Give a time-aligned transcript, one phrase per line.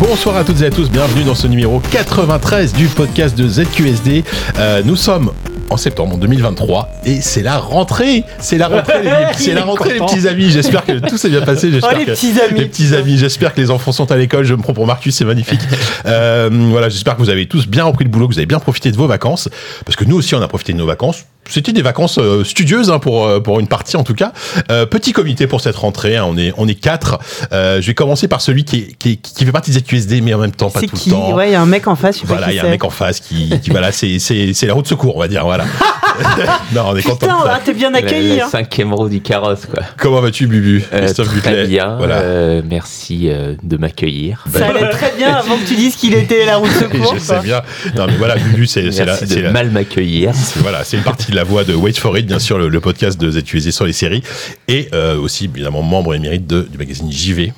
[0.00, 4.24] Bonsoir à toutes et à tous, bienvenue dans ce numéro 93 du podcast de ZQSD.
[4.58, 5.30] Euh, nous sommes
[5.70, 10.00] en septembre 2023 et c'est la rentrée, c'est la rentrée, les, c'est la rentrée les
[10.00, 10.50] petits amis.
[10.50, 11.70] J'espère que tout s'est bien passé.
[11.70, 12.60] J'espère Oh, les que petits amis.
[12.60, 13.18] les petits amis.
[13.18, 14.44] J'espère que les enfants sont à l'école.
[14.44, 15.60] Je me prends pour Marcus, c'est magnifique.
[16.06, 18.60] Euh, voilà, j'espère que vous avez tous bien repris le boulot, que vous avez bien
[18.60, 19.48] profité de vos vacances,
[19.84, 21.24] parce que nous aussi on a profité de nos vacances.
[21.48, 24.32] C'était des vacances euh, studieuses hein, pour euh, pour une partie en tout cas.
[24.70, 26.16] Euh, petit comité pour cette rentrée.
[26.16, 27.18] hein, on est on est quatre.
[27.52, 30.20] Euh, je vais commencer par celui qui est, qui, est- qui fait partie des ZQSD,
[30.20, 31.34] mais en même temps pas tout qui le temps.
[31.34, 32.64] Ouais, il y a un mec en face, je sais pas Voilà, il y a
[32.64, 35.20] un mec en face qui, qui voilà, c'est c'est c'est la route de secours, on
[35.20, 35.44] va dire.
[35.44, 35.64] Voilà.
[36.74, 37.16] non, on est content.
[37.26, 38.36] Putain, ah, t'es bien La, accueilli.
[38.36, 38.48] la hein.
[38.50, 39.82] cinquième roue du carrosse, quoi.
[39.98, 41.66] Comment vas-tu, Bubu Euh, Christophe très Buclet.
[41.66, 41.96] bien.
[41.98, 42.16] Voilà.
[42.16, 44.44] euh, merci euh, de m'accueillir.
[44.52, 47.14] Ça allait très bien avant que tu dises qu'il était la route de secours.
[47.14, 47.62] je sais bien.
[47.96, 50.32] Non, mais voilà, Bubu, c'est c'est la, Merci c'est de la- mal m'accueillir.
[50.34, 52.80] c'est- voilà, c'est une partie la voix de Wait for It, bien sûr, le, le
[52.80, 54.22] podcast de ZQSD sur les séries,
[54.68, 57.52] et euh, aussi évidemment membre émérite de, du magazine JV.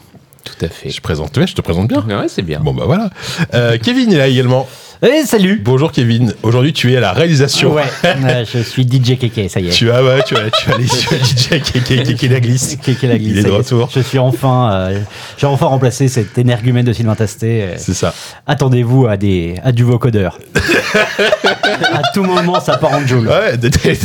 [0.44, 0.90] Tout à fait.
[0.90, 2.04] Je présente, ouais, je te présente bien.
[2.06, 2.58] Ouais, c'est bien.
[2.60, 3.10] Bon bah voilà.
[3.54, 4.66] Euh, Kevin est là également.
[5.00, 6.34] Eh, salut Bonjour Kevin.
[6.42, 7.72] Aujourd'hui, tu es à la réalisation.
[7.72, 7.84] Ouais,
[8.52, 9.70] je suis DJ Keke, ça y est.
[9.70, 12.76] Tu as, ouais, tu as, tu as les DJ qui la glisse.
[12.84, 13.88] Keke la glisse, Il est de retour.
[13.94, 15.00] Je suis enfin, euh,
[15.36, 17.60] j'ai enfin remplacé cet énergumène de Sylvain Tastet.
[17.62, 18.12] Euh, C'est ça.
[18.48, 20.36] Attendez-vous à des, à du vocodeur.
[21.92, 23.28] à tout moment, ça part en joule.
[23.28, 23.96] Ouais, t'es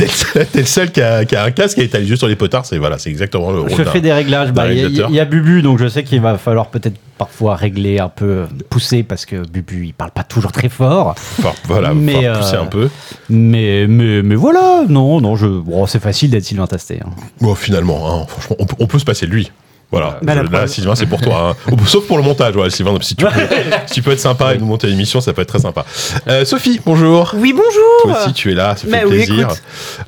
[0.54, 2.66] le seul qui a, qui a un casque et t'as les yeux sur les potards.
[2.66, 3.70] C'est voilà, c'est exactement le rôle.
[3.76, 4.52] Je fais des réglages.
[4.52, 7.98] Bah, Il y, y a Bubu, donc je sais qu'il va falloir peut-être parfois régler
[8.00, 11.14] un peu, pousser, parce que Bubu, il parle pas toujours très fort.
[11.38, 12.88] Enfin, voilà, Mais, mais pousser euh, un peu.
[13.28, 17.00] Mais, mais, mais voilà, non, non, je, bon, c'est facile d'être Sylvain Tastet.
[17.04, 17.10] hein.
[17.40, 19.50] Bon, finalement, hein, franchement, on, peut- on peut se passer de lui.
[19.92, 20.66] Voilà, Bah, Je- là.
[20.66, 21.54] Sylvain, c'est pour toi.
[21.70, 21.76] hein.
[21.86, 22.96] Sauf pour le montage, ouais, Sylvain.
[23.00, 23.30] Si tu, peux,
[23.86, 25.84] si tu peux être sympa et nous monter l'émission, ça peut être très sympa.
[26.26, 27.32] Euh, Sophie, bonjour.
[27.36, 27.70] Oui, bonjour.
[28.02, 29.48] Toi aussi, tu es là, ça fait Bah oui, plaisir.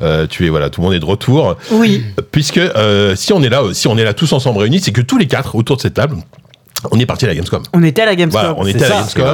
[0.03, 1.56] Euh, tu es voilà, tout le monde est de retour.
[1.70, 2.03] Oui.
[2.32, 5.03] Puisque euh, si on est là, si on est là tous ensemble réunis, c'est que
[5.03, 6.16] tous les quatre autour de cette table,
[6.91, 7.62] on est parti à la Gamescom.
[7.72, 8.41] On était à la Gamescom.
[8.41, 9.25] Voilà, on était à la ça, Gamescom.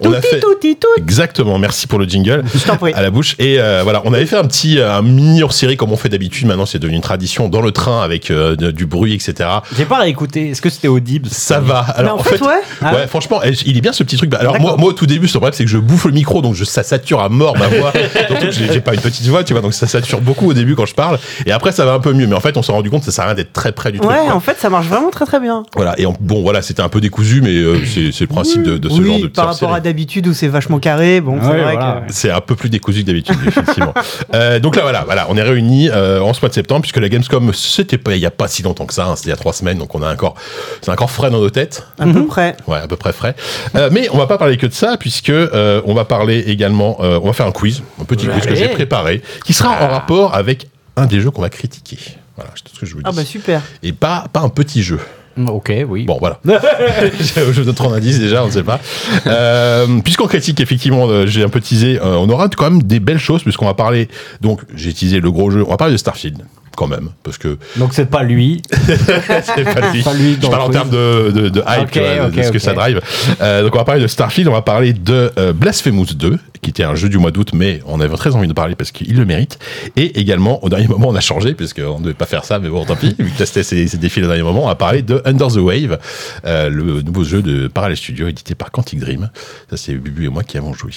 [0.00, 0.86] On a Touti, fait touti, touti.
[0.98, 1.58] exactement.
[1.58, 2.44] Merci pour le jingle.
[2.54, 2.92] Je t'en prie.
[2.92, 5.52] à la bouche et euh, voilà on avait fait un petit euh, un mini hors
[5.52, 8.56] série comme on fait d'habitude maintenant c'est devenu une tradition dans le train avec euh,
[8.56, 10.50] de- du bruit etc J'ai pas réécouté.
[10.50, 11.28] Est-ce que c'était audible?
[11.30, 12.60] Ça va alors Mais en fait, ouais.
[12.82, 14.30] Ah ouais, franchement, eh, il est bien ce petit truc.
[14.30, 16.40] Bah, Alors moi, moi, au tout début, ce problème, c'est que je bouffe le micro,
[16.42, 17.92] donc je, ça sature à mort ma voix.
[18.50, 20.94] J'ai pas une petite voix, tu vois, donc ça sature beaucoup au début quand je
[20.94, 21.18] parle.
[21.46, 22.26] Et après, ça va un peu mieux.
[22.26, 23.92] Mais en fait, on s'est rendu compte que ça sert à rien d'être très près
[23.92, 24.10] du truc.
[24.10, 24.34] Ouais, quoi.
[24.34, 25.62] en fait, ça marche vraiment très très bien.
[25.74, 25.98] Voilà.
[25.98, 28.88] Et bon, voilà, c'était un peu décousu, mais euh, c'est c'est le principe de, de
[28.90, 31.62] ce oui, genre de par rapport à d'habitude où c'est vachement carré, bon, c'est Ouais,
[31.62, 32.02] vrai voilà.
[32.06, 32.12] que.
[32.12, 33.94] C'est un peu plus décousu que d'habitude, effectivement.
[34.34, 36.98] Euh, donc là, voilà, voilà, on est réunis euh, en ce mois de septembre, puisque
[36.98, 39.30] la Gamescom, c'était pas, il y a pas si longtemps que ça, hein, c'était il
[39.30, 40.34] y a trois semaines, donc on a encore,
[40.82, 41.84] c'est encore frais dans nos têtes.
[41.98, 42.56] À peu près.
[42.66, 43.34] Ouais, à peu près frais.
[43.76, 46.98] Euh, mais on va pas parler que de ça, puisque euh, on va parler également,
[47.00, 49.88] euh, on va faire un quiz, un petit quiz que j'ai préparé, qui sera en
[49.88, 51.98] rapport avec un des jeux qu'on va critiquer.
[52.36, 53.06] Voilà, c'est tout ce que je vous dis.
[53.06, 53.62] Ah bah super.
[53.82, 54.98] Et pas, pas un petit jeu.
[55.38, 56.04] Ok, oui.
[56.04, 56.40] Bon, voilà.
[56.44, 58.80] je donne trop d'indices déjà, on ne sait pas.
[59.26, 63.00] Euh, Puisqu'on critique, effectivement, euh, j'ai un peu teasé, euh, on aura quand même des
[63.00, 64.08] belles choses, puisqu'on va parler,
[64.40, 66.44] donc j'ai teasé le gros jeu, on va parler de Starfield,
[66.80, 68.62] quand même, parce que Donc c'est pas lui.
[68.72, 70.02] c'est pas lui.
[70.02, 73.02] Pas lui Je parle en termes de, de, de hype, de ce que ça drive.
[73.42, 76.70] Euh, donc on va parler de Starfield, on va parler de euh, Blasphemous 2, qui
[76.70, 79.14] était un jeu du mois d'août, mais on avait très envie de parler parce qu'il
[79.14, 79.58] le mérite.
[79.96, 82.70] Et également, au dernier moment, on a changé, puisqu'on ne devait pas faire ça, mais
[82.70, 85.20] bon, tant pis, vu que s'est s'est défilé au dernier moment, on va parler de
[85.26, 85.98] Under the Wave,
[86.46, 89.28] euh, le nouveau jeu de Parallel Studio, édité par Quantic Dream.
[89.68, 90.92] Ça, c'est Bubu et moi qui avons joué.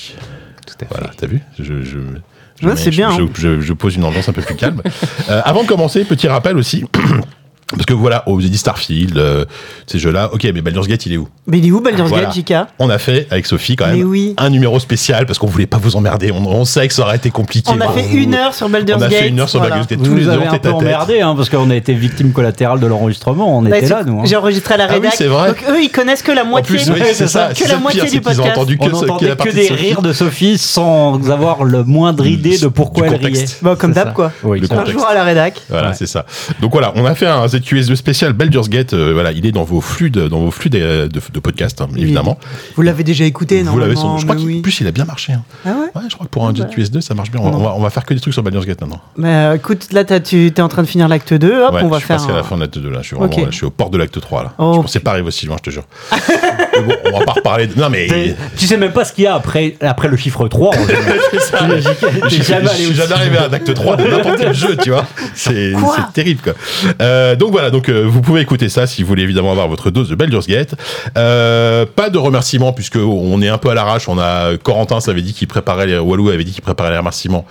[0.65, 0.88] Tout à fait.
[0.89, 1.41] Voilà, t'as vu?
[1.59, 1.97] Je, je,
[2.62, 3.30] je c'est bien, Je, hein.
[3.34, 4.81] je- je pose une ambiance un peu plus calme.
[5.30, 6.86] Euh, avant de commencer, petit rappel aussi.
[7.73, 9.45] Parce que voilà, on vous dit Starfield, euh,
[9.88, 10.29] ces jeux-là.
[10.34, 11.28] Ok, mais Baldur's Gate, il est où?
[11.47, 12.25] Mais il est où Baldur's Voilà.
[12.25, 14.36] Gate, JK On a fait avec Sophie quand même oui.
[14.38, 16.31] un numéro spécial parce qu'on voulait pas vous emmerder.
[16.31, 17.71] On, on sait que ça aurait été compliqué.
[17.75, 18.18] On a fait vous.
[18.18, 19.19] une heure sur Baldur's On a Gate.
[19.19, 19.75] fait une heure sur voilà.
[19.75, 20.00] Baldur's Gate.
[20.00, 20.81] Vous Tous les nous deux avez en un tête peu à tête.
[20.81, 23.57] emmerdé, hein, parce qu'on a été victime collatérale de l'enregistrement.
[23.57, 24.19] On Bah, était là, nous.
[24.19, 24.24] hein.
[24.25, 25.13] J'ai enregistré à la Ah oui, rédac.
[25.18, 25.50] c'est vrai.
[25.50, 26.77] Donc eux, ils connaissent que la En moitié.
[26.77, 27.50] plus, oui, c'est ça.
[27.50, 28.57] Que c'est la moitié pire, du c'est qu'ils ont podcast.
[28.57, 31.63] entendu que, On ce- que n'entendait la que partie des rires de Sophie sans avoir
[31.63, 33.45] le moindre idée de pourquoi elle riait.
[33.62, 34.31] Bon, comme d'hab, quoi.
[34.44, 35.62] Un jour à la rédac.
[35.69, 36.25] Voilà, c'est ça.
[36.62, 39.51] Donc voilà, on a fait un ZQSD ZQS2 spécial Baldur's Gate, euh, voilà, il est
[39.51, 42.38] dans vos flux de, dans vos flux de, de, de podcasts, hein, évidemment.
[42.75, 44.18] Vous l'avez déjà écouté, Vous l'avez sans.
[44.18, 44.62] Je crois qu'en oui.
[44.62, 45.33] plus, il a bien marché.
[45.33, 45.44] hein.
[45.65, 46.60] Ah ouais Ouais, je crois que pour un Ouais.
[46.62, 47.39] ZQS2, ça marche bien.
[47.42, 47.57] On va, Non.
[47.57, 49.01] on va- on va faire que des trucs sur Baldur's Gate maintenant.
[49.18, 51.63] Mais euh, écoute, là, t'as- tu es en train de finir l'acte 2.
[51.63, 52.19] Hop, Ouais, on va je faire.
[52.19, 53.00] suis presque à la un- fin de l'acte 2 là.
[53.01, 54.54] Je suis, vraiment, là, je suis au port de l'acte 3 là.
[54.57, 54.74] Oh.
[54.75, 55.83] Je pensais pas arriver aussi loin, je te jure.
[56.12, 57.68] mais bon, on va pas reparler.
[57.68, 57.80] De...
[57.80, 58.36] Non, mais.
[58.57, 60.69] Tu sais même pas ce qu'il y a après, après le chiffre 3.
[60.69, 60.94] en fait.
[62.24, 65.06] Je suis jamais je arrivé à l'acte 3 de n'importe quel jeu, tu vois.
[65.33, 65.74] C'est
[66.13, 66.54] terrible, quoi.
[67.01, 69.91] Euh, donc voilà, donc euh, vous pouvez écouter ça si vous voulez évidemment avoir votre
[69.91, 70.73] dose de Baldur's Gate.
[71.15, 74.09] Euh, pas de remerciements puisque on est un peu à l'arrache.
[74.09, 76.97] On a Corentin, ça avait dit qu'il préparait les Walou avait dit qu'il préparait les
[76.97, 77.45] remerciements.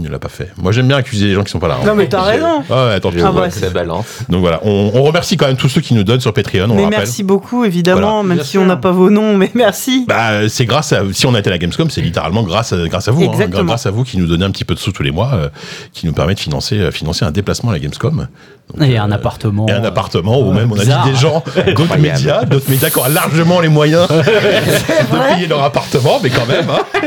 [0.00, 0.50] Il ne l'a pas fait.
[0.56, 1.76] Moi, j'aime bien accuser les gens qui sont pas là.
[1.82, 1.86] hein.
[1.86, 2.62] Non, mais t'as raison.
[2.70, 4.06] Ah ouais, attends, Ah c'est- ça balance.
[4.30, 6.74] Donc voilà, on, on remercie quand même tous ceux qui nous donnent sur Patreon, on
[6.74, 8.22] Mais le merci beaucoup, évidemment, Voilà.
[8.28, 8.62] même Bien si sûr.
[8.62, 10.06] on n'a pas vos noms, mais merci.
[10.08, 12.78] Bah, c'est grâce à si on a été à la Gamescom, c'est littéralement grâce à,
[12.88, 13.64] grâce à vous, hein, Exactement.
[13.64, 15.48] grâce à vous qui nous donnez un petit peu de sous tous les mois, euh,
[15.92, 18.26] qui nous permet de financer euh, financer un déplacement à la Gamescom.
[18.74, 19.66] Donc, Et euh, un appartement.
[19.68, 21.42] Et un appartement, ou même on a dit des gens,
[21.76, 26.46] d'autres médias, d'autres médias qui ont largement les moyens de payer leur appartement, mais quand
[26.46, 26.66] même.
[26.70, 27.00] Hein.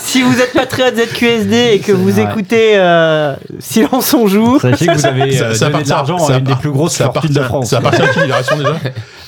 [0.00, 4.92] Si vous êtes patriote ZQSD et que vous écoutez euh, Silence on joue, Sachez que
[4.92, 7.30] vous avez Ça- euh, ça donné de l'argent à une des plus grosses ça fortunes
[7.32, 7.68] de appartient- France.
[7.70, 8.76] Ça appartient à qui Libération déjà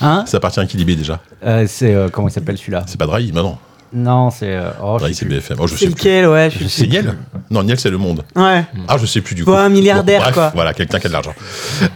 [0.01, 2.97] Hein Ça appartient à qui Libé déjà Euh, C'est euh, comment il s'appelle celui-là C'est
[2.99, 3.57] pas Drahi, mais non.
[3.91, 4.53] Non, c'est.
[4.53, 5.25] euh, oh, Drahi, c'est.
[5.25, 5.57] BFM.
[5.59, 6.27] Oh, je plus.
[6.27, 6.49] ouais.
[6.67, 7.15] C'est Niel
[7.49, 8.23] Non, Niel, c'est Le Monde.
[8.35, 8.63] Ouais.
[8.87, 9.51] Ah, je sais plus du coup.
[9.51, 10.51] Un milliardaire, bref, quoi.
[10.53, 11.33] Voilà, quelqu'un qui a de l'argent.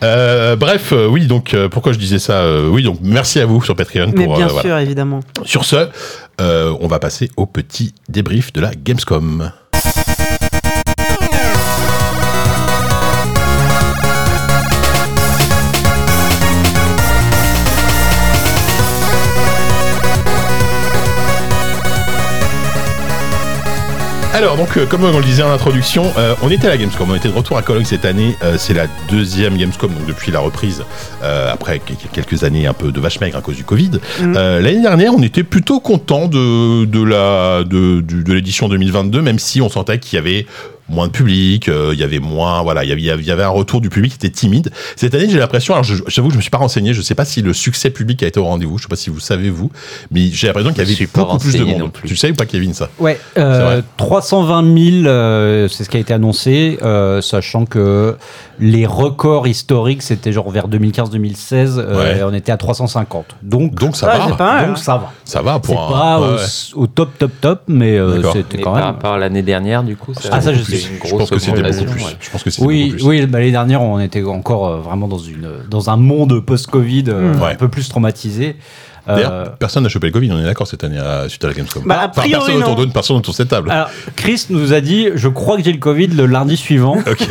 [0.03, 3.45] Euh, bref, euh, oui, donc euh, pourquoi je disais ça euh, Oui, donc merci à
[3.45, 4.37] vous sur Patreon Mais pour.
[4.37, 4.61] bien euh, voilà.
[4.67, 5.19] sûr, évidemment.
[5.45, 5.85] Sur ce, euh,
[6.39, 9.51] on va passer au petit débrief de la Gamescom.
[24.33, 27.07] Alors, donc, euh, comme on le disait en introduction, euh, on était à la Gamescom,
[27.09, 28.35] on était de retour à Cologne cette année.
[28.43, 30.83] Euh, c'est la deuxième Gamescom, donc depuis la reprise,
[31.21, 33.91] euh, après qu- quelques années un peu de vache maigre à cause du Covid.
[34.19, 34.33] Mm.
[34.35, 39.37] Euh, L'année dernière, on était plutôt content de, de la de, de l'édition 2022, même
[39.37, 40.47] si on sentait qu'il y avait
[40.89, 43.43] moins de public, euh, il y avait moins, voilà, il y avait, il y avait
[43.43, 44.69] un retour du public qui était timide.
[44.95, 47.15] Cette année, j'ai l'impression, alors je- j'avoue que je me suis pas renseigné, je sais
[47.15, 49.49] pas si le succès public a été au rendez-vous, je sais pas si vous savez
[49.49, 49.71] vous,
[50.11, 51.91] mais j'ai l'impression qu'il y avait beaucoup plus de monde.
[51.91, 52.07] plus.
[52.07, 52.89] Tu le sais ou pas, Kevin, ça?
[52.99, 53.83] Ouais, euh, vrai.
[53.97, 54.63] 320
[55.01, 58.15] 000, euh, c'est ce qui a été annoncé, euh, sachant que
[58.59, 62.23] les records historiques, c'était genre vers 2015-2016, euh, Ouais.
[62.23, 63.25] on était à 350.
[63.41, 65.11] Donc, Donc ça va, pas donc ça va.
[65.25, 65.91] ça va pour un.
[65.91, 66.37] pas ouais,
[66.75, 68.83] au, top, top, top, mais euh, c'était Mais quand par même.
[68.95, 71.61] rapport à l'année dernière, du coup, ça Ah, ça, je une Je pense que c'était
[71.61, 72.03] beaucoup plus.
[72.03, 72.11] ouais.
[72.19, 73.05] Je pense que c'était Oui, beaucoup plus.
[73.07, 77.05] oui, bah, l'année dernière, on était encore euh, vraiment dans, une, dans un monde post-Covid
[77.07, 77.41] euh, Mm.
[77.41, 77.51] Ouais.
[77.51, 78.55] un peu plus traumatisé.
[79.09, 81.47] Euh, D'ailleurs, personne n'a chopé le Covid, on est d'accord cette année à, suite à
[81.47, 81.83] la Gamescom.
[81.85, 83.69] Bah, a Enfin, priori, personne autour de personne autour de cette table.
[83.71, 87.27] alors, Chris nous a dit Je crois que j'ai le Covid le lundi suivant, Ok.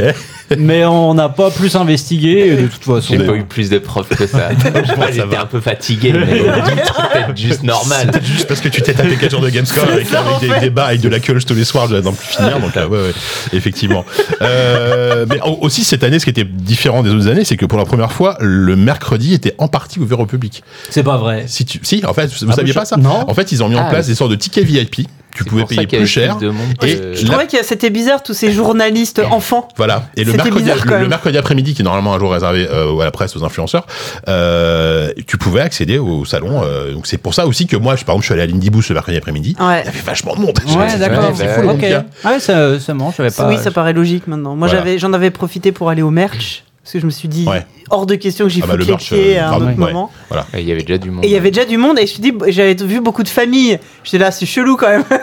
[0.59, 2.49] mais on n'a pas plus investigué.
[2.49, 4.51] Et de toute façon, J'ai pas eu plus de preuves que ça.
[5.13, 8.11] J'étais un peu fatigué, mais c'était peut-être juste normal.
[8.11, 10.39] Peut-être juste parce que tu t'es tapé 4 jours de Gamescom avec, ça, avec en
[10.41, 10.61] des fait.
[10.61, 12.61] débats avec de la queue tous les soirs, je vais n'en plus finir.
[12.61, 13.13] Donc, euh, ouais, ouais,
[13.55, 14.05] effectivement.
[14.43, 17.67] Euh, mais au- aussi, cette année, ce qui était différent des autres années, c'est que
[17.67, 20.63] pour la première fois, le mercredi était en partie ouvert au public.
[20.91, 21.45] c'est pas vrai.
[21.47, 23.25] Si, tu, si en fait, vous Ah, saviez je- pas ça non.
[23.29, 24.13] En fait, ils ont mis en Ah, place oui.
[24.13, 25.07] des sortes de tickets VIP.
[25.35, 26.37] Tu pouvais payer plus cher.
[26.83, 29.67] Et que- Je la- trouvais que c'était bizarre tous ces journalistes enfants.
[29.79, 30.11] Voilà.
[30.15, 33.05] Et le mercredi, bizarre, le, mercredi après-midi, qui est normalement un jour réservé euh, à
[33.05, 33.87] la presse, aux influenceurs,
[34.29, 36.63] euh, tu pouvais accéder au salon.
[36.63, 38.47] euh, donc c'est pour ça aussi que moi, je, par exemple, je suis allé à
[38.47, 39.57] l'Indie Boost le mercredi après-midi.
[39.59, 39.81] Ouais.
[39.83, 40.59] Il y avait vachement de monde.
[40.69, 41.33] Ouais, d'accord.
[41.35, 41.79] C'est bah fou.
[42.25, 43.49] Ah ouais, ça, ça marche, j'avais pas.
[43.49, 44.55] oui, ça paraît logique maintenant.
[44.55, 44.85] Moi, Voilà.
[44.85, 46.65] j'avais, j'en avais profité pour aller au merch.
[46.83, 47.65] Parce que je me suis dit, Ouais.
[47.91, 49.51] hors de question que j'y Ah bah, foute le les merch, pieds euh, à un
[49.51, 49.87] pardon, autre ouais.
[49.93, 50.11] moment.
[50.29, 50.47] Voilà.
[50.55, 51.25] Il y avait déjà du monde.
[51.25, 53.23] Et il y avait déjà du monde et je me suis dit, j'avais vu beaucoup
[53.23, 53.79] de familles.
[54.03, 55.05] J'étais là, c'est chelou quand même.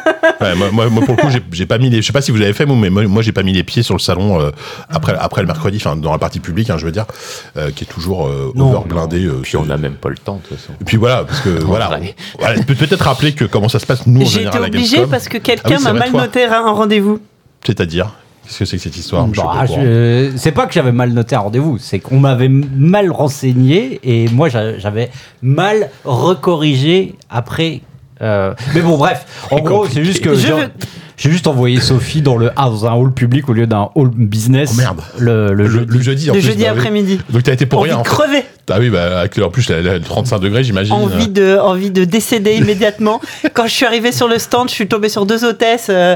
[0.42, 2.02] Ouais, moi, moi, moi, pour le coup, j'ai- pas mis les.
[2.02, 3.84] Je sais pas si vous l'avez fait, mais moi, moi, j'ai pas mis les pieds
[3.84, 4.52] sur le salon euh,
[4.88, 7.06] après, après le mercredi, enfin dans la partie publique, hein, je veux dire,
[7.58, 9.30] euh, qui est toujours euh, Non, over blindé.
[9.44, 10.72] Puis on n'a même pas le temps, de toute façon.
[10.80, 12.00] Et puis voilà, parce que voilà,
[12.40, 14.62] voilà, peut- peut-être rappeler que comment ça se passe nous en J'ai été général à
[14.62, 15.10] la obligée Gamescom.
[15.12, 17.20] parce que Ah quelqu'un oui, m'a mal noté un rendez-vous.
[17.66, 18.14] C'est-à-dire,
[18.50, 21.40] qu'est-ce que c'est que cette histoire Bah, je- C'est pas que j'avais mal noté un
[21.40, 27.82] rendez-vous, c'est qu'on m'avait mal renseigné et moi j'a- j'avais mal recorrigé après.
[28.22, 30.70] euh, Mais bon, bref, en gros, c'est juste que j'ai veux-
[31.16, 34.72] j'ai juste envoyé Sophie dans, le, dans un hall public au lieu d'un hall business.
[34.74, 35.02] Oh, merde.
[35.18, 35.94] Le, le Le, jeudi.
[35.98, 36.78] le jeudi, en Le plus, jeudi bah oui.
[36.80, 37.20] après-midi.
[37.30, 37.98] Donc t'as été pour Envie rien.
[37.98, 38.10] de en fait.
[38.10, 38.44] crever.
[38.72, 40.94] Ah oui, bah avec en plus la, la 35 degrés, j'imagine.
[40.94, 43.20] Envie de, envie de décéder immédiatement.
[43.54, 46.16] Quand je suis arrivée sur le stand, je suis tombée sur deux hôtesses euh,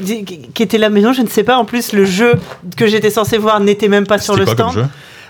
[0.00, 1.56] qui qui étaient là, mais non, je ne sais pas.
[1.58, 2.34] En plus, le jeu
[2.76, 4.88] que j'étais censée voir n'était même pas sur le quoi stand.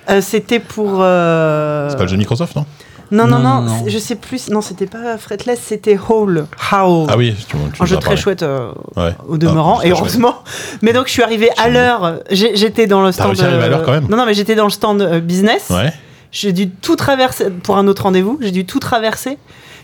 [0.09, 0.99] Euh, C'était pour.
[1.00, 2.65] euh, C'est pas le jeu Microsoft, non?
[3.12, 4.49] Non, non, Non, je sais plus.
[4.50, 6.47] Non, c'était pas Fretless, c'était Howl.
[6.71, 7.07] Howl.
[7.11, 9.15] Ah oui, tu, tu Un jeu très chouette euh, Ouais.
[9.29, 10.37] au demeurant, Ah, et heureusement.
[10.81, 12.21] Mais donc, je suis arrivé à l'heure.
[12.31, 13.39] J'étais dans le stand.
[13.41, 15.67] à l'heure, quand même Non, non, mais j'étais dans le stand euh, business.
[15.71, 15.93] Ouais.
[16.31, 18.39] J'ai dû tout traverser pour un autre rendez-vous.
[18.41, 19.39] J'ai dû tout traverser.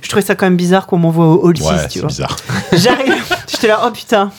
[0.07, 2.07] Je trouvais ça quand même bizarre qu'on m'envoie au hall 6, Ouais, tu c'est vois.
[2.09, 2.37] bizarre.
[2.73, 3.13] J'arrive,
[3.49, 4.31] j'étais là, oh putain.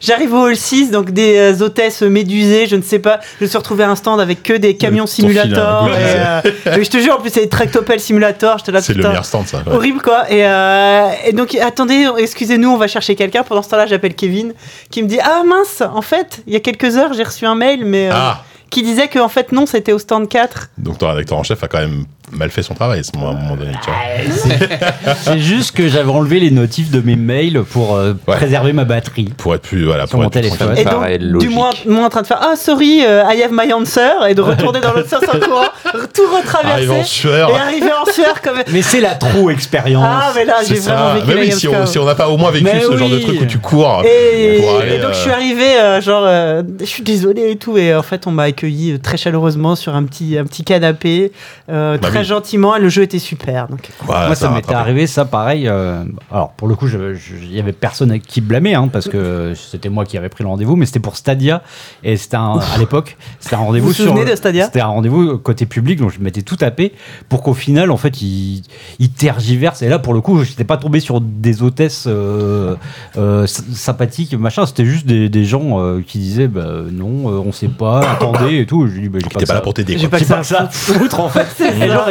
[0.00, 3.20] J'arrive au hall 6, donc des euh, hôtesses médusées, je ne sais pas.
[3.38, 5.84] Je me suis retrouvé à un stand avec que des camions simulators.
[5.84, 8.58] hein, et, euh, je te jure, en plus, c'est des tractopelles simulator.
[8.58, 9.58] J'étais là, C'est le meilleur stand, ça.
[9.58, 9.72] ouais.
[9.72, 10.28] Horrible quoi.
[10.28, 13.44] Et, euh, et donc, attendez, excusez-nous, on va chercher quelqu'un.
[13.44, 14.52] Pendant ce temps-là, j'appelle Kevin
[14.90, 17.54] qui me dit Ah mince, en fait, il y a quelques heures, j'ai reçu un
[17.54, 20.70] mail, mais euh, Ah, qui disait que en fait, non, c'était au stand 4.
[20.78, 23.30] donc ton rédacteur en chef a quand même mal fait son travail à ce moment,
[23.30, 23.72] à un moment donné.
[23.84, 25.14] Tu vois.
[25.22, 28.36] C'est juste que j'avais enlevé les notifs de mes mails pour euh, Ouais.
[28.36, 29.28] préserver ma batterie.
[29.36, 29.84] Pour être plus.
[29.84, 30.74] Voilà, Sur pour mon être téléphone.
[30.76, 30.84] Et
[31.18, 34.08] donc, du moins, moi en train de faire Ah, sorry, euh, I have my answer,
[34.28, 35.66] et de retourner dans l'autre sens en courant,
[36.14, 37.04] tout en retraverser.
[37.04, 37.50] sueur.
[37.50, 38.56] Et arriver en sueur comme.
[38.72, 40.04] Mais c'est la trop expérience.
[40.08, 41.14] Ah, mais là, j'ai vraiment ça.
[41.14, 43.18] vécu Mais oui, si on si n'a pas au moins vécu Mais ce genre de
[43.18, 44.94] truc où tu cours Et, pour aller.
[44.94, 47.94] et donc euh, je suis arrivé, euh, genre, euh, je suis désolé et tout, et
[47.94, 51.32] en fait on m'a accueilli euh, très chaleureusement sur un petit, un petit canapé,
[51.68, 52.24] euh, Bah très oui.
[52.24, 53.68] gentiment, et le jeu était super.
[53.68, 53.90] Donc.
[54.04, 55.66] voilà, Moi, ça m'était arrivé, ça, pareil.
[55.68, 59.52] euh, alors, pour le coup, il y avait personne à qui blâmer, hein, parce que
[59.54, 61.62] c'était moi qui avais pris le rendez-vous, mais c'était pour Stadia.
[62.02, 64.06] Et c'était un- à l'époque, c'était un rendez-vous Vous vous sur.
[64.06, 64.66] souvenez de Stadia?
[64.66, 66.92] C'était un rendez-vous côté public, donc je m'étais tout tapé
[67.28, 68.62] pour qu'au final, en fait, il,
[68.98, 69.82] il tergiverse.
[69.82, 72.76] Et là, pour le coup, je n'étais pas tombé sur des hôtesses euh,
[73.16, 74.66] euh, sy- sympathiques, machin.
[74.66, 78.43] C'était juste des, des gens euh, qui disaient, bah, non, euh, on sait pas, attendez
[78.52, 78.86] et tout.
[78.86, 79.96] Je dis, bah, j'ai pas, que pas ça- là pour t'aider.
[79.98, 81.46] J'ai pas que ça à foutre en fait.
[81.80, 82.08] Et genre,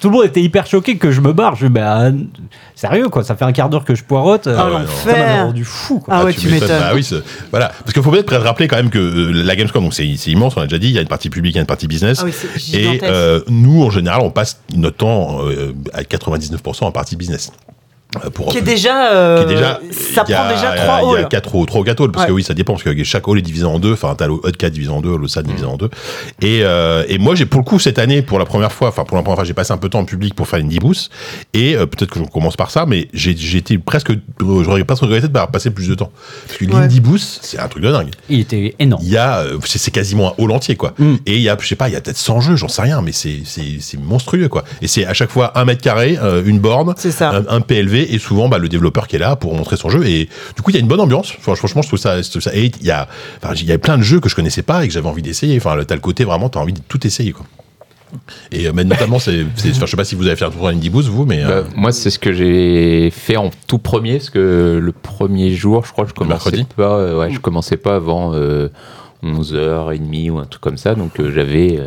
[0.00, 1.56] tout le monde était hyper choqué que je me barre.
[1.56, 2.10] Je dis, bah,
[2.74, 4.46] sérieux quoi, ça fait un quart d'heure que je poirote.
[4.46, 4.86] euh, Ah, non.
[4.86, 6.14] ça l'enfer rendu fou quoi.
[6.16, 6.68] Ah ouais, tu m'étonnes.
[6.68, 6.80] m'étonnes.
[6.80, 7.08] Bah oui,
[7.50, 7.68] voilà.
[7.68, 10.60] Parce qu'il faut peut-être rappeler quand même que euh, la Gamescom, donc c'est immense, on
[10.60, 12.18] l'a déjà dit, il y a une partie publique, il y a une partie business.
[12.22, 13.04] Ah oui, c'est Et gigantesque.
[13.04, 17.50] euh, nous, en général, on passe notre temps euh, à 99% en partie business.
[18.24, 19.12] Euh, Pour, Qui est déjà.
[19.12, 21.28] euh, qui est déjà- ça il prend déjà Il y trois a halls.
[21.28, 23.38] 4 ou, trois ou quatre halls, parce que oui, ça dépend, parce que chaque hall
[23.38, 23.92] est divisé en deux.
[23.94, 25.88] Enfin, t'as le hall 4 divisé en deux, le SAD divisé en deux.
[26.42, 29.04] Et, euh, et moi, j'ai pour le coup, cette année, pour la première fois, enfin,
[29.04, 30.68] pour la première fois, j'ai passé un peu de temps en public pour faire une
[30.78, 31.10] boost.
[31.54, 35.28] Et euh, peut-être que je commence par ça, mais j'ai été presque, j'aurais presque regretté
[35.28, 36.10] de pas avoir passé plus de temps.
[36.46, 36.72] Parce que Ouais.
[36.72, 38.10] l'Indie Boost, c'est un truc de dingue.
[38.28, 39.02] Il était énorme.
[39.04, 40.94] Il y a, c'est c'est quasiment un hall entier, quoi.
[40.98, 41.14] Mm.
[41.26, 42.82] Et il y a, je sais pas, il y a peut-être 100 jeux, j'en sais
[42.82, 44.64] rien, mais c'est, c'est, c'est monstrueux, quoi.
[44.80, 47.30] Et c'est à chaque fois un mètre carré, euh, une borne, C'est ça.
[47.30, 50.06] un, un PLV, et souvent, bah, le développeur qui est là pour montrer son jeu.
[50.06, 51.32] Et du coup, il y a une bonne ambiance.
[51.38, 52.54] Enfin, franchement, je trouve ça, je trouve ça.
[52.54, 53.08] Et il y a,
[53.42, 55.22] enfin, il y a plein de jeux que je connaissais pas et que j'avais envie
[55.22, 55.56] d'essayer.
[55.56, 57.46] Enfin, t'as le côté vraiment, t'as envie de tout essayer, quoi.
[58.50, 60.70] Et euh, mais notamment, c'est, je sais pas si vous avez fait un tour à
[60.70, 64.18] Indie Boost, vous, mais euh, Bah, moi, c'est ce que j'ai fait en tout premier,
[64.18, 67.76] parce que le premier jour, je crois que je commençais pas, euh, ouais, je commençais
[67.76, 68.68] pas avant euh,
[69.22, 71.80] 11h30 ou un truc comme ça, donc j'avais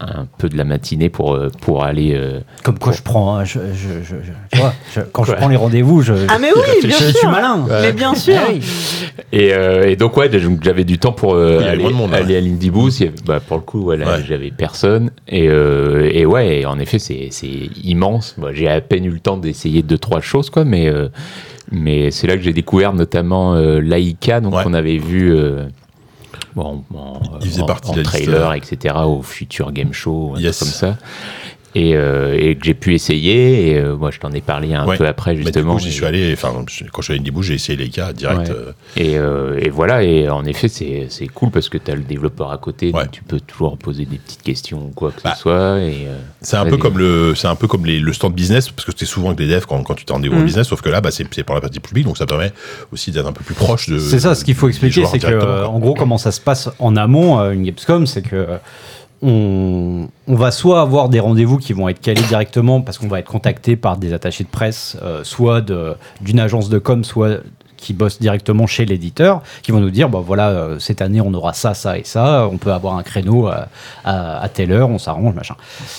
[0.00, 2.12] un peu de la matinée pour, euh, pour aller.
[2.14, 5.32] euh, Comme quoi je prends, hein, je, je- je- je- tu vois, je- quand je
[5.32, 5.36] Ouais.
[5.36, 7.18] prends les rendez-vous, je, Ah, mais oui, bien je, je sûr.
[7.18, 7.66] suis malin.
[7.68, 8.34] Mais bien sûr.
[9.32, 12.14] Et, euh, et donc ouais, donc j'avais du temps pour euh, aller, moins de monde,
[12.14, 12.36] aller ouais.
[12.36, 12.70] à l'Indie
[13.26, 14.24] bah, pour le coup, voilà, Ouais.
[14.26, 15.10] j'avais personne.
[15.26, 17.48] Et, euh, et ouais, et en effet, c'est c'est
[17.82, 18.36] immense.
[18.38, 20.64] Moi, j'ai à peine eu le temps d'essayer deux trois choses, quoi.
[20.64, 21.08] Mais euh,
[21.72, 24.62] mais c'est là que j'ai découvert notamment euh, l'Aïka, donc Ouais.
[24.64, 25.32] on avait vu.
[26.56, 30.58] Bon, en, Il faisait en- partie en trailer, etc., au Future Game Show, un Yes.
[30.58, 30.96] truc comme ça.
[31.78, 33.68] Et, euh, et que j'ai pu essayer.
[33.70, 34.96] Et euh, moi, je t'en ai parlé un Ouais.
[34.96, 35.74] peu après, justement.
[35.74, 36.32] coup, j'y suis allé.
[36.32, 36.52] Enfin,
[36.92, 38.48] quand je suis allé à Boost, j'ai essayé les cas direct.
[38.48, 38.50] Ouais.
[38.50, 42.02] euh, Et, euh, et voilà, et en effet, c'est cool parce que tu as le
[42.02, 43.02] développeur à côté, Ouais.
[43.04, 45.78] donc tu peux toujours poser des petites questions ou quoi que Bah, ce soit.
[45.80, 48.70] Et, euh, C'est un peu comme le, c'est un peu comme les, le stand business
[48.70, 50.46] parce que c'est souvent avec les devs quand, quand tu t'es en développement Mm.
[50.46, 52.52] business, sauf que là, bah, c'est, pour la partie publique, donc ça permet
[52.92, 53.98] aussi d'être un peu plus proche de.
[53.98, 55.68] C'est ça, ce qu'il faut expliquer, c'est que, quoi.
[55.68, 58.56] en gros, comment ça se passe en amont, une Gamescom, c'est que euh,
[59.22, 63.30] on, va soit avoir des rendez-vous qui vont être calés directement parce qu'on va être
[63.30, 65.60] contacté par des attachés de presse, euh, soit
[66.20, 67.40] d'une agence de com, soit
[67.78, 71.32] qui bossent directement chez l'éditeur, qui vont nous dire, bah voilà, euh, cette année on
[71.32, 73.68] aura ça, ça et ça, on peut avoir un créneau à,
[74.04, 75.54] à- à telle heure, on s'arrange, machin.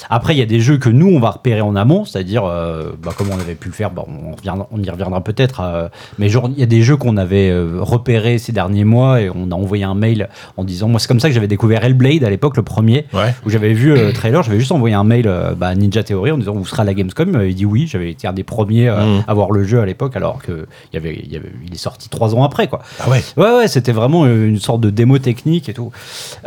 [0.09, 2.91] Après, il y a des jeux que nous, on va repérer en amont, c'est-à-dire, euh,
[3.01, 5.87] bah, comme on avait pu le faire, bah, on, reviendra- on y reviendra peut-être, euh,
[6.19, 9.29] mais genre, il y a des jeux qu'on avait euh, repérés ces derniers mois et
[9.33, 12.23] on a envoyé un mail en disant, moi c'est comme ça que j'avais découvert Hellblade
[12.23, 13.33] à l'époque, le premier, Ouais.
[13.45, 16.03] où j'avais vu euh, le trailer, j'avais juste envoyé un mail euh, bah, à Ninja
[16.03, 18.33] Theory en disant, vous serez à la Gamescom, Euh, il dit oui, j'avais été un
[18.33, 19.23] des premiers euh, Mhm.
[19.27, 21.77] à voir le jeu à l'époque, alors que il y avait, y avait- il est
[21.77, 22.79] sorti trois ans après, quoi.
[22.99, 23.23] Ah ouais.
[23.37, 25.91] Ouais, ouais, c'était vraiment une sorte de démo technique et tout.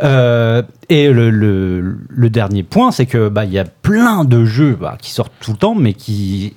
[0.03, 4.77] Euh, et le, le- le dernier point, c'est que bah y a plein de jeux
[4.79, 6.53] bah, qui sortent tout le temps, mais qui,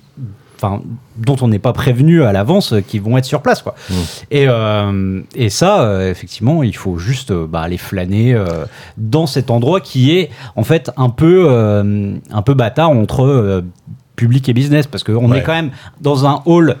[0.57, 0.81] enfin,
[1.17, 3.75] dont on n'est pas prévenu à l'avance, euh, qui vont être sur place, quoi.
[3.89, 3.93] Mm.
[4.31, 8.65] Et, euh, et ça, euh, effectivement, il faut juste euh, bah, aller flâner euh,
[8.97, 13.61] dans cet endroit qui est en fait un peu, euh, un peu bâtard entre euh,
[14.15, 15.39] public et business parce qu'on Ouais.
[15.39, 15.69] est quand même
[16.01, 16.77] dans un hall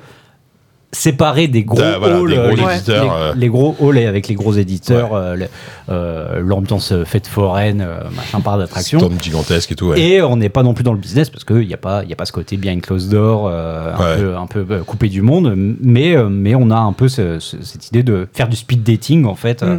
[0.93, 3.33] séparé des gros Ah, voilà, halls, des gros les, éditeurs, les- euh.
[3.35, 5.47] les gros halls et avec les gros éditeurs, le-
[5.89, 8.99] euh, l'ambiance euh, fête foraine, euh, machin parc d'attraction.
[9.21, 9.87] Gigantesque et tout.
[9.87, 9.99] Ouais.
[10.01, 12.09] Et on n'est pas non plus dans le business parce qu'il n'y a, pas- il
[12.09, 14.17] y a pas ce côté behind closed door, euh, un, Ouais.
[14.17, 17.61] peu, un peu coupé du monde, mais, euh, mais on a un peu ce- ce-
[17.63, 19.77] cette idée de faire du speed dating en fait, euh,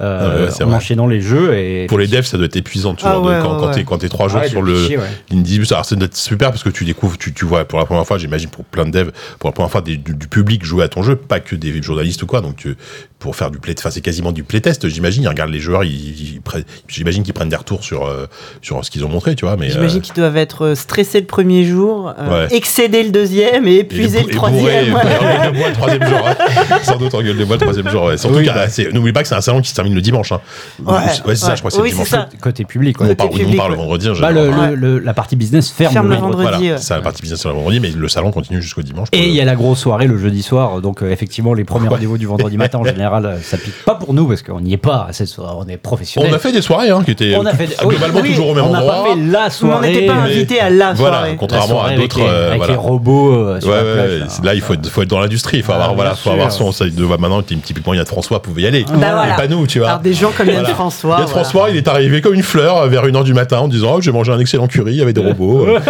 [0.00, 0.76] euh, Ah ouais, c'est en vrai.
[0.76, 1.56] enchaînant les jeux.
[1.56, 3.84] Et Pour les devs, ça doit être épuisant toujours Ah de- ouais, quand, ouais, ouais.
[3.84, 5.04] quand t'es trois jours Ouais, sur le fichier, ouais.
[5.30, 5.60] l'Indie.
[5.70, 8.04] Alors ça doit être super parce que tu découvres, tu, tu vois pour la première
[8.06, 10.84] fois, j'imagine pour plein de devs, pour la première fois des- du, du public jouer
[10.84, 12.40] à ton jeu, pas que des journalistes ou quoi.
[12.40, 12.76] Donc tu-
[13.18, 15.22] pour faire du play, enfin c'est quasiment du playtest, j'imagine.
[15.22, 16.40] Ils regardent les joueurs, ils,
[16.88, 18.26] j'imagine qu'ils prennent des retours sur euh,
[18.60, 19.56] sur ce qu'ils ont montré, tu vois.
[19.56, 22.54] Mais J'imagine euh, qu'ils doivent être euh, stressés le premier jour, euh, Ouais.
[22.56, 24.88] excéder le deuxième et bou- le et bourré, troisième.
[24.88, 25.50] et ouais.
[25.52, 26.18] de bois le troisième jour.
[26.24, 26.78] ouais.
[26.82, 28.04] Sans doute engueule de bois le troisième jour.
[28.04, 28.16] ouais.
[28.18, 28.66] Surtout Oui, bah.
[28.92, 30.32] n'oublie pas que c'est un salon qui se termine le dimanche.
[30.32, 30.40] Hein.
[30.84, 31.56] Ouais, c'est ça, ouais.
[31.56, 32.08] je crois que c'est Oui, le dimanche.
[32.08, 32.28] ça.
[32.40, 33.14] Côté public, On ouais.
[33.14, 33.80] part, oui, on public, part le ouais.
[33.80, 34.08] vendredi.
[34.08, 36.70] hein, Bah, le- la partie business ferme, Ferme le vendredi.
[36.78, 39.08] C'est la partie business le vendredi, mais le salon continue jusqu'au dimanche.
[39.12, 41.88] Et il y a la grosse soirée le jeudi soir, donc euh, effectivement les premiers
[41.88, 44.72] rendez-vous du vendredi matin en général, euh, ça pique pas pour nous parce qu'on n'y
[44.72, 46.30] est pas à cette soirée, on est professionnels.
[46.32, 48.48] On a fait des soirées hein, qui étaient On a fait oui, globalement oui, toujours
[48.48, 48.94] au même on n'a endroit.
[49.04, 49.90] pas fait la Mais on soirée.
[49.92, 51.36] n'était pas mais- invité à la Voilà, soirée.
[51.38, 52.18] contrairement La soirée à avec d'autres.
[52.20, 52.72] les- euh, avec voilà.
[52.72, 54.10] les robots euh, sur Ouais, la ouais, plage.
[54.10, 54.54] ouais, là.
[54.54, 55.56] il faut être, faut être dans l'industrie.
[55.58, 56.72] Il faut Ah, avoir, voilà, faut avoir son.
[56.72, 58.84] Ça, de, maintenant, typiquement, Yann François pouvait y aller.
[58.84, 59.34] Bah voilà.
[59.34, 59.88] Et pas nous, tu vois.
[59.88, 60.64] Alors des gens comme Yann.
[60.66, 61.18] François.
[61.18, 61.28] Yann.
[61.28, 64.00] François, il est arrivé comme une fleur euh, vers 1h du matin en disant Oh,
[64.00, 65.66] j'ai mangé un excellent curry avec des robots.
[65.66, 65.78] Euh,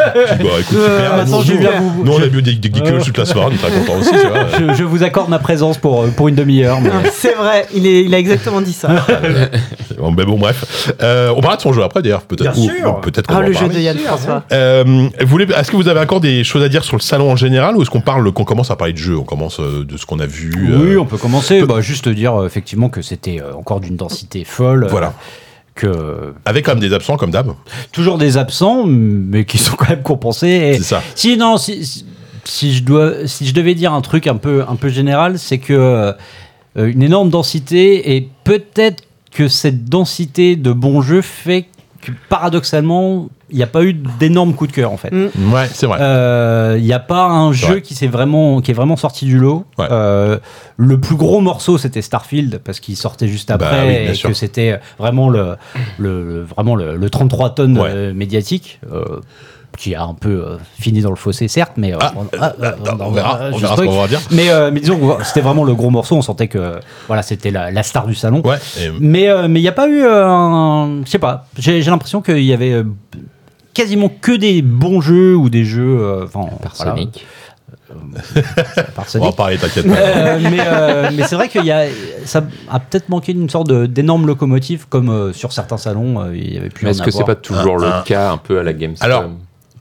[0.74, 4.26] Euh, nous, on a bu des, toute la soirée, on est très contents aussi, tu
[4.28, 4.46] vois.
[4.72, 6.80] je, je vous accorde ma présence pour, euh, pour une demi-heure.
[6.80, 8.88] mais- C'est vrai, il, est, il a exactement dit ça.
[9.98, 10.92] Bon, ben bon, bref.
[11.02, 12.52] Euh, on parlera de son jeu après, d'ailleurs, peut-être.
[12.52, 12.96] Bien sûr.
[12.98, 13.74] ou Peut-être qu'on Ah, le jeu parler.
[13.76, 14.42] de Yann François.
[14.52, 14.84] Euh,
[15.20, 17.36] vous voulez, est-ce que vous avez encore des choses à dire sur le salon en
[17.36, 19.96] général ou est-ce qu'on parle, qu'on commence à parler de jeu On commence euh, de
[19.96, 20.52] ce qu'on a vu.
[20.56, 21.62] Oui, euh, on peut commencer.
[21.62, 24.88] Bah, juste dire effectivement que c'était encore d'une densité folle.
[24.90, 25.14] Voilà.
[25.74, 27.52] que Avec quand même des absents, comme d'hab.
[27.92, 30.48] toujours des absents, mais qui sont quand même compensés.
[30.48, 31.02] Et C'est ça.
[31.14, 32.04] Si non, si,
[32.44, 35.58] si- je dois, si je devais dire un truc un peu, un peu général, c'est
[35.58, 36.12] que euh,
[36.76, 41.66] une énorme densité et peut-être que cette densité de bons jeux fait
[42.02, 45.10] que paradoxalement, il n'y a pas eu d'énormes coups de cœur en fait.
[45.10, 45.52] Mm.
[45.52, 45.98] Ouais, c'est vrai.
[46.02, 47.82] Euh, Il n'y a pas un jeu vrai.
[47.82, 49.64] qui, s'est vraiment, qui est vraiment sorti du lot.
[49.78, 49.86] Ouais.
[49.90, 50.38] Euh,
[50.76, 54.28] le plus gros morceau, c'était Starfield, parce qu'il sortait juste Bah après, oui, et sûr.
[54.28, 55.56] que c'était vraiment le,
[55.98, 58.12] le, vraiment le, le 33 tonnes Ouais.
[58.12, 58.80] médiatique.
[58.92, 59.20] euh,
[59.76, 62.52] qui a un peu euh, fini dans le fossé, certes, mais euh, Ah, on, ah,
[62.62, 64.20] euh, euh, on verra, on je verra ce qu'on va dire.
[64.30, 66.16] Mais, euh, mais disons, que c'était vraiment le gros morceau.
[66.16, 68.42] On sentait que voilà, c'était la, la star du salon.
[68.44, 68.56] Ouais.
[68.80, 71.02] et- Mais euh, mais il n'y a pas eu un.
[71.04, 71.46] Je sais pas.
[71.58, 72.82] J'ai l'impression qu'il y avait
[73.74, 75.98] quasiment que des bons jeux ou des jeux.
[76.00, 76.94] euh, Enfin, voilà,
[79.14, 79.94] on va en parler, t'inquiète pas.
[79.96, 81.84] Euh, mais euh, mais c'est vrai qu'il y a
[82.24, 86.54] ça a peut-être manqué d'une sorte d'énorme locomotive comme euh, sur certains salons euh, il
[86.54, 88.62] y avait plus est-ce que c'est pas toujours Un- un- le cas un peu à
[88.62, 89.24] la Gamescom Alors,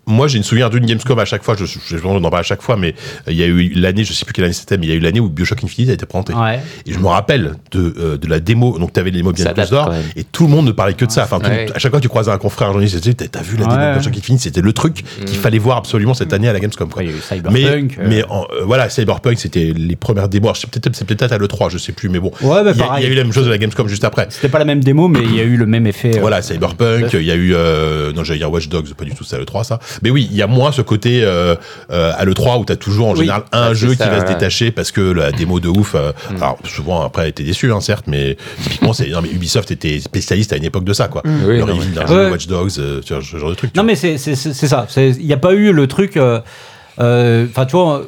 [0.05, 1.55] Moi, j'ai une souvenir d'une Gamescom à chaque fois.
[1.57, 2.89] Je, je, je on en parle à chaque fois, mais
[3.27, 4.91] euh, il y a eu l'année, je sais plus quelle année c'était, mais il y
[4.91, 6.33] a eu l'année où Bioshock Infinite a été présenté.
[6.33, 6.59] Ouais.
[6.85, 8.77] Et je me rappelle de, euh, de la démo.
[8.79, 10.93] Donc, tu avais les démos bien Ça plus d'or, et tout le monde ne parlait
[10.93, 11.23] que de ça.
[11.23, 11.67] Enfin, tout- Ouais.
[11.73, 13.77] à chaque fois que tu croisais un confrère, un journaliste, c'était, t'as vu la démo
[13.77, 13.89] Ouais.
[13.93, 15.41] de Bioshock Infinite, c'était le truc qu'il Mm.
[15.41, 16.89] fallait voir absolument cette année à la Gamescom.
[16.89, 17.01] Quoi.
[17.01, 17.97] Après, il y a eu Mais, Cyberpunk.
[17.99, 20.47] euh, mais en- euh, voilà, Cyberpunk, c'était les premières démos.
[20.47, 22.31] Alors, C'est peut-être, c'est peut-être à l'E3, je sais plus, mais bon.
[22.41, 23.03] Ouais, bah, il, y a, pareil.
[23.03, 24.27] il y a eu la même chose de la Gamescom juste après.
[24.29, 26.17] C'était pas la même démo, mais il y a eu le même effet.
[26.17, 29.11] euh, Voilà, Cyberpunk, il y a eu euh, non, j'allais dire Watch Dogs, pas du
[29.15, 29.79] tout, c'est à l'E3 ça.
[30.01, 31.55] Mais oui, il y a moins ce côté euh,
[31.91, 33.19] euh, à l'E3 où t'as toujours en Oui.
[33.19, 35.95] général un Ouais, jeu qui va se détacher parce que la démo de ouf.
[35.95, 36.35] euh, Mm.
[36.37, 39.99] Alors souvent après, elle était déçue, hein, certes, mais typiquement c'est non mais Ubisoft était
[39.99, 41.21] spécialiste à une époque de ça quoi.
[41.25, 41.29] Mm.
[41.45, 42.31] Oui, le non, reveal mais d'un jeu.
[42.31, 42.71] Watch Dogs,
[43.05, 43.73] tu ce genre de truc.
[43.73, 44.87] tu Non, mais c'est ça.
[44.97, 46.17] Il n'y a pas eu le truc.
[46.97, 48.03] Enfin, tu vois,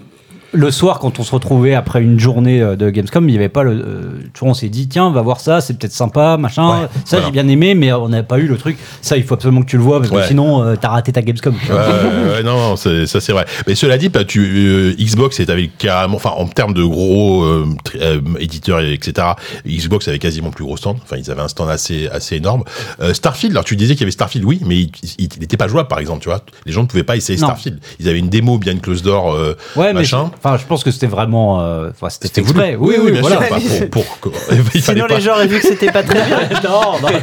[0.55, 3.49] le soir, quand on se retrouvait après une journée euh, de Gamescom, il n'y avait
[3.49, 4.19] pas le.
[4.33, 6.81] tu vois, on s'est dit, tiens, va voir ça, c'est peut-être sympa, machin.
[6.81, 7.25] Ouais, ça, voilà.
[7.25, 8.77] j'ai bien aimé, mais on n'a pas eu le truc.
[9.01, 10.27] Ça, il faut absolument que tu le vois, parce que Ouais.
[10.27, 11.53] sinon, euh, t'as raté ta Gamescom.
[11.69, 13.45] Ouais, non, ça c'est vrai.
[13.67, 17.45] Mais cela dit, bah, tu, euh, Xbox est avec carrément, enfin en termes de gros
[18.39, 19.27] éditeurs et etc.
[19.67, 20.97] Xbox avait quasiment plus gros stand.
[21.03, 22.63] Enfin, ils avaient un stand assez assez énorme.
[23.13, 24.77] Starfield, alors tu disais qu'il y avait Starfield, oui, mais
[25.17, 26.41] il n'était pas jouable par exemple, tu vois.
[26.65, 27.47] Les gens ne pouvaient pas essayer Non.
[27.47, 27.79] Starfield.
[27.99, 29.37] Ils avaient une démo bien close door,
[29.77, 30.31] mais machin.
[30.45, 31.61] Enfin, je pense que c'était vraiment.
[31.61, 32.59] euh, Enfin, c'était fait voulu.
[32.59, 32.77] exprès.
[32.79, 33.37] Oui, oui, bien voilà.
[33.37, 33.45] sûr.
[33.55, 34.31] Enfin, pour, pour-
[34.73, 36.39] il Sinon, pas- les gens auraient vu que c'était pas très bien.
[36.63, 37.07] non, non.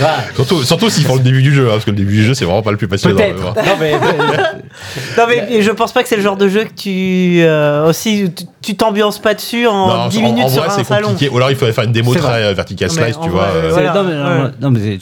[0.00, 0.06] Ouais.
[0.34, 2.34] Surtout, surtout s'ils font le début du jeu, hein, parce que le début du jeu
[2.34, 3.14] c'est vraiment pas le plus passionnant.
[3.16, 3.54] Peut-être.
[3.78, 4.06] mais bon.
[4.18, 5.16] Non, mais.
[5.16, 7.38] Non, mais je pense pas que c'est le genre de jeu que tu.
[7.42, 8.28] euh, aussi,
[8.60, 11.08] tu- t'ambiances pas dessus en Non, 10 en- minutes en sur vrai, un c'est salon.
[11.10, 11.30] compliqué.
[11.32, 12.42] Ou alors il fallait faire une démo très vrai.
[12.42, 13.46] euh, vertical slice, tu vois.
[14.60, 14.98] non, mais,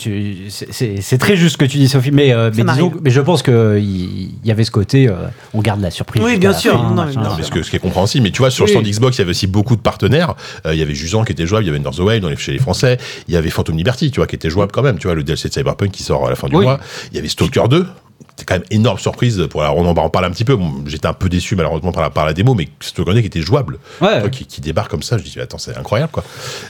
[0.50, 2.10] c'est- très juste ce que tu dis, Sophie.
[2.10, 5.12] Mais, mais, disons, mais je pense qu'il il y avait ce côté, euh,
[5.54, 6.22] on garde la surprise.
[6.22, 6.72] Oui, bien sûr.
[6.72, 7.20] fin, Non, machin.
[7.22, 8.24] Non, ce, que- ce qui est compréhensible.
[8.24, 10.34] Mais tu vois, sur le stand Xbox, il y avait aussi beaucoup de partenaires.
[10.66, 12.28] Euh, il y avait Jusant qui était jouable, il y avait North the Wild dans
[12.28, 12.98] les- chez les Français,
[13.28, 14.98] il y avait Phantom Liberty, tu vois, qui était jouable quand même.
[14.98, 16.64] Tu vois, le DLC de Cyberpunk qui sort à la fin du Oui.
[16.64, 16.78] mois.
[17.12, 17.86] Il y avait Stalker 2
[18.34, 20.56] c'était quand même énorme surprise pour la, on en parle un petit peu.
[20.56, 23.26] Bon, J'étais un peu déçu malheureusement par la, par la démo, mais c'est un qui
[23.26, 23.78] était jouable.
[24.00, 24.20] Ouais.
[24.20, 26.24] Truc qui, qui débarque comme ça, je dis attends c'est incroyable quoi.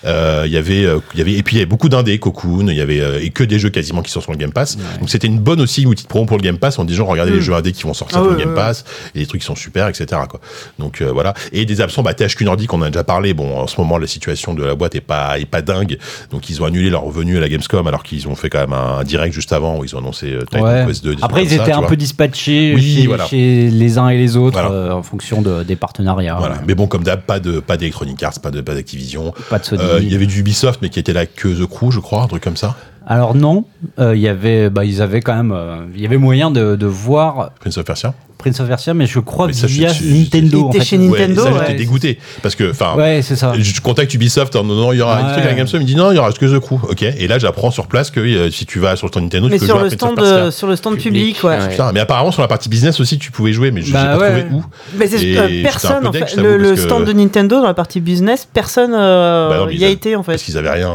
[0.05, 2.19] Euh, Il y avait, euh, il y avait et puis il y avait beaucoup d'indés,
[2.19, 4.53] Cocoon, il y avait euh, et que des jeux quasiment qui sont sur le Game
[4.53, 4.77] Pass.
[4.99, 7.33] Donc c'était une bonne aussi outil de promo pour le Game Pass en disant regardez
[7.33, 9.41] les jeux indés qui vont sortir Ah sur le ouais, Game Pass et les trucs
[9.41, 10.41] qui sont super etc quoi.
[10.79, 13.35] Donc euh, voilà et des absents bah THQ Nordic on en a déjà parlé.
[13.35, 15.99] Bon en ce moment la situation de la boîte est pas est pas dingue
[16.31, 18.73] donc ils ont annulé leur revenu à la Gamescom alors qu'ils ont fait quand même
[18.73, 20.87] un, direct juste avant où ils ont annoncé Titan.
[20.87, 21.15] Quest 2.
[21.17, 23.27] des Après, trucs ils ça, étaient un peu dispatchés Oui, chez, voilà.
[23.27, 24.71] chez les uns et les autres Voilà.
[24.75, 26.37] euh, en fonction de, des partenariats.
[26.39, 26.57] Voilà.
[26.67, 29.33] Mais bon, comme d'hab, pas de pas d'Electronic Arts, pas de pas d'Activision.
[29.51, 29.83] Pas de Sony.
[29.83, 32.23] Euh, Il y avait du Ubisoft, mais qui était là que The Crew, je crois,
[32.23, 32.77] un truc comme ça.
[33.07, 33.65] Alors non,
[33.99, 35.57] euh, il y avait, bah, ils avaient quand même,
[35.95, 38.15] il y avait moyen de, de voir Prince of Persia.
[38.43, 40.59] Prince of Persia, mais je crois Mais ça, via je- Nintendo.
[40.59, 40.85] Il en était fait.
[40.85, 41.57] chez Nintendo, ouais, ouais.
[41.61, 42.19] j'étais dégoûté.
[42.43, 43.53] Parce que, enfin, Ouais, c'est ça.
[43.59, 45.23] je contacte Ubisoft en non, il y aura Ouais.
[45.23, 45.81] un truc à la Gamescom.
[45.81, 46.75] Il me dit non, il y aura que The Crew.
[46.89, 47.03] Ok.
[47.03, 49.55] Et là, j'apprends sur place que euh, si tu vas sur le stand Nintendo, Mais
[49.57, 50.35] tu peux sur jouer le, stand, Persia.
[50.35, 51.59] euh, sur le stand Public, public, ouais.
[51.59, 51.69] ouais.
[51.71, 54.19] Putain, mais apparemment, sur la partie business aussi, tu pouvais jouer, mais je Bah j'ai
[54.19, 54.41] pas ouais.
[54.43, 54.65] trouvé où.
[54.99, 55.07] Mais
[55.39, 56.37] euh, personne, en fait.
[56.37, 60.17] Le, stand de Nintendo dans la partie business, personne euh, Bah y a a- été
[60.17, 60.33] en fait.
[60.33, 60.91] Parce qu'ils avaient rien,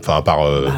[0.00, 0.68] enfin, à part, euh,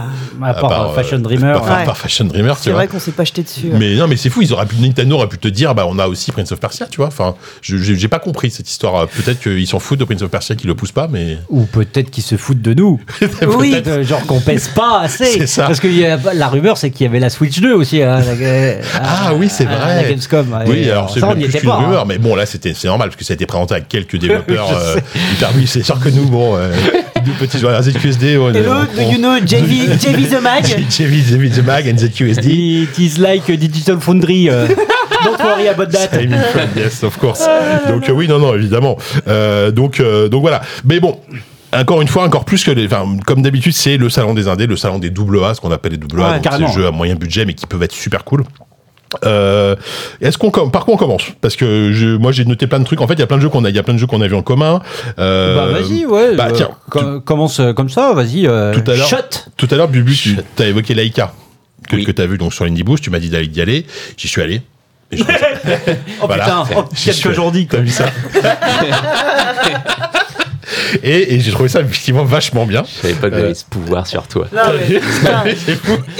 [0.43, 1.57] À part, Fashion Dreamer.
[1.57, 3.71] à part, Fashion Dreamer, C'est vrai qu'on s'est pas jeté dessus.
[3.73, 4.43] Mais non, mais c'est fou.
[4.43, 6.87] Ils auraient pu, Nintendo aurait pu te dire, bah, on a aussi Prince of Persia,
[6.91, 7.07] tu vois.
[7.09, 9.07] Enfin, je- j'ai pas compris cette histoire.
[9.09, 11.39] Peut-être qu'ils s'en foutent de Prince of Persia, qu'ils le poussent pas, mais.
[11.51, 13.01] Ou peut-être qu'ils se foutent de nous.
[13.59, 13.71] Oui.
[13.73, 15.25] Peut-être, euh, genre qu'on pèse pas assez.
[15.27, 15.67] C'est ça.
[15.67, 18.03] Parce que y a- la rumeur, c'est qu'il y avait la Switch 2 aussi.
[18.03, 20.03] hein, la- Ah oui, c'est à vrai.
[20.03, 20.59] La Gamescom.
[20.67, 21.77] Oui, Et, alors euh, c'est plus était qu'une pas.
[21.77, 21.85] hein.
[21.87, 24.17] rumeur, mais bon, là, c'était, c'est normal, parce que ça a été présenté à quelques
[24.21, 24.71] développeurs.
[24.73, 24.97] Euh,
[25.57, 26.73] oui, c'est sûr que nous, bon, euh,
[27.27, 30.65] nous petits joueurs ZQSD, on Hello, do you know JV, JV the Mag?
[30.65, 32.83] JV, JV the Mag and ZQSD.
[32.85, 34.49] It is like a Digital Foundry.
[34.49, 34.69] euh,
[35.25, 36.11] Don't worry about that.
[36.77, 37.41] Yes, of course.
[37.89, 38.97] Donc euh, oui, non, non, évidemment.
[39.29, 40.63] Euh, donc, euh, donc voilà.
[40.85, 41.19] Mais bon.
[41.75, 44.67] Encore une fois, encore plus que les, enfin, comme d'habitude, c'est le salon des indés,
[44.67, 46.87] le salon des double A, ce qu'on appelle les double A, Ouais, donc des jeux
[46.87, 48.45] à moyen budget mais qui peuvent être super cool.
[49.25, 49.77] Euh,
[50.21, 51.23] est-ce qu'on par quoi on commence?
[51.41, 53.01] Parce que je, moi j'ai noté plein de trucs.
[53.01, 53.99] En fait, il y a plein de jeux qu'on a, il y a plein de
[53.99, 54.81] jeux qu'on a vu en commun.
[55.19, 56.35] Euh, Bah vas-y, ouais.
[56.35, 58.47] Bah euh, tiens, com- commence euh, comme ça, vas-y.
[58.47, 59.09] euh, Tout à l'heure.
[59.57, 61.33] Tout à l'heure, Bubu, tu as évoqué Laika,
[61.89, 62.05] que, Oui.
[62.05, 63.03] que tu as vu donc sur Indie Boost.
[63.05, 63.87] Tu m'as dit d'aller d'y aller.
[64.17, 64.63] J'y suis allé.
[65.11, 65.25] Et je
[66.23, 66.45] Oh Voilà.
[66.45, 67.67] putain, oh, quelques jours dit.
[67.67, 68.07] T'as vu ça?
[71.03, 72.83] Et, et j'ai trouvé ça effectivement vachement bien.
[72.87, 73.41] Je savais pas que Euh.
[73.41, 74.47] j'avais ce pouvoir sur toi.
[74.55, 75.45] Non, mais, putain.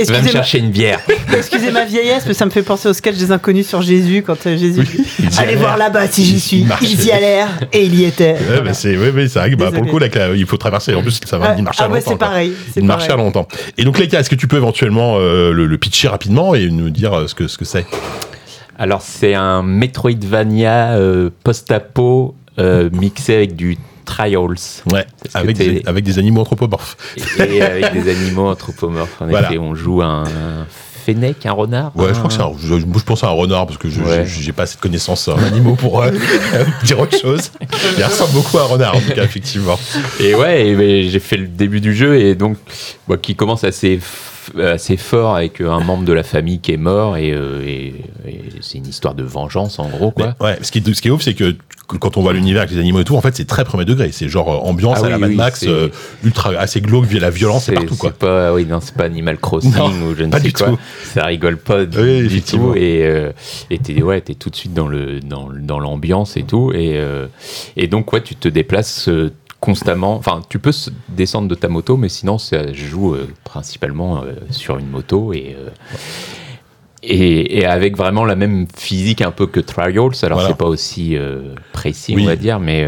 [0.13, 1.01] Va me chercher une bière.
[1.37, 4.47] excusez ma vieillesse, mais ça me fait penser au sketch des inconnus sur Jésus quand
[4.47, 4.83] euh, Jésus
[5.21, 5.57] y Allez allait.
[5.57, 6.67] voir là-bas si j'y suis.
[6.83, 8.33] Ils y allèrent et il y était.
[8.51, 10.95] Ouais, bah, c'est ouais, c'est vrai que bah, pour le coup, là, il faut traverser.
[10.95, 12.11] En plus, ça va, Ah, il marche à ah ouais, longtemps.
[12.13, 12.53] c'est pareil.
[12.73, 13.47] c'est Il marche à longtemps.
[13.79, 16.91] Et donc, Laika, est-ce que tu peux éventuellement euh, le, le pitcher rapidement et nous
[16.91, 17.87] dire euh, ce que ce que c'est?
[18.79, 24.57] Alors, c'est un Metroidvania euh, post-apo euh, mixé avec du Trials.
[24.93, 26.97] Ouais, avec des, avec des animaux anthropomorphes.
[27.39, 29.21] Et, et avec des animaux anthropomorphes.
[29.21, 29.49] En Voilà.
[29.49, 30.67] effet, on joue un, un
[31.07, 31.93] fennec, un renard.
[31.97, 32.53] Ouais, je crois que c'est un.
[32.63, 34.25] Je, moi, je pense à un renard parce que je Ouais.
[34.27, 36.11] j'ai pas assez de connaissances en animaux pour euh,
[36.85, 37.51] dire autre chose.
[37.99, 39.79] Il ressemble beaucoup à un renard en tout cas, effectivement.
[40.21, 42.57] Et ouais, ben, j'ai fait le début du jeu et donc
[43.09, 43.99] bah, qui commence assez
[44.61, 47.95] assez fort avec euh, un membre de la famille qui est mort et, euh, et-
[48.27, 50.35] et c'est une histoire de vengeance en gros quoi.
[50.41, 51.55] Mais, ouais, ce qui est, ce qui est ouf, c'est que
[52.01, 54.11] quand on voit l'univers avec les animaux et tout, en fait, c'est très premier degré.
[54.13, 55.89] C'est genre euh, ambiance Ah à la Mad oui, Max, euh,
[56.25, 58.13] ultra assez glauque, la violence, c'est partout quoi.
[58.13, 60.69] pas, oui, non, c'est pas Animal Crossing Non, ou je ne pas sais du quoi.
[60.69, 60.79] tout.
[61.05, 62.73] Ça rigole pas du, Oui, du effectivement.
[62.73, 62.79] tout.
[62.79, 63.31] Et euh,
[63.83, 66.73] t'es ouais, t'es tout de suite dans le dans, dans l'ambiance et tout.
[66.75, 67.27] Et euh,
[67.77, 69.09] et donc ouais, tu te déplaces.
[69.63, 70.73] Constamment, enfin tu peux
[71.09, 75.57] descendre de ta moto mais sinon ça joue euh, principalement euh, sur une moto et,
[75.57, 75.71] euh,
[77.05, 79.95] et et avec vraiment la même physique un peu que Trials
[80.25, 80.49] alors Voilà.
[80.49, 81.17] c'est pas aussi
[81.73, 82.25] précis Oui.
[82.25, 82.85] on va dire mais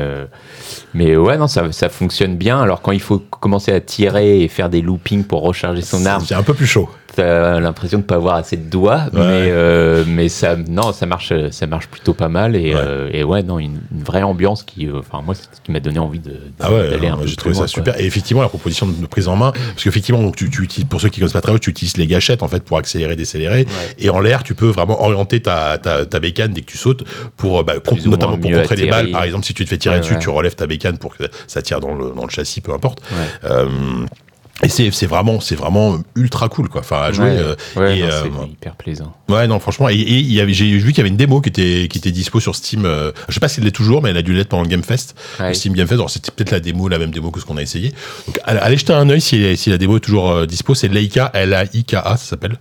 [0.95, 2.61] mais ouais, non, ça, ça fonctionne bien.
[2.61, 6.25] Alors, quand il faut commencer à tirer et faire des loopings pour recharger son arme,
[6.25, 6.89] C'est un peu plus chaud.
[7.16, 9.03] T'as l'impression de pas avoir assez de doigts.
[9.12, 9.20] Ouais.
[9.20, 12.57] Mais, euh, mais ça, non, ça marche, ça marche plutôt pas mal.
[12.57, 12.81] Et Ouais.
[12.81, 15.70] ouais, et ouais non, une, une vraie ambiance qui, euh, enfin, moi, c'est ce qui
[15.72, 17.61] m'a donné envie de, de- Ah ouais, d'aller non, un peu j'ai plus trouvé ça
[17.61, 17.68] quoi.
[17.68, 18.00] super.
[18.00, 21.00] Et effectivement, la proposition de prise en main, parce qu'effectivement, donc, tu, tu utilises, pour
[21.00, 23.66] ceux qui connaissent pas très bien, tu utilises les gâchettes en fait pour accélérer, décélérer.
[23.98, 27.05] Et en l'air, tu peux vraiment orienter ta, ta, ta bécane dès que tu sautes,
[27.37, 27.74] pour euh, bah,
[28.07, 29.11] notamment pour contrer les balles.
[29.11, 31.62] Par exemple, si tu te fais tirer dessus, tu relèves ta bécane pour que ça
[31.62, 33.00] tire dans le, dans le châssis, peu importe.
[34.62, 37.99] Et c'est c'est vraiment c'est vraiment ultra cool quoi enfin à jouer Ouais, euh, ouais,
[37.99, 39.12] et, non, euh, c'est hyper plaisant.
[39.29, 39.88] Ouais, non, franchement.
[39.88, 40.45] Et, j'ai
[40.79, 42.85] vu qu'il y avait une démo qui était, qui était dispo sur Steam.
[42.87, 44.69] euh, je sais pas si elle l'est toujours, mais elle a dû l'être pendant le
[44.69, 45.17] Game Fest.
[45.40, 45.49] Ouais.
[45.49, 45.99] Le Steam Game Fest.
[45.99, 47.93] Alors, c'était peut-être la démo, la même démo que ce qu'on a essayé.
[48.27, 50.75] Donc, allez, jeter un œil si, si la démo est toujours euh, dispo.
[50.75, 52.57] C'est Leica, L-A-I-K-A, ça s'appelle.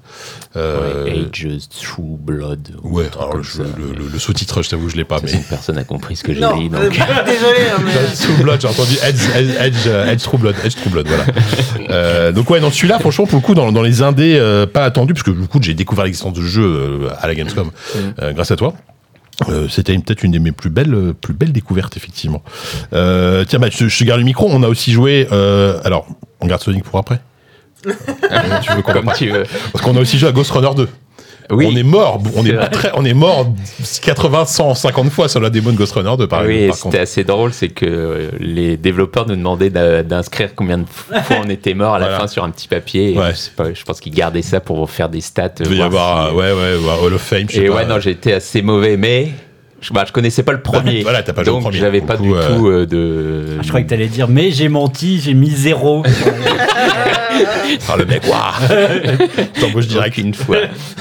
[0.55, 2.69] Euh, Ouais, Ages, True Blood.
[2.83, 5.19] ou ouais, alors, le, ça, le, mais le- le sous-titre, je t'avoue, je l'ai pas,
[5.19, 5.43] ça, mais.
[5.49, 6.69] personne a compris ce que j'ai dit.
[6.69, 6.71] Donc.
[6.71, 7.91] désolé, hein, mais.
[8.15, 11.25] True Blood, j'ai entendu Edge, Edge, Edge, Edge True Blood, Edge True Blood, voilà.
[11.89, 14.83] Euh, donc ouais, non, celui-là, franchement, pour le coup, dans, dans les indés, euh, pas
[14.85, 17.71] attendu, parce que du coup, j'ai découvert l'existence de ce jeu euh, à la Gamescom
[18.21, 18.73] euh, grâce à toi.
[19.49, 22.43] Euh, C'était une- peut-être une de mes plus belles, plus belles découvertes, effectivement.
[22.93, 24.47] Euh, tiens, bah, je, je te garde le micro.
[24.51, 25.27] On a aussi joué.
[25.31, 26.05] euh, alors,
[26.39, 27.19] on garde Sonic pour après.
[27.83, 28.93] tu veux qu'on.
[29.73, 30.87] Parce qu'on a aussi joué à Ghost Runner 2.
[31.53, 31.67] Oui.
[31.71, 32.69] On est mort, on est, vrai.
[32.69, 33.47] très, on est mort
[34.01, 37.53] 80, 150 fois sur la démo de Ghost Runner 2, par, oui, c'était assez drôle,
[37.53, 41.95] c'est que euh, les développeurs nous demandaient d'a- d'inscrire combien de fois on était mort
[41.95, 42.19] à la Voilà.
[42.21, 43.17] fin sur un petit papier.
[43.17, 43.31] Ouais.
[43.31, 45.49] je, sais pas, je pense qu'ils gardaient ça pour faire des stats.
[45.59, 47.67] Il devait y voir avoir, si- euh, ouais, ouais, Hall of Fame, je sais Et
[47.69, 47.75] pas.
[47.75, 49.29] ouais, non, été assez mauvais, mais
[49.83, 51.03] je, bah, je connaissais pas le premier.
[51.03, 51.77] Voilà, t'as pas donc premier.
[51.77, 53.61] j'avais pas le du euh, tout euh, de.
[53.61, 56.03] Je croyais que t'allais dire, mais j'ai menti, j'ai mis zéro.
[57.89, 58.77] Ah, le mec, waouh
[59.59, 60.17] T'embauches direct.
[60.19, 60.57] une fois.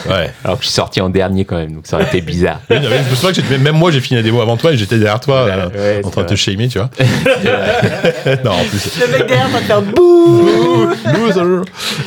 [0.09, 0.31] Ouais.
[0.45, 2.61] Alors que je suis sorti en dernier quand même, donc ça aurait été bizarre.
[2.71, 4.73] Oui, non, mais je me souviens que même moi j'ai fini la démo avant toi
[4.73, 6.89] et j'étais derrière toi Ouais, euh, ouais, en train de te shamer, tu vois.
[8.45, 8.99] non, en plus.
[9.01, 11.63] Le mec derrière va te faire bouh Loser.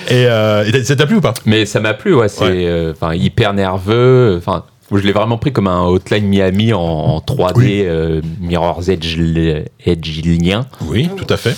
[0.10, 1.36] Et, euh, et ça t'a plu ou pas?
[1.46, 2.66] Mais ça m'a plu, ouais, c'est Ouais.
[2.68, 4.36] euh, hyper nerveux.
[4.40, 7.82] Enfin, je l'ai vraiment pris comme un Hotline Miami en, en 3D Oui.
[7.86, 9.18] euh, Mirror's Edge,
[9.86, 10.66] Edge-lien.
[10.86, 11.56] Oui, tout à fait.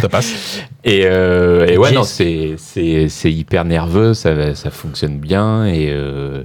[0.00, 0.60] Ça passe.
[0.86, 5.88] Et, euh, et ouais, non, c'est c'est c'est hyper nerveux, ça ça fonctionne bien et
[5.90, 6.42] euh,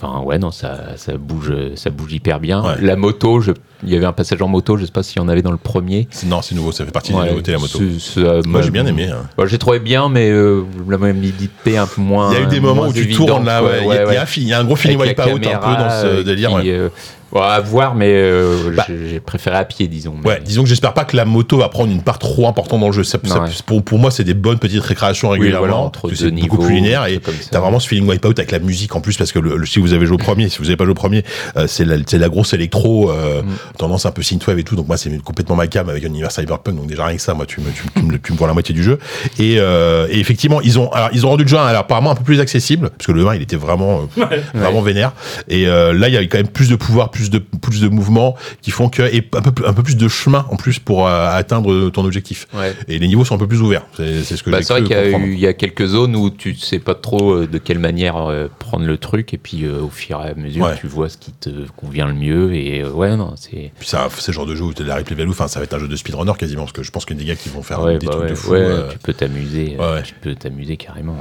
[0.00, 2.62] enfin ouais, non, ça ça bouge ça bouge hyper bien.
[2.62, 2.74] Ouais.
[2.80, 5.24] La moto, je, il y avait un passage en moto, je sais pas s'il y
[5.24, 6.08] en avait dans le premier.
[6.26, 7.78] Non, c'est nouveau, ça fait partie Ouais, des nouveautés la moto.
[7.98, 9.08] ça Moi j'ai bien aimé.
[9.08, 9.22] hein.
[9.36, 12.30] Bah, j'ai trouvé bien, mais euh, la mobilité un peu moins.
[12.32, 13.80] Il y a eu des moments où tu tournes là, ouais.
[13.82, 15.42] Il y a- y, un fi- il y a un gros la wipeout un peu
[15.48, 16.50] dans ce euh, délire.
[16.64, 16.88] euh,
[17.32, 18.86] ouais, à voir, mais euh, Bah.
[18.88, 20.14] j'ai préféré à pied, disons.
[20.22, 22.80] mais- Ouais, disons que j'espère pas que la moto va prendre une part trop importante
[22.80, 23.04] dans le jeu.
[23.04, 23.50] Ça- Non, ça- ouais.
[23.66, 25.66] pour, pour moi, c'est des bonnes petites récréations Oui, régulièrement.
[25.66, 28.58] voilà, que deux c'est beaucoup plus linéaire et t'as vraiment ce feeling wipeout avec la
[28.58, 30.66] musique en plus parce que le, le- si vous avez joué au premier, si vous
[30.66, 31.24] avez pas joué au premier,
[31.56, 33.46] euh, c'est la, c'est la grosse électro, euh, Mm.
[33.78, 34.76] tendance un peu synthwave et tout.
[34.76, 36.76] Donc moi, c'est complètement ma cam avec un univers cyberpunk.
[36.76, 38.46] Donc déjà rien que ça, moi, tu me, tu, me- tu me, tu me vois
[38.48, 38.98] la moitié du jeu.
[39.38, 42.14] Et, euh, et effectivement, ils ont, alors, ils ont rendu le jeu alors, apparemment un
[42.14, 45.12] peu plus accessible parce que le 1 il était vraiment, euh, vraiment vénère.
[45.48, 47.88] Et euh, là, il y a quand même plus de pouvoir, plus de plus de
[47.88, 50.78] mouvements qui font que et un peu plus- un peu plus de chemin en plus
[50.78, 52.46] pour euh, atteindre ton objectif.
[52.54, 52.74] Ouais.
[52.88, 53.86] Et les niveaux sont un peu plus ouverts.
[53.96, 55.24] C'est ce que Bah, j'ai c'est vrai qu'il y, a comprendre.
[55.26, 58.16] eu- il y a quelques zones où tu sais pas trop euh, de quelle manière
[58.18, 60.76] euh, prendre le truc, et puis au fur et à mesure, Ouais.
[60.78, 62.54] tu vois ce qui te convient le mieux.
[62.54, 63.72] Et ouais, non, c'est.
[63.78, 65.30] Puis ça, c'est le genre de jeu où t'as de la replay value.
[65.30, 67.20] Enfin, ça va être un jeu de speedrunner quasiment parce que je pense qu'il y
[67.20, 68.54] a des gars qui vont faire Ouais, des bah trucs de fou.
[68.90, 71.16] tu peux t'amuser, tu peux t'amuser carrément.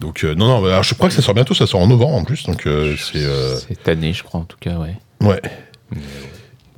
[0.00, 0.64] donc euh, non, non.
[0.66, 1.54] Alors, je crois que ça sort bientôt.
[1.54, 2.44] Ça sort en novembre en plus.
[2.44, 4.94] Donc euh, c'est euh, Cette année, je crois, en tout cas, ouais.
[5.22, 5.40] Ouais.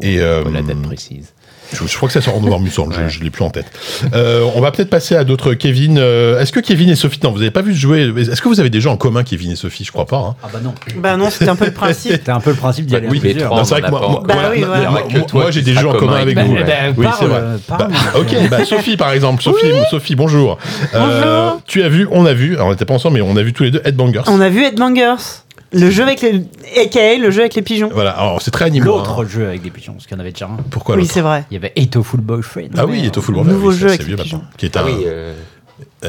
[0.03, 1.33] Et euh, la date précise.
[1.73, 3.51] Je, je crois que ça sort en novembre, il semble, je, je l'ai plus en
[3.51, 3.67] tête.
[4.13, 5.99] Euh, on va peut-être passer à d'autres Kevin.
[5.99, 8.13] Euh, Est-ce que Kevin et Sophie, non, vous avez pas vu jouer?
[8.17, 9.83] Est-ce que vous avez des gens en commun, Kevin et Sophie?
[9.83, 10.19] Je crois pas.
[10.19, 10.37] Hein.
[10.45, 10.75] Ah bah non.
[10.99, 12.13] Bah non, c'était un peu le principe.
[12.13, 14.23] C'était un peu le principe d'y Bah aller oui, Non, c'est vrai que moi, moi,
[14.27, 14.63] Bah oui,
[15.33, 15.51] voilà.
[15.51, 16.55] j'ai des jeux en commun avec avec vous.
[16.55, 16.67] Bah, ouais.
[16.67, 17.43] bah, Oui, parle, c'est vrai.
[17.67, 17.91] parle.
[17.93, 19.43] Bah, ok, bah, Sophie par exemple.
[19.43, 20.59] Sophie, Sophie bonjour.
[20.95, 21.63] Euh, Bonjour.
[21.67, 23.53] tu as vu, on a vu, alors on n'était pas ensemble, mais on a vu
[23.53, 24.23] tous les deux Headbangers.
[24.29, 25.17] On a vu Headbangers,
[25.75, 26.45] le jeu avec les.
[26.81, 27.91] AKA le jeu avec les pigeons.
[27.93, 28.87] Voilà, alors c'est très animé.
[28.87, 30.57] L'autre jeu avec des pigeons, parce qu'il y en avait déjà un.
[30.71, 31.45] Pourquoi oui, c'est vrai.
[31.51, 32.71] Il y avait Etoful Boyfriend.
[32.77, 34.39] Ah oui, au full Nouveau oui, jeu c'est avec les pigeons.
[34.39, 34.51] maintenant.
[34.57, 34.81] Qui est un.
[34.81, 35.35] Ah oui, euh,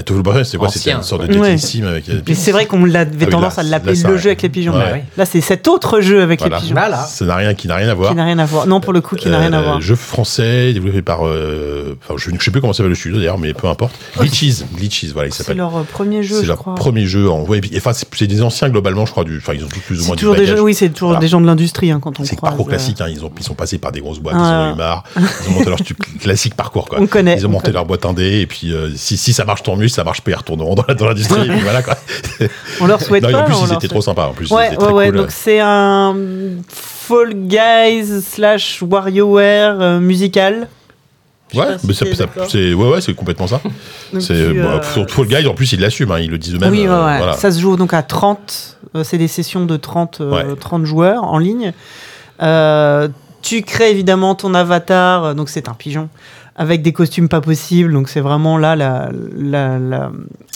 [0.03, 2.07] Boyfriend, c'est quoi C'était une sorte de Sim avec.
[2.09, 4.73] euh, c'est vrai qu'on l'avait Ah tendance là, à l'appeler le jeu avec les pigeons.
[4.73, 4.79] Ouais.
[4.85, 5.03] Bah ouais.
[5.17, 6.57] Là, c'est cet autre jeu avec Voilà.
[6.57, 6.75] les pigeons.
[6.75, 6.97] Voilà.
[7.05, 8.09] Ça n'a rien, qui n'a rien à voir.
[8.11, 8.67] Qui n'a rien à voir.
[8.67, 9.81] Non, pour le coup, qui n'a rien à Euh, voir.
[9.81, 11.25] Jeu français développé par.
[11.25, 13.95] euh, Enfin, je ne sais plus comment s'appelle le studio d'ailleurs, mais peu importe.
[14.19, 15.57] Glitches, Glitches, voilà, il C'est s'appelle.
[15.57, 16.75] leur euh, premier jeu, C'est leur crois.
[16.75, 17.43] premier jeu en.
[17.45, 19.23] Ouais, et puis- enfin, c'est c'est des anciens globalement, je crois.
[19.23, 21.09] Du, enfin, ils ont tous plus ou moins C'est toujours des jeux, oui, c'est toujours
[21.09, 21.21] Voilà.
[21.21, 23.43] des gens de l'industrie hein, quand on C'est parcours euh, classique, hein, ils, ont, ils
[23.43, 24.67] sont passés par des grosses boîtes, Ah.
[24.67, 25.79] ils ont eu marre, ils ont monté leur
[26.19, 26.87] classique parcours.
[26.89, 26.99] Quoi.
[27.01, 29.45] On connaît, Ils ont on monté leur boîte indé, et puis euh, si, si ça
[29.45, 31.47] marche, tant mieux, ça marche pas, ils retourneront dans l'industrie.
[31.49, 31.95] puis voilà, quoi.
[32.81, 33.41] On leur souhaite Non, pas.
[33.41, 34.27] en plus, on ils étaient trop sympas.
[34.27, 35.07] En plus, Ouais, ouais, très ouais.
[35.09, 35.17] cool.
[35.17, 36.15] Donc c'est un
[36.69, 40.67] Fall Guys slash WarioWare euh, musical.
[41.53, 41.93] Je Ouais, si
[42.49, 43.61] c'est ouais, ouais, c'est complètement ça.
[44.19, 44.67] C'est bon,
[44.97, 46.71] euh, Fall Guys, en plus, ils l'assument, hein, ils le disent eux-mêmes.
[46.71, 47.17] Oui, ouais, euh, ouais.
[47.17, 47.33] voilà.
[47.33, 48.77] ça se joue donc à 30.
[48.95, 50.55] euh, c'est des sessions de 30, euh, Ouais.
[50.59, 51.71] 30 joueurs en ligne.
[52.41, 53.07] Euh,
[53.41, 56.09] tu crées évidemment ton avatar, donc c'est un pigeon,
[56.55, 57.91] avec des costumes pas possibles.
[57.93, 60.11] Donc c'est vraiment là la, la, la-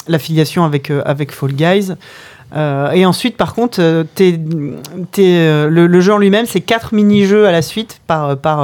[0.07, 1.91] l'affiliation avec, euh, avec Fall Guys.
[2.55, 4.39] Euh, et ensuite, par contre, euh, t'es-
[5.11, 8.63] t'es, euh, le, le jeu en lui-même, c'est quatre mini-jeux à la suite par, par,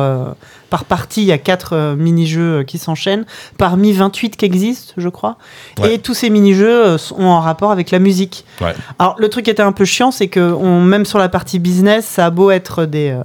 [0.76, 1.22] par partie.
[1.22, 3.24] Il y a quatre euh, mini-jeux euh, qui s'enchaînent,
[3.58, 5.38] parmi 28 qui existent, je crois.
[5.80, 5.94] Ouais.
[5.94, 8.44] Et tous ces mini-jeux euh, sont en rapport avec la musique.
[8.60, 8.74] Ouais.
[9.00, 11.60] Alors, le truc qui était un peu chiant, c'est que on, même sur la partie
[11.60, 13.24] business, ça a beau être des, euh,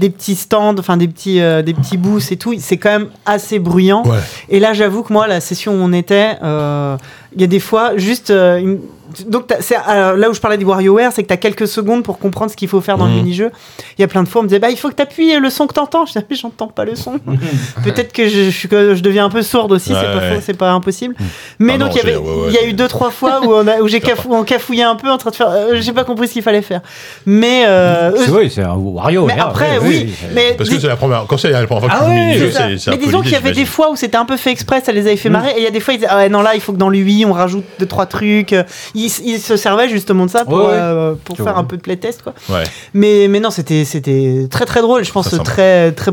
[0.00, 3.10] des petits stands, enfin des petits, euh, des petits booths et tout, c'est quand même
[3.26, 4.02] assez bruyant.
[4.04, 4.18] Ouais.
[4.48, 6.96] Et là, j'avoue que moi, la session où on était, euh,
[7.34, 8.30] Il y a des fois, juste.
[8.30, 8.80] une-
[9.26, 12.18] Donc, euh, là où je parlais du WarioWare, c'est que tu as quelques secondes pour
[12.18, 13.16] comprendre ce qu'il faut faire dans le Mhm.
[13.18, 13.50] mini-jeu.
[13.98, 15.34] Il y a plein de fois, on me disait, bah, il faut que tu appuies
[15.38, 16.04] le son que tu entends.
[16.06, 17.18] Je disais, mais j'entends pas le son.
[17.84, 20.34] Peut-être que je, je, que je deviens un peu sourde aussi, Ouais, c'est pas ouais.
[20.36, 21.14] faux, c'est pas impossible.
[21.58, 23.78] Mais Ah donc, il y, avait, ouais, a eu deux, trois fois où, on a,
[23.80, 25.48] où j'ai cafou, on cafouillait un peu en train de faire.
[25.50, 26.80] euh, j'ai pas compris ce qu'il fallait faire.
[27.26, 27.64] Mais.
[27.66, 29.26] euh, C'est vrai, c'est un Wario.
[29.26, 30.12] mais après, oui.
[30.34, 32.26] mais Parce que c'est la première, quand c'est la première fois que Ah au ouais,
[32.26, 34.80] mini-jeu, c'est Mais disons qu'il y avait des fois où c'était un peu fait exprès,
[34.80, 35.50] ça les avait fait marrer.
[35.56, 36.78] Et il y a des fois, ils disaient, ah ouais, non, là, il faut que
[36.78, 38.52] dans l'UI, on rajoute deux, trois trucs.
[38.94, 42.22] Ils, ils se servaient justement de ça pour, euh, pour faire un peu de playtest,
[42.22, 42.34] quoi.
[42.48, 45.04] Ouais, Mais, mais non, c'était, c'était très, très drôle.
[45.04, 46.12] Je pense Très très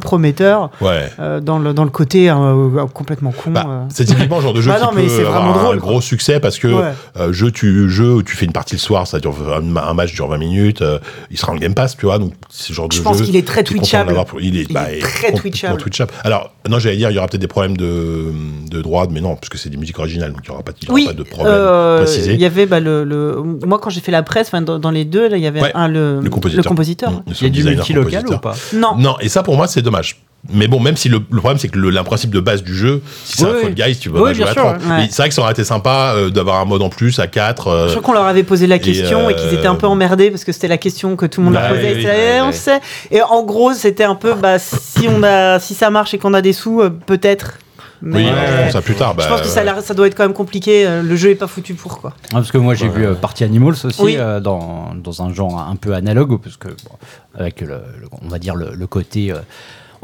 [0.82, 1.10] ouais.
[1.20, 3.52] euh, dans, le, dans le côté euh, euh, complètement con.
[3.52, 3.84] Bah, euh.
[3.90, 5.78] c'est typiquement le genre de jeu Bah non, qui mais peut c'est avoir vraiment un
[5.78, 6.92] gros succès parce que Ouais.
[7.18, 9.94] euh, jeu, tu, jeu où tu fais une partie le soir, ça dure un, un
[9.94, 11.00] match dure 20 minutes, euh,
[11.32, 13.04] il sera en Game Pass, tu vois, donc c'est genre de Je jeu.
[13.04, 14.14] pense qu'il est très twitchable.
[14.26, 16.12] pour- Il est, Il bah, est très complètement twitchable.
[16.24, 18.32] Alors, non, j'allais dire, il y aura peut-être des problèmes de,
[18.70, 20.72] de droit, mais non, parce que c'est des musiques originales, donc il n'y aura pas,
[20.82, 22.34] il y aura Oui, pas de problème euh, précisé.
[22.34, 25.06] il y avait bah, le, le- moi quand j'ai fait la presse, dans, dans les
[25.06, 26.66] deux, là, il y avait Ouais, un le, le compositeur.
[26.66, 27.12] compositeur.
[27.12, 28.42] Mmh, Il y a du multi-local ou compositeur.
[28.42, 28.56] pas?
[28.74, 30.22] Non, Non, et ça pour moi c'est dommage.
[30.54, 32.76] Mais bon, même si le, le problème c'est que le, le principe de base du
[32.76, 33.62] jeu, si c'est Oui, un.
[33.64, 34.76] Fall Guys, tu peux Oui, pas jouer à sûr, 30.
[35.00, 35.08] ouais.
[35.10, 37.86] C'est vrai que ça aurait été sympa euh, d'avoir un mode en plus à 4.
[37.88, 39.90] Je crois qu'on leur avait posé la et, question et, qu'ils étaient un peu euh,
[39.90, 41.82] emmerdés parce que c'était la question que tout le monde Bah a posée.
[41.82, 42.52] oui, Ils oui, disaient, Eh, on ouais.
[42.54, 42.80] sait.
[43.12, 46.34] Et en gros, c'était un peu, bah, si on a, si ça marche et qu'on
[46.34, 47.54] a des sous, euh, peut-être.
[48.02, 49.14] Mais, Oui, euh, ça plus tard.
[49.14, 50.86] je bah, pense que ça, doit être quand même compliqué.
[50.86, 52.14] euh, Le jeu est pas foutu pour quoi.
[52.30, 54.16] Ah, parce que moi j'ai vu euh, Party Animals aussi Oui.
[54.20, 56.98] euh, dans, dans un genre un peu analogue parce que bon,
[57.36, 59.38] avec le, le- on va dire le, le côté euh,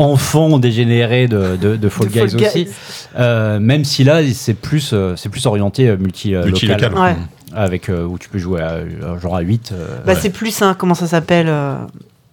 [0.02, 2.48] enfant dégénéré de, de, de Fall De Guys Fall Guys.
[2.48, 2.68] aussi
[3.18, 6.94] Euh, même si là c'est plus euh, c'est plus orienté euh, multi multi-local.
[6.94, 7.16] Ouais.
[7.54, 8.80] avec euh, où tu peux jouer à,
[9.20, 10.20] genre à 8 euh, Bah, Ouais.
[10.22, 11.76] c'est plus, hein, comment ça s'appelle euh,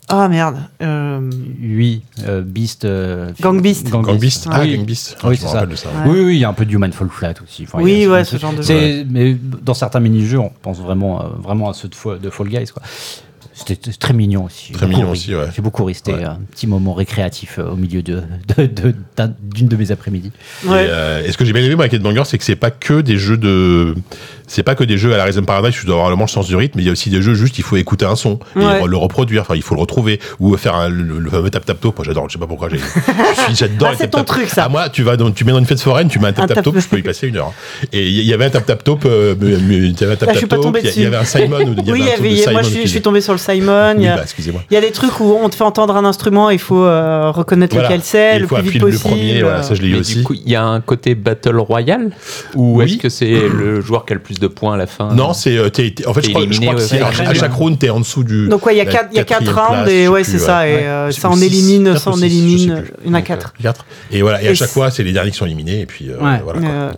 [0.09, 0.57] Ah merde.
[0.83, 1.29] euh,
[1.61, 3.91] 8 euh, Beast euh, Gang Beast.
[3.91, 4.49] Gang Beast.
[4.51, 4.77] Ah, oui.
[4.77, 5.17] Gang Beast.
[5.25, 5.53] Oui, je c'est ça.
[5.55, 5.89] rappelle de ça.
[5.89, 6.11] Ouais.
[6.13, 7.65] Oui, oui, il y a un peu du Fall Flat aussi.
[7.65, 8.63] Enfin, Oui, a ouais, ce genre de
[9.11, 12.49] Mais dans certains mini-jeux, on pense vraiment, euh, vraiment à ceux de, Fall- de Fall
[12.49, 12.67] Guys.
[12.73, 12.83] quoi.
[13.67, 14.73] C'était très mignon aussi.
[14.73, 15.19] Très Beaucoup mignon ri.
[15.19, 15.49] aussi, ouais.
[15.55, 16.25] J'ai beaucoup Ouais.
[16.25, 18.23] un petit moment récréatif euh, au milieu de-
[18.57, 20.31] de- de- d'un- d'une de, mes après-midi.
[20.65, 20.85] Ouais.
[20.85, 22.71] Et, euh, et ce que j'ai bien aimé moi, avec Headbanger, c'est que c'est pas
[22.71, 23.95] que des jeux de,
[24.49, 26.47] c'est pas que des jeux à la Rhythm Paradise, tu dois avoir vraiment le sens
[26.49, 28.39] du rythme, mais il y a aussi des jeux juste il faut écouter un son
[28.57, 28.81] et Ouais.
[28.87, 31.81] le reproduire, enfin il faut le retrouver ou faire un- le, le fameux tap tap
[31.81, 31.97] top.
[31.99, 32.79] Moi j'adore, je sais pas pourquoi j'ai,
[33.55, 34.65] j'adore Ah, c'est ton truc, ça.
[34.67, 36.49] Ah, moi tu vas dans, tu mets dans une fête foraine, tu mets un tap
[36.53, 37.53] tap top, je peux y passer une heure.
[37.93, 40.41] Et il y avait un tap tap top, euh, il y avait un tap tap
[40.49, 42.87] pas top, tombé il y avait un Simon, ou il y avait oui, moi je
[42.87, 43.93] suis, tombé sur le Simon.
[43.95, 44.61] il Oui, y a- bah.
[44.71, 47.31] Il y a des trucs où on te fait entendre un instrument, il faut euh,
[47.31, 49.15] reconnaître lequel c'est, Il le faut plus vite appuyer le possible.
[49.15, 50.17] premier, voilà, ça je l'ai aussi.
[50.17, 52.11] du coup, il y a un côté Battle Royale
[52.55, 55.15] Ou est-ce que c'est le joueur qui a le plus de points à la fin
[55.15, 57.03] Non, c'est euh, t'es- t'es- en fait je crois, je éliminé, crois que ouais, c'est
[57.03, 58.49] ouais, à chaque round t'es en dessous du.
[58.49, 60.39] Donc ouais, il y a quatre, il y a quatre rounds et ouais, sais c'est
[60.39, 63.53] ça, et euh, ça en élimine, ça en élimine, il y en a quatre.
[63.63, 63.85] Quatre.
[64.11, 66.11] Et voilà, et à chaque c'est- fois, c'est les derniers qui sont éliminés, et puis
[66.11, 66.93] euh, voilà.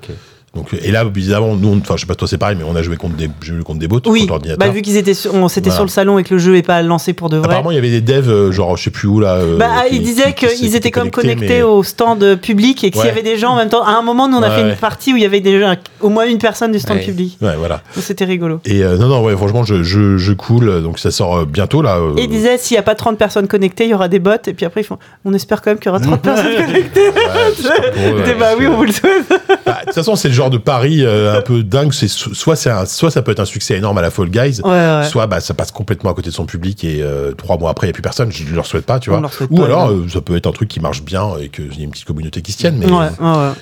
[0.53, 2.75] Euh, Donc, et là, bizarrement, nous, enfin, je sais pas toi, c'est pareil, mais on
[2.75, 4.59] a joué contre des, j'ai joué contre des bots, Oui, contre l'ordinateur.
[4.67, 5.77] bah, vu qu'ils étaient, sur, on- c'était Voilà.
[5.77, 7.47] sur le salon et que le jeu est pas lancé pour de vrai.
[7.47, 9.35] Apparemment, il y avait des devs, euh, genre, je sais plus où là.
[9.35, 11.85] euh, Bah, qui- ils disaient qui- qui qu'ils étaient quand même connectés, connectés mais- au
[11.85, 13.11] stand public et qu'il y Ouais.
[13.11, 13.85] avait des gens en même temps.
[13.85, 14.71] À un moment, nous, on a Ouais, fait ouais.
[14.71, 17.05] une partie où il y avait déjà au moins une personne du stand Ouais.
[17.05, 17.39] public.
[17.41, 17.83] Ouais, voilà.
[17.95, 18.61] Donc c'était rigolo.
[18.65, 20.83] Et euh, non, non, ouais, franchement, je, je, je cool.
[20.83, 21.99] Donc ça sort euh, bientôt là.
[21.99, 24.19] euh, Et ils disaient, s'il n'y a pas 30 personnes connectées, il y aura des
[24.19, 24.31] bots.
[24.49, 27.11] Et puis après, ils font, on espère quand même qu'il y aura 30 personnes connectées.
[28.39, 29.29] bah oui, on vous le souhaite.
[29.65, 31.93] Bah, De toute façon, c'est le genre de pari euh, un peu dingue.
[31.93, 34.61] C'est so- soit c'est soit ça peut être un succès énorme à la Fall Guys,
[34.65, 35.05] Ouais, ouais.
[35.09, 37.87] soit bah ça passe complètement à côté de son public et euh, trois mois après
[37.87, 38.31] il y a plus personne.
[38.33, 39.21] Je ne leur souhaite pas, tu vois.
[39.51, 41.81] Ou pas, alors euh, ça peut être un truc qui marche bien et qu'il y
[41.81, 42.77] a une petite communauté qui se tienne.
[42.79, 43.09] Mais Ouais, ouais, ouais.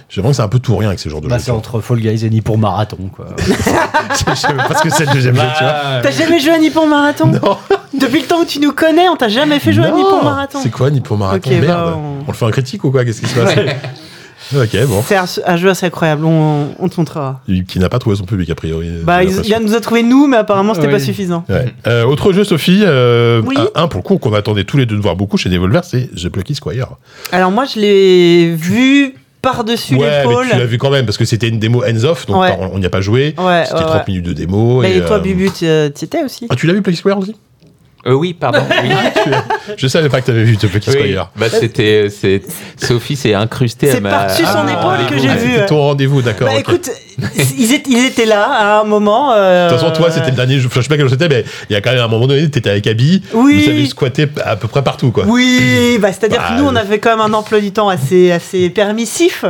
[0.08, 1.44] j'ai l'impression que c'est un peu tout ou rien avec ce genre de Bah, jeux.
[1.46, 3.10] c'est entre Fall Guys et Ni pour Marathon.
[3.14, 3.26] Quoi.
[3.38, 5.74] Je sais même pas ce que c'est le deuxième jeu, tu vois.
[6.02, 7.26] T'as jamais joué à Nippon Marathon?
[7.28, 7.56] Non.
[7.98, 9.96] Depuis le temps où tu nous connais, on t'a jamais fait jouer à Non.
[9.96, 10.58] Nippon Marathon.
[10.62, 11.50] C'est quoi Nippon Marathon?
[11.50, 11.94] Bah, Merde.
[11.96, 12.28] on- on...
[12.28, 13.04] le fait en critique ou quoi?
[13.04, 13.54] Qu'est-ce qui se passe?
[14.54, 15.02] Ok, bon.
[15.06, 17.40] C'est un, un jeu assez incroyable, on, on te montrera.
[17.68, 18.88] Qui n'a pas trouvé son public a priori.
[19.02, 20.92] Bah, il, il nous a trouvé nous, mais apparemment c'était Ouais.
[20.94, 21.44] pas suffisant.
[21.48, 21.72] Ouais.
[21.86, 23.56] Euh, autre jeu, Sophie, euh, Oui.
[23.74, 25.84] un, un, pour le coup qu'on attendait tous les deux de voir beaucoup chez Devolver,
[25.84, 26.88] c'est The Plucky Squire.
[27.32, 30.46] Alors moi, je l'ai vu par-dessus ouais, l'épaule.
[30.46, 32.56] mais tu l'as vu quand même parce que c'était une démo hands-off, donc Ouais.
[32.72, 33.34] on n'y a pas joué.
[33.38, 34.02] Ouais, c'était ouais, 30 ouais.
[34.08, 34.82] minutes de démo.
[34.82, 37.36] Et, toi, euh, Bubu, tu euh, étais aussi Ah, tu l'as vu Plucky Squire aussi?
[38.08, 38.60] Euh, oui, pardon.
[38.82, 38.90] oui.
[39.76, 41.30] Je savais pas que t'avais vu The Plucky Oui, Squire.
[41.36, 42.42] bah c'était, c'est,
[42.76, 44.10] Sophie s'est incrustée à C'est ma.
[44.10, 45.52] par-dessus son Ah, épaule que j'ai Ah, vu.
[45.52, 46.48] c'était ton rendez-vous, d'accord.
[46.48, 46.88] Bah écoute,
[47.58, 49.32] ils étaient, ils étaient là à un moment.
[49.34, 51.74] euh, De toute façon, toi, c'était le dernier je sais pas quel c'était, mais il
[51.74, 53.22] y a quand même un moment donné, t'étais avec Abby.
[53.34, 53.62] Oui.
[53.64, 55.24] Vous avez squatté à peu près partout, quoi.
[55.26, 58.32] Oui, bah, c'est-à-dire Bah, que nous, on avait quand même un emploi du temps assez,
[58.32, 59.44] assez permissif.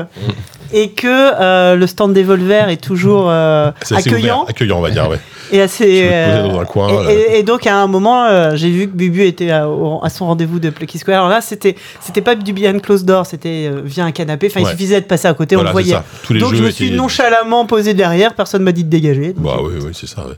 [0.72, 4.44] Et que euh, le stand d'Evolver est toujours euh, accueillant ouvert.
[4.48, 5.18] Accueillant, on va dire, ouais.
[5.52, 6.08] et assez.
[6.12, 9.24] Euh, dans un coin, et, et- et donc à un moment, j'ai vu que Bubu
[9.24, 9.66] était à,
[10.10, 11.18] son rendez-vous de Plucky Square.
[11.18, 14.48] Alors là, c'était c'était pas du behind closed door, c'était via un canapé.
[14.50, 14.66] Enfin, Ouais.
[14.68, 15.92] il suffisait de passer à côté, Voilà, on le voyait.
[15.94, 16.04] ça.
[16.24, 19.34] Tous les Donc je me suis étaient- nonchalamment posé derrière, personne m'a dit de dégager.
[19.36, 20.22] Bah oui, oui, c'est ça.
[20.26, 20.34] ouais.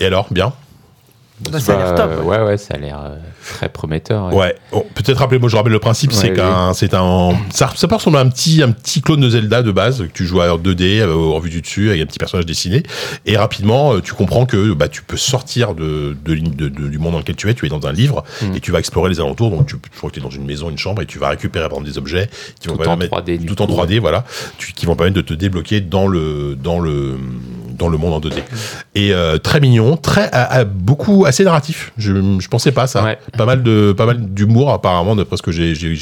[0.00, 0.52] Et alors, bien?
[1.50, 2.24] Bah, ça a l'air top.
[2.24, 2.38] ouais.
[2.38, 3.16] ouais, ouais, ça a l'air euh,
[3.56, 4.26] très prometteur.
[4.32, 4.34] ouais.
[4.34, 7.96] Ouais, Bon, peut-être rappelez-moi, je rappelle le principe, c'est qu'un, c'est un, ça, ça peut
[7.96, 10.56] ressembler à un petit, un petit clone de Zelda de base que tu joues en
[10.58, 12.82] 2D euh, en vue du dessus avec un petit personnage dessiné,
[13.26, 16.88] et rapidement euh, tu comprends que bah tu peux sortir de, de, l'in- de- de-
[16.88, 18.54] du monde dans lequel tu es, tu es dans un livre Mm.
[18.56, 20.44] et tu vas explorer les alentours, donc tu, je crois que tu es dans une
[20.46, 22.28] maison, une chambre et tu vas récupérer par exemple des objets
[22.60, 23.72] qui vont Tout en permettre- 3D, du tout en coup.
[23.72, 24.24] 3D, voilà,
[24.58, 27.16] tu- qui vont permettre de te débloquer dans le, dans le,
[27.78, 28.42] dans le monde en 2D.
[28.94, 31.92] Et euh, très mignon, très, à- à beaucoup, assez narratif.
[31.98, 33.04] Je, je pensais pas à ça.
[33.04, 33.18] Ouais.
[33.36, 35.96] Pas mal de, pas mal d'humour apparemment d'après ce que j'ai, j'ai,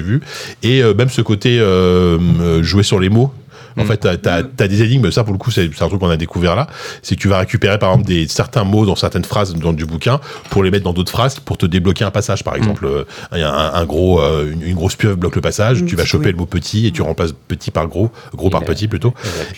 [0.00, 0.20] vu.
[0.62, 3.32] Et euh, même ce côté euh, jouer sur les mots.
[3.76, 3.86] En Mm.
[3.86, 6.54] fait, t'as, t'as des énigmes, ça pour le coup, c'est, un truc qu'on a découvert
[6.56, 6.66] là.
[7.02, 9.84] C'est que tu vas récupérer par exemple des, certains mots dans certaines phrases dans du
[9.86, 10.20] bouquin
[10.50, 12.40] pour les mettre dans d'autres phrases pour te débloquer un passage.
[12.40, 12.44] Mm.
[12.44, 15.86] Par exemple, euh, un, un gros, euh, une, une grosse pieuvre bloque le passage, Une
[15.86, 16.32] tu vas choper oui.
[16.32, 19.12] le mot petit et tu remplaces petit par gros, gros Et par là- petit plutôt.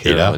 [0.05, 0.35] Et Et là-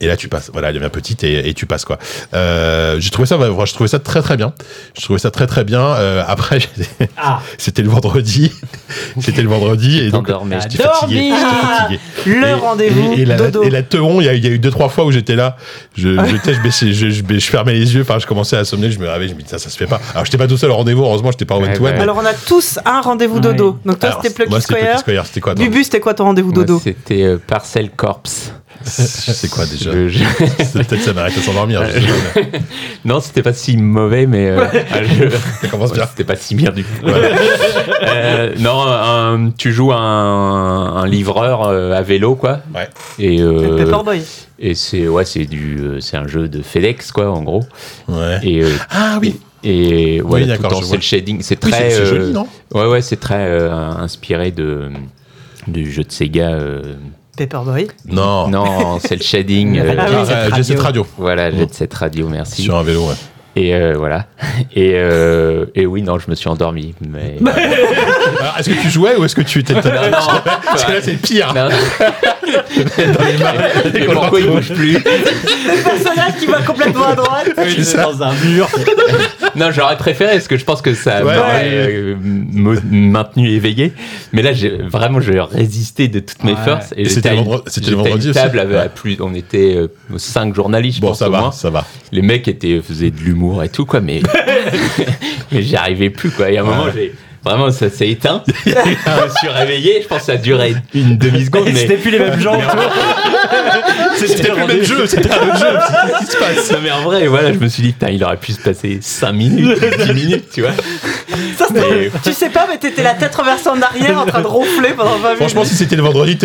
[0.00, 0.50] Et là, tu passes.
[0.52, 1.98] Voilà, elle devient petite et, et tu passes quoi.
[2.34, 4.52] Euh, j'ai trouvé ça, je trouvais ça très très bien.
[4.98, 5.80] Je trouvais ça très très bien.
[5.80, 6.58] Euh, après,
[7.16, 7.40] Ah.
[7.58, 8.52] c'était le vendredi.
[9.20, 10.56] c'était le vendredi et donc endormi.
[10.62, 11.30] j'étais fatigué.
[11.30, 12.00] Fatigué.
[12.26, 13.62] Le rendez-vous Et, et la, dodo.
[13.62, 15.36] et la teuron, il y, a- il y a eu deux trois fois où j'étais
[15.36, 15.56] là.
[15.96, 18.02] Je, j'étais, je, baissais- je, je, je fermais les yeux.
[18.02, 18.90] Enfin, je commençais à sommeler.
[18.90, 19.30] Je me réveillais.
[19.30, 20.00] Je me disais ça, ça se fait pas.
[20.12, 21.02] Alors, j'étais pas tout seul au rendez-vous.
[21.04, 21.92] Heureusement, j'étais pas au Ouais, one to one.
[21.94, 22.00] ouais.
[22.00, 23.40] Alors on a tous un rendez-vous Ouais.
[23.40, 23.78] dodo.
[23.84, 24.98] Donc toi c'était Plucky moi, c'était Square.
[25.00, 25.26] Square.
[25.26, 28.22] C'était quoi Bubu, c'était quoi ton rendez-vous dodo C'était euh, Parcel Corps.
[28.84, 29.90] C'est quoi déjà
[30.72, 31.82] Peut-être ça m'arrête à s'endormir.
[33.04, 35.30] Non, c'était pas si mauvais, mais euh, un jeu-
[35.60, 36.06] Ça commence bien.
[36.06, 36.84] C'était pas si bien du.
[37.02, 37.28] Voilà.
[38.06, 39.98] Euh, non, un- tu joues un,
[40.96, 42.60] un livreur euh, à vélo, quoi.
[42.74, 42.88] Ouais.
[43.18, 44.22] Et, euh, Paperboy.
[44.58, 47.62] et c'est ouais, c'est du, euh, c'est un jeu de FedEx, quoi, en gros.
[48.08, 48.38] Ouais.
[48.42, 49.38] Et euh, Ah oui.
[49.62, 52.46] et voilà, d'accord, tout en cel shading, c'est Oui, très c'est, c'est euh, joli, non?
[52.72, 54.88] Ouais, ouais, c'est très euh, inspiré de
[55.66, 56.52] du jeu de Sega.
[57.36, 57.88] Paperboy.
[58.06, 58.48] Non.
[58.48, 59.78] non, cel shading.
[59.80, 61.06] euh, Ah oui, Ah, cette euh, j'ai cette radio.
[61.18, 62.62] Voilà, Jet Set Radio, merci.
[62.62, 63.14] Sur un vélo, ouais.
[63.56, 64.26] Et euh, voilà.
[64.74, 66.92] Et, euh, et oui, non, je me suis endormi.
[67.08, 67.36] Mais...
[68.58, 69.74] Est-ce que tu jouais ou est-ce que tu étais.
[69.74, 69.80] non.
[70.64, 71.54] Parce que là, c'est pire.
[71.54, 71.68] Non.
[73.94, 77.50] Mais pourquoi il bouge plus Le personnage qui va complètement à droite.
[77.56, 78.02] C'est ça.
[78.02, 78.68] dans un mur.
[79.56, 81.70] Non, j'aurais préféré parce que je pense que ça Ouais, m'aurait ouais.
[81.74, 83.92] euh, me- maintenu éveillé.
[84.32, 86.64] Mais là, j'ai vraiment, j'ai résisté de toutes mes Ouais.
[86.64, 86.92] forces.
[86.96, 88.40] Et c'était à le une- vendredi- c'était le j'étais à vendredi une aussi.
[88.40, 88.76] table Ouais.
[88.78, 89.88] à plus, on était euh,
[90.18, 91.52] cinq journalistes, je Bon, pense ça au va, moins.
[91.52, 91.84] ça va.
[92.12, 94.20] Les mecs étaient faisaient de l'humour et tout quoi, mais
[95.52, 96.50] mais j'y arrivais plus quoi.
[96.50, 96.90] Et à un moment, Ouais.
[96.94, 97.14] j'ai
[97.44, 98.42] vraiment ça s'est éteint.
[98.66, 100.00] je me suis réveillé.
[100.02, 102.58] Je pense que ça a duré une demi seconde, mais C'était plus les mêmes gens.
[104.16, 105.66] C'était plus le même jeu, c'était un autre jeu.
[106.06, 108.22] Qu'est-ce qui se passe Non, mais en vrai, voilà, je me suis dit, putain, il
[108.24, 110.70] aurait pu se passer 5 minutes, 10 minutes, tu vois.
[111.58, 114.40] Ça, c'était- Mais- tu sais pas, mais t'étais la tête renversée en arrière en train
[114.40, 115.36] de ronfler pendant 20 minutes.
[115.38, 116.38] Franchement, si c'était le vendredi,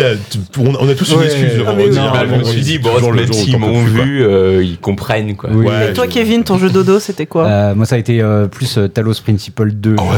[0.58, 1.26] on, on a tous une Ouais.
[1.26, 1.98] excuse le Ah, vendredi.
[1.98, 5.50] le je me suis dit, bon, même s'ils m'ont vu, euh, ils comprennent, quoi.
[5.52, 5.66] Oui.
[5.66, 8.20] Ouais, Et toi, je- Kevin, ton jeu dodo, c'était quoi Euh, moi, ça a été
[8.20, 9.96] euh, plus euh, Talos Principle 2.
[9.98, 10.08] Ah ouais.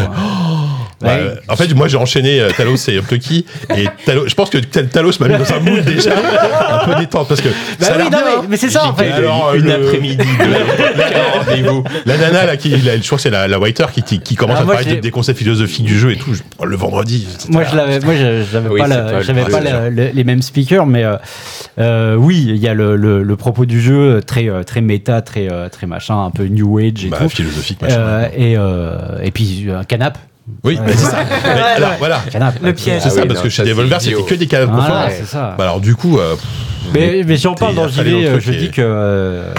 [1.02, 1.20] Bah, Ouais.
[1.20, 3.44] euh, en fait, moi j'ai enchaîné euh, Talos et Plucky
[3.76, 7.00] et Talos, je pense que Tal- Talos m'a mis dans un mood déjà un peu
[7.00, 8.46] détente parce que Bah ça oui, non, mais, hein.
[8.48, 9.04] mais c'est ça en fait.
[9.06, 11.84] J'étais- Alors, une le- après-midi de rendez-vous.
[12.06, 14.34] La nana là qui, la- je crois que c'est la, la Whiter qui, qui, qui
[14.34, 16.34] commence Ah, à parler des concepts philosophiques du jeu et tout.
[16.34, 17.26] Je- oh, le vendredi.
[17.48, 19.70] Moi, je l'avais, moi, j'avais Oui, pas, c'est la- pas le j'avais pas principe.
[19.72, 21.16] la- le- les mêmes speakers, mais euh,
[21.78, 25.20] euh, oui, il y a le, le- le propos du jeu très, euh, très méta,
[25.22, 27.28] très, euh, très machin, un peu new age et Bah, tout.
[27.28, 27.96] philosophique machin.
[27.98, 30.18] Euh, et, euh, et puis un canap.
[30.64, 31.18] Oui, bah, c'est ça.
[31.44, 31.96] Mais alors ouais.
[31.98, 32.20] voilà.
[32.30, 32.54] Canap.
[32.62, 33.00] Le piège.
[33.02, 35.26] C'est Ah ça oui, parce non, que chez Devolver c'était que des canapes Voilà, c'est
[35.26, 35.54] ça.
[35.56, 36.34] Bah alors du coup, euh,
[36.92, 38.82] Mais, mais si on parle dans JV, euh, je et- dis que.
[38.84, 39.52] euh,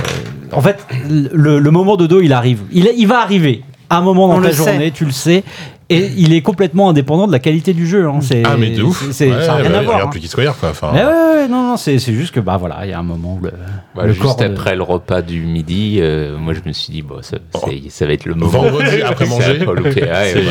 [0.52, 2.60] en fait, le, le moment dodo, il arrive.
[2.72, 3.64] Il, il va arriver.
[3.90, 4.58] À un moment dans On ta le sait.
[4.72, 5.44] journée, tu le sais.
[5.90, 8.08] Et il est complètement indépendant de la qualité du jeu.
[8.08, 8.20] hein.
[8.22, 9.04] C'est, ah mais de ouf.
[9.08, 9.96] c'est- c'est- Ouais, ça n'a rien bah, à voir.
[9.98, 10.28] regarde hein.
[10.28, 10.70] Square quoi.
[10.70, 13.00] Enfin, Mais ouais, ouais, non, non, c'est, c'est juste que, bah voilà, il y a
[13.00, 13.52] un moment où le,
[13.96, 17.02] Bah, le juste de- après le repas du midi, euh, moi je me suis dit,
[17.02, 18.52] bon, ça, c'est- ça va être le moment.
[18.64, 19.60] vendredi après manger.
[19.60, 19.72] c'est- bah,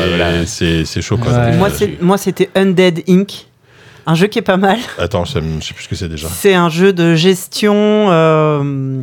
[0.07, 0.45] voilà.
[0.45, 1.31] c'est c'est chaud quoi.
[1.31, 1.57] Ouais.
[1.57, 3.47] Moi, c'est- moi, c'était Undead Inc.
[4.05, 4.79] Un jeu qui est pas mal.
[4.97, 5.31] Attends, je
[5.61, 6.27] sais plus ce que c'est déjà.
[6.27, 7.73] C'est un jeu de gestion
[8.09, 9.01] euh,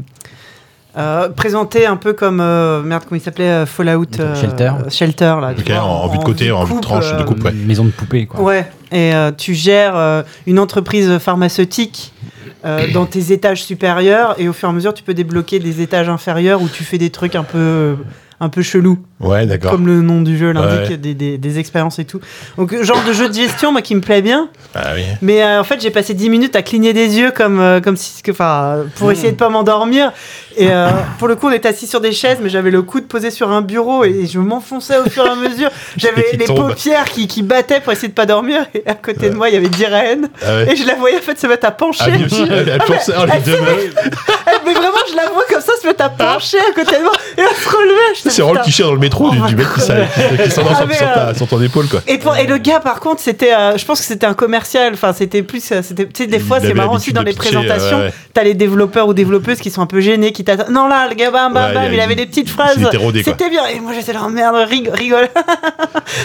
[0.96, 4.72] euh, présenté un peu comme euh, merde comment il s'appelait euh, Fallout euh, Shelter.
[4.88, 5.52] Shelter là.
[5.66, 7.44] vois, en- en vue de côté, en vue de tranche, de coupe.
[7.44, 7.52] ouais.
[7.52, 8.40] Une maison de poupée, quoi.
[8.40, 8.66] Ouais.
[8.92, 12.12] Et euh, tu gères euh, une entreprise pharmaceutique.
[12.64, 15.80] euh, dans tes étages supérieurs et au fur et à mesure tu peux débloquer des
[15.80, 17.96] étages inférieurs où tu fais des trucs un peu
[18.42, 19.70] un peu chelous Ouais, d'accord.
[19.72, 20.96] comme le nom du jeu l'indique Ouais.
[20.96, 22.20] des, des, des expériences et tout
[22.56, 25.02] donc genre de jeu de gestion moi qui me plaît bien Ah oui.
[25.20, 27.96] Mais euh, en fait, j'ai passé 10 minutes à cligner des yeux comme, euh, comme
[27.98, 30.12] si, enfin, pour essayer de pas m'endormir.
[30.56, 30.88] Et euh,
[31.18, 33.50] pour le coup, on était assis sur des chaises, mais j'avais le coude posé sur
[33.50, 35.70] un bureau et je m'enfonçais au fur et à mesure.
[35.96, 36.68] J'avais qui les tombe.
[36.70, 38.66] paupières qui, qui battaient pour essayer de pas dormir.
[38.74, 40.28] Et à côté de moi, il y avait d'Irène.
[40.44, 40.72] Ah ouais.
[40.72, 42.04] Et je la voyais en fait se mettre à pencher.
[42.06, 43.42] Ah, aussi, elle, elle pensait, elle
[44.64, 47.12] mais vraiment, je la vois comme ça se mettre à pencher à côté de moi
[47.38, 48.14] et à se relever.
[48.14, 49.80] C'est vraiment le cliché dans le métro du, du mec qui,
[50.42, 52.00] qui s'endort Ah, sur, euh, sur ton épaule, quoi.
[52.06, 54.92] Et, pour- et le gars, par contre, c'était, euh, je pense que c'était un commercial.
[54.94, 57.98] Enfin, c'était plus, euh, tu sais, des Il fois, c'est marrant aussi dans les présentations.
[57.98, 58.12] euh, ouais.
[58.34, 61.30] T'as les développeurs ou développeuses qui sont un peu gênés, qui Non, là, le gars,
[61.30, 62.76] bam, bam, Ouais, bam, il avait des petites phrases.
[63.24, 63.66] C'était bien.
[63.66, 65.28] Et moi, j'étais là, oh, merde, rig- rigole.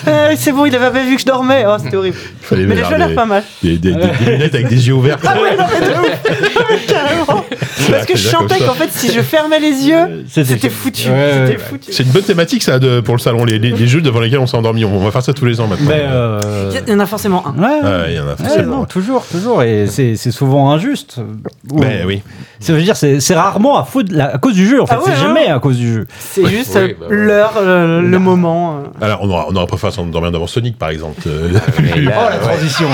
[0.07, 1.63] Euh, c'est bon, il avait pas vu que je dormais.
[1.67, 2.17] Oh, c'était horrible.
[2.51, 3.43] Mais les jeux l'air des, pas mal.
[3.61, 5.17] des, des- des- des lunettes avec des yeux ouverts.
[5.25, 6.85] Ah ouais, non, mais de ouf.
[6.87, 7.44] Carrément.
[7.91, 8.65] Parce que je ça.
[8.65, 11.09] qu'en fait, si je fermais les yeux, C'était- c'était foutu.
[11.09, 11.57] Ouais, ouais, C'était ouais.
[11.69, 11.91] foutu.
[11.93, 14.39] C'est une bonne thématique, ça, de, pour le salon, les, les- les jeux devant lesquels
[14.39, 14.85] on s'est endormi.
[14.85, 15.87] On va faire ça tous les ans maintenant.
[15.89, 17.51] Mais, euh, Il y en a forcément un.
[17.61, 18.77] ouais, il y en a Ouais, forcément.
[18.79, 21.17] non, toujours, toujours, et c'est souvent injuste.
[21.65, 22.21] Ben oui.
[22.59, 24.07] Ça veut dire, c'est rarement à, faute
[24.41, 25.27] cause du jeu, en fait, Ah ouais, c'est hein.
[25.27, 26.07] jamais à cause du jeu.
[26.19, 28.77] C'est juste euh, bah l'heure, euh, le moment.
[29.01, 29.05] euh.
[29.05, 31.21] Alors, on aura, on aura préféré s'endormir devant Sonic, par exemple.
[31.27, 31.49] Euh,
[31.81, 32.41] Mais là, Oh, la ouais.
[32.41, 32.87] transition,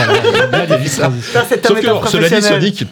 [1.49, 2.47] cet homme Sauf que, cela dit.
[2.47, 2.86] Sonic,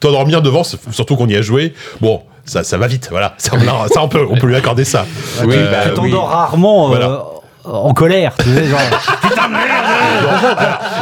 [0.00, 3.34] t'endormir devant, surtout qu'on y a joué, bon, ça, ça va vite, voilà.
[3.38, 5.06] Ça, on, ça, on peut, on peut lui accorder ça.
[5.44, 6.10] Oui, Euh, bah, Tu oui.
[6.10, 7.18] t'endors rarement euh,
[7.64, 8.78] en colère, tu sais, genre.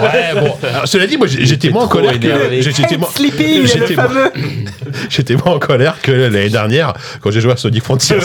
[0.02, 0.54] Ouais, bon.
[0.66, 2.60] Alors, cela dit, moi, j'étais moins en colère que.
[2.60, 4.32] J'étais moins, Sleeping, le j'étais moins- fameux.
[5.10, 8.18] j'étais moins en colère que l'année dernière quand j'ai joué à Sonic Frontiers.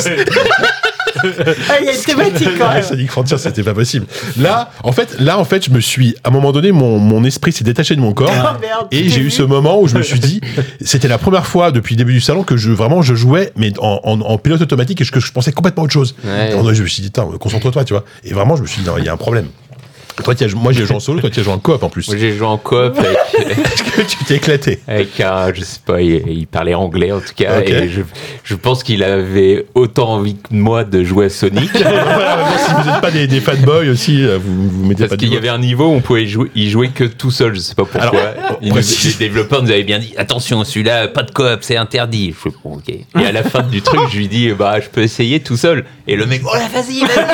[1.24, 2.84] Ah, il y a une thématique quand même.
[2.84, 4.06] Sonic Frontiers, c'était pas possible.
[4.38, 7.24] Là, en fait, là, en fait, je me suis, à un moment donné, mon, mon
[7.24, 8.30] esprit s'est détaché de mon corps.
[8.62, 10.42] Merde, Et j'ai eu ce moment où je me suis dit,
[10.84, 13.72] c'était la première fois depuis le début du salon que je vraiment je jouais, mais
[13.80, 16.16] en, en, en pilote automatique et que je pensais complètement autre chose.
[16.24, 16.54] Ouais.
[16.56, 18.06] Et je me suis dit, concentre-toi, tu vois.
[18.24, 19.48] Et vraiment, je me suis dit, non, il y a un problème.
[20.24, 21.90] Toi, tu as- moi, j'ai joué en solo, toi, tu as joué en coop en
[21.90, 22.08] plus.
[22.08, 25.80] Moi, j'ai joué en coop avec, Est-ce que tu t'es éclaté avec un, je sais
[25.86, 28.02] pas, il, il parlait anglais en tout cas, et je,
[28.44, 31.72] je pense qu'il avait autant envie que moi de jouer à Sonic.
[31.80, 35.34] Voilà, Si vous n'êtes pas des, des fanboys aussi, euh, vous vous mettez Parce qu'il
[35.34, 37.76] y avait un niveau où on pouvait jouer, y jouer que tout seul, je sais
[37.76, 38.02] pas pourquoi.
[38.02, 42.34] Alors, nous- les développeurs nous avaient bien dit attention, celui-là, pas de coop, c'est interdit.
[42.36, 42.90] Je fais bon, ok.
[42.90, 45.86] Et à la fin du truc, je lui dis bah, je peux essayer tout seul.
[46.08, 47.26] Et le mec, oh là, vas-y, vas-y.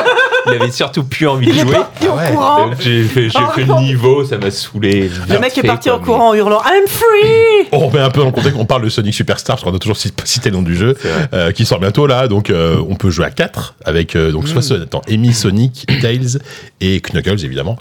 [0.48, 1.76] Il avait surtout plus envie de Il est jouer.
[1.78, 1.86] en
[2.18, 2.70] Ah courant.
[2.80, 5.10] J'ai fait, j'ai Oh, fait le niveau, ça m'a saoulé.
[5.30, 8.28] Le mec est parti en courant en hurlant I'm free On remet un peu dans
[8.28, 10.62] le contexte, on parle de Sonic Superstar, parce qu'on a toujours cit- cité le nom
[10.62, 10.96] du jeu,
[11.34, 14.48] euh, qui sort bientôt là, donc euh, on peut jouer à 4 avec euh, donc
[14.48, 14.62] soit Mm.
[14.64, 16.40] Son- attends, Amy, Sonic, Tails
[16.82, 17.78] et Knuckles évidemment.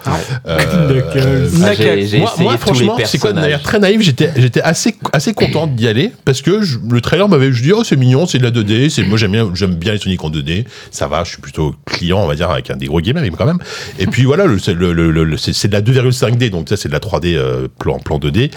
[0.47, 0.59] Euh,
[1.53, 2.23] Knuckles.
[2.27, 5.87] Ah, moi, franchement, c'est quoi de manière très naïve, j'étais j'étais assez assez content d'y
[5.89, 8.51] aller parce que je- le trailer m'avait je dis oh c'est mignon, c'est de la
[8.51, 11.41] 2D, c'est moi j'aime bien j'aime bien les Sonic en 2D, ça va, je suis
[11.41, 13.59] plutôt client on va dire avec un des gros games mais quand même.
[13.99, 17.99] Et puis voilà, c'est de la 2,5D donc ça c'est de la 3D euh, plan
[17.99, 18.51] plan 2D.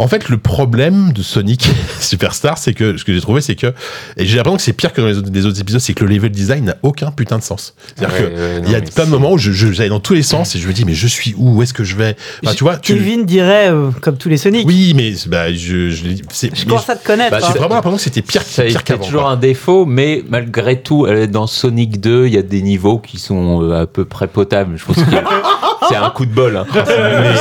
[0.00, 1.68] En fait, le problème de Sonic
[2.00, 3.68] Superstar, c'est que ce que j'ai trouvé, c'est que
[4.16, 6.04] et j'ai l'impression que c'est pire que dans les autres, les autres épisodes, c'est que
[6.04, 7.74] le level design n'a aucun putain de sens.
[7.96, 10.00] C'est-à-dire Ouais, que ouais, il y a plein de c'est- moments où je, j'allais dans
[10.00, 11.56] tous les sens et je me dis mais je suis où?
[11.58, 12.16] Où est-ce que je vais?
[12.44, 14.66] Enfin, tu vois, tu Kevin dirait, euh, comme tous les Sonic.
[14.66, 17.30] oui, mais bah, je, je, l'ai- c'est- Je mais commence à te connaître.
[17.32, 17.50] Bah, hein.
[17.52, 19.04] j'ai vraiment l'impression que c'était pire, Ça a pire été qu'avant.
[19.04, 19.30] toujours quoi.
[19.32, 23.62] un défaut, mais malgré tout, dans Sonic 2, il y a des niveaux qui sont
[23.62, 24.76] euh, à peu près potables.
[24.78, 25.00] Je pense que
[25.88, 26.56] c'est un coup de bol.
[26.56, 26.66] hein.
[26.74, 27.32] Mais, euh,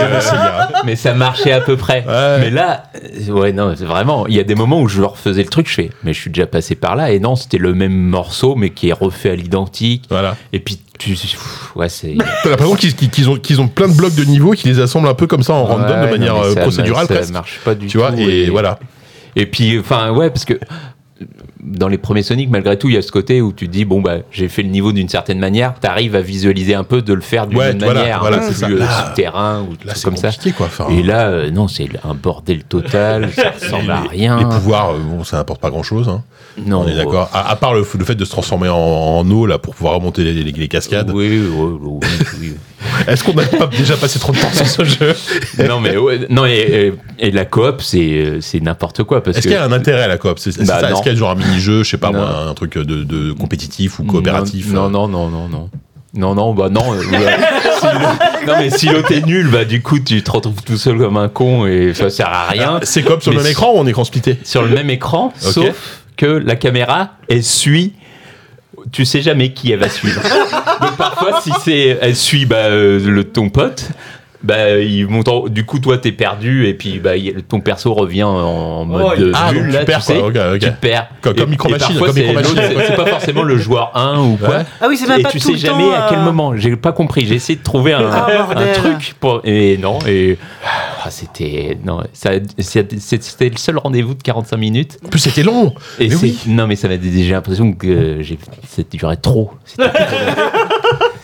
[0.85, 2.05] mais ça marchait à peu près.
[2.07, 2.39] Ouais.
[2.39, 2.83] Mais là,
[3.29, 5.67] euh, ouais, non, c'est vraiment, il y a des moments où je refaisais le truc,
[5.67, 8.55] je fais, mais je suis déjà passé par là, et non, c'était le même morceau,
[8.55, 10.05] mais qui est refait à l'identique.
[10.09, 10.35] Voilà.
[10.53, 11.17] Et puis, tu,
[11.75, 12.15] ouais, c'est.
[12.43, 14.79] T'as l'impression qu'ils qu'ils ont, qu'ils ont plein de blocs de niveaux et qu'ils les
[14.79, 17.33] assemblent un peu comme ça en random de manière non, euh, ça- procédurale ça presque.
[17.33, 18.19] marche pas du Tu vois, tout.
[18.19, 18.79] et, voilà.
[19.35, 20.53] Et puis, enfin, ouais, parce que
[21.61, 23.83] dans les premiers Sonic, malgré tout, il y a ce côté où tu te dis,
[23.85, 27.13] bon, bah, j'ai fait le niveau d'une certaine manière, t'arrives à visualiser un peu de
[27.13, 28.65] le faire d'une Ouais, autre voilà, manière, voilà, peu c'est ça.
[28.67, 30.29] plus euh, Là, souterrain ou Là, comme ça.
[30.55, 30.67] quoi.
[30.67, 34.37] Enfin, Et là, euh, non, c'est un bordel total, ça ressemble à rien.
[34.39, 36.07] les pouvoirs, euh, bon, ça n'apporte pas grand chose.
[36.07, 36.23] Hein.
[36.65, 37.29] non, On est d'accord.
[37.33, 40.23] À, à part le, fait de se transformer en, en eau là pour pouvoir remonter
[40.23, 41.11] les, les- les cascades.
[41.13, 41.99] Oui, oui, oui,
[42.39, 42.53] oui.
[43.07, 45.13] Est-ce qu'on n'a pas déjà passé trop de temps sur ce jeu?
[45.67, 49.21] Non, mais ouais, non, et, et- et la coop, c'est euh, c'est n'importe quoi.
[49.21, 50.39] Parce Est-ce qu'il y a un intérêt à la coop?
[50.39, 50.89] C'est- Bah, ça.
[50.91, 53.31] Est-ce qu'il y a genre un mini-jeu, je sais pas moi, un truc de, de
[53.33, 55.69] compétitif ou coopératif Non, euh, non, non, non, non.
[56.15, 56.93] Non, non, bah non.
[56.93, 57.37] euh, ouais.
[57.79, 60.75] Si le- non, mais si l'autre est nul, bah du coup, tu te retrouves tout
[60.77, 62.79] seul comme un con et ça sert à rien.
[62.83, 66.01] C'est coop sur le même écran ou en écran splitté Sur le même écran, sauf
[66.17, 67.93] que la caméra, elle suit.
[68.91, 70.21] Tu sais jamais qui elle va suivre.
[70.81, 73.89] Donc parfois, si c'est, elle suit bah, euh, le ton pote.
[74.41, 77.93] Bah, il monte en- du coup, toi, t'es perdu et puis bah, il- ton perso
[77.93, 80.59] revient en mode Oh, euh, Ah, bulle, là, tu perds, sais, quoi, ok, ok.
[80.59, 81.09] tu perds.
[81.21, 82.73] Comme- Et- Micro Machine, comme c'est Micro l'autre, Machine.
[82.77, 84.49] c'est- C'est pas forcément le joueur 1 ou quoi.
[84.49, 84.63] Ouais.
[84.79, 86.23] Ah oui, c'est même et pas tu tout sais le jamais temps, à quel euh,
[86.23, 86.55] moment.
[86.55, 87.25] J'ai pas compris.
[87.25, 89.41] J'ai essayé de trouver un, Ah, un truc pour.
[89.43, 89.99] Et non.
[90.07, 90.37] Et
[91.03, 92.01] ah, c'était non.
[92.13, 94.99] C'était le seul rendez-vous de 45 minutes.
[95.05, 95.73] En plus, c'était long.
[95.99, 96.39] Et Mais oui.
[96.47, 98.37] non, mais ça m'a j'ai l'impression que j'ai
[98.69, 99.51] ça durait trop.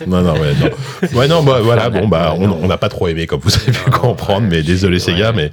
[0.06, 1.18] Non, non, ouais, non.
[1.18, 3.90] Ouais, non, bah, voilà, bon, bah, on n'a pas trop aimé, comme vous avez pu
[3.90, 5.50] comprendre, mais désolé, ces gars, mais,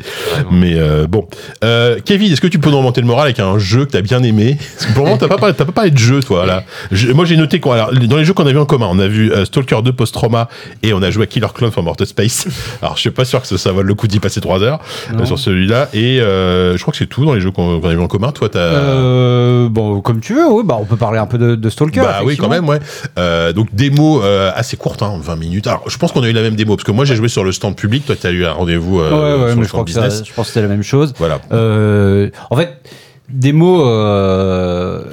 [0.52, 1.28] mais euh, bon.
[1.64, 4.02] Euh, Kevin, est-ce que tu peux nous remonter le moral avec un jeu que t'as
[4.02, 4.58] bien aimé?
[4.76, 6.64] Parce que pour le moment, t'as pas, parlé- pas parlé de jeu, toi, là.
[6.92, 7.76] Je- moi, j'ai noté quoi.
[7.76, 9.94] Alors, dans les jeux qu'on a vu en commun, on a vu euh, Stalker 2
[9.94, 10.50] Post-Trauma
[10.84, 12.48] et on a joué à Killer Clone from Outer Space.
[12.82, 14.80] Alors, je suis pas sûr que ça, ça vaut le coup d'y passer 3 heures
[15.26, 15.90] sur celui-là.
[15.94, 18.32] Et je crois que c'est tout dans les jeux qu'on qu'on a vu en commun.
[18.32, 19.68] Toi, t'as.
[19.70, 22.02] Bon, comme tu veux, oui, bah, on peut parler un peu de, de Stalker.
[22.02, 22.80] Bah oui, quand même, ouais.
[23.54, 25.68] Donc démo euh, assez courte, hein, 20 minutes.
[25.68, 27.44] Alors, je pense qu'on a eu la même démo parce que moi j'ai joué sur
[27.44, 29.70] le stand public, toi tu as eu un rendez-vous euh, ouais, ouais, sur le je
[29.70, 30.28] crois, stand ça- business.
[30.28, 31.14] je pense que c'était la même chose.
[31.18, 31.40] Voilà.
[31.52, 32.78] Euh, en fait,
[33.54, 35.04] mots euh,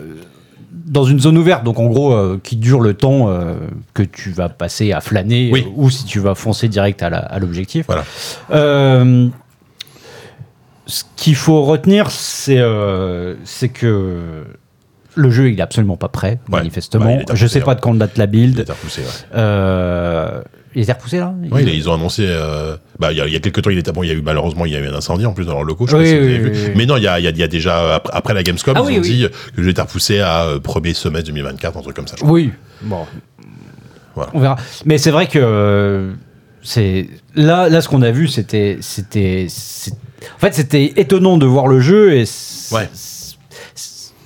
[0.86, 3.54] dans une zone ouverte, donc en gros, euh, qui dure le temps euh,
[3.94, 5.64] que tu vas passer à flâner, Oui.
[5.66, 7.86] euh, ou si tu vas foncer direct à l'objectif.
[7.86, 8.04] Voilà.
[10.86, 12.56] Ce qu'il faut retenir, c'est
[13.68, 14.44] que
[15.16, 16.58] le jeu, il est absolument pas prêt, Ouais.
[16.58, 17.06] manifestement.
[17.06, 18.60] Ouais, il est Je sais repoussé, pas de quand date la Il build.
[18.60, 19.06] été repoussé, ouais.
[19.36, 20.40] Euh,
[20.74, 21.34] il était repoussé là?
[21.58, 22.24] Il- ils ont annoncé.
[22.26, 24.02] euh, bah, il y, a, il y a quelques temps, il était bon.
[24.04, 25.64] Il y a eu malheureusement, il y a eu un incendie en plus dans leur
[25.64, 25.86] locaux.
[25.86, 26.50] Je sais Oui, pas si vous oui, avez vu.
[26.52, 26.72] oui, oui.
[26.76, 28.42] Mais non, il y a, il y a- il y a déjà après, après la
[28.44, 29.08] Gamescom, Ah ils oui, ont oui.
[29.10, 32.14] dit que le jeu était repoussé à euh, premier semestre 2024, un truc comme ça.
[32.16, 32.32] je crois.
[32.32, 32.52] Oui,
[32.82, 33.04] bon.
[34.14, 34.30] Voilà.
[34.34, 34.56] On verra.
[34.84, 36.10] Mais c'est vrai que
[36.62, 39.46] c'est là, là, ce qu'on a vu, c'était, c'était,
[40.36, 42.24] en fait, c'était étonnant de voir le jeu et
[42.72, 42.88] Ouais.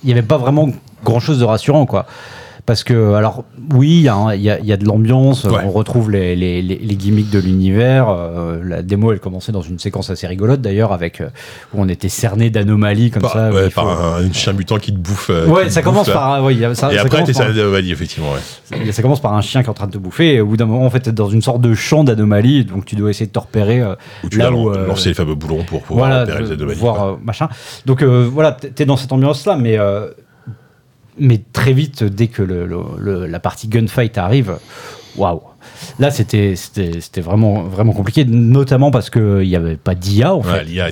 [0.04, 0.68] Il n'y avait pas vraiment
[1.02, 2.06] grand chose de rassurant, quoi.
[2.66, 3.44] Parce que, alors,
[3.74, 5.58] oui, il y, a un- il y a- il y a de l'ambiance, Ouais.
[5.66, 8.08] on retrouve les, les, les- les gimmicks de l'univers.
[8.08, 11.28] euh, la démo, elle commençait dans une séquence assez rigolote, d'ailleurs, avec euh,
[11.74, 13.50] où on était cerné d'anomalies comme ça.
[13.50, 15.28] ouais, faut- par un, un chien mutant qui te bouffe.
[15.28, 16.42] euh, Ouais, ça commence par.
[16.42, 18.92] ouais, ça, Et ça après, t'es ça, ouais, effectivement, ouais.
[18.92, 20.56] ça commence par un chien qui est en train de te bouffer et au bout
[20.56, 23.26] d'un moment en fait t'es dans une sorte de champ d'anomalies donc tu dois essayer
[23.26, 23.82] de te repérer
[24.24, 26.78] Où tu là où lan- lancer les fameux boulons pour pouvoir voilà repérer les anomalies.
[26.78, 27.48] voir machin
[27.86, 29.78] donc voilà t'es dans cette ambiance là mais
[31.18, 34.58] mais très vite dès que le, la partie gunfight arrive
[35.16, 35.42] waouh
[35.98, 36.54] là c'était
[37.20, 40.88] vraiment vraiment compliqué notamment parce que il y avait pas d'IA en Ouais, fait l'IA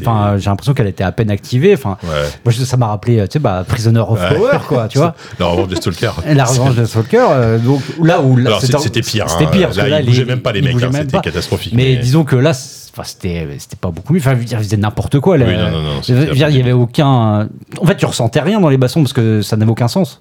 [0.00, 2.28] enfin, j'ai l'impression qu'elle était à peine activée enfin Ouais.
[2.44, 4.36] moi ça m'a rappelé tu sais bah Prisoner of Ouais.
[4.36, 6.14] Power quoi tu vois La revanche des stalkers.
[6.26, 9.28] et la revanche de Stalker, euh, donc là où c'était- pire.
[9.30, 9.48] C'était hein.
[9.52, 10.82] pire parce là, que là ils bougeaient les- même pas les mecs.
[10.82, 11.72] hein, C'était catastrophique.
[11.74, 14.18] Mais, disons que là, c'était c'était pas beaucoup mieux.
[14.20, 15.38] Enfin, je veux dire, ils faisaient n'importe quoi.
[15.38, 15.46] Là.
[15.46, 17.48] Oui, non, non, non, Je veux c'était dire, il y avait aucun.
[17.80, 20.20] En fait, tu ressentais rien dans les bassons parce que ça n'avait aucun sens.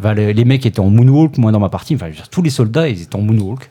[0.00, 1.94] Enfin, les, les mecs étaient en moonwalk, moi dans ma partie.
[1.94, 3.70] Enfin, dire, tous les soldats, ils étaient en moonwalk.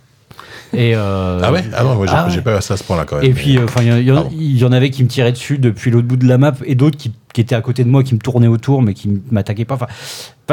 [0.72, 1.64] Et euh, Ah ouais?
[1.76, 2.42] Ah non, j'ai ah ouais.
[2.42, 3.26] pas eu ça à ce point-là quand même.
[3.26, 6.08] Et puis, euh, il y en- y, y avait qui me tiraient dessus depuis l'autre
[6.08, 8.20] bout de la map et d'autres qui, qui étaient à côté de moi, qui me
[8.20, 9.76] tournaient autour, mais qui m'attaquaient pas.
[9.76, 9.88] Enfin,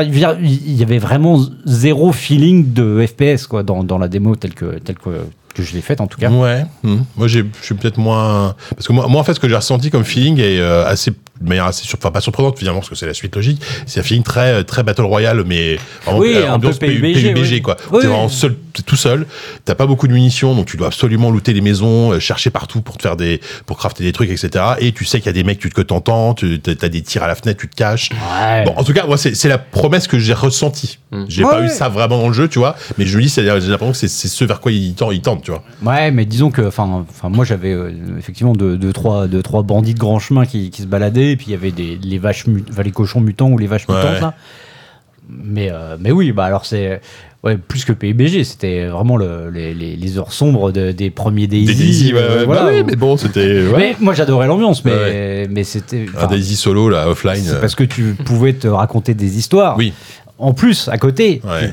[0.03, 4.79] il y avait vraiment zéro feeling de FPS quoi, dans, dans la démo telle que,
[4.79, 5.11] telle que,
[5.55, 6.31] que je l'ai faite en tout cas.
[6.31, 6.65] Ouais.
[6.83, 6.97] hmm.
[7.17, 8.55] Moi, je suis peut-être moins.
[8.75, 11.13] Parce que moi, moi, en fait, ce que j'ai ressenti comme feeling est euh, assez.
[11.41, 11.99] De manière assez sur...
[11.99, 13.61] enfin, pas surprenante finalement, parce que c'est la suite logique.
[13.87, 16.87] C'est un feeling très, très Battle Royale, mais vraiment Oui, euh, un peu ambiance PU-
[17.01, 17.63] PUBG, PUBG, oui.
[17.63, 17.77] quoi.
[17.93, 18.13] Oui, t'es oui.
[18.13, 19.27] vraiment seul, t'es tout seul.
[19.65, 22.81] T'as pas beaucoup de munitions, donc tu dois absolument looter les maisons, euh, chercher partout
[22.81, 24.65] pour te faire des, pour crafter des trucs, etc.
[24.81, 27.23] Et tu sais qu'il y a des mecs tu- que t'entends, tu as des tirs
[27.23, 28.11] à la fenêtre, tu te caches.
[28.13, 28.65] Ouais.
[28.65, 30.99] Bon, en tout cas, moi, c'est c'est la promesse que j'ai ressentie.
[31.29, 32.77] J'ai Ouais, pas eu ça vraiment dans le jeu, tu vois.
[32.99, 35.13] Mais je me dis, c'est- j'ai l'impression que c'est c'est ce vers quoi ils tendent,
[35.15, 35.63] ils tendent, tu vois.
[35.85, 39.63] Ouais, mais disons que, enfin, enfin, moi j'avais euh, effectivement deux, deux, trois, deux, trois
[39.63, 42.19] bandits de grand chemin qui, qui se baladaient, et puis il y avait des, les
[42.19, 43.97] vaches, enfin, les cochons mutants ou les vaches Ouais.
[43.97, 44.35] mutantes là.
[45.29, 47.01] Mais, euh, mais oui, bah alors c'est
[47.43, 51.49] ouais, plus que PUBG, c'était vraiment le- les, les, les heures sombres de- des premiers
[51.49, 51.67] Daisy.
[51.67, 53.67] Des Daisy, ouais, euh, voilà, Bah oui, mais bon, c'était.
[53.75, 53.97] ouais.
[53.99, 56.07] Moi j'adorais l'ambiance, mais, Ouais, mais c'était.
[56.17, 57.43] Un Daisy solo, là, offline.
[57.43, 59.77] c'est parce que tu pouvais te raconter des histoires.
[59.77, 59.93] Oui.
[60.39, 61.41] En plus, à côté.
[61.45, 61.73] Ouais.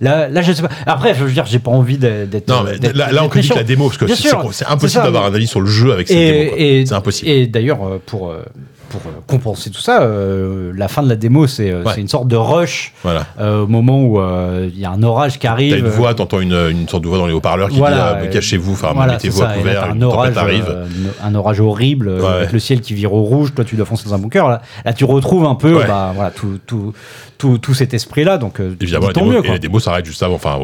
[0.00, 0.68] Là, là, je sais pas.
[0.86, 2.48] Après, je veux dire, j'ai pas envie d'être.
[2.48, 4.06] Non, mais là, là on critique la démo, parce que
[4.52, 6.86] c'est impossible d'avoir un avis sur le jeu avec cette démo.
[6.86, 7.30] C'est impossible.
[7.30, 8.42] Et d'ailleurs, euh, pour, euh,
[8.90, 11.98] pour euh, compenser tout ça, euh, la fin de la démo, c'est euh, Ouais.
[11.98, 13.24] une sorte de rush Voilà.
[13.40, 15.72] euh, au moment où euh, il y a un orage qui arrive.
[15.72, 18.28] T'as une voix, t'entends une, une sorte de voix dans les haut-parleurs qui Voilà, dit
[18.30, 20.76] cachez-vous, enfin Voilà, mettez-vous à là, couvert, une un orage, tempête arrive.
[21.24, 22.48] un orage horrible Ouais.
[22.52, 23.54] le ciel qui vire au rouge.
[23.54, 24.48] Toi, tu dois foncer dans un bunker.
[24.48, 26.92] Là, là tu retrouves un peu, bah, voilà, tout, tout,
[27.38, 28.36] tout, tout cet esprit-là.
[28.38, 29.46] Donc, Évidemment, la démo, mieux.
[29.46, 30.58] et la démo s'arrête juste avant, enfin,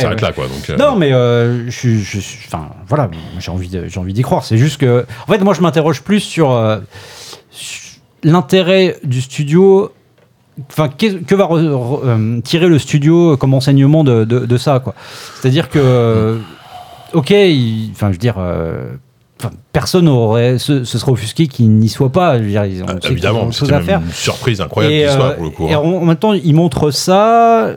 [0.00, 0.44] s'arrête là, quoi.
[0.46, 1.98] Donc, Non, mais je
[2.88, 4.44] voilà, j'ai envie, d'y croire.
[4.44, 6.50] C'est juste que, en fait, moi, je m'interroge plus sur
[8.22, 9.92] l'intérêt du studio.
[10.70, 10.88] Enfin,
[11.24, 14.94] que va re- re- euh, tirer le studio comme enseignement de, de- de ça, quoi?
[15.40, 16.38] C'est-à-dire que,
[17.14, 18.34] ok, il- enfin, je veux dire.
[18.38, 18.92] euh,
[19.40, 22.36] enfin, Personne aurait, se, se serait offusqué qu'il n'y soit pas.
[22.38, 23.50] Je veux dire, ils ont, Ah, évidemment,
[23.86, 24.00] faire.
[24.04, 25.66] une surprise incroyable qu'il soit euh, pour le coup.
[25.68, 25.78] et hein.
[25.78, 27.70] en, en même temps, ils montrent ça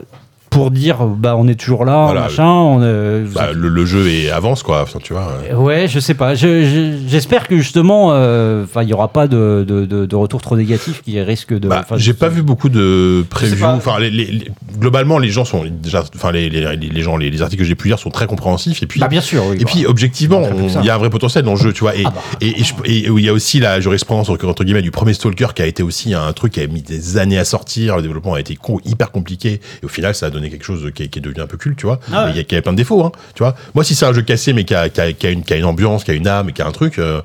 [0.50, 2.22] pour dire, bah, on est toujours là, Voilà.
[2.22, 2.46] machin.
[2.48, 5.28] On, euh, Bah, le, le jeu est avance quoi, enfin, tu vois.
[5.50, 5.54] euh.
[5.56, 6.34] Ouais, je sais pas.
[6.34, 10.16] Je- je- J'espère que justement, euh, enfin, il y aura pas de, de, de, de
[10.16, 11.68] retour trop négatif qui risque de.
[11.68, 13.64] Bah, j'ai pas vu beaucoup de previews.
[13.66, 17.16] Enfin, les, les- les- globalement, les gens sont déjà, enfin, les, les, les- les gens,
[17.16, 18.82] les, les articles que j'ai pu lire sont très compréhensifs.
[18.82, 19.42] Et puis, Bah, bien sûr.
[19.50, 20.42] Oui, et puis, objectivement,
[20.80, 21.94] il y a un vrai potentiel dans le jeu, tu vois.
[21.96, 22.22] Et, Ah bah.
[22.40, 24.90] et, et je- et où il y a aussi la jurisprudence entre, entre guillemets du
[24.90, 27.96] premier Stalker qui a été aussi un truc qui a mis des années à sortir.
[27.96, 29.60] Le développement a été con- hyper compliqué.
[29.82, 31.56] Et au final, ça a donné quelque chose qui est, qui est devenu un peu
[31.56, 31.98] culte, tu vois.
[32.12, 32.24] Ah ouais.
[32.26, 33.54] Mais il y a, qui avait plein de défauts, hein, tu vois.
[33.74, 35.52] Moi, si c'est un jeu cassé, mais qui a, qui a, qui a une, qui
[35.52, 37.20] a une ambiance, qui a une âme, et qui a un truc, euh,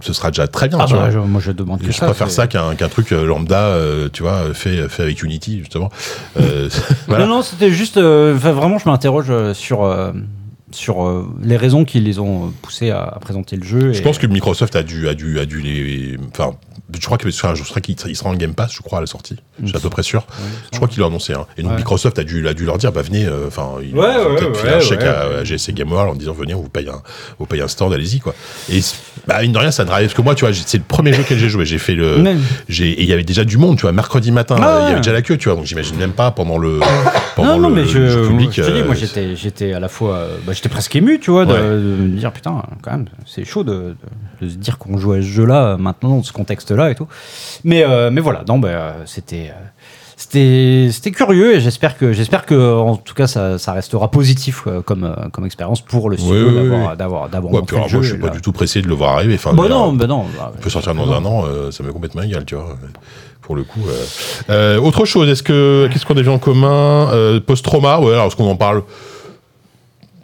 [0.00, 1.04] ce sera déjà très bien, Ah tu vois.
[1.04, 2.06] bah, je- moi, je demande que Je ça.
[2.06, 5.90] préfère ça qu'un truc euh, lambda, euh, tu vois, fait, fait avec Unity, justement.
[6.40, 6.68] Euh,
[7.08, 7.26] voilà.
[7.26, 7.98] Non, non, c'était juste.
[8.00, 9.82] vraiment, je m'interroge sur.
[10.72, 13.92] Euh, sur euh, les raisons qui les ont euh, poussés à, à présenter le jeu.
[13.92, 16.16] Je et- pense que Microsoft a dû, a dû, a dû les.
[16.30, 16.52] Enfin,
[16.98, 19.06] je crois que je crois qu'il il sera en Game Pass, je crois, à la
[19.06, 19.36] sortie.
[19.62, 20.26] Je suis à peu près sûr.
[20.72, 21.32] Je crois qu'il l'a annoncé.
[21.32, 21.46] Hein.
[21.56, 21.78] Et donc Ouais.
[21.78, 23.24] Microsoft a dû, a dû leur dire, bah venez.
[23.26, 26.10] euh, Enfin, Ouais, ils ont ouais, peut-être ouais, un chèque à, à GSC Game World
[26.12, 27.00] en disant, venez, on vous paye un,
[27.38, 28.34] vous paye un stand, allez-y quoi.
[28.70, 28.80] Et
[29.26, 30.06] bah, mine de rien, ça drive.
[30.06, 31.64] Parce que moi, tu vois, c'est le premier jeu que j'ai joué.
[31.64, 32.22] J'ai fait le.
[32.68, 34.88] J'ai, et il y avait déjà du monde, tu vois, mercredi matin, Ah euh, il
[34.88, 35.56] y avait déjà la queue, tu vois.
[35.56, 36.80] Donc j'imagine même pas pendant le.
[37.36, 38.50] Pendant non, non, le, mais je, public.
[38.54, 41.30] je dis, euh, moi j'étais, j'étais à la fois, euh, bah, j'étais presque ému, tu
[41.32, 41.58] vois, de, Ouais.
[41.60, 41.64] de
[42.04, 43.96] me dire putain, quand même, c'est chaud de,
[44.40, 46.94] de- de se dire qu'on joue à ce jeu-là euh, maintenant dans ce contexte-là et
[46.94, 47.08] tout.
[47.64, 49.52] Mais, euh, mais voilà, non, bah, euh, c'était,
[50.16, 54.64] c'était, c'était curieux et j'espère que, j'espère que, en tout cas, ça, ça restera positif
[54.86, 56.96] comme, comme expérience pour le studio Oui, d'avoir, oui.
[56.96, 57.96] d'avoir, d'avoir Ouais, montré le jeu.
[57.98, 59.34] moi, je suis pas là- du tout pressé de le voir arriver.
[59.34, 60.26] Enfin, Bah non, bah non.
[60.38, 62.76] bah, peut sortir dans un an, euh, ça m'est complètement égal, tu vois.
[63.40, 63.80] Pour le coup.
[63.88, 64.04] euh.
[64.50, 68.26] Euh, autre chose, est-ce que qu'est-ce qu'on a vu en commun euh, Post-trauma, ouais, alors
[68.26, 68.84] est-ce qu'on en parle?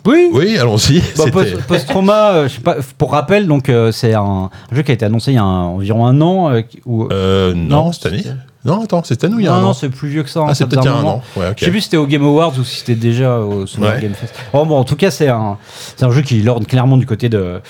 [0.09, 0.29] Oui.
[0.33, 1.01] Oui, allons-y.
[1.17, 4.91] Bah, post- Post-trauma, euh, je sais pas, pour rappel, donc euh, c'est un, jeu qui
[4.91, 6.51] a été annoncé il y a un- environ un an.
[6.51, 8.25] euh, qui- où, Euh, non, Non, cette année.
[8.63, 10.29] C'était- Non, attends, année ou il y a non, un non, c'est plus vieux que
[10.31, 10.41] ça.
[10.41, 11.23] hein, Ah, ça c'est peut-être il y a un an.
[11.37, 11.55] Ouais, ok.
[11.59, 14.01] Je sais plus si c'était au Game Awards ou si c'était déjà au Summer Ouais.
[14.03, 14.35] Game Fest.
[14.53, 15.57] Oh, bon, en tout cas, c'est un,
[16.01, 17.61] un jeu qui lorde clairement du côté de,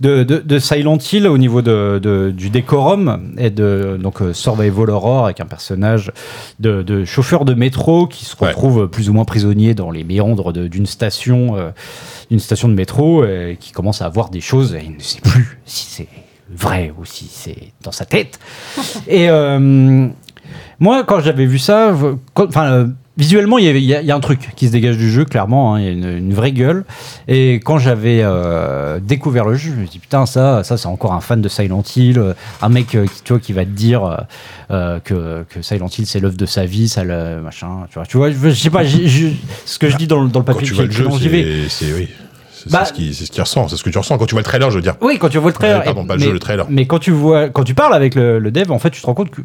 [0.00, 4.32] de, de, de Silent Hill au niveau de, de- du décorum et de donc euh,
[4.32, 6.12] Survival Horror avec un personnage
[6.60, 8.48] de, de chauffeur de métro qui se Ouais.
[8.48, 11.70] retrouve plus ou moins prisonnier dans les méandres d'une station, euh,
[12.30, 15.20] d'une station de métro et qui commence à voir des choses et il ne sait
[15.22, 16.08] plus si c'est
[16.54, 18.38] vrai ou si c'est dans sa tête.
[19.08, 20.06] et euh,
[20.80, 21.94] moi, quand j'avais vu ça,
[22.34, 24.98] quand- enfin, euh, visuellement, il y, a, il y a un truc qui se dégage
[24.98, 25.74] du jeu, clairement.
[25.74, 26.84] hein, Il y a une, une vraie gueule.
[27.28, 31.14] Et quand j'avais euh, découvert le jeu, je me dis putain, ça, ça, c'est encore
[31.14, 33.70] un fan de Silent Hill, euh, un mec, euh, qui, tu vois, qui va te
[33.70, 34.18] dire
[34.68, 37.86] que, que Silent Hill, c'est l'œuvre de sa vie, ça le machin.
[37.90, 40.40] Tu vois, tu vois, je, je sais pas, ce que je dis dans, le- dans
[40.40, 41.46] le Quand papier tu vois le jeu, Clément Givet.
[41.68, 42.08] c'est oui.
[42.52, 44.34] C'est Bah- ce qui c'est ce qui ressent, c'est ce que tu ressens quand tu
[44.34, 44.96] vois le trailer, je veux dire.
[45.00, 45.84] Oui, quand tu vois le trailer.
[45.84, 46.66] Pardon, et- pas le mais, jeu, le trailer.
[46.68, 49.06] Mais quand tu vois, quand tu parles avec le, le dev, en fait, tu te
[49.06, 49.40] rends compte que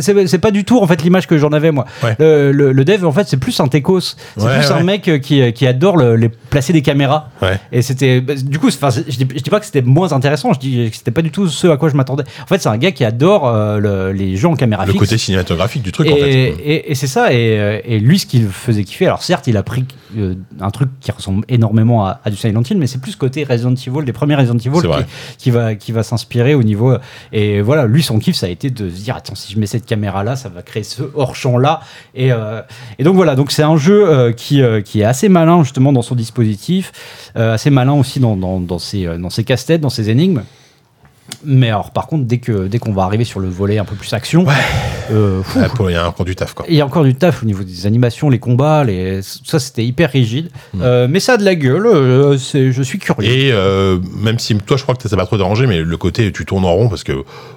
[0.00, 1.84] c'est pas du tout en fait l'image que j'en avais moi.
[2.02, 2.16] Ouais.
[2.18, 5.08] Le, le- le dev en fait c'est plus un techos, c'est Ouais, plus un mec
[5.08, 7.30] euh, qui, qui adore le- les, placer des caméras.
[7.72, 10.58] Et c'était bah, du coup, je dis, je dis pas que c'était moins intéressant, je
[10.60, 12.24] dis que c'était pas du tout ce à quoi je m'attendais.
[12.42, 15.04] En fait, c'est un gars qui adore euh, le- les jeux en caméra Le fixe.
[15.04, 16.30] côté cinématographique du truc, et, en fait.
[16.32, 19.56] et- et c'est ça, et, euh, et lui, ce qu'il faisait kiffer, alors certes, il
[19.56, 19.84] a pris
[20.18, 23.44] euh, un truc qui ressemble énormément à, à du Silent Hill, mais c'est plus côté
[23.44, 24.86] Resident Evil, des premiers Resident Evil,
[25.38, 26.94] qui va, qui va s'inspirer au niveau.
[27.32, 29.66] Et voilà, lui, son kiff, ça a été de se dire attends, si je mets
[29.66, 31.80] cette caméra-là, ça va créer ce hors-champ-là.
[32.14, 32.62] Et, euh,
[32.98, 35.92] et donc voilà, donc c'est un jeu euh, qui, euh, qui est assez malin, justement,
[35.92, 36.92] dans son dispositif,
[37.34, 40.42] assez malin aussi dans, dans, ses, dans ses casse-têtes, dans ses énigmes.
[41.44, 43.94] Mais alors, par contre, dès que dès qu'on va arriver sur le volet un peu
[43.96, 44.44] plus action,
[45.10, 46.66] euh, fou, Il y a encore du taf, quoi.
[46.68, 49.20] il y a encore du taf au niveau des animations, les combats, les...
[49.22, 50.50] ça c'était hyper rigide.
[50.80, 53.28] Euh, mais ça a de la gueule, euh, je suis curieux.
[53.30, 53.52] Et
[54.22, 56.64] même si toi, je crois que ça va trop déranger, mais le côté tu tournes
[56.66, 57.12] en rond parce que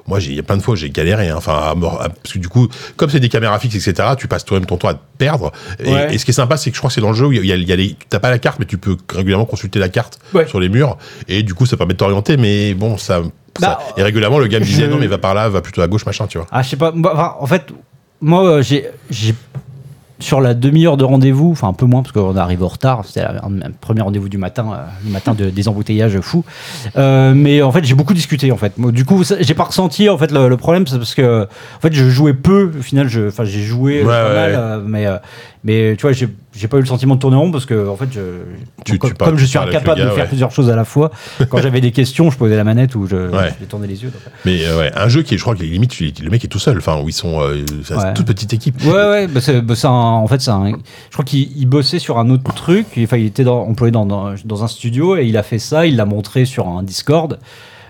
[0.07, 1.29] moi, il y a plein de fois j'ai galéré.
[1.29, 4.09] hein, Enfin, à mort- à- parce que du coup, comme c'est des caméras fixes, etc.,
[4.17, 5.51] tu passes toi-même ton temps à te perdre.
[5.83, 6.13] Et, Ouais.
[6.15, 7.31] et ce qui est sympa, c'est que je crois que c'est dans le jeu où
[7.33, 9.45] il y a, il y a les, t'as pas la carte, mais tu peux régulièrement
[9.45, 10.47] consulter la carte Ouais.
[10.47, 10.97] sur les murs.
[11.27, 12.37] Et du coup, ça permet de t'orienter.
[12.37, 13.21] Mais bon, ça.
[13.59, 15.61] Bah, ça- et régulièrement, le gars me disait je- non, mais va par là, va
[15.61, 16.47] plutôt à gauche, machin, tu vois.
[16.51, 17.67] Ah, je sais pas, enfin, en fait,
[18.21, 18.87] moi euh, j'ai.
[19.09, 19.35] j'ai-
[20.19, 23.21] Sur la demi-heure de rendez-vous, enfin un peu moins parce qu'on arrive en retard, c'était
[23.21, 26.43] un, un premier rendez-vous du matin, euh, le matin de- des embouteillages fous.
[26.97, 28.73] Euh, mais en fait, j'ai beaucoup discuté en fait.
[28.79, 31.93] Du coup, j'ai pas ressenti en fait le, le problème, c'est parce que en fait,
[31.93, 32.71] je jouais peu.
[32.79, 34.57] Au final, je, enfin, j'ai joué Ouais, pas ouais, mal, ouais.
[34.57, 35.05] euh, mais
[35.63, 38.07] Mais tu vois, j'ai pas eu le sentiment de tourner rond parce que, en fait,
[38.11, 38.21] je,
[38.85, 40.27] Tu- comme, tu parles- comme je suis incapable gars, de faire ouais.
[40.27, 41.11] plusieurs choses à la fois,
[41.49, 43.49] quand j'avais des questions, je posais la manette ou je, Ouais.
[43.55, 44.09] je détournais les yeux.
[44.11, 44.21] donc.
[44.45, 46.59] Mais euh, ouais, un jeu qui est, je crois que limite, le mec est tout
[46.59, 46.77] seul.
[46.77, 48.81] Enfin, où ils sont, euh, c'est une toute petite équipe.
[48.85, 52.17] Ouais, ouais, bah bah un- en fait, c'est un, je crois qu'il il bossait sur
[52.19, 52.85] un autre truc.
[52.99, 55.85] Enfin, il était dans, employé dans, dans, dans un studio et il a fait ça.
[55.85, 57.39] Il l'a montré sur un Discord.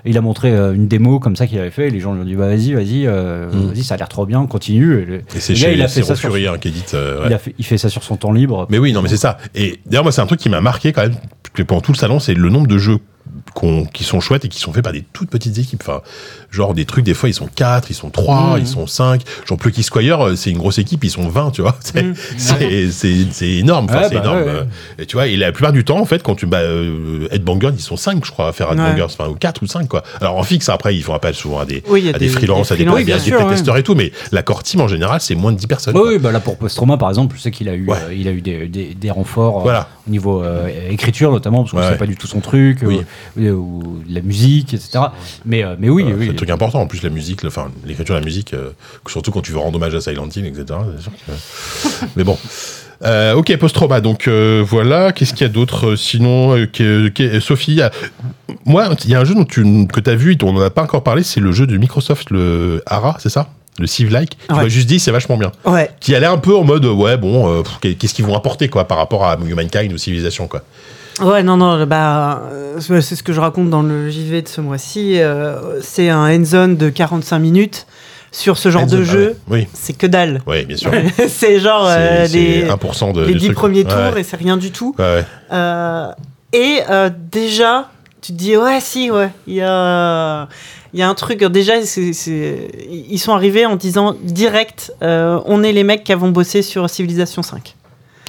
[0.07, 1.87] Il a montré euh, une démo comme ça qu'il avait fait.
[1.87, 3.67] Et les gens lui ont dit bah, vas-y, vas-y, euh, Mm.
[3.67, 5.01] vas-y, ça a l'air trop bien, continue.
[5.01, 6.93] Et le- Et c'est chez il a fait Zero ça sur, Fury hein, qui édite.
[6.93, 7.27] euh, ouais.
[7.29, 8.65] il, a fait, il fait ça sur son temps libre.
[8.69, 9.37] Mais oui, non, mais c'est ça.
[9.55, 11.15] Et d'ailleurs, moi, c'est un truc qui m'a marqué quand même
[11.67, 12.99] pendant tout le salon, c'est le nombre de jeux
[13.53, 15.81] qu'on- qui sont chouettes et qui sont faits par des toutes petites équipes.
[15.83, 16.01] Enfin,
[16.51, 18.61] genre des trucs, des fois, ils sont 4, ils sont 3, Mhm.
[18.61, 19.21] ils sont 5.
[19.45, 21.75] Genre Plucky Squire, euh, c'est une grosse équipe, ils sont 20, tu vois.
[22.37, 23.85] C'est c'est énorme.
[23.85, 24.37] Enfin, Ouais, c'est bah énorme.
[24.39, 24.67] ouais, ouais.
[24.99, 26.45] Et tu vois, et la plupart du temps, en fait, quand tu.
[26.45, 29.03] Bah, euh, Headbangers, ils sont 5, je crois, à faire Headbangers.
[29.03, 30.03] Enfin, ou 4 ou 5, quoi.
[30.21, 32.71] Alors en fixe, après, ils font appel souvent à des, Oui, à des, des- freelances,
[32.71, 35.51] à des, bien sûr, playtesters et tout, mais la core team, en général, c'est moins
[35.51, 35.97] de 10 personnes.
[35.97, 38.31] Oui, bah là pour Postroma par exemple, je sais qu'il a eu, euh, il a
[38.31, 40.43] eu des, renforts euh, au niveau
[40.89, 41.97] écriture notamment parce que Ouais, c'est ouais.
[41.97, 43.01] pas du tout son truc, Oui.
[43.37, 45.05] Ou, de la musique, etc.
[45.45, 46.25] Mais, euh, mais oui, Euh, oui.
[46.25, 46.79] C'est un truc important.
[46.81, 48.69] En plus, la musique, enfin, l'écriture de la musique, euh,
[49.07, 50.65] surtout quand tu veux rendre hommage à Silent Hill, etc.
[50.97, 52.37] c'est sûr que- Mais bon.
[53.03, 54.01] Euh, ok, post-trauma.
[54.01, 55.11] Donc euh, voilà.
[55.11, 57.91] Qu'est-ce qu'il y a d'autre euh, Sinon, euh, que- que- Sophie, il y a-
[58.65, 60.53] moi, il y a un jeu dont tu, que tu as vu et dont on
[60.53, 63.49] n'en a pas encore parlé, c'est le jeu de Microsoft, le Ara, c'est ça?
[63.79, 64.35] Le Civ-like.
[64.49, 64.63] Tu Ouais.
[64.63, 65.51] m'as juste dit, c'est vachement bien.
[65.63, 65.91] Ouais.
[65.99, 68.97] Qui allait un peu en mode, ouais, bon, euh, qu'est-ce qu'ils vont apporter, quoi, par
[68.97, 70.63] rapport à Humankind ou Civilisation, quoi.
[71.21, 74.61] Ouais, non, non, bah, euh, c'est ce que je raconte dans le JV de ce
[74.61, 75.19] mois-ci.
[75.19, 77.87] euh, c'est un end zone de 45 minutes
[78.31, 79.37] sur ce genre Endzone, de ah jeu.
[79.49, 79.67] ouais.
[79.73, 80.41] C'est que dalle.
[80.45, 80.91] Oui, oui, bien sûr.
[81.29, 83.21] c'est genre euh, les, c'est 1% de.
[83.21, 83.57] les du 10 truc.
[83.57, 84.21] premiers tours ouais.
[84.21, 84.95] et c'est rien du tout.
[84.99, 85.23] Ouais.
[85.51, 86.11] Euh,
[86.53, 87.89] et euh, déjà,
[88.21, 90.47] tu te dis, ouais, si, ouais, il y a,
[90.93, 91.43] il y a un truc.
[91.45, 96.11] Déjà, c'est- c'est- ils sont arrivés en disant direct, euh, on est les mecs qui
[96.13, 97.75] avons bossé sur Civilization 5.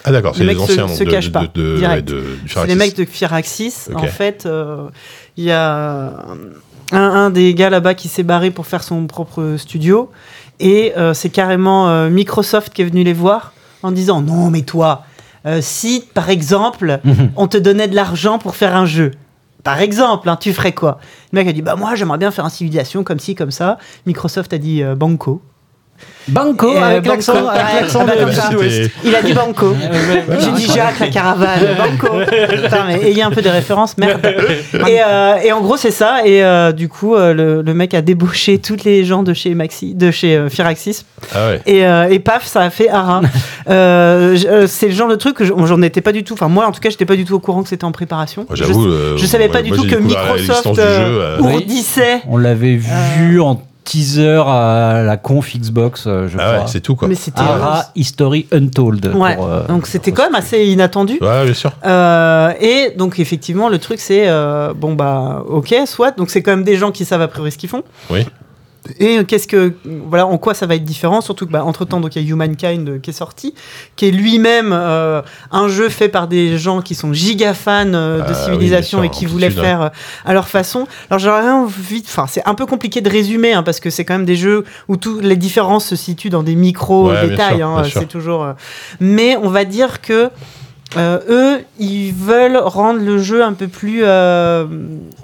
[0.09, 2.75] Ah d'accord, c'est Les les se- anciens se cachent de- pas, de- de- ouais, les
[2.75, 3.89] mecs de Firaxis.
[3.95, 4.89] En fait, euh,
[5.37, 6.13] il y a
[6.93, 10.11] un, un des gars là-bas qui s'est barré pour faire son propre studio.
[10.61, 13.53] Et euh, c'est carrément euh, Microsoft qui est venu les voir
[13.83, 15.05] en disant Non, mais toi,
[15.47, 16.99] euh, si par exemple,
[17.37, 19.13] on te donnait de l'argent pour faire un jeu.
[19.65, 20.99] Par exemple, hein, tu ferais quoi?
[21.33, 23.77] Le mec a dit Bah, moi, j'aimerais bien faire un civilisation comme ci, comme ça.
[24.07, 25.43] Microsoft a dit euh, Banco.
[26.29, 27.33] Banco euh, avec Banco, l'accent,
[28.01, 28.19] avec
[28.59, 29.75] ouais, de- Il a dit Banco.
[30.41, 32.17] J'ai dit Jacques, la caravane, Banco.
[32.51, 34.21] Putain, mais ayez un peu des références, merde.
[34.87, 36.19] Et, euh, et en gros, c'est ça.
[36.27, 39.55] Et euh, du coup, euh, le, le mec a débauché toutes les gens de chez
[39.55, 41.05] Maxi, de chez euh, Firaxis.
[41.35, 41.63] Ah ouais.
[41.67, 43.23] Et, euh, et paf, ça a fait Ara.
[43.71, 46.33] Euh, euh, c'est le genre de truc que je- j'en étais pas du tout.
[46.33, 48.47] Enfin, moi, en tout cas, j'étais pas du tout au courant que c'était en préparation.
[48.49, 51.53] Moi, je, euh, je savais pas du moi, tout que Microsoft euh, jeu, euh, Oui.
[51.53, 52.23] ourdissait.
[52.31, 56.67] On l'avait vu en teaser à la conf Xbox, euh, je Ah ouais, crois.
[56.69, 57.09] c'est tout quoi.
[57.09, 57.41] Mais c'était.
[57.41, 59.07] Ara History Untold.
[59.15, 59.35] Ouais.
[59.37, 61.19] pour, euh, Donc c'était quand même assez inattendu.
[61.23, 61.73] Ouais, bien sûr.
[61.87, 66.51] Euh, et donc effectivement le truc c'est euh, bon bah ok soit donc c'est quand
[66.53, 67.83] même des gens qui savent a priori ce qu'ils font.
[68.11, 68.27] Oui.
[68.99, 72.01] Et qu'est-ce que voilà en quoi ça va être différent surtout que bah, entre temps
[72.01, 73.55] donc il y a Humankind euh, qui est sorti
[73.97, 78.19] qui est lui-même euh, un jeu fait par des gens qui sont giga fans euh,
[78.19, 79.89] de Ah civilisation et qui en voulaient faire euh,
[80.25, 80.87] à leur façon.
[81.11, 84.15] Alors j'aurais envie enfin c'est un peu compliqué de résumer hein, parce que c'est quand
[84.15, 87.83] même des jeux où toutes les différences se situent dans des micro Ouais, détails hein,
[87.93, 88.53] c'est toujours euh,
[89.01, 90.31] mais on va dire que
[90.97, 94.67] euh, eux, ils veulent rendre le jeu un peu plus euh,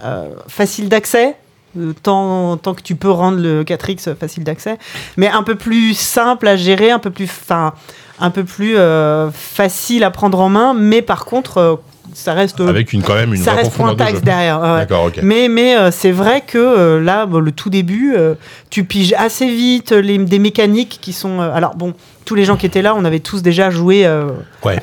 [0.04, 1.36] euh, facile d'accès.
[1.78, 4.78] Euh, Tant, que tu peux rendre le 4X facile d'accès,
[5.16, 7.74] mais un peu plus simple à gérer, un peu plus, fin,
[8.18, 11.76] un peu plus euh, facile à prendre en main, mais par contre, euh,
[12.14, 14.20] ça reste, Avec une quand même une ça reste de pointaxe jeu.
[14.20, 14.60] derrière.
[14.60, 14.78] ouais.
[14.78, 15.20] D'accord, ok.
[15.22, 18.34] Mais, mais euh, c'est vrai que euh, là, bon, le tout début, euh,
[18.70, 21.40] tu piges assez vite les, des mécaniques qui sont.
[21.40, 21.92] euh, alors bon,
[22.24, 24.28] tous les gens qui étaient là, on avait tous déjà joué euh,
[24.64, 24.78] Ouais.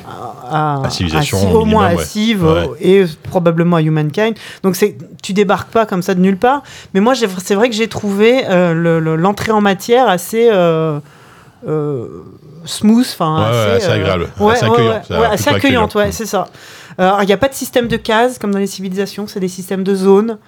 [0.50, 2.06] à, À Civilization, Civ- au au moins minimum, à.
[2.06, 2.50] Civ Ouais.
[2.50, 4.34] euh, et probablement à Humankind.
[4.62, 6.62] Donc c'est, tu débarques pas comme ça de nulle part.
[6.94, 10.48] Mais moi, j'ai- c'est vrai que j'ai trouvé euh, le- le- l'entrée en matière assez.
[11.66, 12.06] Euh,
[12.64, 16.48] smooth, enfin Ouais, assez euh, agréable, ouais, assez ouais, accueillante, ouais, c'est ça.
[17.00, 19.48] Euh, il n'y a pas de système de cases comme dans les civilisations, c'est des
[19.48, 20.38] systèmes de zones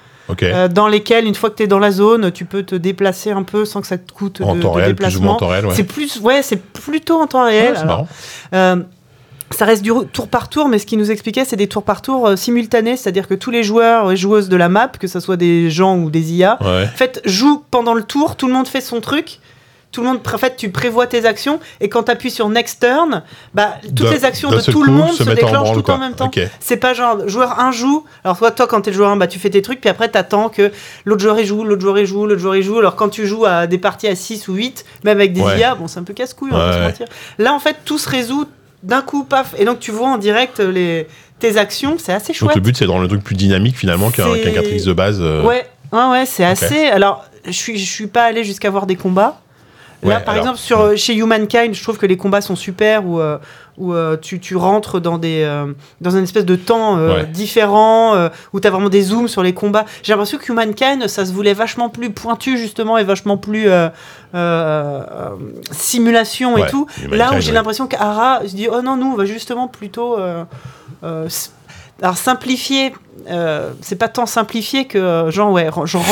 [0.42, 3.30] euh, dans lesquels, une fois que tu es dans la zone, tu peux te déplacer
[3.30, 5.38] un peu sans que ça te coûte en de, temps de réel, déplacement.
[5.42, 5.60] ouais.
[5.72, 7.74] C'est plus, ouais, c'est plutôt en temps réel.
[8.54, 8.76] euh,
[9.50, 12.00] ça reste du tour par tour, mais ce qu'il nous expliquait, c'est des tours par
[12.02, 15.20] tour euh, simultanés, c'est-à-dire que tous les joueurs et joueuses de la map, que ce
[15.20, 16.84] soit des gens ou des IA, Ouais.
[16.84, 19.40] en fait, jouent pendant le tour, tout le monde fait son truc.
[19.94, 22.80] Tout le monde, en fait, tu prévois tes actions et quand tu appuies sur Next
[22.80, 23.22] Turn,
[23.54, 25.94] bah, toutes les actions de tout le monde se déclenchent tout quoi.
[25.94, 26.30] en même temps.
[26.58, 29.28] C'est pas genre joueur 1 joue, alors toi, toi quand t'es le joueur 1, bah,
[29.28, 30.72] tu fais tes trucs, puis après t'attends que
[31.04, 32.78] l'autre joueur y joue, l'autre joueur y joue, l'autre joueur y joue.
[32.80, 35.60] Alors quand tu joues à des parties à 6 ou 8, même avec des Ouais.
[35.60, 36.84] IA, bon, c'est un peu casse-couille, on va se Ouais.
[36.86, 37.06] mentir.
[37.38, 38.46] Là, en fait, tout se résout
[38.82, 39.54] d'un coup, paf.
[39.58, 41.06] Et donc, tu vois en direct euh, les,
[41.38, 42.54] tes actions, c'est assez Donc chouette.
[42.56, 45.18] le but c'est de rendre le truc plus dynamique finalement qu'un qu'un cartridge de base.
[45.20, 46.86] euh, Ouais, ouais, ouais, c'est assez.
[46.88, 49.40] Alors, je suis, je suis pas allé jusqu'à voir des combats.
[50.02, 52.56] Là, Ouais, par alors, exemple, sur, euh, chez Humankind, je trouve que les combats sont
[52.56, 53.38] super, où, euh,
[53.78, 55.72] où euh, tu, tu rentres dans, des, euh,
[56.02, 57.24] dans une espèce de temps Ouais.
[57.26, 58.14] différent,
[58.52, 59.86] où tu as vraiment des zooms sur les combats.
[60.02, 63.68] J'ai l'impression que Humankind, ça se voulait vachement plus pointu, justement, et vachement plus
[65.70, 66.86] simulation et tout.
[66.98, 70.16] Humankind, Là où j'ai l'impression qu'Ara se dit, oh non, nous, on va justement plutôt...
[72.02, 72.92] alors simplifier,
[73.30, 76.04] euh, c'est pas tant simplifier que euh, genre ouais, genre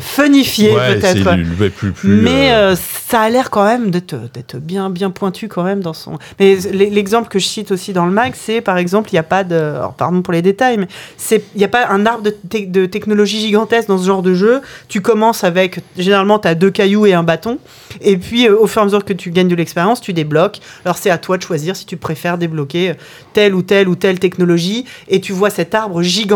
[0.00, 0.72] Funifié.
[0.74, 1.34] Ouais, c'est peut-être.
[1.36, 2.76] du- ouais, plus, plus, Mais euh, euh,
[3.08, 6.18] ça a l'air quand même d'être d'être bien bien pointu quand même dans son.
[6.38, 9.22] Mais l'exemple que je cite aussi dans le mag, c'est par exemple il n'y a
[9.24, 9.54] pas de.
[9.56, 12.66] alors, pardon pour les détails, mais c'est il n'y a pas un arbre de, te-
[12.66, 14.60] de technologie gigantesque dans ce genre de jeu.
[14.88, 17.58] Tu commences avec généralement tu as deux cailloux et un bâton,
[18.00, 20.60] et puis euh, au fur et à mesure que tu gagnes de l'expérience, tu débloques.
[20.84, 22.94] Alors c'est à toi de choisir si tu préfères débloquer
[23.32, 26.27] telle ou telle ou telle technologie, et tu vois cet arbre gigantesque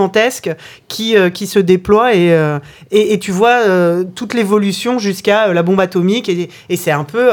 [0.88, 2.58] qui euh, qui se déploie et euh,
[2.90, 7.04] et, et tu vois euh, toute l'évolution jusqu'à la bombe atomique et, et c'est un
[7.04, 7.30] peu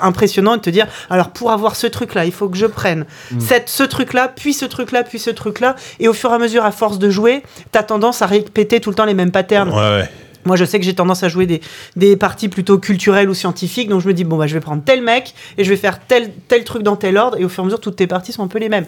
[0.00, 3.04] impressionnant de te dire alors pour avoir ce truc là il faut que je prenne
[3.38, 6.30] cette, ce truc là puis ce truc là puis ce truc là et au fur
[6.30, 7.42] et à mesure à force de jouer
[7.72, 10.08] tu as tendance à répéter tout le temps les mêmes patterns Ouais, ouais.
[10.44, 11.60] moi, je sais que j'ai tendance à jouer des,
[11.96, 14.82] des parties plutôt culturelles ou scientifiques, donc je me dis, bon, bah, je vais prendre
[14.84, 17.62] tel mec et je vais faire tel, tel truc dans tel ordre, et au fur
[17.62, 18.86] et à mesure, toutes tes parties sont un peu les mêmes.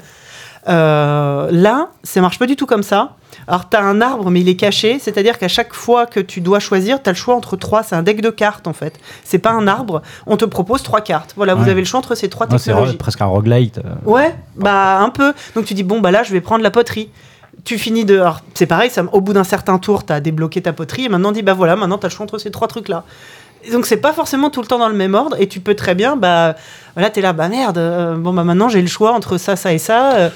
[0.69, 3.13] Euh, là, ça marche pas du tout comme ça.
[3.47, 6.41] Alors, tu as un arbre, mais il est caché, c'est-à-dire qu'à chaque fois que tu
[6.41, 7.83] dois choisir, tu as le choix entre trois.
[7.83, 8.99] C'est un deck de cartes, en fait.
[9.25, 10.03] C'est pas un arbre.
[10.27, 11.33] On te propose trois cartes.
[11.37, 13.79] Voilà, vous avez le choix entre ces trois Ouais, c'est presque un roguelite.
[13.79, 13.95] euh.
[14.05, 15.33] Ouais, bah un peu.
[15.55, 17.11] Donc tu dis bon bah là je vais prendre la poterie.
[17.65, 18.19] Tu finis de.
[18.19, 21.09] alors, C'est pareil, ça, au bout d'un certain tour, tu as débloqué ta poterie et
[21.09, 23.05] maintenant on dit bah voilà, maintenant tu as le choix entre ces trois trucs là.
[23.48, 25.75] Et donc c'est pas forcément tout le temps dans le même ordre et tu peux
[25.75, 26.55] très bien bah
[26.95, 29.73] voilà t'es là bah merde euh, bon bah maintenant j'ai le choix entre ça ça
[29.73, 30.29] et ça euh,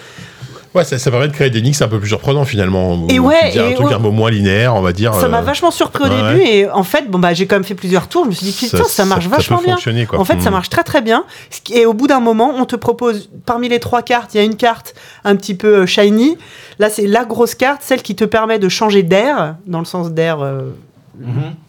[0.75, 3.07] Ouais, ça, ça permet de créer des nids un peu plus surprenants finalement.
[3.11, 3.93] Et ouais, un et truc ouais.
[3.93, 5.12] un peu moins linéaire, on va dire.
[5.12, 7.57] ça m'a euh, vachement surpris au ouais, début et en fait bon bah j'ai quand
[7.57, 10.07] même fait plusieurs tours je me suis dit putain ça, marche vachement peut bien fonctionner,
[10.07, 10.18] quoi.
[10.18, 10.53] En fait, ça Mm.
[10.55, 11.27] marche très très bien.
[11.75, 14.45] Et au bout d'un moment, on te propose, parmi les trois cartes, il y a
[14.45, 14.95] une carte
[15.25, 16.39] un petit peu shiny.
[16.79, 20.11] Là, c'est la grosse carte, celle qui te permet de changer d'air, dans le sens
[20.11, 20.70] d'air euh,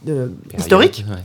[0.05, 1.03] de- historique.
[1.09, 1.17] Ouais.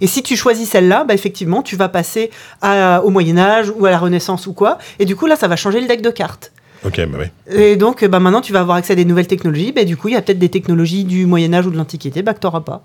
[0.00, 2.30] Et si tu choisis celle-là, bah, effectivement, tu vas passer
[2.62, 4.78] à- au Moyen-Âge ou à la Renaissance ou quoi.
[4.98, 6.52] Et du coup, là, ça va changer le deck de cartes.
[6.84, 7.30] Ok, bah ouais.
[7.54, 9.72] Et donc, euh, bah, maintenant, tu vas avoir accès à des nouvelles technologies.
[9.72, 12.32] Bah, du coup, il y a peut-être des technologies du Moyen-Âge ou de l'Antiquité bah,
[12.34, 12.82] que tu n'auras pas.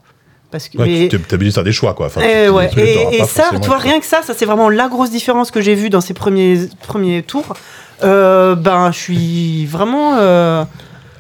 [0.52, 2.08] Parce que, Ouais, mais- tu t'es obligé de faire des choix, quoi.
[2.08, 4.88] Enfin, Eh ouais, et, et ça, tu vois, rien que ça, ça c'est vraiment la
[4.90, 7.56] grosse différence que j'ai vue dans ces premiers, premiers tours.
[8.04, 10.16] Euh, ben, je suis vraiment.
[10.18, 10.64] euh.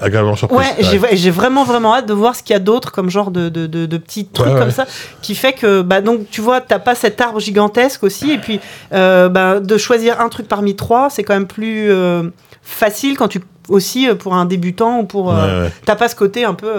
[0.01, 0.57] Agréablement surpris.
[0.57, 0.75] Ouais,
[1.13, 3.65] j'ai vraiment, vraiment hâte de voir ce qu'il y a d'autre comme genre de, de,
[3.65, 4.85] de, de petits trucs Ouais, comme ça
[5.21, 8.31] qui fait que, bah, donc, tu vois, t'as pas cet arbre gigantesque aussi.
[8.31, 8.59] Et puis,
[8.93, 12.23] euh, bah, de choisir un truc parmi trois, c'est quand même plus euh,
[12.61, 13.41] facile quand tu.
[13.67, 15.33] Aussi euh, pour un débutant ou pour.
[15.85, 16.71] T'as pas ce côté un peu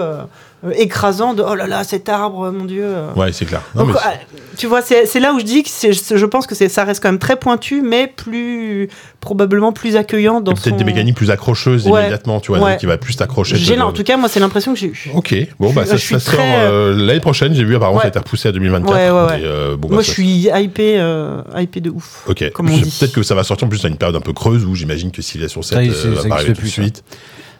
[0.75, 2.83] écrasant de oh là là, cet arbre, mon dieu.
[2.85, 3.13] euh.
[3.15, 3.61] Ouais, c'est clair.
[3.75, 6.25] Non, Donc, mais euh, tu vois, c'est c'est là où je dis que c'est- je
[6.25, 8.89] pense que c'est- ça reste quand même très pointu, mais plus
[9.19, 10.75] probablement plus accueillant dans peut-être son...
[10.75, 12.01] des mécaniques plus accrocheuses Ouais.
[12.01, 12.77] immédiatement, tu vois, Ouais.
[12.77, 13.55] qui va plus t'accrocher.
[13.55, 15.09] J'ai- te- En tout cas, moi, c'est l'impression que j'ai eu.
[15.13, 18.01] Ok, bon, bah Je- ça, ça sort très, euh, l'année prochaine, j'ai vu, apparemment, Ouais.
[18.03, 18.95] ça a été repoussé à 2024.
[18.95, 19.41] Ouais, ouais, ouais.
[19.41, 22.23] Et, euh, bon, bah, moi, ça- je suis hypé, euh, hypé de ouf.
[22.27, 24.73] Ok, peut-être que ça va sortir en plus à une période un peu creuse où
[24.75, 26.81] j'imagine que Civilization 7 Ça y est, euh, c'est- va arriver tout de plus, ça.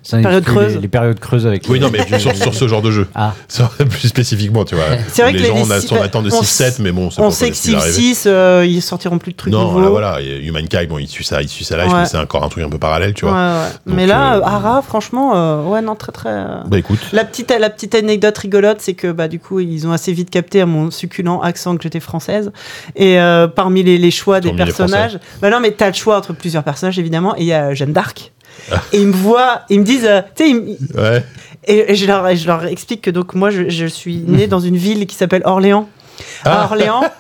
[0.01, 0.11] Suite.
[0.11, 0.75] Ça Période exclut creuse.
[0.75, 1.63] Les, les périodes creuses avec.
[1.69, 3.07] Oui, les- non, mais sur, sur ce genre de jeu.
[3.15, 3.33] Ah.
[3.47, 4.85] Ça, plus spécifiquement, tu vois.
[5.09, 6.91] C'est vrai les que les- gens on, a- les- on attend de on 6-7, mais
[6.91, 8.13] bon, c'est On pas sait que possible Civ d'arriver.
[8.13, 9.81] 6, euh, ils sortiront plus de trucs Non, nouveaux.
[9.81, 12.03] là, voilà, et Humankind, bon, il suit ça, il suit ça là, je Ouais.
[12.03, 13.33] que c'est encore un truc un peu parallèle, tu vois.
[13.33, 13.69] ouais.
[13.85, 16.29] Donc, Mais là, euh, Ara, franchement, euh, ouais, non, très très.
[16.29, 19.87] euh, Bah écoute, La petite, la petite anecdote rigolote, c'est que bah, du coup, ils
[19.87, 22.51] ont assez vite capté à mon succulent accent que j'étais française.
[22.95, 26.33] Et euh, parmi les, les choix des personnages, bah non, mais t'as le choix entre
[26.33, 27.35] plusieurs personnages évidemment.
[27.37, 28.31] Et il y a Jeanne d'Arc.
[28.93, 30.53] Et ils me voient, ils me disent, euh, tu sais,
[30.99, 31.23] ouais.
[31.65, 34.47] et, et je, leur, et je leur explique que donc moi, je, je suis né
[34.47, 35.87] dans une ville qui s'appelle Orléans.
[36.43, 36.65] À Ah.
[36.65, 37.03] Orléans.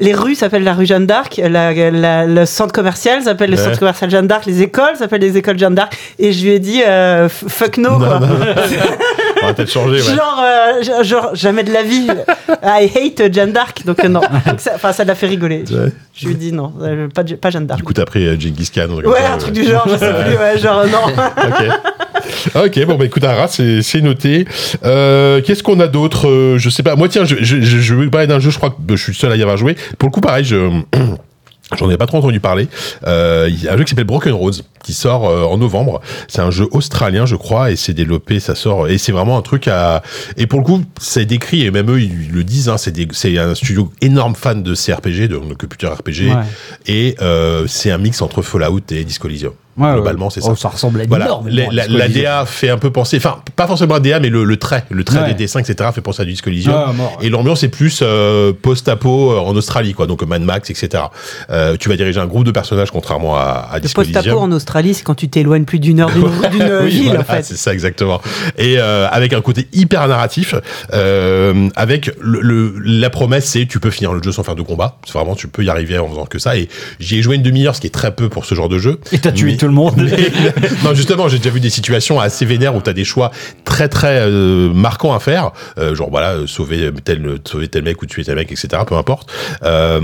[0.00, 3.78] Les rues s'appellent la rue Jeanne d'Arc, la, la- le centre commercial s'appelle le centre
[3.78, 6.82] commercial Jeanne d'Arc, les écoles s'appellent les écoles Jeanne d'Arc, et je lui ai dit
[6.82, 8.18] euh, fuck no, Non, quoi.
[8.20, 8.26] non.
[9.42, 10.16] On va peut-être changer, ouais.
[10.16, 12.06] Genre, euh, genre, genre, jamais de la vie.
[12.62, 13.84] I hate Jeanne d'Arc.
[13.84, 14.20] Donc, euh, non.
[14.46, 15.64] Donc, ça- Enfin, ça l'a fait rigoler.
[15.70, 15.92] Ouais.
[16.14, 17.78] Je lui dit non, euh, pas, pas Jeanne d'Arc.
[17.80, 18.86] Du coup, t'as pris Genghis Khan.
[18.88, 20.36] comme Ouais, ça, un truc du genre, je sais plus.
[20.36, 21.12] Ouais, genre, non.
[21.14, 22.64] ok.
[22.66, 24.46] Ok, bon, bah écoute, Ara, c'est c'est noté.
[24.82, 26.96] Qu'est-ce qu'on a d'autre Je sais pas.
[26.96, 29.12] Moi, tiens, je, je, je, je vais parler d'un jeu, je crois que je suis
[29.12, 29.76] le seul à y avoir joué.
[29.98, 30.56] Pour le coup, pareil, je.
[31.78, 32.68] J'en ai pas trop entendu parler.
[33.06, 36.00] Euh, Il y a un jeu qui s'appelle Broken Roads qui sort euh, en novembre.
[36.28, 39.42] C'est un jeu australien, je crois, et c'est développé, ça sort, et c'est vraiment un
[39.42, 40.02] truc à.
[40.36, 42.68] Et pour le coup, c'est décrit et même eux ils le disent.
[42.68, 46.42] Hein, c'est des- c'est un studio énorme fan de CRPG, de, de computer RPG, Ouais.
[46.86, 49.52] et euh, c'est un mix entre Fallout et Disco Elysium.
[49.76, 50.30] Ouais, Globalement, ouais.
[50.34, 50.50] c'est ça.
[50.52, 52.08] Oh, ça ressemble à Voilà, énormément la.
[52.08, 55.02] DA fait un peu penser, enfin pas forcément la DA, mais le, le trait, le
[55.04, 55.28] trait Ouais.
[55.28, 55.88] des dessins, etc.
[55.94, 56.74] fait penser à du Disco Elysium.
[56.76, 57.18] Ah, mort.
[57.22, 60.06] Et l'ambiance est plus euh, post-apo euh, en Australie, quoi.
[60.06, 61.04] Donc Mad Max, etc.
[61.50, 64.52] Euh, tu vas diriger un groupe de personnages, contrairement à, à Le Disco post-apo en
[64.52, 67.42] Australie, c'est quand tu t'éloignes plus d'une heure d'une d'une Oui, ville, voilà, en fait.
[67.42, 68.20] c'est ça exactement.
[68.58, 70.54] Et euh, avec un côté hyper narratif,
[70.92, 74.62] euh, avec le, le- la promesse, c'est tu peux finir le jeu sans faire de
[74.62, 74.98] combat.
[75.06, 76.56] C'est vraiment tu peux y arriver en faisant que ça.
[76.56, 76.68] Et
[77.00, 79.00] j'y ai joué une demi-heure, ce qui est très peu pour ce genre de jeu.
[79.12, 79.94] Et t'as tué tout le monde.
[80.84, 83.30] non, justement, j'ai déjà vu des situations assez vénères où t'as des choix
[83.64, 88.02] très très euh, marquants à faire, Euh, genre voilà, euh, sauver tel sauver tel mec
[88.02, 88.82] ou tuer tel mec, etc.
[88.84, 89.30] Peu importe.
[89.62, 90.00] Euh,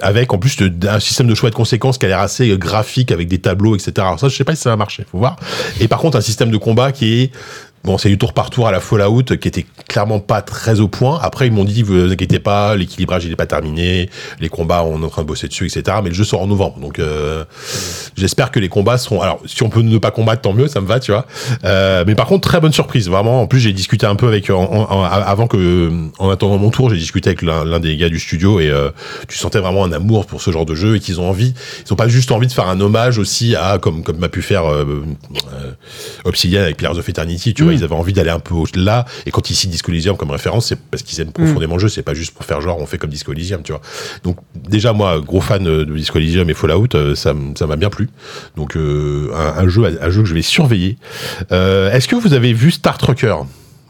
[0.00, 3.12] avec en plus de- un système de choix de conséquences qui a l'air assez graphique
[3.12, 3.92] avec des tableaux, etc.
[3.98, 5.36] Alors ça, je sais pas si ça va marcher, faut voir.
[5.80, 7.30] Et par contre, un système de combat qui est
[7.84, 10.88] Bon, c'est du tour par tour à la Fallout qui était clairement pas très au
[10.88, 11.18] point.
[11.22, 14.08] Après, ils m'ont dit, vous inquiétez pas, l'équilibrage il est pas terminé,
[14.40, 15.98] les combats on est en train de bosser dessus, etc.
[16.02, 17.44] Mais le jeu sort en novembre, donc euh,
[18.16, 19.20] j'espère que les combats seront.
[19.20, 21.26] Alors, si on peut ne pas combattre, tant mieux, ça me va, tu vois.
[21.64, 23.42] Euh, mais par contre, très bonne surprise, vraiment.
[23.42, 26.88] En plus, j'ai discuté un peu avec, en- en- avant que, en attendant mon tour,
[26.88, 28.88] j'ai discuté avec l'un l'un des gars du studio et euh,
[29.28, 31.52] tu sentais vraiment un amour pour ce genre de jeu et qu'ils ont envie.
[31.86, 34.40] Ils ont pas juste envie de faire un hommage aussi à, comme comme m'a pu
[34.40, 35.04] faire euh,
[35.52, 35.70] euh,
[36.24, 39.04] Obsidian avec Pillars of Eternity, tu vois, ils avaient envie d'aller un peu au-delà.
[39.26, 41.88] Et quand ils citent Disco Elysium comme référence, c'est parce qu'ils aiment profondément le jeu.
[41.88, 43.80] C'est pas juste pour faire genre on fait comme Disco Elysium, tu vois.
[44.22, 47.90] Donc déjà moi, gros fan euh, de Disco Elysium et Fallout, euh, ça m'a bien
[47.90, 48.08] plu.
[48.56, 50.96] Donc euh, un, un jeu, un jeu que je vais surveiller.
[51.52, 53.36] Euh, Est-ce que vous avez vu Star Trucker?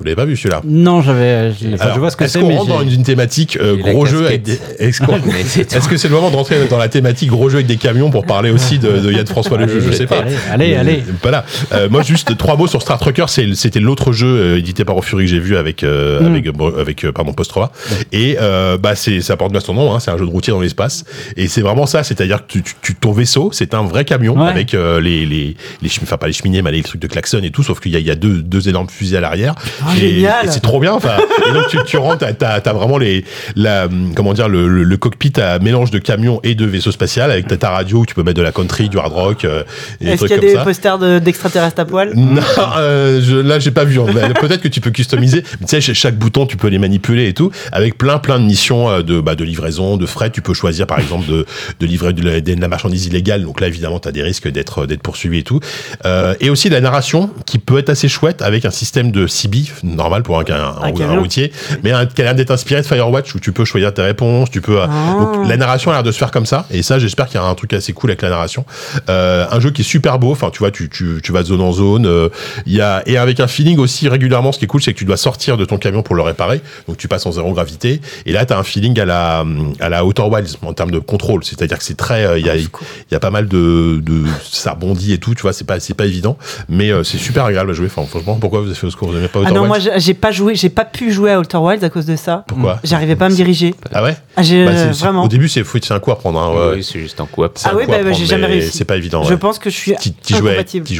[0.04, 1.50] Vous l'avez pas vu celui-là Non, j'avais.
[1.72, 2.58] enfin, Alors, je vois ce que Est-ce c'est, qu'on mais.
[2.58, 4.58] rentre dans une thématique euh, gros jeu avec des...
[4.78, 5.30] Est-ce qu'on- tout.
[5.30, 8.10] est-ce que c'est le moment de rentrer dans la thématique gros jeu avec des camions
[8.10, 10.18] pour parler aussi de, de Yann François le jeu Je sais pas.
[10.52, 11.02] Allez, allez, Euh, allez.
[11.22, 11.46] Voilà.
[11.72, 13.24] Euh, moi, juste trois mots sur Star Trucker.
[13.28, 16.26] C'était l'autre jeu euh, édité par Fury que j'ai vu avec euh, Mm.
[16.26, 17.72] avec euh, avec euh, pardon Post 3
[18.12, 19.94] et euh, bah c'est ça porte bien son nom.
[19.94, 21.04] Hein, c'est un jeu de routier dans l'espace
[21.38, 22.02] et c'est vraiment ça.
[22.04, 24.48] C'est-à-dire que tu, tu- ton vaisseau, c'est un vrai camion Ouais.
[24.50, 27.50] avec euh, les les les enfin pas les cheminées, mais les trucs de klaxon et
[27.50, 27.62] tout.
[27.62, 29.54] Sauf qu'il y a, il y a deux deux énormes fusées à l'arrière.
[29.94, 30.50] Et, génial.
[30.50, 30.92] c'est trop bien.
[30.92, 31.16] Enfin,
[31.52, 33.24] donc tu, tu rentres, t'as- t'as as vraiment les
[33.56, 37.30] la comment dire le, le, le cockpit à mélange de camion et de vaisseau spatial
[37.30, 39.62] avec ta, ta radio où tu peux mettre de la country, du hard rock, euh,
[40.00, 40.64] Est-ce qu'il y a des ça.
[40.64, 42.12] posters de- d'extraterrestres à poil?
[42.14, 42.40] Non,
[42.78, 43.98] euh, je, là j'ai pas vu.
[44.40, 45.42] Peut-être que tu peux customiser.
[45.60, 48.44] Mais Tu sais, chaque bouton, tu peux les manipuler et tout, avec plein plein de
[48.44, 50.30] missions euh, de bah, de livraison, de frais.
[50.30, 51.46] Tu peux choisir par exemple de,
[51.80, 53.42] de livrer de la, de la marchandise illégale.
[53.44, 55.60] Donc là, évidemment, tu as des risques d'être d'être poursuivi et tout.
[56.04, 59.64] Euh, et aussi la narration qui peut être assez chouette avec un système de CB
[59.82, 61.52] normal pour un, un, un- routier,
[61.82, 64.50] mais un, qui a l'air d'être inspiré de Firewatch où tu peux choisir tes réponses.
[64.50, 64.80] Tu peux.
[64.80, 65.16] euh, Ah.
[65.18, 66.66] donc la narration a l'air de se faire comme ça.
[66.70, 68.64] Et ça, j'espère qu'il y a un truc assez cool avec la narration.
[69.08, 70.30] Euh, un jeu qui est super beau.
[70.32, 72.06] Enfin, tu vois, tu, tu, tu vas de zone en zone.
[72.06, 72.28] euh,
[72.66, 74.52] Il y a et avec un feeling aussi régulièrement.
[74.52, 76.60] Ce qui est cool, c'est que tu dois sortir de ton camion pour le réparer.
[76.88, 78.00] Donc tu passes en zéro gravité.
[78.26, 79.44] Et là, tu as un feeling à la
[79.80, 81.44] à la Outer Wilds en termes de contrôle.
[81.44, 82.24] C'est-à-dire que c'est très.
[82.26, 82.68] euh, Il y a il
[83.12, 85.34] y a pas mal de de ça rebondit et tout.
[85.34, 86.36] Tu vois, c'est pas c'est pas évident,
[86.68, 87.86] mais euh, c'est super agréable à jouer.
[87.94, 89.08] Enfin, franchement, pourquoi vous avez fait au score?
[89.08, 91.12] Vous n'aimez pas Outer Ah non, moi Wilds j'ai j'ai pas joué, j'ai pas pu
[91.12, 92.44] jouer à Outer Wilds à cause de ça.
[92.46, 93.74] Pourquoi J'arrivais pas à me diriger.
[93.92, 94.16] Ah ouais.
[94.36, 95.24] Ah, Bah, c'est- vraiment.
[95.24, 96.38] Au début, c'est c'est un coup à prendre.
[96.40, 96.74] Hein, ouais.
[96.76, 97.52] Oui, c'est juste en coop.
[97.56, 98.76] C'est Ah un oui, coup à bah, bah, prendre, j'ai jamais mais réussi.
[98.78, 99.22] C'est pas évident.
[99.24, 99.36] Je ouais.
[99.36, 100.52] pense que je suis t'y jouais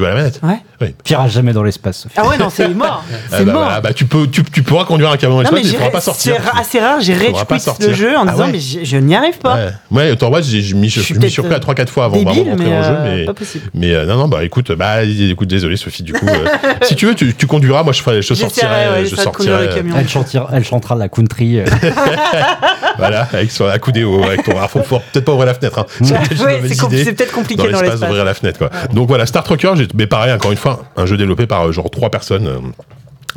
[0.06, 0.58] à la manette Ouais.
[0.80, 0.94] Oui.
[1.04, 2.14] T'iras jamais dans l'espace, Sophie.
[2.18, 3.04] Ah ouais, non, c'est mort.
[3.08, 3.62] Ah C'est bah, mort.
[3.64, 5.70] voilà, bah, tu, peux, tu, tu pourras conduire un camion dans Non, l'espace, mais mais
[5.72, 6.34] tu pourras pas sortir.
[6.42, 7.34] c'est assez rare, j'ai rage
[7.80, 8.52] le jeu en Ah disant ouais.
[8.52, 9.56] mais je, je n'y arrive pas.
[9.90, 12.50] Ouais, ouais Wilds, j'ai mis, suis peut-être, repris à 3-4 fois avant Débile, vraiment de
[12.50, 12.90] rentrer mais, dans le jeu.
[12.90, 13.64] euh, Mais, pas possible.
[13.74, 16.46] mais euh, non, non, bah écoute, bah écoute, désolé Sophie, du coup, euh,
[16.82, 19.68] si tu veux, tu, tu conduiras, moi je, ferai, je sortirai, ouais, je sortirai.
[19.96, 21.60] Elle chantera, elle chantera la country.
[21.60, 21.64] euh.
[22.98, 25.86] voilà, avec son accoudé au, avec ton, faut, peut-être pas ouvrir la fenêtre, hein.
[26.00, 28.70] C'est peut-être compliqué dans l'espace d'ouvrir la fenêtre quoi.
[28.92, 31.72] Donc voilà Star Trucker, j'ai mais pareil encore une fois un jeu développé par euh,
[31.72, 32.58] genre trois personnes, euh,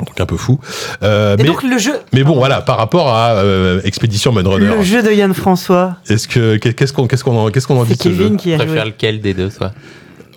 [0.00, 0.60] un truc un peu fou.
[1.02, 4.66] Euh, Et mais, donc le jeu, mais bon voilà par rapport à euh, Expédition Mudrunner,
[4.76, 7.84] le jeu de Yann François, est-ce que qu'est-ce qu'on qu'est-ce qu'on en qu'est-ce qu'on en
[7.84, 8.90] dit de ce jeu Kevin qui Tu a préfères joué.
[8.92, 9.72] lequel des deux, toi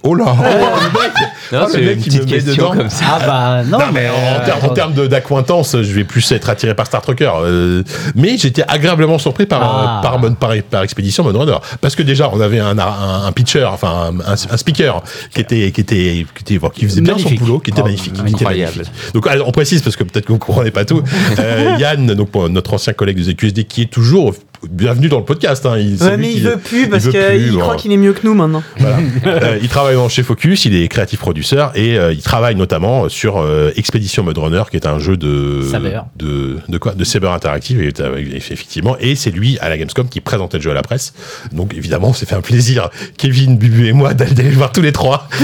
[0.04, 1.12] Oh là, oh, le mec,
[1.52, 2.76] Non, Oh, le mec une qui petite me met question dedans.
[2.78, 3.06] comme ça.
[3.08, 6.50] Ah bah non, Non, mais en, euh, termes- en termes d'acquaintance, je vais plus être
[6.50, 7.32] attiré par Star Trucker.
[7.44, 7.84] Euh,
[8.16, 10.00] mais j'étais agréablement surpris par, Ah.
[10.00, 11.58] euh, par, Mon- par, par Expédition Mudrunner.
[11.82, 15.72] Parce que déjà, on avait un, un, un pitcher, enfin un, un speaker qui était,
[15.72, 17.40] qui était, qui était, qui faisait bien Magnifique.
[17.40, 18.14] son boulot, qui était Ah, magnifique.
[18.14, 18.72] qui était incroyable.
[18.78, 19.14] magnifique.
[19.14, 21.04] Donc, on précise parce que peut-être que vous comprenez pas tout.
[21.40, 24.34] Euh, Yann, donc pour notre ancien collègue de ZQSD, qui est toujours
[24.70, 25.66] bienvenue dans le podcast.
[25.66, 25.78] Hein.
[25.78, 27.60] Il, Ouais, mais il veut plus parce qu'il bon.
[27.60, 28.64] croit qu'il est mieux que nous maintenant.
[28.78, 28.98] Voilà.
[29.26, 33.10] Euh, il travaille dans chez Focus, il est créatif producteur et euh, il travaille notamment
[33.10, 36.00] sur euh, Expedition Mode Runner, qui est un jeu de Saber.
[36.18, 36.94] de de quoi?
[36.94, 38.96] De Saber Interactive et, euh, effectivement.
[39.00, 41.14] Et c'est lui à la Gamescom qui présentait le jeu à la presse.
[41.52, 44.72] Donc évidemment, on s'est fait un plaisir, Kevin, Bubu et moi, d'aller d'aller le voir
[44.72, 45.28] tous les trois.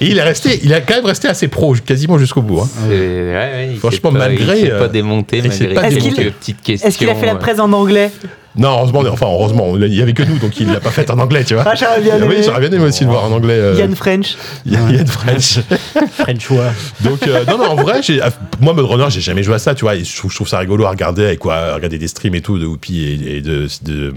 [0.00, 2.60] et il est resté, il a quand même resté assez pro, quasiment jusqu'au bout.
[2.60, 2.68] hein.
[2.88, 5.94] Ouais, ouais, il Franchement, s'est pas- malgré, Il s'est euh, pas démonté, malgré pas Est-ce
[5.98, 6.88] quelques qu'il- petites questions.
[6.88, 8.10] Est-ce qu'il a fait la euh, presse en anglais?
[8.56, 11.18] Non, heureusement, enfin heureusement, il y avait que nous, donc il l'a pas fait en
[11.18, 11.64] anglais, tu vois.
[11.66, 12.42] Ah, j'aurais bien oui, aimé.
[12.44, 13.54] j'aurais bien aimé aussi le voir en anglais.
[13.54, 14.36] euh, Yann French.
[14.66, 15.58] Yann Yann French.
[16.18, 16.72] Frenchois.
[17.02, 18.20] Donc euh, non non en vrai j'ai
[18.60, 20.48] moi Mode Runner j'ai jamais joué à ça tu vois et je trouve, je trouve
[20.48, 23.36] ça rigolo à regarder avec quoi à regarder des streams et tout de Whoopi et,
[23.36, 24.14] et de, de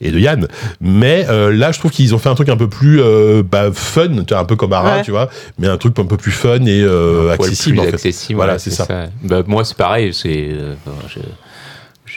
[0.00, 0.48] et de Yann
[0.80, 3.70] mais euh, là je trouve qu'ils ont fait un truc un peu plus euh, bah,
[3.72, 5.02] fun tu vois un peu comme Ara Ouais.
[5.02, 5.28] tu vois
[5.58, 7.94] mais un truc un peu plus fun et euh, accessible plus en fait.
[7.94, 8.86] accessible, voilà ouais, c'est ça,
[9.22, 10.14] Bah, moi, c'est pareil.
[10.14, 10.74] C'est euh,
[11.08, 11.18] je-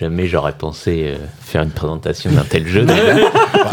[0.01, 2.85] jamais j'aurais pensé euh, faire une présentation d'un tel jeu.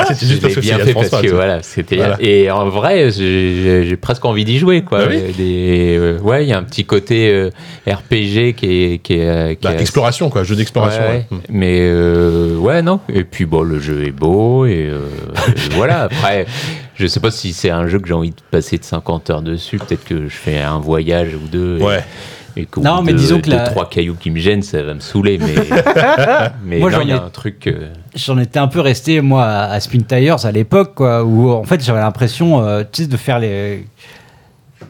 [0.00, 2.16] Ah, c'était juste parce que bien fait François parce que voilà, c'était Voilà.
[2.20, 4.98] et en vrai, j'ai presque envie d'y jouer quoi.
[5.00, 5.32] Bah oui.
[5.36, 7.50] Des- euh, ouais, il y a un petit côté euh,
[7.86, 11.26] RPG qui est qui est, euh, qui Bah, est exploration quoi jeu d'exploration Ouais.
[11.48, 13.00] Mais euh, ouais, non.
[13.12, 15.00] Et puis bon, le jeu est beau et, euh,
[15.48, 16.02] et voilà.
[16.02, 16.46] Après,
[16.94, 19.42] je sais pas si c'est un jeu que j'ai envie de passer de 50 heures
[19.42, 19.78] dessus.
[19.78, 21.78] Peut-être que je fais un voyage ou deux.
[21.80, 22.04] et- Ouais.
[22.56, 24.62] Et, qu'au Non, bout mais de, disons que de la- trois cailloux qui me gênent,
[24.62, 25.38] ça va me saouler.
[25.38, 25.54] Mais,
[26.64, 27.66] mais Moi, non, j'en il y a ai- un truc.
[27.66, 31.62] euh, J'en étais un peu resté, moi, à Spin Tires à l'époque, quoi, où en
[31.64, 33.86] fait j'avais l'impression euh, de faire les,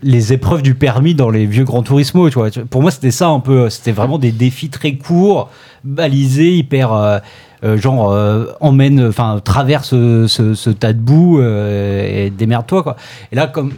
[0.03, 2.31] les épreuves du permis dans les vieux Gran Turismo.
[2.31, 2.49] Tu vois.
[2.71, 3.69] Pour moi, c'était ça un peu.
[3.71, 5.51] C'était vraiment des défis très courts,
[5.85, 6.93] balisés, hyper.
[6.93, 7.19] euh,
[7.65, 12.83] euh, genre, euh, emmène, enfin, traverse ce, ce- ce tas de boue euh, et démerde-toi,
[12.85, 12.97] quoi.
[13.33, 13.73] Et là, comme.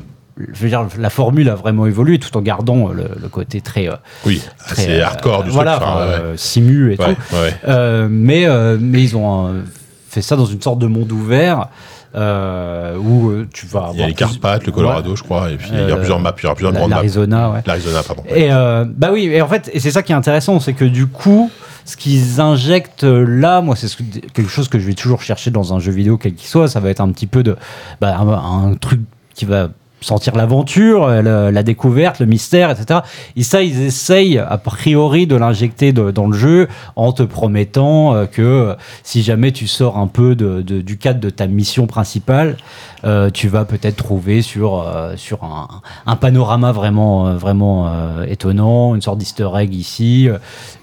[0.53, 3.61] Je veux dire, la formule a vraiment évolué tout en gardant euh, le, le côté
[3.61, 3.89] très.
[3.89, 3.97] euh,
[4.27, 6.37] oui très, c'est euh, hardcore du voilà, truc enfin, enfin, ouais.
[6.37, 7.37] simu et Ouais, tout.
[7.37, 8.09] ouais.
[8.09, 8.47] Mais,
[8.79, 9.63] mais ils ont
[10.09, 11.69] fait ça dans une sorte de monde ouvert
[12.17, 13.95] euh, où tu vas avoir.
[13.95, 16.19] il y a les Carpates le Colorado je crois et puis il y a plusieurs
[16.19, 17.61] maps il y aura plusieurs grandes maps L'Arizona, ouais.
[17.65, 20.59] l'Arizona pardon Et euh, bah oui, et en fait, et c'est ça qui est intéressant,
[20.59, 21.51] c'est que du coup,
[21.85, 24.03] ce qu'ils injectent là, moi, c'est ce que-
[24.33, 26.67] quelque chose que je vais toujours chercher dans un jeu vidéo, quel qu'il soit.
[26.69, 27.57] Ça va être un petit peu de,
[28.01, 29.01] bah, un, un truc
[29.35, 29.69] qui va
[30.01, 33.01] sentir l'aventure, euh, la découverte, le mystère, etc.
[33.37, 38.27] Et ça, ils essayent a priori de l'injecter dans le jeu en te promettant euh,
[38.27, 41.87] que euh, si jamais tu sors un peu de- de- du cadre de ta mission
[41.87, 42.57] principale,
[43.05, 45.69] euh, tu vas peut-être trouver sur, euh, sur un,
[46.07, 50.29] un panorama vraiment, vraiment euh, étonnant, une sorte d'easter egg ici,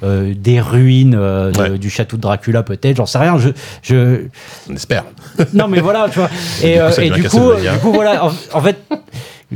[0.04, 1.78] des ruines de- Ouais.
[1.78, 3.38] du château de Dracula peut-être, j'en sais rien.
[3.38, 3.50] Je,
[3.82, 4.22] je,
[4.70, 5.06] on espère
[5.54, 6.30] non mais voilà, tu vois.
[6.64, 7.74] Et, Du coup, et du, coup, Castlevania.
[7.74, 8.78] du coup, voilà, en, en fait,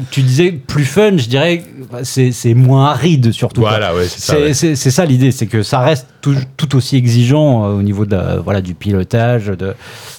[0.09, 1.63] tu disais plus fun, je dirais,
[2.03, 3.59] c'est moins aride surtout.
[3.61, 4.75] voilà ouais c'est ça ouais.
[4.75, 8.61] ça l'idée, c'est que ça reste tout, tout aussi exigeant euh, au niveau de, voilà,
[8.61, 9.73] du pilotage, de,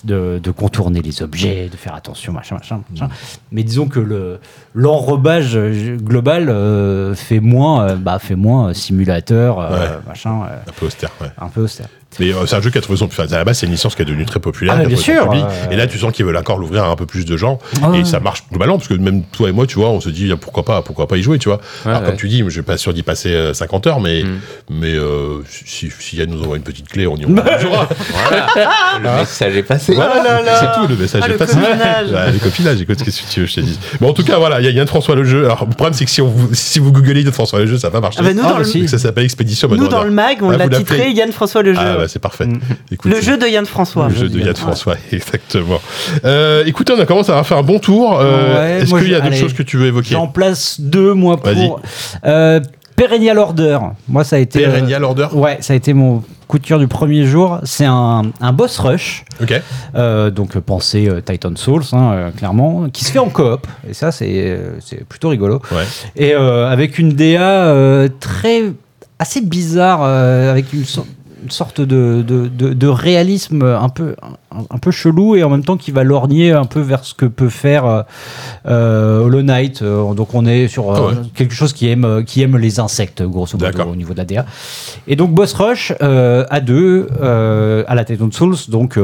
[0.04, 2.82] de, de contourner les objets, de faire attention, machin, machin.
[2.90, 3.08] machin.
[3.50, 4.40] Mais disons que le
[4.74, 9.88] l'enrobage euh, global euh, fait moins, bah, fait moins simulateur, Ouais.
[10.06, 11.88] machin, un peu austère ouais un peu austère.
[12.20, 13.06] Mais euh, c'est un jeu qui a trouvé son.
[13.06, 14.76] Enfin, à la base, c'est une licence qui est devenue très populaire.
[14.78, 15.44] Ah, bien sûr, public.
[15.48, 17.58] euh, Et là, tu sens qu'ils veulent encore l'ouvrir à un peu plus de gens.
[17.82, 18.00] Ah ouais.
[18.00, 20.30] Et ça marche globalement, parce que même toi et moi, tu vois, on se dit
[20.32, 21.60] ah, pourquoi pas, pourquoi pas y jouer, tu vois.
[21.86, 22.06] Alors, ouais.
[22.06, 24.38] comme tu dis, je suis pas sûr d'y passer euh, 50 heures, mais, Mm.
[24.70, 27.88] mais euh, si, si Yann nous envoie une petite clé, on y jouera.
[28.12, 28.46] Voilà,
[29.02, 29.94] le message est passé.
[29.94, 30.56] Voilà, là là.
[30.60, 31.56] c'est tout, le message Ah, est le passé.
[31.56, 33.78] le copinage, écoute, qu'est-ce que tu veux, je te dis.
[34.00, 35.44] Bon, en tout cas, voilà, il y a Yann François le jeu.
[35.44, 37.78] Alors, le problème, c'est que si, on vous, si vous googlez Yann François le jeu,
[37.78, 38.18] ça va marcher.
[38.20, 40.50] Ah bah, nous, Ah, dans bah, le, ça s'appelle Expédition nous, dans le mag, on
[40.50, 41.80] Ah, l'a titré Yann François le jeu.
[42.08, 42.46] C'est parfait.
[42.46, 42.60] Mm.
[42.90, 44.08] Écoute, le jeu de Yann François.
[44.08, 45.80] Le jeu de Yann François, exactement.
[46.24, 48.18] Euh, écoutez, on a commencé à faire un bon tour.
[48.20, 51.14] Euh, Ouais, Est-ce qu'il y a d'autres choses que tu veux évoquer J'en place deux,
[51.14, 51.80] moi, pour.
[52.24, 52.60] Euh,
[52.94, 53.78] Perennial Order.
[54.08, 54.64] Moi, ça a été.
[54.64, 57.58] euh, Perennial Order Ouais, ça a été mon coup de cœur du premier jour.
[57.64, 59.24] C'est un, un boss rush.
[59.40, 59.60] Ok.
[59.94, 63.66] Euh, donc, euh, pensez euh, Titan Souls, hein, euh, clairement, qui se fait en coop.
[63.88, 65.60] Et ça, c'est euh, c'est plutôt rigolo.
[65.72, 65.84] Ouais.
[66.16, 68.64] Et euh, avec une DA euh, très.
[69.18, 71.06] assez bizarre, euh, avec une, so-
[71.42, 74.14] une sorte de, de, réalisme un peu,
[74.70, 77.26] un, peu chelou et en même temps qui va lorgner un peu vers ce que
[77.26, 78.02] peut faire euh,
[78.66, 79.82] euh, Hollow Knight.
[79.82, 81.14] Euh, donc on est sur euh, Ah ouais.
[81.34, 84.46] quelque chose qui aime, qui aime les insectes, grosso modo, au niveau de la DA.
[85.06, 88.98] Et donc Boss Rush euh, à deux, à la Titan Souls, donc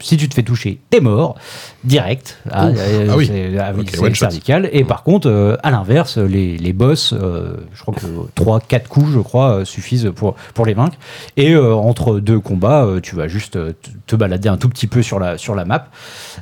[0.00, 1.36] si tu te fais toucher, t'es mort,
[1.84, 2.38] direct.
[2.50, 2.70] Ah,
[3.08, 3.30] Ah oui.
[3.58, 4.68] ah oui, cervical.
[4.72, 8.06] Et par contre, à l'inverse, les, les boss, je crois que
[8.42, 10.96] 3-4 coups, je crois, suffisent pour, pour les vaincre.
[11.36, 13.56] Et entre deux combats, tu vas juste
[14.06, 15.88] te balader un tout petit peu sur la, sur la map.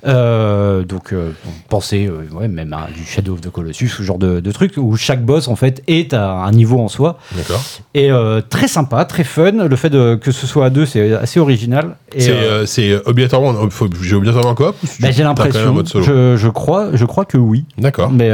[0.06, 1.30] Euh, donc, euh,
[1.68, 4.74] penser euh, ouais, même à du Shadow of the Colossus, ce genre de, de truc
[4.76, 7.18] où chaque boss en fait est à un niveau en soi.
[7.36, 7.62] D'accord.
[7.94, 9.52] Et euh, très sympa, très fun.
[9.52, 11.96] Le fait de, que ce soit à deux, c'est assez original.
[12.66, 13.54] C'est obligatoirement,
[14.02, 17.64] j'ai obligatoirement un coop bah, j'ai l'impression, je, je crois, je crois que oui.
[17.78, 18.10] D'accord.
[18.10, 18.30] Mais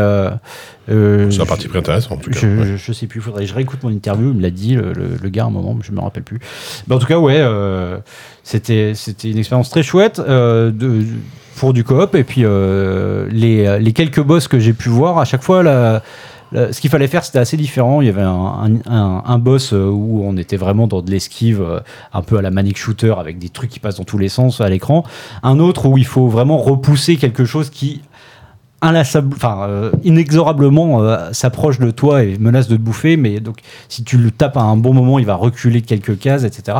[0.89, 2.39] euh, C'est un parti pris intéressant en tout cas.
[2.41, 2.67] je, ouais.
[2.67, 4.93] je, je sais plus, faudrait que je réécoute mon interview, il me l'a dit le,
[4.93, 6.39] le- le gars à un moment, mais je me rappelle plus.
[6.87, 7.99] Mais en tout cas, ouais, euh,
[8.45, 11.03] c'était c'était une expérience très chouette euh, de,
[11.57, 15.25] pour du coop et puis euh, les, les quelques boss que j'ai pu voir à
[15.25, 16.03] chaque fois la-
[16.53, 18.01] la- ce qu'il fallait faire c'était assez différent.
[18.03, 18.29] Il y avait un,
[18.87, 21.65] un- un- un boss où on était vraiment dans de l'esquive,
[22.13, 24.61] un peu à la manic shooter avec des trucs qui passent dans tous les sens
[24.61, 25.03] à l'écran.
[25.43, 28.01] Un autre où il faut vraiment repousser quelque chose qui
[28.87, 33.59] inlassable, enfin euh, inexorablement euh, s'approche de toi et menace de te bouffer, mais donc
[33.89, 36.79] si tu le tapes à un bon moment, il va reculer de quelques cases, etc.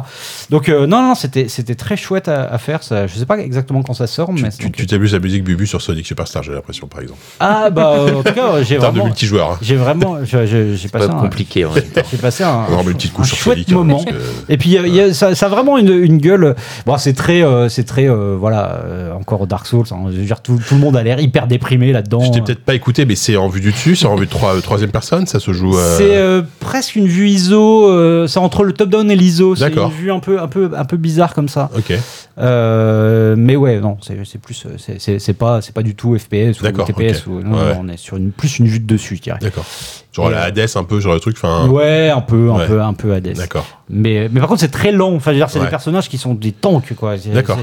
[0.51, 2.83] Donc euh, non, non, c'était c'était très chouette à, à faire.
[2.83, 5.67] Ça, je sais pas exactement quand ça sort, Tu- mais Tu t'abuses la musique Bubu
[5.67, 7.21] sur Sonic Superstar, j'ai l'impression, par exemple.
[7.41, 9.51] ah bah euh, en tout cas j'ai En termes de vraiment, multijoueur.
[9.53, 9.59] Hein.
[9.63, 12.01] j'ai vraiment, j'ai- j'ai j'ai passé Pas un, compliqué en même temps.
[12.11, 13.71] j'ai passé un, une petite couche un sur chouette Sonic.
[13.73, 14.05] hein, moment.
[14.05, 16.19] que- Et puis il y a- il y a- ça, ça a vraiment une, une
[16.19, 16.55] gueule.
[16.87, 19.87] Bon, c'est très, euh, c'est très, euh, voilà, euh, encore Dark Souls.
[19.91, 19.97] hein.
[20.11, 22.21] je veux dire, tout, tout le monde a l'air hyper déprimé là-dedans.
[22.21, 24.31] Je t'ai peut-être pas écouté, mais c'est en vue du dessus, c'est en vue de
[24.31, 25.77] trois- troisième personne, ça se joue.
[25.77, 27.89] euh, C'est euh, presque une vue ISO.
[27.91, 29.57] euh, c'est entre le top-down et l'ISO.
[29.57, 31.71] C'est une vue un peu, un peu, un peu bizarre comme ça.
[31.77, 31.93] Ok,
[32.39, 34.77] Euh, mais ouais, non, c'est plus, euh,
[35.19, 37.23] c'est- pas, pas du tout FPS ou TPS.
[37.27, 37.33] ok.
[37.33, 37.75] Ou, non, Ouais.
[37.75, 39.39] non, on est sur une plus une vue de dessus, je dirais.
[39.41, 39.65] d'accord.
[40.13, 41.37] Genre la euh, Hades, un peu, genre le truc.
[41.69, 42.67] Ouais, un peu, un Ouais.
[42.67, 43.35] peu, un peu Hades.
[43.37, 43.67] D'accord.
[43.91, 45.15] Mais, mais par contre, c'est très long.
[45.17, 45.65] Enfin, c'est Ouais.
[45.67, 47.17] des personnages qui sont des tanks, quoi.
[47.33, 47.59] D'accord.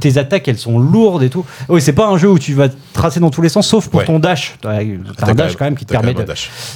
[0.00, 1.44] tes attaques, elles sont lourdes et tout.
[1.68, 4.00] Oui, c'est pas un jeu où tu vas tracer dans tous les sens, sauf pour
[4.00, 4.06] Ouais.
[4.06, 4.54] ton dash.
[4.60, 6.24] T'as un dash quand même qui te permet de.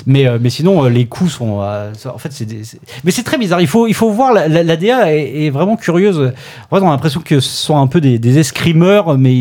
[0.07, 1.61] Mais, euh, mais sinon, euh, les coups sont.
[1.63, 2.45] euh, en fait, c'est.
[2.47, 2.63] des-
[3.05, 3.61] Mais c'est très bizarre.
[3.61, 4.33] Il faut, il faut voir.
[4.33, 6.19] La, la- la DA est, est vraiment curieuse.
[6.71, 9.35] En fait, on a l'impression que ce sont un peu des, des escrimeurs, mais,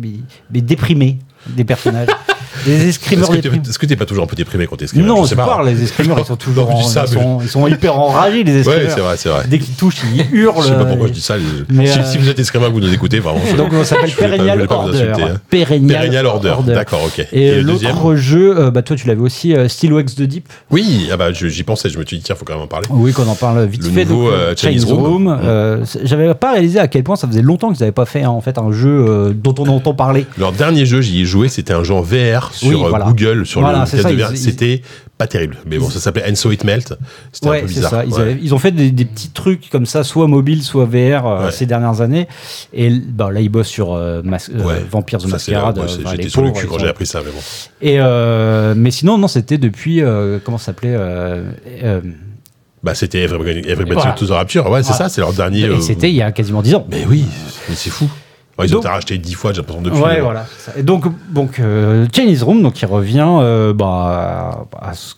[0.00, 0.10] mais,
[0.52, 1.18] mais déprimés,
[1.48, 2.08] des personnages.
[2.64, 5.24] des escrimeurs Est-ce que t'es- t'es pas toujours un peu déprimé quand t'es screamer Non,
[5.24, 6.68] Je je parle, les escrimeurs, ils sont toujours.
[6.70, 8.84] Non, en- ça, ils, mais- sont, ils sont hyper enragés, les escrimeurs.
[8.84, 9.44] Ouais, c'est vrai, c'est vrai.
[9.48, 10.62] Dès qu'ils touchent, ils hurlent.
[10.62, 11.34] Je sais pas pourquoi je euh, dis ça.
[11.68, 13.40] mais, si, euh, si vous êtes escrimain, vous nous écoutez, vraiment.
[13.50, 15.12] je- Donc on s'appelle je Perennial Order.
[15.20, 15.36] hein.
[15.48, 16.54] Perennial, Order.
[16.66, 17.26] D'accord, ok.
[17.32, 20.48] Et, l'autre jeu, euh, bah toi tu l'avais aussi, euh, Steel Wax the Deep.
[20.70, 22.86] Oui, ah bah, j'y pensais, je me suis dit, tiens, faut quand même en parler.
[22.90, 24.06] Oui, qu'on en parle vite fait.
[24.10, 25.28] euh, Chinese Room.
[25.42, 28.22] euh, c'est- J'avais pas réalisé à quel point ça faisait longtemps qu'ils n'avaient pas fait
[28.22, 30.26] hein, en fait un jeu euh, dont on entend parler.
[30.38, 33.06] Leur dernier jeu, j'y ai joué, c'était un jeu en VR sur Oui, euh, voilà.
[33.06, 34.82] Google, sur Voilà, le de C'était
[35.18, 35.56] pas terrible.
[35.66, 36.94] Mais bon, ça s'appelait And So It Melt.
[37.32, 37.90] C'était un Ouais, peu c'est bizarre.
[37.90, 38.04] ça.
[38.04, 38.20] Ils, Ouais.
[38.20, 41.44] avaient- ils ont fait des, des petits trucs comme ça, soit mobile, soit VR euh,
[41.46, 41.52] Ouais.
[41.52, 42.26] ces dernières années.
[42.72, 44.80] Et bah, là, ils bossent sur euh, euh.
[44.90, 45.80] Vampires c'est Masquerade.
[46.10, 47.40] J'étais sur le pauvres, cul ils quand j'ai appris ça, mais bon.
[47.82, 50.02] Et mais sinon, non, c'était depuis
[50.44, 50.96] comment ça s'appelait
[52.82, 54.12] Bah, c'était Everybody, Everybody Voilà.
[54.12, 54.70] to the Rapture.
[54.70, 55.04] Ouais, c'est Voilà.
[55.04, 55.64] ça, c'est leur dernier.
[55.66, 56.86] Et c'était il y a quasiment 10 ans.
[56.90, 57.26] Mais oui,
[57.68, 58.08] mais c'est fou.
[58.60, 59.98] Ouais, ils ont Donc- été rachetés dix fois, j'ai l'impression depuis.
[60.00, 60.46] Ouais, voilà.
[60.76, 65.14] Et donc, donc euh, Chinese Room, donc il revient euh, bah, à ce,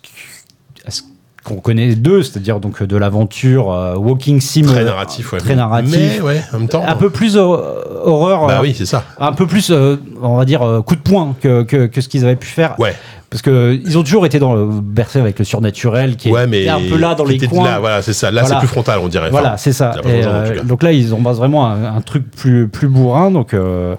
[1.44, 5.40] qu'on connaît d'eux, c'est-à-dire donc de l'aventure euh, walking sim, Très euh, narratif, ouais.
[5.40, 6.84] très narratif, Mais ouais, en même temps.
[6.86, 7.60] un peu plus hor-
[8.04, 9.04] horreur, Bah euh, oui, c'est ça.
[9.18, 12.08] un peu plus, euh, on va dire euh, coup de poing que, que, que ce
[12.08, 12.94] qu'ils avaient pu faire, Ouais.
[13.32, 16.46] Parce que ils ont toujours été dans le bercé avec le surnaturel, qui Ouais, est
[16.46, 16.68] mais.
[16.68, 17.64] un peu là dans les coins.
[17.64, 18.30] Là, voilà, c'est ça.
[18.30, 18.56] Là, Voilà.
[18.56, 19.30] c'est plus frontal, on dirait.
[19.30, 19.94] Voilà, Enfin, c'est ça.
[20.04, 23.30] Et, euh, donc là, ils embrassent vraiment un, un truc plus, plus bourrin.
[23.30, 23.96] Donc, euh,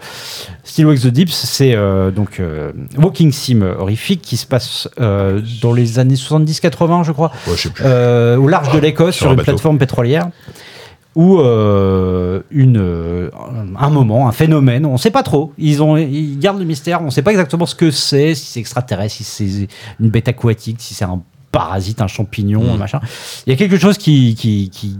[0.63, 5.41] Still Wakes the Deeps, c'est euh, donc euh, Walking Sim horrifique qui se passe euh,
[5.61, 7.83] dans les années 70-80, je crois, Ouais, je sais plus.
[7.85, 9.51] euh, au large de l'Écosse, Sur sur, un une bateau.
[9.51, 10.27] plateforme pétrolière.
[11.15, 13.29] Où euh, une, euh,
[13.79, 15.53] un moment, un phénomène, on ne sait pas trop.
[15.59, 18.47] Ils, ont, ils gardent le mystère, on ne sait pas exactement ce que c'est, si
[18.47, 19.67] c'est extraterrestre, si c'est
[19.99, 21.21] une bête aquatique, si c'est un
[21.51, 22.77] parasite, un champignon, Mm.
[22.77, 22.99] machin.
[23.45, 24.97] Il y a quelque chose qui, qui, qui,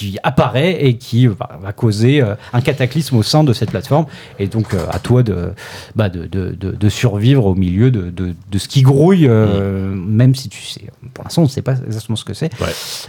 [0.00, 4.06] qui apparaît et qui va, va causer euh, un cataclysme au sein de cette plateforme.
[4.38, 5.50] Et donc, euh, à toi de,
[5.94, 10.48] bah, de, de, de- survivre au milieu de, de, ce qui grouille, euh, même si
[10.48, 10.82] tu sais,
[11.14, 12.50] pour l'instant, on ne sait pas exactement ce que c'est.
[12.60, 12.68] Ouais.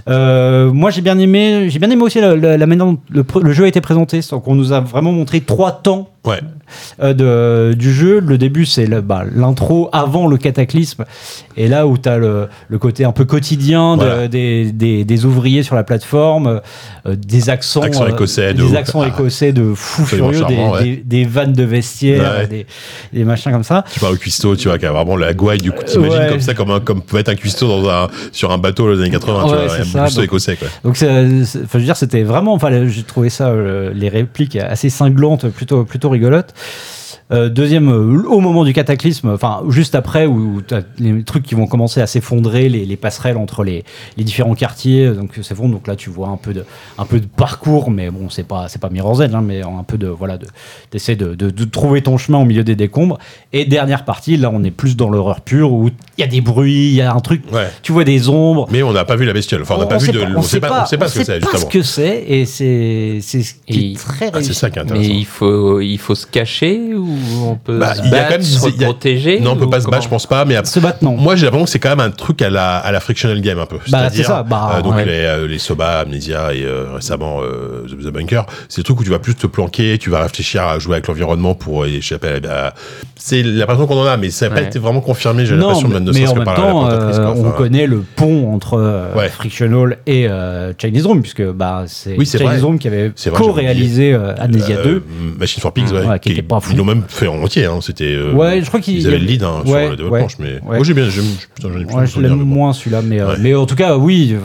[0.10, 3.26] Euh, moi, j'ai bien aimé, j'ai bien aimé aussi la, la- la manière dont le,
[3.42, 4.20] le jeu a été présenté.
[4.30, 6.39] Donc, on nous a vraiment montré trois temps Ouais.
[7.02, 7.14] euh,
[7.72, 8.19] de, du jeu.
[8.19, 11.06] Le début, c'est bah, l'intro avant le cataclysme.
[11.57, 14.27] Et là où tu as le, le côté un peu quotidien de- Voilà.
[14.27, 16.61] des, des, des ouvriers sur la plateforme,
[17.07, 19.07] euh, des accents, Accents écossais de des accents Ah.
[19.07, 20.43] écossais de fou furieux,
[21.03, 21.23] des, ouais.
[21.26, 22.65] vannes de vestiaire, Ouais.
[23.11, 23.84] des, machins comme ça.
[23.91, 25.84] Tu parles au cuistot, tu vois, qui a vraiment la gouaille du coup.
[25.84, 28.84] T'imagines comme ça, comme, un, comme peut être un cuistot dans un, sur un bateau
[28.85, 30.68] dans les années 80, tu vois, un ça, cuistot donc- écossais, quoi.
[30.84, 31.27] Donc, enfin,
[31.73, 32.53] je veux dire, c'était vraiment.
[32.53, 36.54] Enfin, j'ai trouvé ça, euh, les répliques assez cinglantes, plutôt, plutôt rigolotes.
[37.32, 41.44] Euh, deuxième, euh, au moment du cataclysme, enfin juste après où tu as les trucs
[41.44, 43.86] qui vont commencer à s'effondrer, les, les passerelles entre les,
[44.18, 45.72] les différents quartiers, euh, donc s'effondrent.
[45.72, 46.66] Donc là, tu vois un peu de,
[46.98, 49.84] un peu de parcours, mais bon, c'est pas, c'est pas Mirror's Edge, hein, mais un
[49.88, 50.45] peu de, voilà, de,
[50.91, 53.18] d'essayer de, de, de trouver ton chemin au milieu des décombres.
[53.53, 55.88] Et dernière partie, là, on est plus dans l'horreur pure où
[56.18, 57.68] il y a des bruits, il y a un truc, Ouais.
[57.82, 58.68] tu vois des ombres.
[58.72, 59.62] Mais on n'a pas vu la bestiole.
[59.62, 60.26] Enfin, on n'a pas vu sait de.
[60.36, 61.70] on sait pas, on sait pas ce que c'est, sait pas justement.
[61.72, 64.53] ce que c'est, et c'est, c'est ce qui Et- est très Ah, c'est réussi.
[64.53, 67.08] ça qui est Mais il faut, il faut se cacher ou
[67.43, 69.39] on peut Bah, se il y a battre, quand même- se il y a- protéger
[69.39, 70.45] Non, on peut pas se battre, je pense pas.
[70.45, 71.15] Mais après- Se battre, non.
[71.18, 73.60] Moi, j'ai l'impression que c'est quand même un truc à la, à la frictional game
[73.60, 73.77] un peu.
[73.89, 75.06] Bah, c'est ça, bah, euh, donc ouais.
[75.06, 78.99] les, euh, les Soba, Amnesia et euh, récemment euh, The, The Bunker, c'est des trucs
[78.99, 82.27] où tu vas plus te planquer, tu vas réfléchir à jouer avec l'environnement pour échapper
[82.27, 82.73] à la-
[83.15, 85.89] C'est l'impression qu'on en a, mais ça n'a pas été vraiment confirmé, j'ai Non, l'impression,
[85.89, 87.34] même ne serait-ce que par la temps, euh, quoi.
[87.35, 89.30] on Enfin, connaît le pont entre euh, Ouais.
[89.30, 92.60] Frictional et euh, Chinese Room, puisque bah, c'est Oui, Chinese vrai.
[92.61, 95.03] Room qui avait co-réalisé euh, Amnesia euh, 2.
[95.39, 96.72] Machine for Pigs, Mm, ouais, ouais, qui était pas fou.
[96.73, 98.14] Ils l'ont même fait en entier, hein, c'était.
[98.15, 100.28] euh, ouais, je crois qu'il Ils avaient le lead hein, sur Ouais, le développement, ouais,
[100.40, 100.76] mais ouais.
[100.78, 101.26] moi j'ai bien, j'aime,
[101.61, 101.68] je
[102.19, 104.36] l'aime mais moins celui-là, mais, euh, mais en tout cas, oui,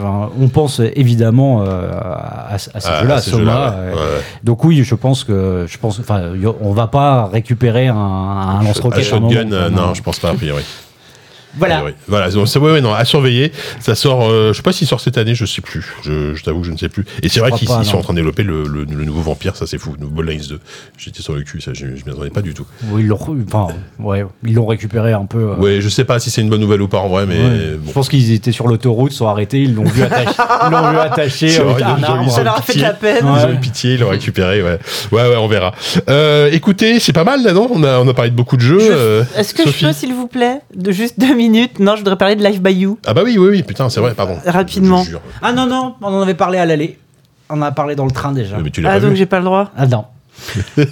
[0.40, 3.42] on pense évidemment euh, à, à ce Ah, jeu-là, à ces Soma.
[3.44, 4.00] jeux-là, ouais.
[4.44, 6.22] Donc oui, je pense que je pense, enfin,
[6.60, 9.00] on va pas récupérer un, un lance-roquette.
[9.00, 10.62] un shotgun, euh, non, je pense pas, a priori.
[11.56, 11.84] Voilà.
[11.84, 13.52] Oui, voilà, donc c'est ouais, ouais, non, à surveiller.
[13.80, 15.94] Ça sort, euh, je sais pas s'il sort cette année, je sais plus.
[16.04, 17.04] Je, je t'avoue que je ne sais plus.
[17.22, 19.66] Et c'est vrai qu'ils sont en train de développer le, le, le nouveau vampire, ça
[19.66, 20.60] c'est fou, le nouveau Lines 2.
[20.98, 22.66] J'étais sur le cul, ça, je, je m'y attendais pas du tout.
[22.90, 23.68] Oui, ils l'ont, enfin,
[23.98, 25.38] ouais, ils l'ont récupéré un peu.
[25.38, 27.36] euh, Ouais, je sais pas si c'est une bonne nouvelle ou pas en vrai, mais
[27.36, 27.78] Ouais.
[27.86, 30.32] Je pense qu'ils étaient sur l'autoroute, sont arrêtés, ils l'ont vu attaché,
[30.66, 32.30] ils l'ont vu attaché euh, un arbre.
[32.30, 33.24] Ça leur a fait de la peine.
[33.24, 34.78] Ils ont eu pitié, ils l'ont récupéré, ouais.
[35.12, 35.72] Ouais, ouais, on verra.
[36.08, 37.68] Euh, écoutez, c'est pas mal là, non?
[37.72, 38.78] On a, on a parlé de beaucoup de jeux.
[38.80, 42.00] Je- Est-ce que Sophie je peux, s'il vous plaît, de juste deux minutes Non, je
[42.00, 42.98] voudrais parler de Life by You.
[43.06, 44.36] Ah bah oui, oui, oui, putain, c'est vrai, pardon.
[44.46, 45.02] Rapidement.
[45.02, 45.16] Je.
[45.42, 46.98] Ah non, non, on en avait parlé à l'aller.
[47.48, 48.58] On en a parlé dans le train déjà.
[48.58, 49.70] Mais tu l'as Ah, pas donc j'ai pas le droit.
[49.76, 50.04] Ah non.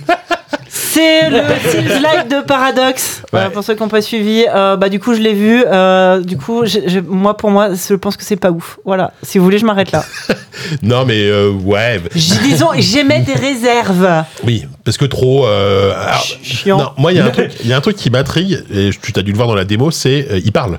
[0.94, 1.38] C'est le
[1.70, 3.22] Sims Live de Paradox.
[3.32, 3.40] Ouais.
[3.40, 5.64] Euh, pour ceux qui n'ont pas suivi, euh, bah du coup je l'ai vu.
[5.66, 6.62] Euh, du coup,
[7.08, 8.78] moi pour moi, je pense que c'est pas ouf.
[8.84, 9.12] Voilà.
[9.22, 10.04] Si vous voulez, je m'arrête là.
[10.82, 11.30] Non, mais
[11.64, 14.24] ouais, J- disons, j'émets des réserves.
[14.44, 15.46] oui, parce que trop.
[15.46, 16.78] alors, Ch- chiant.
[16.78, 19.48] Non, moi, il y a un truc, qui m'intrigue, et tu t'as dû le voir
[19.48, 20.78] dans la démo, c'est il parle.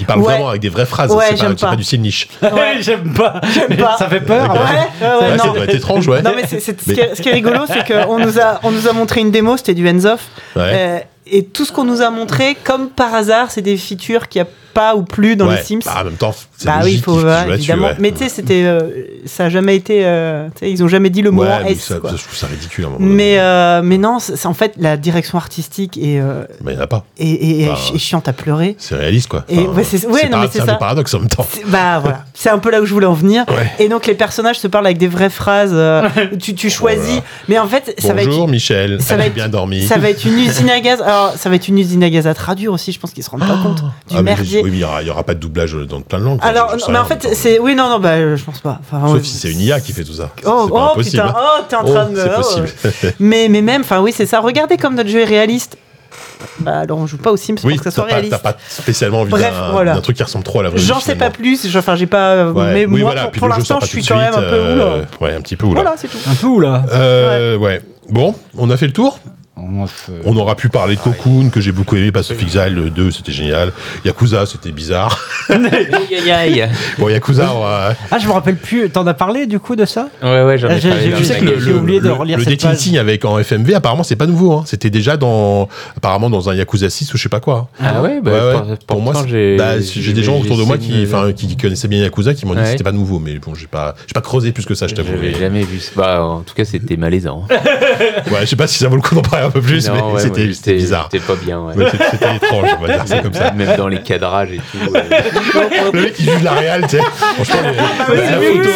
[0.00, 0.26] Il parle Ouais.
[0.32, 1.10] vraiment avec des vraies phrases.
[1.12, 2.28] Ouais, c'est pas, du style niche.
[2.42, 2.76] Ouais.
[2.80, 3.40] J'aime pas.
[3.54, 3.96] J'aime pas.
[3.98, 4.50] Ça fait peur.
[4.52, 4.66] Ouais, ouais,
[5.06, 5.52] ouais, Ouais, ça non.
[5.54, 6.22] doit être étrange, ouais.
[6.22, 8.38] Non mais c'est, c'est- ce, Mais- qui est, ce qui est rigolo, c'est qu'on nous
[8.40, 10.62] a, on nous a montré une démo, c'était du hands off, Ouais.
[10.74, 10.98] Euh,
[11.32, 14.48] et tout ce qu'on nous a montré, comme par hasard, c'est des features qu'il n'y
[14.48, 15.56] a pas ou plus dans Ouais.
[15.58, 15.80] les Sims.
[15.84, 16.34] Bah, en même temps,
[16.64, 17.18] Bah oui, il faut
[17.52, 17.90] évidemment.
[17.98, 18.80] Mais tu sais, c'était, euh,
[19.26, 21.64] ça a jamais été, euh, tu sais, ils ont jamais dit le mot Ouais, en
[21.64, 21.80] mais S.
[21.84, 22.10] ça, quoi.
[22.10, 23.14] ça, je trouve ça ridicule à un moment donné.
[23.14, 26.80] Mais, euh, mais non, c'est, en fait la direction artistique est, euh, Mais il n'y
[26.80, 27.04] en a pas.
[27.18, 28.76] est Bah, chi- chiante à pleurer.
[28.78, 29.44] C'est réaliste, quoi.
[29.48, 30.74] Et ouais, c'est- ouais, non, mais c'est un ça.
[30.74, 31.46] paradoxes en même temps.
[31.50, 33.44] C'est- Bah voilà, c'est un peu là où je voulais en venir.
[33.48, 33.70] Ouais.
[33.78, 35.70] Et donc les personnages se parlent avec des vraies phrases.
[35.72, 36.08] euh,
[36.40, 37.22] tu, tu choisis, Voilà.
[37.48, 39.00] mais en fait, ça va être Bonjour, Michel.
[39.00, 41.00] ça va être- bien dormi Ça va être une usine à gaz.
[41.02, 42.92] Alors, ça va être une usine à gaz à traduire aussi.
[42.92, 44.62] Je pense qu'ils se rendent pas compte du Ah, merdier.
[44.62, 46.40] Oui, mais il y aura- il y aura pas de doublage dans plein de langues.
[46.50, 48.78] Alors, mais en fait, c'est oui, non, non, bah, je pense pas.
[48.80, 50.30] Enfin, Sauf si c'est une IA qui fait tout ça.
[50.44, 51.22] Oh, pas oh impossible.
[51.22, 52.20] putain, oh, t'es en train Oh, de me.
[52.22, 53.14] c'est oh, possible.
[53.20, 54.40] mais, mais même, enfin, oui, c'est ça.
[54.40, 55.76] Regardez comme notre jeu est réaliste.
[56.60, 58.32] Bah, alors, on joue pas aux Sims Oui, pour que ça soit pas, réaliste.
[58.42, 60.00] t'as pas spécialement envie d'un voilà.
[60.00, 60.78] truc qui ressemble trop à la vraie.
[60.78, 61.66] J'en sais pas plus.
[61.76, 62.46] Enfin, j'ai pas.
[62.50, 62.72] Ouais.
[62.72, 63.22] Mais oui, moi, voilà.
[63.28, 64.44] pour, pour l'instant, je pas suis quand même un peu.
[64.52, 65.06] euh, oula.
[65.20, 65.82] Ouais, un petit peu oula.
[65.82, 66.18] Voilà, c'est tout.
[66.28, 67.80] Un peu ou là Euh, ouais.
[68.08, 69.18] Bon, on a fait le tour.
[69.56, 73.32] On aura pu parler de Cocoon, que j'ai beaucoup aimé, Pacific Exile, le 2, c'était
[73.32, 73.72] génial.
[74.06, 75.18] Yakuza, c'était bizarre.
[75.50, 75.60] Aïe,
[76.18, 76.68] aïe, aïe.
[76.98, 78.88] Bon, Yakuza, on va- Ah, je me rappelle plus.
[78.88, 80.08] T'en as parlé du coup de ça?
[80.22, 81.60] Ouais, ouais, j'en ai J'ai- parlé j'ai dans le que magazine.
[81.64, 82.72] J'ai oublié de le, relire le cette page.
[82.72, 84.52] dating avec en FMV, apparemment, c'est pas nouveau.
[84.52, 84.62] Hein.
[84.66, 87.68] C'était déjà dans, apparemment, dans un Yakuza 6 ou je sais pas quoi.
[87.82, 88.40] Ah ouais, bah, Ouais,
[88.70, 88.76] ouais.
[88.86, 91.32] pour, Pour moi, j'ai bah, j'ai des gens autour de moi qui, essayé de- enfin,
[91.32, 92.70] qui connaissaient bien Yakuza, qui m'ont dit que Ouais.
[92.72, 95.10] c'était pas nouveau, mais bon, j'ai pas, j'ai pas creusé plus que ça, je t'avoue.
[95.12, 95.90] J'avais mais- jamais vu ça.
[95.96, 97.46] Bah, en tout cas, c'était malaisant.
[98.30, 99.94] Ouais, je sais pas si ça vaut le coup d'en parler un peu plus, Non,
[99.94, 101.08] mais ouais, c'était ouais, c'était bizarre.
[101.10, 101.74] C'était pas bien, ouais.
[101.74, 103.50] Ouais, c'était- C'était étrange, on va dire ça comme ça.
[103.52, 104.94] Même dans les cadrages et tout.
[104.94, 105.00] euh,
[105.92, 107.02] Le mec, il joue de la réal, tu sais.
[107.34, 108.68] Franchement, les- oui, la, c'est la photo,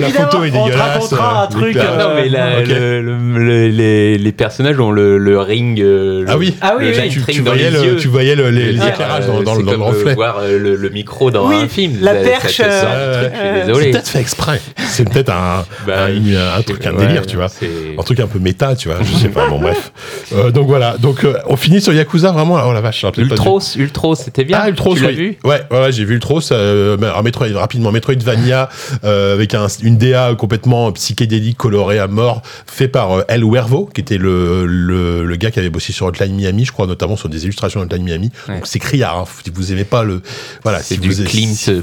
[0.00, 0.08] la
[0.46, 0.80] est On te dégueulasse.
[0.94, 2.66] racontera un euh, truc, les- euh, non, mais la- ok.
[2.68, 5.80] le- le- le- les, les personnages ont le, ring.
[5.80, 7.96] euh, Ah oui, Ah oui, tu, voyais, les le, yeux.
[7.96, 9.70] tu voyais le- les, Je veux les dire, éclairages euh, dans, dans, c'est le- dans
[9.72, 10.14] le comme, euh, reflet.
[10.14, 11.98] voir euh, le, micro dans un film.
[12.00, 14.60] la perche, euh, euh, C'est peut-être fait exprès.
[14.76, 16.06] C'est peut-être un, Bah,
[16.66, 17.48] truc, un délire, tu vois.
[17.48, 17.68] c'est-
[17.98, 18.98] Un truc un peu méta, tu vois.
[19.02, 19.92] Je sais pas, bon, bref.
[20.32, 20.96] Euh, donc voilà.
[20.98, 22.58] Donc, euh, on finit sur Yakuza, vraiment.
[22.66, 24.58] Oh la vache, Ultros, Ultros, c'était bien.
[24.60, 25.14] Ah, Ultros, tu l'as oui.
[25.14, 26.40] vu Ouais, ouais, j'ai vu Ultros.
[26.52, 28.68] Euh, alors, Metroid, rapidement, Metroidvania,
[29.04, 34.00] euh, avec un, une DA complètement psychédélique, colorée à mort, fait par El Wervo, qui
[34.00, 37.28] était le, le, le gars qui avait bossé sur Hotline Miami, je crois, notamment sur
[37.28, 38.30] des illustrations d'Hotline Miami.
[38.48, 38.56] Ouais.
[38.56, 39.24] Donc, c'est criard, hein.
[39.44, 40.22] Si vous aimez pas le,
[40.62, 41.82] voilà, C'est si du vous Clint si-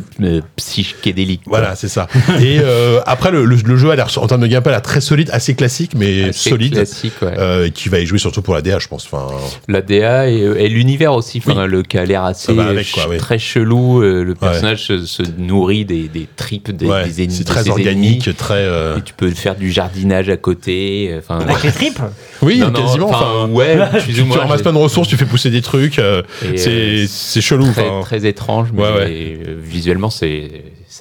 [0.55, 1.41] psychédélique.
[1.45, 2.07] voilà, c'est ça.
[2.41, 2.59] Et
[3.05, 5.55] après, le, le, jeu a l'air, en termes de gameplay, a l'air très solide, assez
[5.55, 6.73] classique, mais Assez solide.
[6.73, 7.71] Classique, ouais.
[7.71, 9.06] Qui va y jouer surtout pour la DA, je pense.
[9.11, 9.27] Enfin,
[9.68, 12.86] La DA et, et l'univers aussi, enfin, le qui a l'air assez Ah bah avec,
[12.86, 13.18] ch- quoi, ouais.
[13.18, 14.02] très chelou.
[14.02, 17.36] euh, le personnage se, se nourrit des, des tripes des, ouais, des ennemis.
[17.36, 18.36] c'est très organique, ennemis.
[18.38, 18.53] très.
[18.56, 21.10] euh, Et tu peux faire du jardinage à côté.
[21.11, 21.99] euh, Enfin, Avec les tripes?
[22.41, 23.10] Oui, Non, non, quasiment.
[23.10, 25.99] enfin, Enfin, ouais, tu, ramasses plein de ressources, tu fais pousser des trucs.
[25.99, 26.22] euh,
[26.56, 27.72] c'est euh, c'est chelou.
[27.72, 29.38] très, très étrange, mais Ouais, ouais.
[29.48, 30.49] euh, visuellement, c'est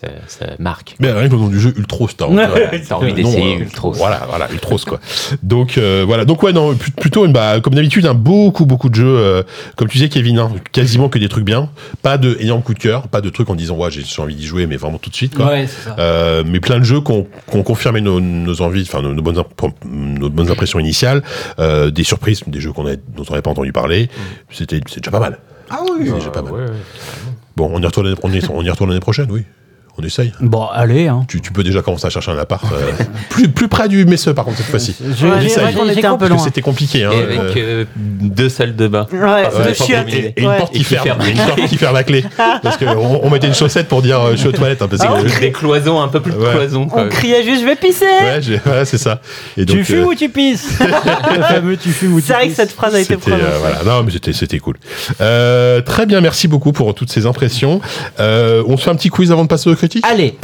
[0.00, 0.96] ça, ça marque.
[0.98, 2.34] Mais rien que le nom du jeu, Ultros, t'as envie
[3.14, 3.92] d'essayer euh, Ultros.
[3.92, 4.98] Voilà, voilà, Ultros quoi.
[5.42, 8.88] Donc euh, voilà, donc ouais, non, pl- plutôt une, bah, comme d'habitude, un beaucoup beaucoup
[8.88, 9.42] de jeux, euh,
[9.76, 11.68] comme tu disais Kevin, hein, quasiment que des trucs bien,
[12.02, 14.46] pas de énorme coup de cœur, pas de trucs en disant ouais j'ai envie d'y
[14.46, 15.46] jouer, mais vraiment tout de suite quoi.
[15.46, 15.96] Ouais, c'est ça.
[15.98, 19.14] Euh, mais plein de jeux qui ont, qui ont confirmé nos, nos envies, enfin nos,
[19.14, 21.22] nos bonnes, imp- nos bonnes impressions initiales,
[21.58, 24.08] euh, des surprises, des jeux qu'on dont on n'avait pas entendu parler.
[24.50, 25.38] C'était c'est déjà pas mal.
[25.70, 26.52] Ah oui C'est déjà pas mal.
[26.52, 26.66] Ouais, ouais.
[27.56, 29.44] Bon, on y retourne l'année- on y- on y retourne l'année prochaine, oui.
[29.96, 30.32] On essaye.
[30.40, 31.24] Bon, allez, hein.
[31.28, 32.90] Tu, tu peux déjà commencer à chercher un appart euh,
[33.30, 34.96] plus, plus près du Messeux par contre cette fois-ci.
[35.00, 36.44] Je- Ouais, j'ai- c'est vrai j'ai- qu'on j'ai était un peu Parce que loin.
[36.44, 37.04] c'était compliqué.
[37.04, 39.06] Hein, Et avec euh, euh, deux salles de bain.
[39.12, 40.08] Ouais, ouais, de et- chiottes.
[40.08, 40.58] et, et une Ouais.
[40.58, 41.22] porte Et qui qui ferme, ferme.
[41.30, 42.24] une porte qui ferme la clé.
[42.62, 44.82] Parce qu'on on mettait une chaussette pour dire euh, je suis aux toilettes.
[44.82, 46.50] hein, parce que, Avec des cloisons, un peu plus de Ouais.
[46.50, 46.86] cloisons.
[46.86, 47.02] quoi.
[47.04, 49.20] On criait juste je vais pisser ouais, j'ai- ouais, c'est ça.
[49.56, 52.32] Et donc, Tu fumes euh, ou tu pisses Le fameux tu fumes ou tu C'est
[52.32, 53.58] vrai que cette phrase a été C'était prononcée.
[53.60, 53.84] voilà.
[53.84, 54.74] Non, mais c'était c'était cool.
[55.18, 57.80] Très bien, merci beaucoup pour toutes ces impressions.
[58.18, 60.34] On se fait un petit quiz avant de passer aux Allez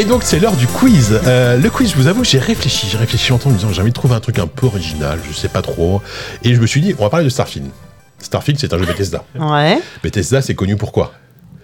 [0.00, 1.20] Et donc c'est l'heure du quiz.
[1.26, 3.82] Euh, le quiz, je vous avoue, j'ai réfléchi, j'ai réfléchi longtemps en me disant j'ai
[3.82, 6.00] envie de trouver un truc un peu original, je sais pas trop.
[6.42, 7.66] Et je me suis dit on va parler de Starfield.
[8.20, 9.24] Starfield, c'est un jeu Bethesda.
[9.38, 9.80] Ouais.
[10.02, 11.12] Bethesda, c'est connu pour quoi?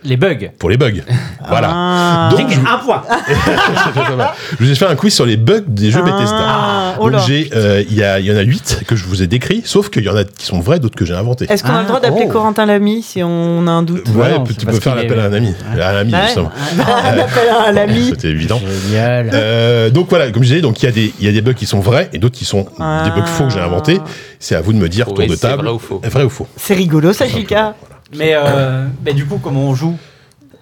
[0.07, 0.51] Les bugs.
[0.59, 1.03] Pour les bugs.
[1.49, 1.70] Voilà.
[1.73, 2.28] Ah.
[2.33, 3.05] Donc, je, Un point
[4.59, 6.95] je vous ai fait un quiz sur les bugs des jeux Ah, Bethesda.
[6.99, 7.09] oh.
[7.11, 7.20] Donc
[7.55, 9.89] euh, il y, a- il y en a 8 que je vous ai décrits, sauf
[9.89, 11.47] qu'il y en a qui sont vrais, d'autres que j'ai inventés.
[11.49, 12.33] Est-ce qu'on a Ah, le droit d'appeler oh.
[12.33, 15.24] Corentin Lamy si on a un doute Ouais, non, tu peux faire l'appel est- à
[15.27, 15.55] un ami.
[15.81, 16.19] À un ami, Ouais.
[16.24, 16.51] justement.
[16.78, 16.81] On
[17.20, 18.07] appelle un l'ami.
[18.11, 18.61] C'était évident.
[18.89, 21.33] Génial Euh, donc voilà, comme je disais, donc il y a des il y a
[21.33, 23.03] des bugs qui sont vrais et d'autres qui sont Ah.
[23.05, 24.01] des bugs faux que j'ai inventés.
[24.41, 25.62] C'est à vous de me dire tour de table.
[25.65, 26.01] vrai ou faux.
[26.05, 27.74] Vrai ou faux C'est rigolo ça, Chika.
[28.15, 29.97] Mais, euh, mais du coup, comment on joue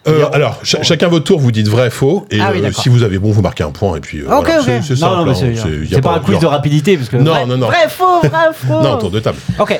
[0.06, 2.88] Euh, alors, cha- chacun votre tour, vous dites vrai, faux, et Ah oui, euh, si
[2.90, 4.66] vous avez bon, vous marquez un point, et puis euh, Ok, voilà, ok.
[4.82, 5.12] c'est- simple.
[5.12, 6.96] non, non, mais hein, c'est c'est- y a c'est pas un quiz genre- de rapidité
[6.98, 7.16] parce que.
[7.16, 7.46] Non, Ouais.
[7.46, 7.66] non, non.
[7.68, 8.82] Vrai, faux, vrai, faux.
[8.82, 9.38] Non, tour de table.
[9.58, 9.78] Ok.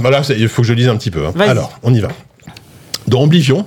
[0.00, 1.24] Voilà, c'est- il faut que je lise un petit peu.
[1.26, 1.32] hein.
[1.40, 2.08] Alors, on y va.
[3.06, 3.64] Dans Oblivion,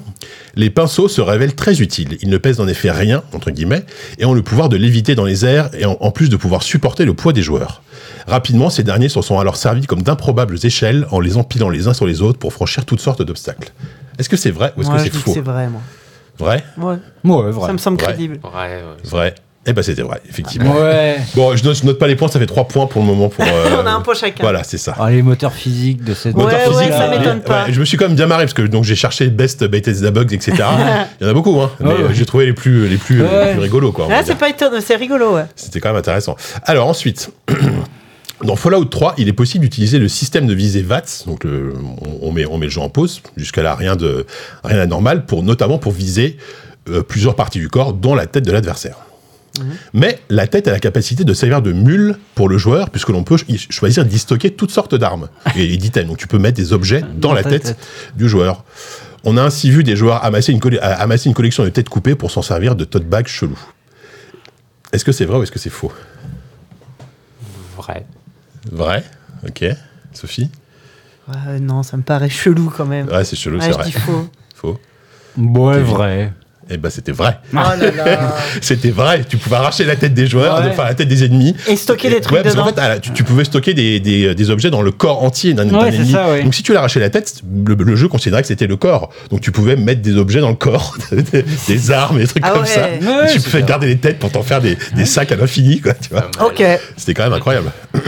[0.55, 2.17] les pinceaux se révèlent très utiles.
[2.21, 3.85] Ils ne pèsent en effet rien, entre guillemets,
[4.17, 6.63] et ont le pouvoir de léviter dans les airs, et en, en plus de pouvoir
[6.63, 7.81] supporter le poids des joueurs.
[8.27, 11.93] Rapidement, ces derniers se sont alors servis comme d'improbables échelles en les empilant les uns
[11.93, 13.71] sur les autres pour franchir toutes sortes d'obstacles.
[14.19, 15.31] Est-ce que c'est vrai ou est-ce que c'est faux?
[15.33, 15.81] c'est vrai, moi.
[16.37, 16.63] Vrai?
[16.77, 16.95] Ouais.
[17.23, 17.67] Ouais, vrai.
[17.67, 18.39] Ça me semble crédible.
[18.43, 18.81] Ouais, ouais.
[19.03, 19.35] Vrai
[19.67, 20.73] Eh ben c'était vrai, effectivement.
[20.75, 21.17] Ouais.
[21.35, 23.29] Bon, je note, je note pas les points, ça fait 3 points pour le moment.
[23.29, 24.41] Pour, euh, On a un point chacun.
[24.41, 24.95] Voilà, c'est ça.
[24.99, 26.35] Ah, les moteurs physiques de cette.
[26.35, 27.65] Ouais, Moteur ouais, physique, ça m'étonne pas.
[27.65, 30.09] ouais, je me suis quand même bien marré parce que donc j'ai cherché best Bethesda
[30.09, 30.53] bugs, etc.
[31.21, 31.69] Il y en a beaucoup, hein.
[31.79, 33.51] Mais Ouais, euh, j'ai trouvé les plus, les plus, les Ouais.
[33.51, 34.07] plus rigolos, quoi.
[34.07, 35.45] va Ah, c'est pas étonnant, c'est rigolo, ouais.
[35.55, 36.35] C'était quand même intéressant.
[36.65, 37.29] Alors ensuite,
[38.43, 41.25] dans Fallout 3, il est possible d'utiliser le système de visée VATS.
[41.27, 43.21] Donc le- on, on met, on met le jeu en pause.
[43.38, 44.25] Jusqu'à là, rien de
[44.63, 46.38] rien d'anormal, pour notamment pour viser
[46.89, 48.95] euh, plusieurs parties du corps, dont la tête de l'adversaire.
[49.93, 53.23] Mais la tête a la capacité de servir de mule pour le joueur, puisque l'on
[53.23, 56.07] peut ch- choisir d'y stocker toutes sortes d'armes et d'items.
[56.07, 57.77] Donc tu peux mettre des objets dans la tête tête.
[58.15, 58.63] du joueur.
[59.23, 62.31] On a ainsi vu des joueurs amasser une, amasser une collection de têtes coupées pour
[62.31, 63.59] s'en servir de tote bag chelou.
[64.93, 65.91] Est-ce que c'est vrai ou est-ce que c'est faux?
[67.77, 68.05] Vrai.
[68.71, 69.03] Vrai?
[69.47, 69.65] Ok.
[70.13, 70.49] Sophie?
[71.27, 73.07] Ouais, non, ça me paraît chelou quand même.
[73.09, 73.85] Ouais, c'est chelou, Ouais, c'est vrai.
[73.85, 74.27] dis faux.
[74.55, 74.79] Faux.
[75.37, 76.33] Ouais, vrai.
[76.73, 77.38] Eh ben, c'était vrai.
[77.53, 78.35] Oh là là.
[78.61, 79.23] C'était vrai.
[79.27, 80.69] Tu pouvais arracher la tête des joueurs, Ouais.
[80.72, 81.53] enfin la tête des ennemis.
[81.68, 82.76] Et stocker des trucs Ouais, parce qu'en dedans.
[82.76, 85.69] fait, ah, tu, tu pouvais stocker des, des, des objets dans le corps entier d'un
[85.69, 86.11] Ouais, ennemi.
[86.11, 86.43] ça, ouais.
[86.43, 89.10] Donc si tu l'arrachais la tête, le, le jeu considérait que c'était le corps.
[89.30, 92.52] Donc tu pouvais mettre des objets dans le corps, des, des armes, des trucs Ah
[92.52, 92.68] comme ouais.
[92.68, 92.88] ça.
[93.02, 95.93] Ouais, tu pouvais garder les têtes pour t'en faire des, des sacs à l'infini, quoi.
[95.95, 96.22] Tu vois.
[96.31, 96.52] Pas mal.
[96.52, 96.64] Ok.
[96.95, 97.72] C'était quand même incroyable.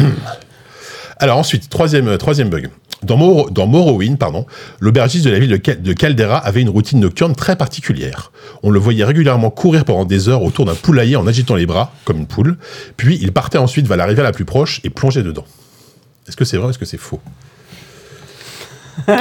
[1.23, 2.69] Alors ensuite, troisième, euh, troisième bug.
[3.01, 4.45] Dans, Mor- dans Morrowind, pardon,
[4.81, 8.33] l'aubergiste de la ville de, Cal- de Caldera avait une routine nocturne très particulière.
[8.61, 11.93] On le voyait régulièrement courir pendant des heures autour d'un poulailler en agitant les bras,
[12.03, 12.57] comme une poule,
[12.97, 15.45] puis il partait ensuite vers la rivière la plus proche et plongeait dedans.
[16.27, 17.21] Est-ce que c'est vrai ou est-ce que c'est faux?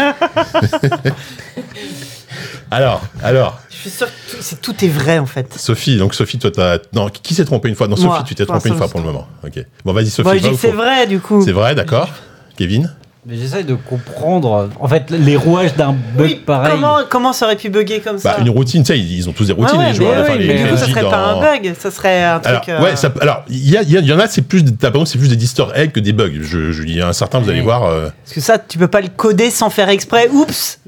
[2.71, 5.55] Alors, alors, suis sûr que tout, c'est- tout est vrai en fait.
[5.57, 6.79] Sophie, donc Sophie, toi, t'as...
[6.93, 7.89] Non, qui s'est trompé une fois?
[7.89, 9.27] Non, Moi, Sophie, tu t'es trompé une fois pour le moment.
[9.45, 9.65] Ok.
[9.85, 11.43] Bon, vas-y, Sophie, Moi, je dis que c'est vrai du coup.
[11.45, 12.09] C'est vrai, d'accord
[12.57, 12.93] Kevin?
[13.25, 16.73] Mais j'essaie de comprendre, en fait, les rouages d'un bug Oui, pareil.
[16.73, 18.39] comment, comment ça aurait pu bugger comme Bah, ça?
[18.41, 20.17] une routine, tu sais, ils ont tous des routines, ouais, les joueurs.
[20.17, 22.25] mais enfin, oui, les- mais les du coup, ça serait pas un bug, ça serait
[22.25, 22.75] un Alors, truc.
[22.75, 24.65] euh, ouais, ça- alors, il y, a- il y, a- y en a, c'est plus,
[25.07, 26.33] c'est plus des easter eggs que des bugs.
[26.41, 27.85] Je, je, il y a un certain, vous allez voir.
[27.85, 30.29] euh, Parce que ça, tu peux pas le coder sans faire exprès.
[30.33, 30.81] Oups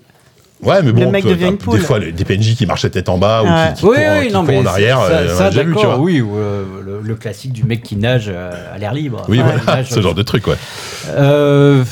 [0.64, 1.78] ouais, mais bon, Le mec devient une poule.
[1.78, 3.48] des fois, les- des PNJ qui marchent la tête en bas Ouais.
[3.48, 4.98] ou qui, qui Oui, courent, oui, qui non, courent mais en arrière.
[4.98, 6.04] ça, euh, ça, a déjà vu, tu d'accord, vois.
[6.04, 9.22] oui, ou euh, le, le classique du mec qui nage euh, à l'air libre.
[9.28, 10.56] Oui, Enfin, voilà, nage, ce genre de truc, ouais.
[11.10, 11.84] Euh,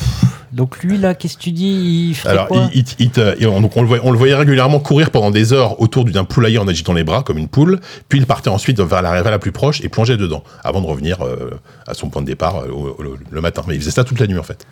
[0.53, 3.41] donc lui, là, qu'est-ce que tu dis Il ferait Alors, quoi il, il- il te-
[3.43, 6.05] et on, donc on le voyait, on le voyait régulièrement courir pendant des heures autour
[6.05, 7.81] d'un poulailler en agitant les bras, comme une poule.
[8.11, 10.87] Puis il partait ensuite vers la rivière la plus proche et plongeait dedans, avant de
[10.87, 11.51] revenir euh,
[11.87, 13.63] à son point de départ euh, au- au- le matin.
[13.67, 14.67] Mais il faisait ça toute la nuit, en fait.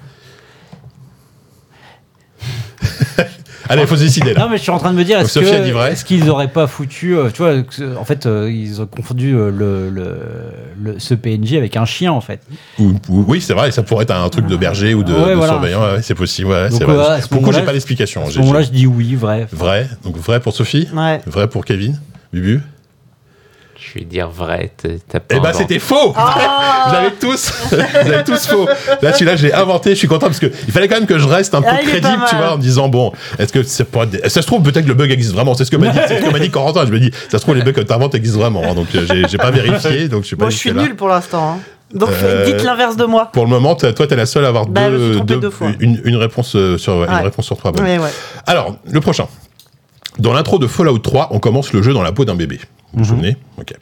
[3.72, 4.40] Allez, il faut se décider, là.
[4.40, 5.92] Non, mais je suis en train de me dire, est-ce Sophie a dit que- vrai.
[5.92, 7.54] est-ce qu'ils auraient pas foutu, euh, tu vois,
[7.98, 10.16] en fait, euh, ils ont confondu euh, le, le,
[10.82, 12.40] le- ce PNJ avec un chien, en fait.
[12.78, 15.30] Ou- ou- oui, c'est vrai, ça pourrait être un truc de berger ou de, Ouais,
[15.30, 15.52] de voilà.
[15.52, 16.50] surveillant, ouais, c'est possible.
[16.50, 17.06] Ouais, Donc, c'est vrai.
[17.14, 19.46] à ce Pourquoi j'ai pas l'explication À ce moment-là, je dis oui, vrai.
[19.52, 20.88] Vrai, donc vrai pour Sophie,
[21.26, 21.98] vrai pour Kevin,
[22.32, 22.60] Bubu.
[23.92, 24.70] Je vais dire vrai.
[24.76, 28.68] t'as- pas Eh ben c'était faux Ah Vous avez tous Vous avez tous faux
[29.02, 31.18] Là celui-là je l'ai inventé, je suis content parce que il fallait quand même que
[31.18, 33.52] je reste un peu Ah, est crédible, pas tu vois, en me disant bon, est-ce
[33.52, 35.64] que c'est pour être des- ça se trouve peut-être que le bug existe vraiment, c'est
[35.64, 37.42] ce que m'a dit, c'est ce que m'a dit Corentin, je me dis ça se
[37.42, 40.08] trouve les bugs que tu inventes existent vraiment, hein, donc euh, j'ai j'ai pas vérifié,
[40.08, 41.54] donc je suis pas Moi, je suis nul pour l'instant.
[41.56, 41.58] hein.
[41.92, 43.30] Donc, Euh, dites l'inverse de moi.
[43.32, 45.50] Pour le moment, t'as- toi, t'es la seule à avoir Bah, deux, trompé deux- deux
[45.50, 45.70] fois.
[45.80, 47.72] Une, une réponse euh, sur ouais, une réponse sur trois.
[47.72, 47.98] ouais.
[48.46, 49.26] Alors, le prochain.
[50.20, 52.60] Dans l'intro de Fallout 3, on commence le jeu dans la peau d'un bébé.
[52.92, 53.72] Vous vous souvenez Ok.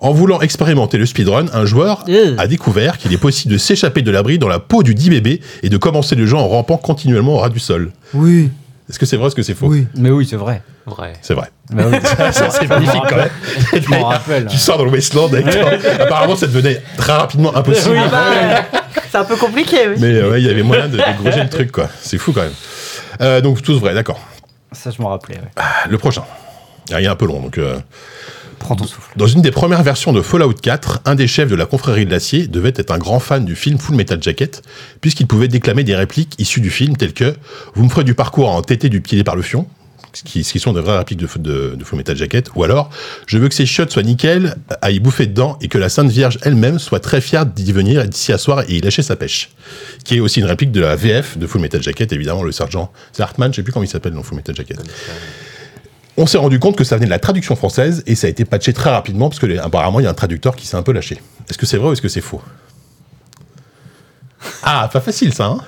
[0.00, 2.36] En voulant expérimenter le speedrun, un joueur Euh.
[2.38, 5.40] a découvert qu'il est possible de s'échapper de l'abri dans la peau du dit bébé
[5.62, 7.90] et de commencer le jeu en rampant continuellement au ras du sol.
[8.12, 8.50] Oui.
[8.88, 9.86] Est-ce que c'est vrai ou est-ce que c'est faux Oui.
[9.96, 10.62] Mais oui, c'est vrai.
[10.86, 11.14] Vrai.
[11.22, 11.50] C'est vrai.
[11.72, 11.96] Bah oui.
[12.50, 13.30] C'est magnifique quand même.
[13.72, 14.46] Je m'en rappelle.
[14.46, 15.70] Tu sors dans le Wasteland avec toi.
[16.00, 17.94] Apparemment, ça devenait très rapidement impossible.
[17.96, 18.62] Oui, bah,
[19.10, 19.94] c'est un peu compliqué, oui.
[19.98, 21.88] Mais euh, ouais, il y avait moyen de dégroger le truc, quoi.
[22.02, 22.52] C'est fou quand même.
[23.22, 24.20] Euh, donc, tous vrais, d'accord.
[24.74, 25.36] Ça, je m'en rappelais.
[25.36, 25.62] ouais.
[25.88, 26.24] Le prochain.
[26.92, 27.58] Ah, Il est un peu long, donc.
[27.58, 27.78] euh,
[28.58, 29.10] Prends ton souffle.
[29.16, 32.10] Dans une des premières versions de Fallout 4, un des chefs de la confrérie de
[32.10, 34.62] l'acier devait être un grand fan du film Full Metal Jacket,
[35.00, 37.34] puisqu'il pouvait déclamer des répliques issues du film telles que
[37.74, 39.66] Vous me ferez du parcours en tété du pied par le fion,
[40.22, 42.90] qui, qui sont des vraies répliques de, de, de Full Metal Jacket, ou alors
[43.26, 46.10] Je veux que ces chiottes soient nickel, à y bouffer dedans, et que la Sainte
[46.10, 49.50] Vierge elle-même soit très fière d'y venir et d'y asseoir et y lâcher sa pêche.
[50.04, 52.92] Qui est aussi une réplique de la VF de Full Metal Jacket, évidemment, le sergent.
[53.18, 54.78] Hartman, je sais plus comment il s'appelle dans Full Metal Jacket.
[56.16, 58.44] On s'est rendu compte que ça venait de la traduction française et ça a été
[58.44, 60.92] patché très rapidement parce que apparemment il y a un traducteur qui s'est un peu
[60.92, 61.20] lâché.
[61.50, 62.40] Est-ce que c'est vrai ou est-ce que c'est faux?
[64.62, 65.58] Ah, pas facile ça, hein?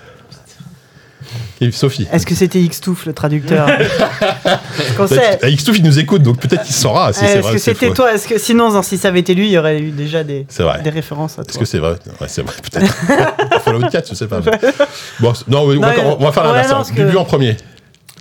[1.60, 2.06] Et Sophie.
[2.12, 3.66] Est-ce que c'était Xtouf, le traducteur
[4.96, 5.38] Qu'on Peut-être- sait.
[5.42, 7.94] Ah, Xtouf, il nous écoute, donc peut-être qu'il saura si c'est Est-ce que c'était faux.
[7.94, 10.22] toi Est-ce que sinon, non, si ça avait été lui, il y aurait eu déjà
[10.22, 10.46] des,
[10.84, 11.60] références à Est-ce toi.
[11.60, 13.60] que c'est vrai Ouais, c'est vrai, peut-être.
[13.62, 14.40] Fallout 4, je sais pas.
[15.20, 16.68] Bon, non, on, va, on va faire l'inverse.
[16.68, 16.76] non, hein.
[16.78, 17.56] parce que- en premier.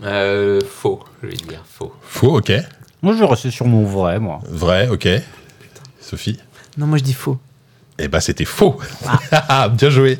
[0.04, 1.02] Euh, faux.
[1.22, 1.94] Je vais dire faux.
[2.08, 2.52] Faux, ok.
[3.02, 4.40] Moi, je vais rester sur mon vrai, moi.
[4.50, 5.08] Vrai, ok.
[6.02, 6.40] Sophie
[6.78, 7.38] Non, moi je dis faux.
[7.98, 8.78] Eh ben, c'était faux.
[9.32, 10.20] Ah, Bien joué.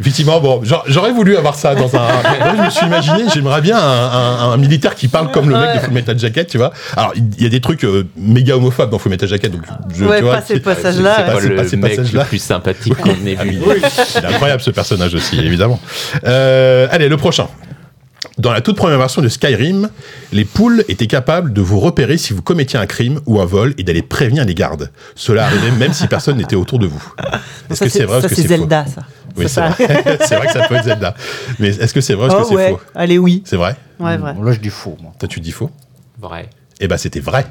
[0.00, 2.08] Effectivement, bon, j'a- j'aurais voulu avoir ça dans un.
[2.56, 5.74] Je me suis imaginé, j'aimerais bien un, un- un militaire qui parle comme le mec
[5.74, 5.80] de.
[5.80, 6.72] Full Metal Jacket, tu vois.
[6.96, 9.60] Alors, il y a des trucs euh, méga homophobes dans Full Metal Jacket, donc
[9.94, 12.22] je, Ouais, tu vois, pas ces passages-là, c'est pas- Pas le ces mec passages-là.
[12.22, 13.58] le plus sympathique qu'on ait Ah vu.
[13.66, 13.74] oui.
[14.16, 15.78] Il est incroyable ce personnage aussi, évidemment.
[16.26, 17.48] Euh, allez, le prochain.
[18.38, 19.88] Dans la toute première version de Skyrim,
[20.32, 23.74] les poules étaient capables de vous repérer si vous commettiez un crime ou un vol
[23.78, 24.90] et d'aller prévenir les gardes.
[25.14, 27.02] Cela arrivait même si personne n'était autour de vous.
[27.70, 29.02] Est-ce que c'est vrai ou ça, est-ce que c'est c'est faux Zelda, ça.
[29.36, 30.18] Oui, c'est Ça, vrai.
[30.26, 31.14] c'est vrai que ça peut être Zelda.
[31.58, 32.80] Mais est-ce que c'est vrai ou est-ce Oh que c'est ouais, faux?
[32.94, 33.42] Allez, oui.
[33.46, 33.76] C'est vrai?
[33.98, 34.34] Ouais, vrai.
[34.42, 35.12] Là, je dis faux, moi.
[35.18, 35.70] Toi, tu dis faux?
[36.20, 36.50] Vrai.
[36.80, 37.46] Eh ben, c'était vrai.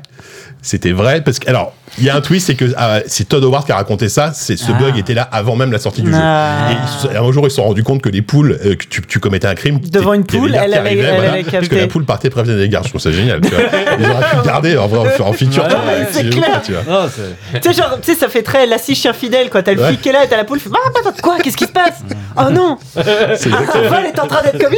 [0.62, 3.44] C'était vrai parce que alors il y a un twist, c'est que ah, c'est Todd
[3.44, 4.32] Howard qui a raconté ça.
[4.34, 4.78] C'est ce Ah.
[4.80, 6.70] bug était là avant même la sortie du Ah.
[6.70, 6.76] jeu.
[6.76, 8.86] Et ils se- un jour ils se sont rendus compte que les poules, euh, que
[8.86, 11.68] tu, tu commettais un crime Devant une poule, des elle avait- elle voilà, avait parce
[11.70, 12.84] que la poule partait prévenir les gardes.
[12.86, 13.42] Je trouve ça génial.
[13.42, 13.60] tu vois.
[14.00, 15.66] Ils auraient pu le garder en, vrai, en feature.
[16.12, 16.62] C'est ces clair.
[16.64, 17.10] tu vois.
[17.54, 19.82] Tu sais, genre, tu sais, ça fait très la scie chien fidèle quand t'as le
[19.82, 19.88] Ouais.
[19.90, 21.58] flic qui est là et t'as la poule qui fait Ah, attends, attends, quoi Qu'est-ce
[21.58, 22.00] qui se passe?
[22.38, 23.02] Oh non Un
[23.90, 24.78] vol est en train d'être commis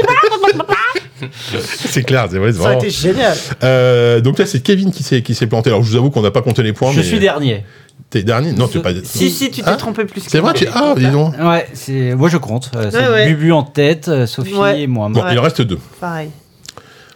[1.64, 2.28] c'est clair.
[2.32, 2.52] C'est vrai.
[2.52, 5.70] c'est Ça vraiment- été génial Euh, donc là c'est Kevin qui s'est qui s'est planté.
[5.70, 6.92] Alors je vous avoue qu'on n'a pas compté les points.
[6.92, 7.64] Je mais suis dernier.
[8.10, 8.90] T'es dernier Non, tu es pas.
[9.04, 10.54] Si, si, tu t'es Ah, trompé plus C'est vrai.
[10.54, 10.66] Tu...
[10.74, 11.34] Ah, dis donc.
[11.40, 12.14] Ouais, c'est.
[12.16, 12.72] Moi, je compte.
[12.76, 13.28] Euh, c'est Ouais, ouais.
[13.34, 14.82] Bubu en tête, euh, Sophie Ouais.
[14.82, 15.08] et moi.
[15.10, 15.30] Bon, Ouais.
[15.34, 15.78] il en reste deux.
[16.02, 16.30] Pareil.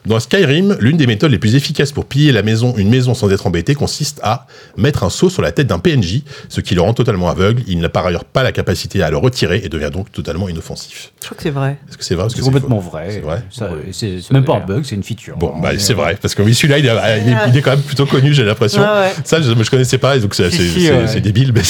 [0.05, 3.31] Dans Skyrim, l'une des méthodes les plus efficaces pour piller la maison, une maison sans
[3.31, 4.45] être embêté consiste à
[4.77, 7.63] mettre un seau sur la tête d'un PNJ, ce qui le rend totalement aveugle.
[7.67, 11.11] Il n'a par ailleurs pas la capacité à le retirer et devient donc totalement inoffensif.
[11.21, 11.77] Je crois que c'est vrai.
[11.89, 13.07] Est-ce que c'est vrai C'est complètement faux vrai.
[13.09, 15.37] C'est vrai Ça, Ouais, C'est ça même pas un bug, c'est une feature.
[15.37, 16.91] Bon, bah, c'est vrai, parce que oui, celui-là, il, est-
[17.25, 18.81] il est- il est quand même plutôt connu, j'ai l'impression.
[18.81, 19.11] Ouais.
[19.23, 21.19] Ça, je, je connaissais pas, donc c'est Si, ouais.
[21.21, 21.63] débile, mais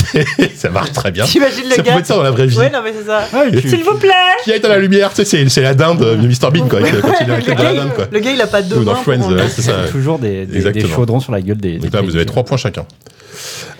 [0.55, 1.23] ça marche très bien.
[1.25, 2.57] T'imagines le Ça gars pouvait être ça dans la vraie vie.
[2.57, 3.27] Ouais, non, mais c'est ça.
[3.33, 4.09] Ouais, tu- S'il vous plaît
[4.43, 6.79] Qui a été à la lumière, tu sais, c'est- la dinde de Mr Bean, quoi.
[6.81, 9.87] Le, gars, il, a pas de Ou dans Friends, c'est ça.
[9.89, 11.77] toujours des, des, chaudrons sur la gueule des.
[11.77, 12.85] Donc là, vous avez trois points chacun.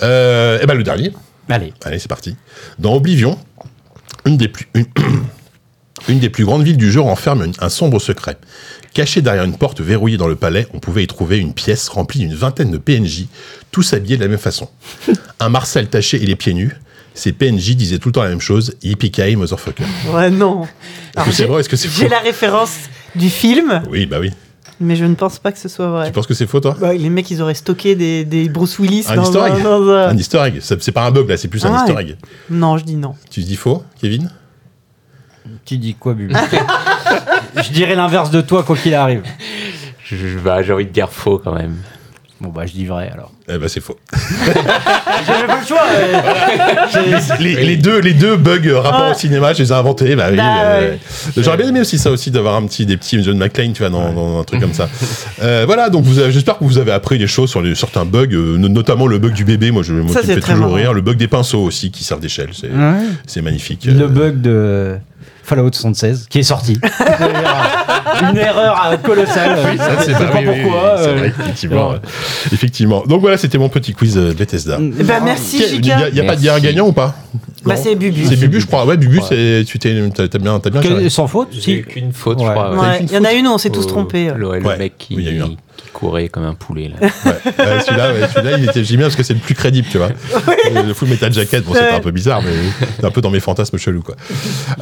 [0.03, 1.11] Euh, et ben le dernier.
[1.49, 1.73] Allez.
[1.83, 2.35] Allez, c'est parti.
[2.79, 3.37] Dans Oblivion,
[4.25, 4.85] une des plus, une,
[6.09, 8.37] une des plus grandes villes du jeu renferme un, sombre secret.
[8.93, 12.19] Caché derrière une porte verrouillée dans le palais, on pouvait y trouver une pièce remplie
[12.19, 13.25] d'une vingtaine de PNJ,
[13.71, 14.69] tous habillés de la même façon.
[15.39, 16.71] Un Marcel taché et les pieds nus.
[17.13, 19.83] Ces PNJ disaient tout le temps la même chose, Yippee motherfucker.
[20.13, 20.63] Ouais, non.
[21.17, 24.17] Est-ce que c'est vrai est-ce que c'est faux J'ai la référence du film, Oui, bah
[24.19, 24.31] oui.
[24.79, 26.07] mais je ne pense pas que ce soit vrai.
[26.07, 26.75] Tu penses que c'est faux, toi?
[26.79, 29.89] Bah, les mecs, ils auraient stocké des, des Bruce Willis Un dans easter egg dans
[29.89, 30.59] un- Un easter egg.
[30.61, 32.17] C'est pas un bug, là, c'est plus un Ah, easter egg.
[32.49, 33.15] Non, je dis non.
[33.29, 34.29] Tu dis faux, Kevin?
[35.63, 36.33] Tu dis quoi, Bubu?
[37.63, 39.23] Je dirais l'inverse de toi, quoi qu'il arrive.
[40.03, 41.75] Je- je- bah, J'ai envie de dire faux quand même.
[42.41, 43.31] Bon, bah, je dis vrai alors.
[43.47, 43.97] Eh ben, c'est faux.
[45.27, 45.83] J'avais pas le choix.
[47.39, 49.11] les, les deux, les deux bugs euh, rapport Ah.
[49.11, 50.15] au cinéma, je les ai inventés.
[50.15, 50.99] Bah, oui, Bah, euh, ouais.
[51.37, 53.91] J'aurais bien aimé aussi ça aussi d'avoir un petit des petits John McClane, tu vois,
[53.91, 54.89] dans, dans un truc comme ça.
[55.43, 58.57] Euh, voilà, donc j'espère que vous avez appris des choses sur les, certains bugs, euh,
[58.57, 59.69] no- notamment le bug du bébé.
[59.69, 60.73] Moi, je, moi Ça, qui me fait toujours marrant.
[60.73, 60.93] rire.
[60.93, 62.69] Le bug des pinceaux aussi qui servent d'échelle, c'est
[63.27, 63.85] c'est magnifique.
[63.85, 64.95] Le Euh, bug de
[65.43, 66.79] Fallout 76 qui est sorti.
[68.31, 69.57] Une erreur euh, colossale.
[69.77, 70.95] ça, c'est Je sais pas, pas oui, oui, pourquoi.
[70.97, 71.89] oui, euh, vrai, effectivement.
[71.89, 71.95] ouais.
[71.95, 73.03] euh, effectivement.
[73.05, 74.77] Donc voilà, c'était mon petit quiz euh, Bethesda.
[74.99, 75.97] Eh ben, merci, Il y Jika.
[75.97, 76.65] a, il y a pas il y a un Merci.
[76.67, 77.15] gagnant ou pas?
[77.63, 78.25] Bah, c'est Bubu.
[78.25, 78.85] C'est Bubu, je crois.
[78.85, 79.23] Ouais, Bubu, Ouais.
[79.27, 81.73] c'est tu t'es t'as bien t'as bien que- sans faute si.
[81.73, 82.45] eu qu'une faute, Ouais.
[82.45, 82.75] je crois.
[82.77, 84.31] Ouais, il y en a une où on s'est tous trompés.
[84.35, 85.17] Le, mec qui,
[85.93, 86.89] courait comme un poulet.
[86.89, 87.07] Là.
[87.25, 89.87] Ouais, ouais, celui-là, ouais, celui-là, il était j'aime bien parce que c'est le plus crédible,
[89.89, 90.09] tu vois.
[90.85, 91.93] Le Full Metal Jacket, bon, c'était Ouais.
[91.93, 92.51] un peu bizarre, mais
[92.99, 94.15] c'est un peu dans mes fantasmes chelous, quoi.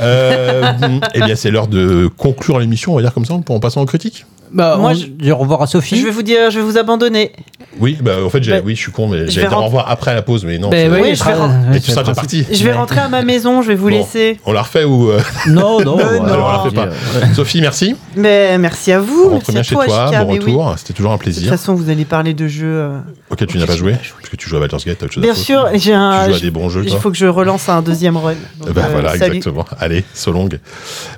[0.01, 0.71] Euh,
[1.13, 3.85] eh bien, c'est l'heure de conclure l'émission, on va dire comme ça, en passant aux
[3.85, 4.25] critiques?
[4.53, 5.97] Bah, Moi, on je- au revoir à Sophie.
[5.97, 7.31] Je vais vous dire, je vais vous abandonner.
[7.79, 9.57] Oui, bah, en fait, j'ai- Bah, oui, je suis con, mais je j'allais vais dire
[9.57, 10.69] au revoir après la pause, mais non.
[10.71, 11.57] C'est- oui, Oui, je vais serai- rentrer.
[11.71, 12.45] ouais, Et tu c'est seras le déjà principe.
[12.45, 12.55] parti.
[12.59, 12.77] Je vais Ouais.
[12.77, 13.95] rentrer à ma maison, je vais vous Bon.
[13.97, 14.39] laisser.
[14.45, 15.09] On la refait ou.
[15.09, 15.97] euh, Non, non.
[15.97, 16.23] Non.
[16.25, 16.85] Alors, on la fait dis, pas.
[17.31, 17.95] euh, Sophie, merci.
[18.15, 19.23] Mais merci à vous.
[19.25, 20.37] On rentre bien chez toi, bon oui.
[20.39, 20.75] retour.
[20.77, 21.49] C'était toujours un De toute plaisir.
[21.49, 22.67] façon, vous allez parler de jeux.
[22.67, 22.99] euh,
[23.31, 25.23] Auquel tu n'as pas joué, parce que tu joues à Baldur's Gate, t'as autre chose
[25.23, 26.25] à Bien sûr, j'ai un.
[26.25, 28.33] Tu joues à des bons jeux, Il faut que je relance un deuxième run.
[28.67, 29.65] Euh, voilà, exactement.
[29.79, 30.47] Allez, so long.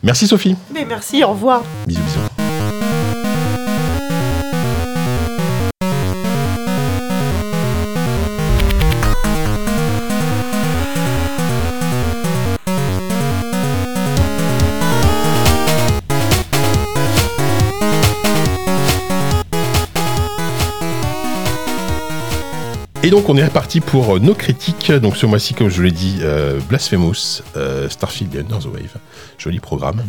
[0.03, 0.55] Merci Sophie.
[0.73, 1.63] Mais merci, au revoir.
[1.85, 2.19] Bisous, bisous.
[23.05, 24.91] Et donc on est reparti pour euh, nos critiques.
[24.91, 28.65] Donc ce mois-ci, comme je vous l'ai dit, euh, Blasphemous, euh, Starfield et Under the
[28.65, 28.95] Wave.
[29.37, 30.01] Joli programme.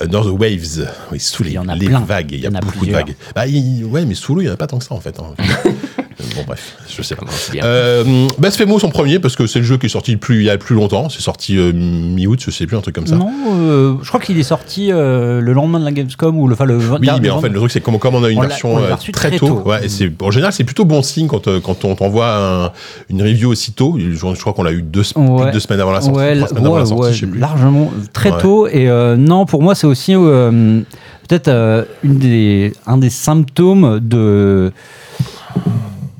[0.00, 1.98] Under the Waves, oui, sous les, Il y en a les plein.
[2.00, 2.30] vagues.
[2.30, 3.00] Il y Il y a beaucoup plusieurs.
[3.02, 3.16] de vagues.
[3.34, 5.00] Bah, il- ouais, mais sous l'eau, il n'y en a pas tant que ça en
[5.00, 5.18] fait.
[5.18, 5.34] hein.
[6.36, 7.26] bon, bref, je sais pas.
[7.62, 10.50] Euh, Blasphemous en premier parce que c'est le jeu qui est sorti plus, il y
[10.50, 11.08] a le plus longtemps.
[11.08, 13.16] C'est sorti euh, mi-août, je sais plus, un truc comme ça.
[13.16, 16.54] Non, euh, je crois qu'il est sorti euh, le lendemain de la Gamescom ou le,
[16.54, 18.38] enfin, le Oui, mais le en fait, le truc, c'est comme, comme on a une
[18.38, 19.46] On version euh, très, très tôt.
[19.48, 19.62] tôt.
[19.68, 22.36] Ouais, et c'est, en général, c'est plutôt bon signe quand, euh, quand on t'envoie
[22.66, 22.72] un-
[23.10, 23.96] une review aussitôt.
[23.98, 25.50] Je, je crois qu'on l'a eu deux, plus de Ouais.
[25.52, 27.26] deux semaines avant la sortie, Ouais, trois semaines avant ouais, la sortie, ouais, je sais
[27.26, 27.38] plus.
[27.40, 28.40] largement, très Ouais.
[28.40, 28.66] tôt.
[28.68, 30.80] Et euh, non, pour moi, c'est aussi euh,
[31.28, 34.72] peut-être euh, une des, un des symptômes de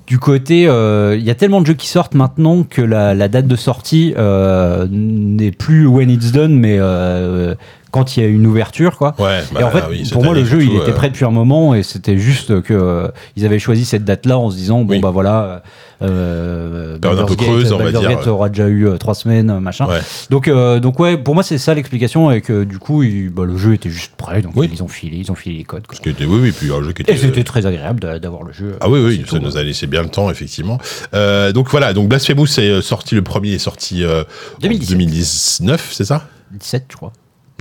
[0.07, 3.47] du côté, euh, il y a tellement de jeux qui sortent maintenant que la, date
[3.47, 7.55] de sortie euh, n'est plus when it's done, mais euh,
[7.95, 9.15] quand il y a une ouverture, quoi.
[9.21, 11.25] Ouais, et en bah fait, oui, pour moi, le jeu, il était euh, prêt depuis
[11.25, 13.07] un moment et c'était juste que euh,
[13.37, 14.99] ils avaient choisi cette date-là en se disant bon Oui.
[15.01, 15.63] bah voilà,
[16.03, 18.03] euh, Période un peu Gate- creuse, on va dire.
[18.03, 19.87] Gate aura déjà eu euh, trois semaines, machin.
[19.87, 20.01] Ouais.
[20.31, 23.45] Donc, euh, donc ouais, pour moi c'est ça l'explication et que du coup il- bah,
[23.45, 24.69] le jeu était juste prêt, donc Oui.
[24.73, 25.87] ils ont filé, ils ont filé les codes.
[25.87, 25.95] quoi.
[25.97, 27.13] Parce que, était- oui, oui, puis un jeu qui était.
[27.13, 28.77] Et c'était très agréable d'a- d'avoir le jeu.
[28.81, 29.61] Ah oui, oui, ça tout, nous hein.
[29.61, 30.79] a laissé bien le temps, effectivement.
[31.15, 34.23] Euh, donc voilà, donc Blasphemous est euh, sorti, le premier est sorti euh,
[34.57, 34.91] en 2017.
[34.99, 36.27] 2019, c'est ça?
[36.53, 37.13] 17 je crois.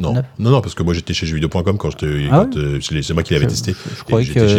[0.01, 0.13] Non.
[0.39, 2.27] Non, non, parce que moi j'étais chez jeuxvideo.com quand j'étais.
[2.31, 3.73] Ah euh, c'est moi qui l'avais testé.
[3.73, 4.53] Je je croyais qu'il y avait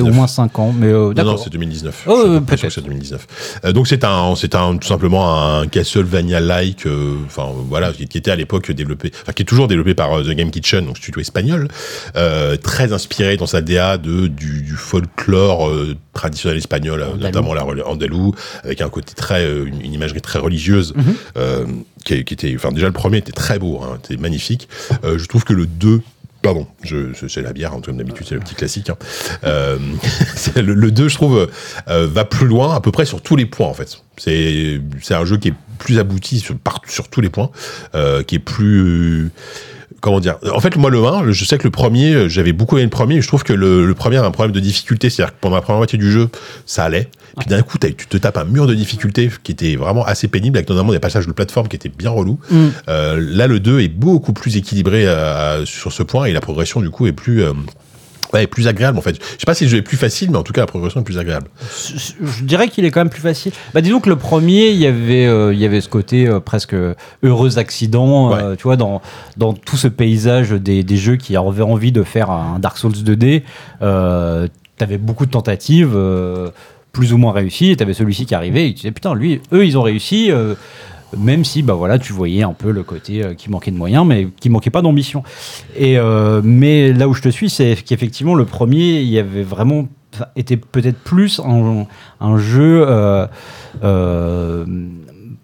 [0.00, 0.14] au 2019.
[0.14, 2.04] moins 5 ans, mais euh, Non, c'est 2019.
[2.06, 2.70] Oh, euh, peut-être.
[2.70, 3.26] c'est 2019.
[3.64, 8.18] Euh, donc c'est un, c'est un, tout simplement un Castlevania-like, euh, enfin voilà, qui qui
[8.18, 11.20] était à l'époque développé, enfin qui est toujours développé par The Game Kitchen, donc studio
[11.20, 11.68] espagnol,
[12.62, 15.70] très inspiré dans sa DA de du, du folklore
[16.12, 17.18] traditionnel espagnol, Andalou.
[17.22, 18.34] notamment la andalou,
[18.64, 21.14] avec un côté très, une, une imagerie très religieuse, Mhm.
[21.36, 21.66] euh,
[22.04, 24.68] qui, qui était, enfin déjà le premier était très beau, hein, était magnifique.
[25.04, 26.02] Euh, je trouve que le 2
[26.42, 26.66] Pardon,
[27.28, 28.88] c'est la bière, hein, comme d'habitude, c'est le petit classique.
[28.88, 28.96] hein.
[29.44, 29.76] Euh,
[30.56, 31.50] le, le 2, je trouve,
[31.88, 34.02] euh, va plus loin à peu près sur tous les points, en fait.
[34.16, 36.56] C'est un jeu qui est plus abouti sur,
[36.88, 37.50] sur tous les points,
[37.94, 39.30] euh, qui est plus...
[40.00, 42.76] Comment dire En fait, moi, le 1, je sais que le premier, euh, j'avais beaucoup
[42.76, 45.34] aimé le premier, je trouve que le, le premier a un problème de difficulté, c'est-à-dire
[45.34, 46.28] que pendant la première moitié du jeu,
[46.64, 47.08] ça allait.
[47.38, 50.56] Puis d'un coup, tu te tapes un mur de difficulté qui était vraiment assez pénible,
[50.56, 52.38] avec notamment des passages de plateforme qui étaient bien relous.
[52.50, 52.66] Mm.
[52.88, 56.80] Euh, là, le 2 est beaucoup plus équilibré euh, sur ce point et la progression,
[56.80, 57.52] du coup, est plus, euh,
[58.32, 59.16] ouais, est plus agréable en fait.
[59.16, 61.00] Je sais pas si le jeu est plus facile, mais en tout cas, la progression
[61.00, 61.48] est plus agréable.
[61.88, 61.94] Je
[62.24, 63.52] je dirais qu'il est quand même plus facile.
[63.74, 66.40] Bah, disons que le premier, il y avait, euh, il y avait ce côté euh,
[66.40, 66.74] presque
[67.22, 69.00] heureux accident, euh, tu vois, dans,
[69.36, 72.92] dans tout ce paysage des, des jeux qui avaient envie de faire un Dark Souls
[72.92, 73.42] 2D.
[73.82, 75.94] Euh, T'avais beaucoup de tentatives,
[76.92, 79.66] plus ou moins réussies, et t'avais celui-ci qui arrivait, et tu disais, putain, lui, eux,
[79.66, 80.30] ils ont réussi.
[80.32, 80.54] euh,
[81.16, 84.06] même si bah voilà tu voyais un peu le côté euh, qui manquait de moyens
[84.06, 85.22] mais qui manquait pas d'ambition.
[85.76, 89.42] Et euh, mais là où je te suis c'est qu'effectivement le premier il y avait
[89.42, 89.88] vraiment
[90.36, 91.86] était peut-être plus un,
[92.20, 93.26] un jeu euh,
[93.82, 94.64] euh,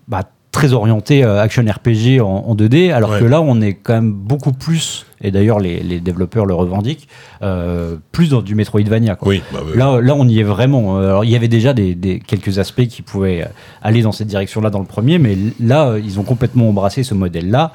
[0.08, 0.24] bah,
[0.56, 3.20] très orienté euh, action RPG en, en 2D, alors Ouais.
[3.20, 7.08] que là on est quand même beaucoup plus, et d'ailleurs les, les développeurs le revendiquent,
[7.42, 9.16] euh, plus dans du Metroidvania.
[9.16, 9.28] Quoi.
[9.28, 9.60] Oui, bah.
[9.74, 10.96] Là, là, on y est vraiment.
[10.96, 13.48] Alors, il y avait déjà des, des- quelques aspects qui pouvaient euh,
[13.82, 17.12] aller dans cette direction-là dans le premier, mais là, euh, ils ont complètement embrassé ce
[17.12, 17.72] modèle-là.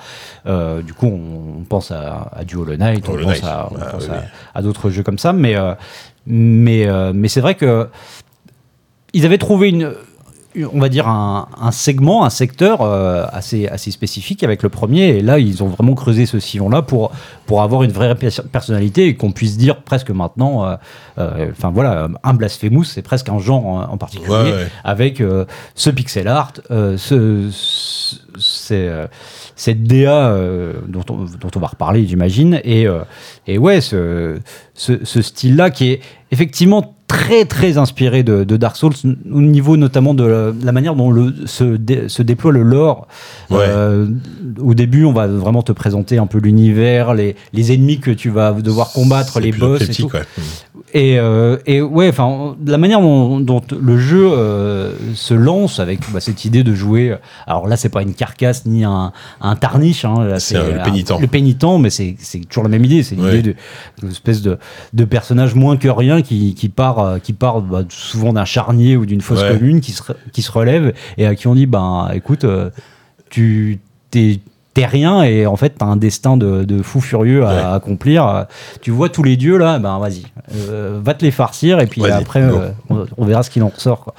[0.48, 3.44] Euh, du coup, on, on pense à, à du Hollow Knight, on pense Knight.
[3.44, 4.06] à, on Ah, oui,
[4.56, 5.74] à- d'autres jeux comme ça, mais euh,
[6.26, 7.88] mais euh, mais c'est vrai que
[9.14, 9.92] ils avaient trouvé une
[10.74, 15.10] on va dire un, un segment, un secteur euh, assez, assez spécifique avec le premier.
[15.18, 17.12] Et là, ils ont vraiment creusé ce sillon-là pour,
[17.46, 20.76] pour avoir une vraie pers- personnalité et qu'on puisse dire presque maintenant, euh,
[21.20, 24.68] euh, enfin voilà, un Blasphemous, c'est presque un genre en, en particulier, Ouais, ouais.
[24.84, 25.46] avec euh,
[25.76, 28.16] ce pixel art, euh, ce, ce-
[28.74, 29.08] euh,
[29.56, 32.60] cette DA euh, dont, on, dont on va reparler, j'imagine.
[32.64, 33.00] Et, euh,
[33.48, 34.40] et ouais, ce,
[34.74, 36.02] ce, ce style-là qui est
[36.32, 38.94] effectivement très très inspiré de, de Dark Souls
[39.32, 43.08] au niveau notamment de la, la manière dont le, se, dé- se déploie le lore.
[43.50, 43.58] Ouais.
[43.68, 44.08] Euh,
[44.60, 48.30] au début, on va vraiment te présenter un peu l'univers, les, les ennemis que tu
[48.30, 50.10] vas devoir combattre, les boss et tout.
[50.14, 50.22] ouais.
[50.94, 56.00] Et, euh, et ouais, enfin, la manière dont, dont le jeu euh, se lance avec
[56.14, 57.16] bah, cette idée de jouer.
[57.48, 60.04] Alors là, c'est pas une carcasse ni un, un tarniche.
[60.06, 61.14] Hein, C'est, le un- pénitent.
[61.20, 62.16] le pénitent, mais c'est
[62.50, 63.04] toujours la même idée.
[63.04, 63.42] C'est l'idée
[64.00, 64.58] d'une espèce de,
[64.94, 68.98] de personnage moins que rien qui, qui part, euh, qui part bah, souvent d'un charnier
[68.98, 69.54] ou d'une fosse Ouais.
[69.58, 70.02] commune, qui se,
[70.32, 72.70] qui se relève et à qui on dit ben écoute, euh,
[73.30, 73.80] tu
[74.10, 74.40] t'es
[74.74, 77.76] t'es rien et en fait t'as un destin de, de fou furieux à Ouais.
[77.76, 78.46] accomplir.
[78.82, 80.24] Tu vois tous les dieux là, ben vas-y,
[80.56, 83.68] euh, va te les farcir et puis après euh, on, on verra ce qu'il en
[83.68, 84.06] ressort.
[84.06, 84.14] Quoi.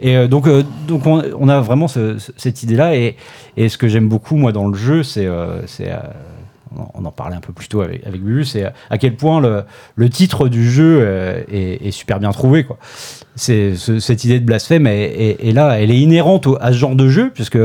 [0.00, 0.48] Et euh, donc,
[0.88, 3.16] donc on, on a vraiment ce- ce- cette idée-là et,
[3.58, 5.28] et ce que j'aime beaucoup moi dans le jeu, c'est
[5.66, 5.92] c'est,
[6.94, 9.40] on en- parlait un peu plus tôt avec, avec Bubu, c'est à quel point
[9.96, 12.66] le, titre du jeu euh, est, super bien trouvé.
[13.34, 16.94] C'est, ce- cette idée de blasphème, est, là, elle est inhérente au- à ce genre
[16.94, 17.58] de jeu, puisque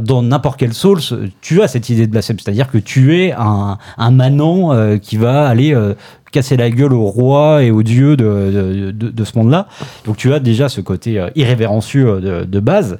[0.00, 1.00] dans n'importe quel Souls,
[1.40, 3.78] tu as cette idée de blasphème, c'est-à-dire que tu es un,
[4.10, 5.94] manant euh, qui va aller euh,
[6.32, 9.68] casser la gueule au roi et aux dieux de, ce monde-là.
[10.04, 12.98] Donc tu as déjà ce côté euh, irrévérencieux de, base.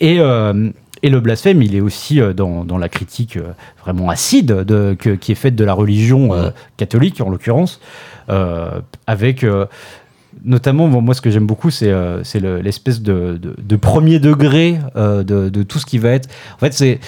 [0.00, 0.70] Et, euh,
[1.04, 3.52] et le blasphème, il est aussi euh, dans, dans la critique euh,
[3.84, 7.80] vraiment acide de, que- qui est faite de la religion euh, catholique, en l'occurrence,
[8.30, 9.66] euh, avec euh,
[10.44, 13.76] notamment, bon, moi, ce que j'aime beaucoup, c'est euh, c'est le- l'espèce de, de- de
[13.76, 16.28] premier degré euh, de, de tout ce qui va être.
[16.56, 16.98] En fait, c'est.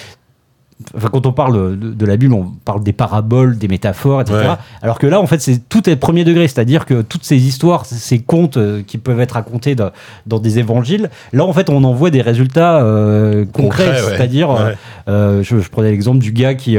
[0.95, 4.37] Enfin, quand on parle de, de la Bible, on parle des paraboles, des métaphores, etc.
[4.37, 4.55] Ouais.
[4.83, 7.85] Alors que là, en fait, c'est tout est premier degré, c'est-à-dire que toutes ces histoires,
[7.87, 9.89] ces contes euh, qui peuvent être racontés dans,
[10.27, 14.15] dans des évangiles, là, en fait, on en voit des résultats euh, concrets, Concret, ouais.
[14.17, 14.75] c'est-à-dire, euh, Ouais.
[15.09, 16.77] euh, je, je prenais l'exemple du gars qui,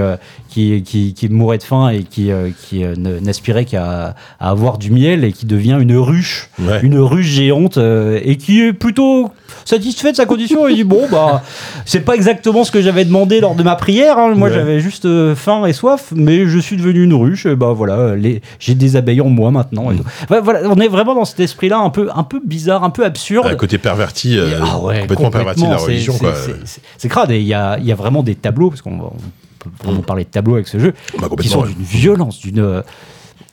[0.49, 4.79] qui, qui, qui mourait de faim et qui, euh, qui euh, n'aspirait qu'à à avoir
[4.79, 6.81] du miel et qui devient une ruche, Ouais.
[6.83, 9.31] une ruche géante euh, et qui est plutôt
[9.65, 10.66] satisfait de sa condition.
[10.69, 11.43] Il dit Bon, bah,
[11.85, 14.19] c'est pas exactement ce que j'avais demandé lors de ma prière.
[14.19, 14.35] hein.
[14.35, 14.55] Moi, Ouais.
[14.55, 17.47] j'avais juste faim et soif, mais je suis devenu une ruche.
[17.47, 18.15] Et bah voilà,
[18.59, 19.91] j'ai des abeilles en moi maintenant.
[19.91, 20.41] et Mm.
[20.43, 23.47] voilà, on est vraiment dans cet esprit-là un peu, un peu bizarre, un peu absurde.
[23.47, 26.15] Un côté perverti, Ah ouais, complètement, perverti de la religion.
[26.97, 27.31] c'est- crade.
[27.31, 29.12] Et il y a, y a vraiment des tableaux, parce qu'on
[29.83, 32.83] vraiment parler de tableaux avec ce jeu, Bah, qui sont d'une violence, d'une euh,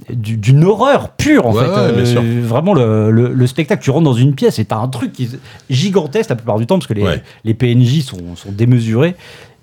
[0.09, 1.95] du- d'une horreur pure en Ouais, fait.
[1.95, 2.21] ouais, sûr.
[2.43, 5.29] Vraiment le, le- le spectacle, tu rentres dans une pièce et t'as un truc qui
[5.69, 7.23] gigantesque la plupart du temps parce que les, Ouais.
[7.45, 9.15] les PNJ sont, sont démesurés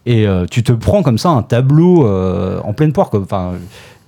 [0.06, 3.10] et euh, tu te prends comme ça un tableau euh, en pleine poire.
[3.10, 3.20] quoi.
[3.22, 3.52] Enfin,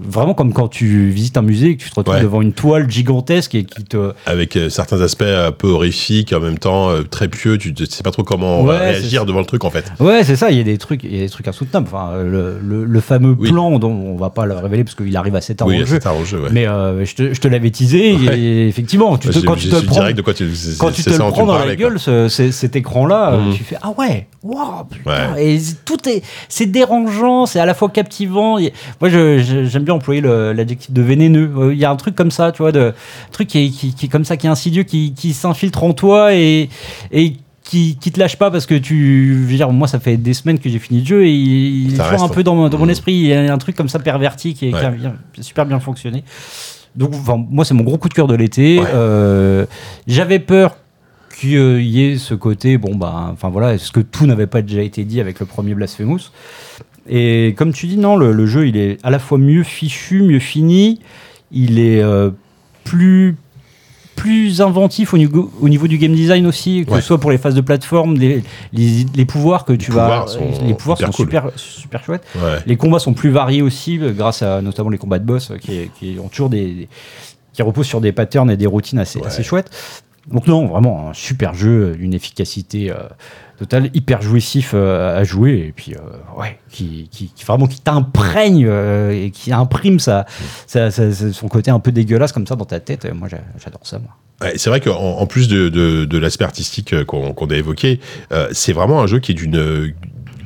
[0.01, 2.23] vraiment comme quand tu visites un musée et que tu te retrouves Ouais.
[2.23, 4.13] devant une toile gigantesque et qui te.
[4.27, 7.85] Avec euh, certains aspects un peu horrifiques, en même temps euh, très pieux, tu ne
[7.87, 9.91] sais pas trop comment Ouais, réagir devant le truc en fait.
[10.01, 10.51] Ouais, c'est ça.
[10.51, 11.87] Il y a des trucs, il y a des trucs insoutenables.
[11.93, 13.51] Enfin, le, le, le fameux Oui.
[13.51, 15.99] plan dont on va pas le révéler parce qu'il arrive assez tard oui, le jeu.
[15.99, 16.49] ouais.
[16.53, 19.77] Mais euh, je te, je te l'avais teasé et effectivement, tu te- quand tu te
[19.85, 20.49] prends, direct de quoi tu,
[20.79, 23.55] quand tu te ça le prends dans la gueule, ce- ce- cet écran-là, euh, Mhm.
[23.55, 27.89] tu fais ah ouais, waouh, putain, et tout est, c'est dérangeant, c'est à la fois
[27.89, 28.59] captivant.
[29.01, 31.51] Moi, je- j'aime bien employer l'adjectif de vénéneux.
[31.57, 33.69] Euh, Il y a un truc comme ça, tu vois, de un truc qui est,
[33.71, 36.69] qui, qui est comme ça, qui est insidieux, qui, qui s'infiltre en toi et
[37.13, 40.17] et qui, qui te lâche pas parce que tu, je veux dire, moi, ça fait
[40.19, 42.69] des semaines que j'ai fini le jeu et il est toujours un peu dans, mon-
[42.69, 42.91] dans mon Mhm.
[42.91, 43.15] esprit.
[43.15, 46.25] Il y a un truc comme ça perverti qui, est, qui a super bien fonctionné.
[46.95, 48.79] Donc, enfin, moi, c'est mon gros coup de cœur de l'été.
[48.81, 48.87] Ouais.
[48.93, 49.67] Euh,
[50.07, 50.77] J'avais peur
[51.41, 54.83] qu'il y ait ce côté, bon, bah, enfin voilà, est-ce que tout n'avait pas déjà
[54.83, 56.31] été dit avec le premier Blasphemous?
[57.09, 60.23] Et comme tu dis, non, le, le jeu, il est à la fois mieux fichu,
[60.23, 61.01] mieux fini,
[61.53, 62.31] il est euh,
[62.85, 63.37] plus
[64.17, 67.01] plus inventif au niveau, au niveau du game design aussi, que Ouais.
[67.01, 70.27] ce soit pour les phases de plateforme, les, les, les pouvoirs que tu vas...
[70.29, 71.27] sont les pouvoirs hyper sont cool.
[71.27, 72.25] super, super chouettes.
[72.37, 72.59] Ouais.
[72.65, 76.17] Les combats sont plus variés aussi, grâce à notamment les combats de boss qui, qui
[76.23, 76.89] ont toujours des, des-
[77.53, 79.27] qui reposent sur des patterns et des routines assez, Ouais.
[79.27, 79.71] assez chouettes.
[80.31, 82.97] Donc non, vraiment un super jeu, une efficacité euh,
[83.59, 87.09] totale, hyper jouissif euh, à jouer et puis euh, ouais, qui,
[87.47, 88.69] vraiment qui t'imprègne
[89.13, 90.25] et qui imprime sa,
[90.67, 93.13] son côté un peu dégueulasse comme ça dans ta tête.
[93.13, 94.11] Moi j'a- j'adore ça moi.
[94.57, 98.01] C'est vrai qu'en en plus de, l'aspect artistique qu'on a évoqué,
[98.53, 99.93] c'est vraiment un jeu qui est d'une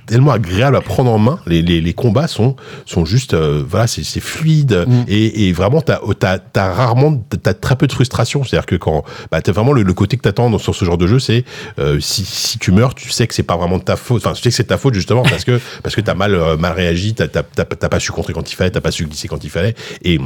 [0.09, 1.39] tellement agréable à prendre en main.
[1.47, 2.57] Les, les, les combats sont
[2.87, 5.05] sont juste euh, voilà, c'est c'est fluide Mm.
[5.09, 8.45] et, et vraiment t'as t'as t'as rarement t'as très peu de frustration.
[8.45, 11.07] C'est-à-dire que quand bah t'as vraiment le, le côté que t'attends sur ce genre de
[11.07, 11.45] jeu, c'est
[11.79, 14.25] euh, si si tu meurs, tu sais que c'est pas vraiment de ta faute.
[14.25, 16.35] Enfin, tu sais que c'est de ta faute justement parce que parce que t'as mal
[16.35, 18.91] euh, mal réagi, t'as t'as t'as t'as pas su contrer quand il fallait, t'as pas
[18.91, 20.19] su glisser quand il fallait et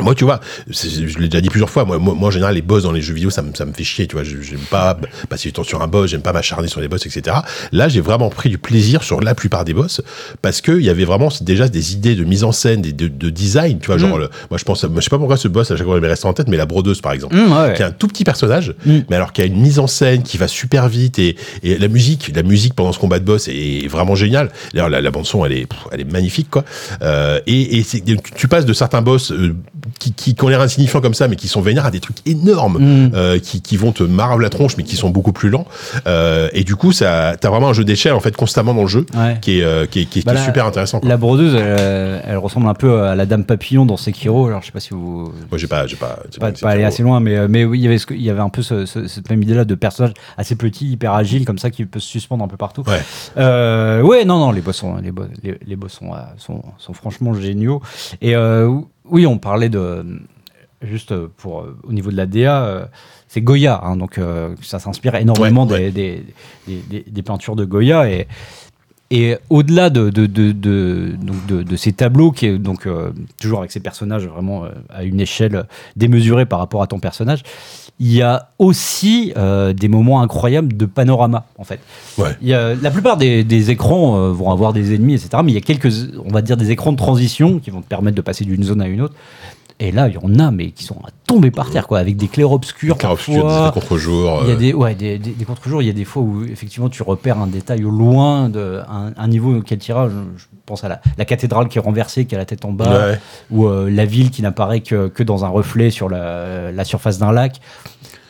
[0.00, 2.84] moi, tu vois, je l'ai déjà dit plusieurs fois, moi, moi, en général, les boss
[2.84, 4.24] dans les jeux vidéo, ça me, ça me fait chier, tu vois.
[4.24, 4.96] J'aime pas
[5.28, 7.36] passer du temps sur un boss, j'aime pas m'acharner sur les boss, etc.
[7.72, 10.00] Là, j'ai vraiment pris du plaisir sur la plupart des boss
[10.42, 13.08] parce que il y avait vraiment déjà des idées de mise en scène, des, de,
[13.08, 13.98] de design, tu vois.
[13.98, 16.02] Genre, le- moi, je pense, je sais pas pourquoi ce boss, à chaque fois, il
[16.02, 17.36] me reste en tête, mais la brodeuse, par exemple
[17.74, 18.98] qui est un tout petit personnage, Mm.
[19.10, 21.88] mais alors qui a une mise en scène qui va super vite et, et la
[21.88, 24.50] musique, la musique pendant ce combat de boss est vraiment géniale.
[24.72, 26.64] D'ailleurs, la, la bande son, elle est, elle est magnifique, quoi.
[27.02, 29.54] Euh, et et c'est- tu- tu passes de certains boss euh,
[29.98, 32.18] qui, qui, qui ont l'air insignifiants comme ça, mais qui sont vénères à des trucs
[32.26, 33.10] énormes, Mm.
[33.14, 35.66] euh, qui, qui vont te marave la tronche, mais qui sont beaucoup plus lents.
[36.06, 38.88] Euh, et du coup, ça, t'as vraiment un jeu d'échelle en fait constamment dans le
[38.88, 39.38] jeu, Ouais.
[39.40, 41.00] qui est, euh, qui est, qui est- Bah, est la- super intéressant.
[41.00, 41.08] Quoi.
[41.08, 44.46] La brodeuse, elle, elle ressemble un peu à la dame papillon dans Sekiro.
[44.48, 46.82] Alors je sais pas si vous Moi, j'ai pas, j'ai pas, j'ai pas, pas aller
[46.82, 48.48] trop- assez loin, mais, euh, mais oui, il y avait, ce il y avait un
[48.48, 51.84] peu ce- ce- cette même idée-là de personnage assez petit, hyper agile, comme ça, qui
[51.84, 52.82] peut se suspendre un peu partout.
[52.86, 53.00] Ouais.
[53.38, 56.62] Euh, ouais, non, non, les boss sont, les boss, les, les boss sont, euh, sont,
[56.78, 57.80] sont franchement géniaux.
[58.20, 58.70] Et euh,
[59.04, 60.04] oui, on parlait de.
[60.82, 62.86] Juste pour, au niveau de la DA, euh,
[63.28, 66.24] c'est Goya, hein, donc euh, ça s'inspire énormément Ouais, des,
[66.66, 68.08] des, des- des peintures de Goya.
[68.10, 68.26] Et,
[69.12, 73.10] et au-delà de, de, de, de, donc de, de ces tableaux, qui est donc euh,
[73.40, 75.64] toujours avec ces personnages vraiment euh, à une échelle
[75.96, 77.42] démesurée par rapport à ton personnage,
[77.98, 81.80] il y a aussi euh, des moments incroyables de panorama, en fait.
[82.18, 82.36] Ouais.
[82.40, 85.30] Il y a, la plupart des, des écrans vont avoir des ennemis, etc.
[85.44, 85.92] Mais il y a quelques,
[86.24, 88.80] on va dire, des écrans de transition qui vont te permettre de passer d'une zone
[88.80, 89.14] à une autre.
[89.82, 92.16] Et là, il y en a, mais qui sont à tomber par terre, quoi, avec
[92.18, 92.96] des clairs obscurs.
[93.02, 93.66] Obscur, parfois.
[93.74, 94.40] des contre-jours.
[94.42, 96.22] Il y a euh, des, ouais, des, des, des contre-jours, il y a des fois
[96.22, 100.08] où effectivement tu repères un détail au loin, de, un, un niveau auquel tu iras.
[100.10, 102.72] Je, je pense à la, la cathédrale qui est renversée, qui a la tête en
[102.72, 103.18] bas, ouais.
[103.50, 107.18] ou euh, la ville qui n'apparaît que, que dans un reflet sur la, la surface
[107.18, 107.56] d'un lac.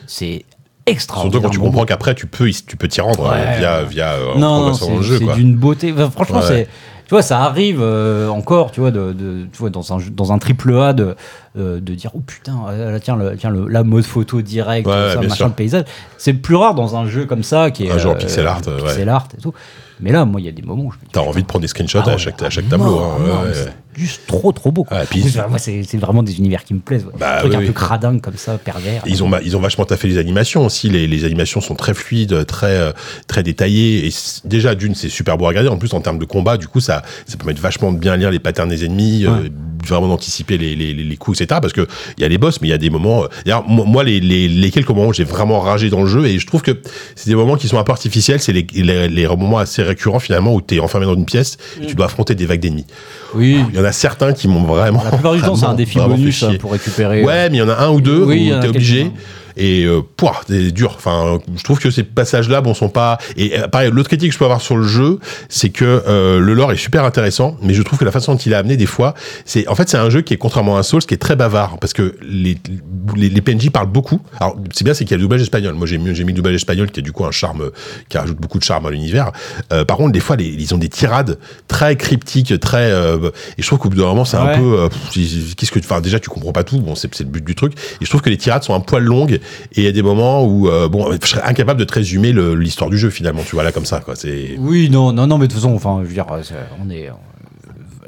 [0.07, 0.45] C'est
[0.85, 1.33] extraordinaire.
[1.41, 3.37] Surtout quand tu comprends qu'après tu peux tu peux t'y rendre Ouais.
[3.37, 5.91] euh, via via non, non, c'est jeu c'est d'une beauté.
[5.93, 6.67] Enfin, franchement, Ouais.
[7.11, 10.31] Tu vois, ça arrive euh, encore, tu vois, de, de- tu vois dans, un, dans
[10.31, 11.17] un triple A de,
[11.57, 14.93] euh, de dire oh putain, euh, tiens, le, tiens le, la mode photo direct, Ouais,
[14.93, 15.47] ouais, ça, machin, sûr.
[15.47, 15.83] le paysage.
[16.17, 18.61] C'est plus rare dans un jeu comme ça qui est Un jeu en pixel art,
[18.69, 19.53] euh, pixel art et tout.
[19.99, 21.67] Mais là, moi, il y a des moments où je T'as envie de prendre des
[21.67, 22.97] screenshots ah à ouais, chaque à ah chaque tableau.
[22.99, 23.65] hein, ouais, ouais.
[23.95, 24.83] Juste trop trop beau.
[24.83, 24.99] Quoi.
[25.09, 27.05] Puis- plus, moi, c'est c'est vraiment des univers qui me plaisent.
[27.05, 27.11] ouais.
[27.19, 27.67] Bah, Des trucs oui, un oui.
[27.67, 29.03] peu cradingues comme ça, pervers.
[29.05, 30.89] Ils ont, ils ont vachement taffé les animations aussi.
[30.89, 32.91] Les, les animations sont très fluides, très, euh,
[33.27, 34.07] très détaillées.
[34.07, 34.11] Et
[34.45, 35.69] déjà, d'une, c'est super beau à regarder.
[35.69, 38.31] En plus, en termes de combat, du coup, ça, ça permet vachement de bien lire
[38.31, 39.49] les patterns des ennemis, euh,
[39.85, 41.59] vraiment d'anticiper les, les, les, coups, etc.
[41.61, 41.87] Parce que
[42.17, 43.23] il y a les boss, mais il y a des moments.
[43.23, 46.25] euh, D'ailleurs, moi, les, les, les quelques moments où j'ai vraiment ragé dans le jeu,
[46.25, 46.79] et je trouve que
[47.15, 48.39] c'est des moments qui sont un peu artificiels.
[48.39, 51.85] C'est les, les, les moments assez récurrents finalement où t'es enfermé dans une pièce et
[51.87, 52.85] tu dois affronter des vagues d'ennemis.
[53.35, 53.59] Oui.
[53.73, 55.03] Il y en a certains qui m'ont vraiment.
[55.03, 57.23] La plupart du temps, c'est un défi bonus hein, pour récupérer.
[57.23, 59.11] Ouais, mais il y en a un ou deux Oui, il où t'es obligé.
[59.57, 60.93] Et euh, pouah, c'est dur.
[60.95, 63.17] Enfin, je trouve que ces passages-là, bon, sont pas.
[63.37, 65.19] Et euh, pareil, l'autre critique que je peux avoir sur le jeu,
[65.49, 68.37] c'est que euh, le lore est super intéressant, mais je trouve que la façon dont
[68.39, 69.13] il a amené des fois,
[69.45, 71.35] c'est en fait c'est un jeu qui est contrairement à un Souls qui est très
[71.35, 72.57] bavard parce que les
[73.15, 74.21] les, les PNJ parlent beaucoup.
[74.39, 75.73] Alors c'est bien, c'est qu'il y a le doublage espagnol.
[75.75, 77.71] Moi j'ai mis j'ai mis le doublage espagnol qui est du coup un charme
[78.09, 79.31] qui rajoute beaucoup de charme à l'univers.
[79.73, 81.37] Euh, par contre, des fois, les, ils ont des tirades
[81.67, 84.53] très cryptiques, très euh, et je trouve qu'au bout d'un moment, c'est Ouais.
[84.53, 86.79] un peu euh, qu'est-ce que enfin déjà tu comprends pas tout.
[86.79, 87.73] Bon, c'est c'est le but du truc.
[88.01, 89.39] Et je trouve que les tirades sont un poil longues
[89.73, 92.33] et il y a des moments où euh, bon, je serais incapable de te résumer
[92.55, 93.41] l'histoire du jeu finalement.
[93.45, 94.15] Tu vois là comme ça quoi.
[94.15, 96.55] C'est Oui, non, non, non, mais de toute façon, enfin, je veux dire, c'est-
[96.85, 97.09] on est.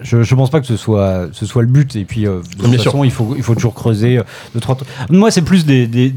[0.01, 1.95] Je, je pense pas que ce soit, ce soit le but.
[1.95, 2.91] Et puis, euh, de toute Bien sûr.
[2.91, 4.17] façon, il faut, il faut toujours creuser.
[4.17, 4.89] euh, deux, trois trucs.
[5.09, 6.13] Moi, c'est plus des, des,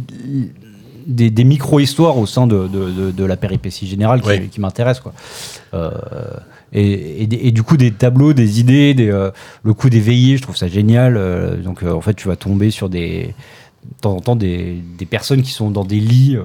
[1.07, 4.61] des, des micro-histoires au sein de, de, de, de la péripétie générale qui,
[5.01, 5.13] quoi.
[5.75, 5.91] Euh,
[6.73, 9.31] et, et, du coup, des tableaux, des idées, des, euh,
[9.63, 11.17] le coup des veillées, je trouve ça génial.
[11.17, 13.35] euh, donc, euh, en fait, tu vas tomber sur des.
[13.89, 16.43] De temps en temps, des, des personnes qui sont dans des lits, euh,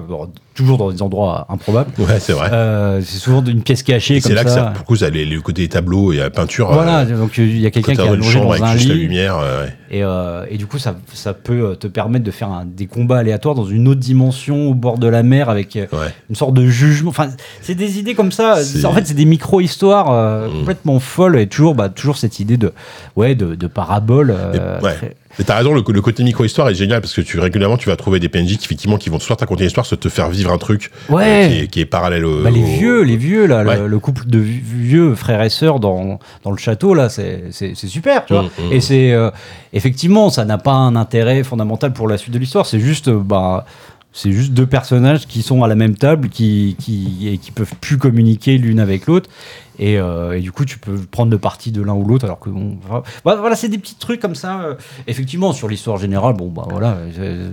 [0.54, 1.90] toujours dans des endroits improbables.
[1.98, 2.48] ouais, c'est vrai.
[2.52, 4.54] Euh, c'est souvent une pièce cachée c'est là que ça.
[4.56, 6.72] ça, pour le coup, ça, les, les côtés des tableaux et la peinture.
[6.72, 8.72] Voilà, euh, donc il y a quelqu'un qui côté est allongé chambre dans avec un
[8.72, 9.36] juste la lit lumière.
[9.38, 9.74] ouais.
[9.90, 13.18] et, euh, et du coup ça, ça peut te permettre de faire un- des combats
[13.18, 15.88] aléatoires dans une autre dimension au bord de la mer avec Ouais.
[16.30, 17.10] une sorte de jugement.
[17.10, 17.28] Enfin,
[17.60, 18.56] c'est des idées comme ça.
[18.84, 20.58] En fait, c'est des micro-histoires Mm.
[20.60, 22.72] complètement folles et toujours, bah, toujours cette idée de,
[23.16, 24.34] ouais, de, de parabole.
[24.54, 24.94] Et- ouais.
[24.94, 27.88] très- Mais t'as raison, le, le côté micro-histoire est génial parce que tu régulièrement tu
[27.88, 30.08] vas trouver des PNJ qui effectivement qui vont soit te raconter une histoire, soit te
[30.08, 31.24] faire vivre un truc Ouais.
[31.44, 32.42] euh, qui, est, qui est parallèle au.
[32.42, 33.78] Bah, les vieux, les vieux là, Ouais.
[33.78, 37.50] le, le couple de vi- vieux frères et sœurs dans, dans le château là, c'est
[37.74, 38.42] super, tu vois.
[38.42, 38.72] Mm, mm.
[38.72, 39.30] Et c'est euh,
[39.72, 42.66] effectivement, ça n'a pas un intérêt fondamental pour la suite de l'histoire.
[42.66, 43.64] C'est juste, euh, bah,
[44.12, 47.98] c'est juste deux personnages qui sont à la même table, qui qui et peuvent plus
[47.98, 49.30] communiquer l'une avec l'autre.
[49.78, 52.38] Et, euh, et du coup, tu peux prendre le parti de l'un ou l'autre, alors
[52.38, 54.60] que bon, enfin, bah, voilà, c'est des petits trucs comme ça.
[54.62, 54.74] euh.
[55.06, 57.50] Effectivement, sur l'histoire générale, bon, bah voilà, euh,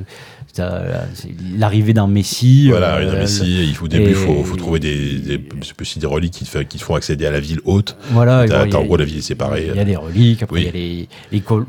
[1.57, 2.69] l'arrivée d'un messie.
[2.69, 5.37] Voilà, euh, non, mais si, il faut, au début, il faut, faut trouver des, des,
[5.37, 7.95] des reliques qui te, fait- qui te font accéder à la ville haute.
[8.11, 9.67] Voilà, en gros, la ville est séparée.
[9.71, 10.61] Il y a des reliques, après Oui.
[10.61, 11.65] il y a les, les, les, cor-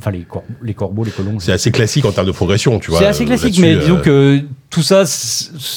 [0.62, 1.38] les corbeaux, les colons.
[1.38, 3.00] C'est assez classique en termes de progression, tu vois.
[3.00, 4.40] C'est assez euh, classique, mais euh, disons que
[4.70, 5.02] tout ça,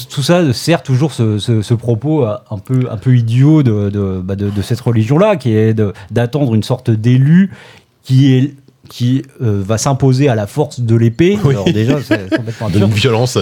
[0.09, 3.89] tout ça sert toujours ce, ce- ce propos euh, un peu, un peu idiot de,
[3.89, 5.75] de, bah, de- de cette religion-là, qui est
[6.11, 7.51] d'attendre une sorte d'élu
[8.03, 8.53] qui est
[8.89, 11.37] qui euh, va s'imposer à la force de l'épée.
[11.43, 11.51] Oui.
[11.53, 12.99] Alors déjà, c'est complètement de une absurde.
[13.01, 13.37] violence,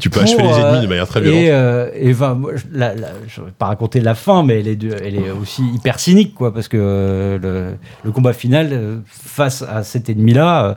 [0.00, 1.48] tu peux achever les ennemis euh, de manière très Et, violente.
[1.50, 4.76] euh, et moi, je, la- la- je vais pas raconter la fin, mais elle est,
[4.76, 9.62] de- elle est aussi hyper cynique, quoi, parce que euh, le, le combat final face
[9.62, 10.76] à cet ennemi-là,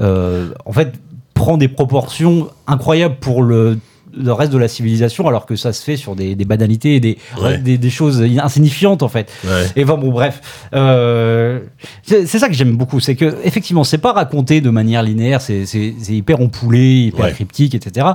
[0.00, 0.92] en fait,
[1.34, 3.78] prend des proportions incroyables pour le,
[4.16, 7.00] le reste de la civilisation, alors que ça se fait sur des, des banalités et
[7.00, 7.58] des, Ouais.
[7.58, 9.30] des, des choses insignifiantes, en fait.
[9.44, 9.66] Ouais.
[9.76, 10.40] Et enfin bon, bref,
[10.74, 11.60] euh,
[12.04, 15.64] c'est ça que j'aime beaucoup, c'est que effectivement, c'est pas raconté de manière linéaire, c'est
[16.08, 17.32] hyper empoulé, hyper Ouais.
[17.32, 18.06] cryptique, etc.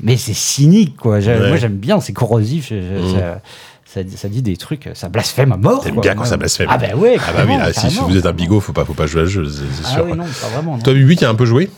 [0.00, 1.20] Mais c'est cynique, quoi.
[1.20, 2.70] Moi, j'aime bien, c'est corrosif.
[2.70, 3.14] Mhm.
[3.14, 3.40] ça,
[3.86, 5.82] ça, ça dit des trucs, ça blasphème à mort.
[5.82, 6.66] T'aimes bien quand ça blasphème.
[6.70, 7.16] Ah bah ouais.
[7.18, 9.24] Ah bah oui, là, si, vous êtes un bigot, faut pas, faut pas jouer à
[9.24, 10.04] ce jeu, c'est Ah sûr.
[10.04, 10.76] oui, non, pas vraiment.
[10.76, 10.82] non.
[10.82, 11.70] Toi, Bibi, t'as un peu joué?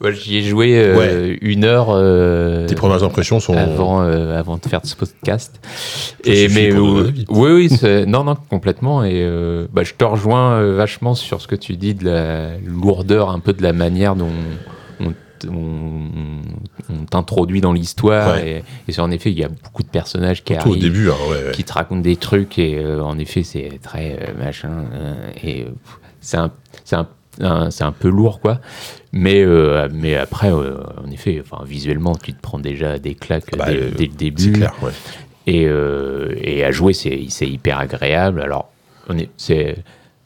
[0.00, 3.56] Ouais, J'y ai joué euh, une heure euh, Tes premières impressions sont.
[3.56, 5.58] avant, euh, avant de faire ce podcast.
[5.64, 7.70] Ça Et mais oui, oui,
[8.06, 9.04] non, non, complètement.
[9.04, 9.26] Et
[9.72, 13.52] bah, je te rejoins vachement sur ce que tu dis de la lourdeur, un peu
[13.54, 14.28] de la manière dont
[15.00, 16.42] on, t- on-
[16.90, 18.34] on t'introduit dans l'histoire.
[18.34, 18.62] Ouais.
[18.86, 20.84] Et, et c'est en effet, il y a beaucoup de personnages qui Surtout au arrivent
[20.84, 24.84] début, hein, qui te racontent des trucs et en effet c'est très machin
[25.42, 25.66] et
[26.20, 26.50] c'est un
[26.84, 27.08] c'est un,
[27.40, 28.60] un- c'est un peu lourd quoi
[29.12, 33.44] mais euh, mais après euh, en effet enfin visuellement tu te prends déjà des claques
[33.52, 34.90] Ah bah, dès, euh, dès le C'est début clair, ouais.
[35.46, 38.70] et euh, et à jouer c'est c'est hyper agréable alors
[39.36, 39.76] c'est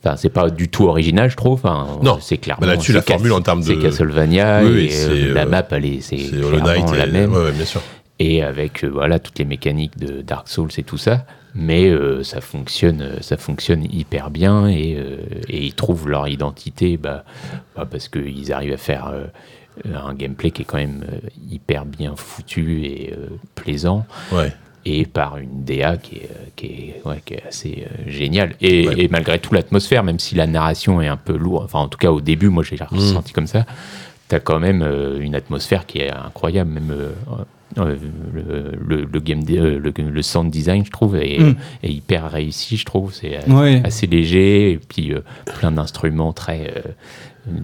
[0.02, 1.60] Enfin, c'est pas du tout original, je trouve.
[1.62, 2.16] Enfin, Non.
[2.22, 2.62] c'est clairement.
[2.62, 5.34] Bah, là-dessus, c'est la formule en termes C'est de- Castlevania Oui, oui, et c'est, euh,
[5.34, 7.82] la euh, map, elle est, c'est C'est clairement la et- même Ouais, ouais, bien sûr.
[8.18, 12.22] et avec euh, voilà toutes les mécaniques de Dark Souls et tout ça mais euh,
[12.22, 15.16] ça fonctionne euh, ça fonctionne hyper bien et, euh,
[15.48, 17.24] et ils trouvent leur identité bah,
[17.76, 19.24] bah, parce qu'ils arrivent à faire euh,
[19.94, 21.04] un gameplay qui est quand même
[21.50, 23.14] hyper bien foutu et
[23.54, 24.52] plaisant Ouais.
[24.84, 28.56] et par une DA qui est, qui est, ouais, qui est assez géniale.
[28.60, 28.94] Et, Ouais.
[28.98, 31.98] et malgré tout, l'atmosphère, même si la narration est un peu lourde, enfin en tout
[31.98, 32.86] cas au début, moi j'ai Mm.
[32.96, 33.64] ressenti comme ça,
[34.28, 34.82] tu as quand même
[35.20, 36.94] une atmosphère qui est incroyable, même
[37.76, 41.54] le, le, le game, euh, le, sound design, je trouve, est, Mm.
[41.84, 43.12] est hyper réussi, je trouve.
[43.14, 43.80] C'est euh, Ouais.
[43.84, 45.20] assez léger, et puis euh,
[45.58, 46.72] plein d'instruments très.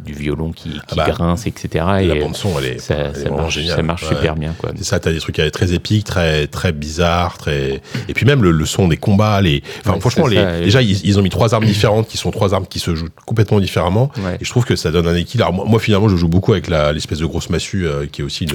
[0.04, 1.84] Du violon qui, qui Ah bah, grince, etc.
[1.86, 3.76] la Et bande son, elle est, ça, elle marche, géniale.
[3.76, 4.08] ça marche Ouais.
[4.08, 4.54] super bien.
[4.76, 8.50] C'est ça, t'as des trucs très épiques, très très bizarres, très et puis même le,
[8.50, 9.62] le son des combats, les.
[9.80, 10.36] Enfin Ouais, franchement, les...
[10.36, 12.94] ça, déjà ils, ils ont mis trois armes différentes qui sont trois armes qui se
[12.94, 14.10] jouent complètement différemment.
[14.18, 14.36] Ouais.
[14.40, 15.48] Et je trouve que ça donne un équilibre.
[15.48, 18.24] Alors, moi, finalement, je joue beaucoup avec la l'espèce de grosse massue euh, qui est
[18.24, 18.46] aussi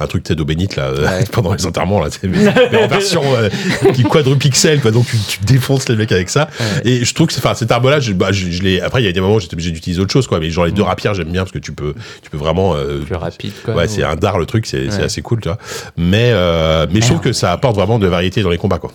[0.00, 2.38] un truc tête d'eau bénite là euh, pendant les enterrements là, mais,
[2.72, 3.48] mais en version euh,
[3.94, 4.90] qui quadrupixel quoi.
[4.90, 6.48] Donc tu, tu défonces les mecs avec ça.
[6.84, 8.80] Et je trouve que c'est- enfin cette arme là, je, bah, je, je l'ai.
[8.80, 10.40] Après il y a des moments où j'étais obligé d'utiliser autre chose quoi.
[10.40, 13.00] Mais genre les deux rapières j'aime bien parce que tu peux tu peux vraiment euh,
[13.00, 13.52] Plus rapide.
[13.64, 15.02] Quoi, Ouais, c'est un dard le truc, c'est Ouais.
[15.04, 15.58] assez cool, tu vois.
[15.96, 18.92] Mais, euh, mais je trouve que ça apporte vraiment de variété dans les combats, quoi.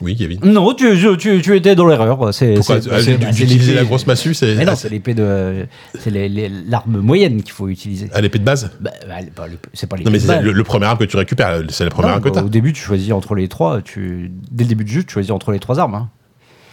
[0.00, 0.40] Oui, Kevin.
[0.42, 2.34] Non, tu, tu, tu étais dans l'erreur.
[2.34, 5.64] C'est, Pourquoi ah, d'utiliser l'épée- la grosse massue, c'est Mais non, ah, c'est l'épée de.
[5.96, 8.08] C'est les- les- l'arme moyenne qu'il faut utiliser.
[8.12, 8.72] à l'épée de base?
[8.80, 10.98] Bah, bah, pas l'épée- c'est pas l'épée Non, mais de c'est le, le premier arme
[10.98, 12.42] que tu récupères, c'est la première Non, arme que bah.
[12.44, 13.80] Au début, tu choisis entre les trois.
[13.80, 14.32] Tu...
[14.50, 15.94] Dès le début du jeu, tu choisis entre les trois armes.
[15.94, 16.08] hein.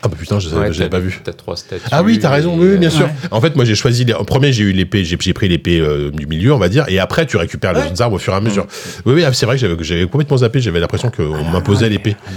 [0.02, 1.20] Ah bah putain, je Ouais, pas vu.
[1.24, 1.84] T'as trois statues.
[1.92, 3.06] Ah oui, t'as raison, oui, bien sûr.
[3.06, 3.12] Ouais.
[3.32, 4.14] En fait, moi j'ai choisi, les...
[4.14, 7.00] en premier j'ai eu l'épée, j'ai pris l'épée euh, du milieu, on va dire, et
[7.00, 8.66] après tu récupères les autres armes au fur et à mesure.
[9.06, 12.16] Oui, oui, ah, c'est vrai que j'avais- complètement zappé, j'avais l'impression qu'on m'imposait l'épée.
[12.28, 12.32] Ah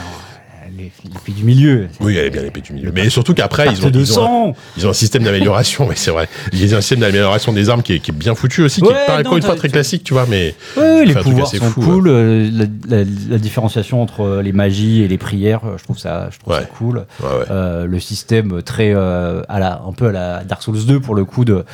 [1.04, 1.88] l'épée du milieu.
[2.00, 2.92] Oui, elle est bien l'épée du milieu.
[2.94, 4.54] Mais surtout qu'après, ils ils, ils ont
[4.90, 6.28] un système d'amélioration, oui, c'est vrai.
[6.52, 8.86] Ils ont un système d'amélioration des armes qui est, qui est bien foutu aussi, qui
[8.88, 10.54] Ouais, est pas encore une fois très classique, tu vois, mais.
[10.76, 12.08] Ouais, les pouvoirs sont fou, cool.
[12.08, 12.64] euh, la,
[12.98, 16.54] la- la différenciation entre les magies et les prières, euh, je trouve ça, je trouve
[16.54, 16.60] Ouais.
[16.60, 17.06] ça cool.
[17.50, 21.14] Euh, le système très euh, à la, un peu à la Dark Souls 2 pour
[21.14, 21.64] le coup de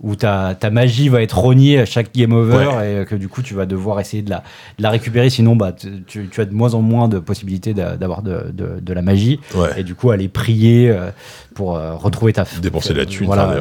[0.00, 2.68] où ta, ta magie va être rognée à chaque game over
[3.02, 4.42] et que du coup tu vas devoir essayer de la,
[4.78, 8.22] de la récupérer sinon bah tu, as de moins en moins de possibilités d'a- d'avoir
[8.22, 9.40] de, de, de la magie.
[9.54, 9.80] Ouais.
[9.80, 11.10] et du coup aller prier euh,
[11.54, 13.54] pour euh, retrouver ta Dépenser la thune, voilà,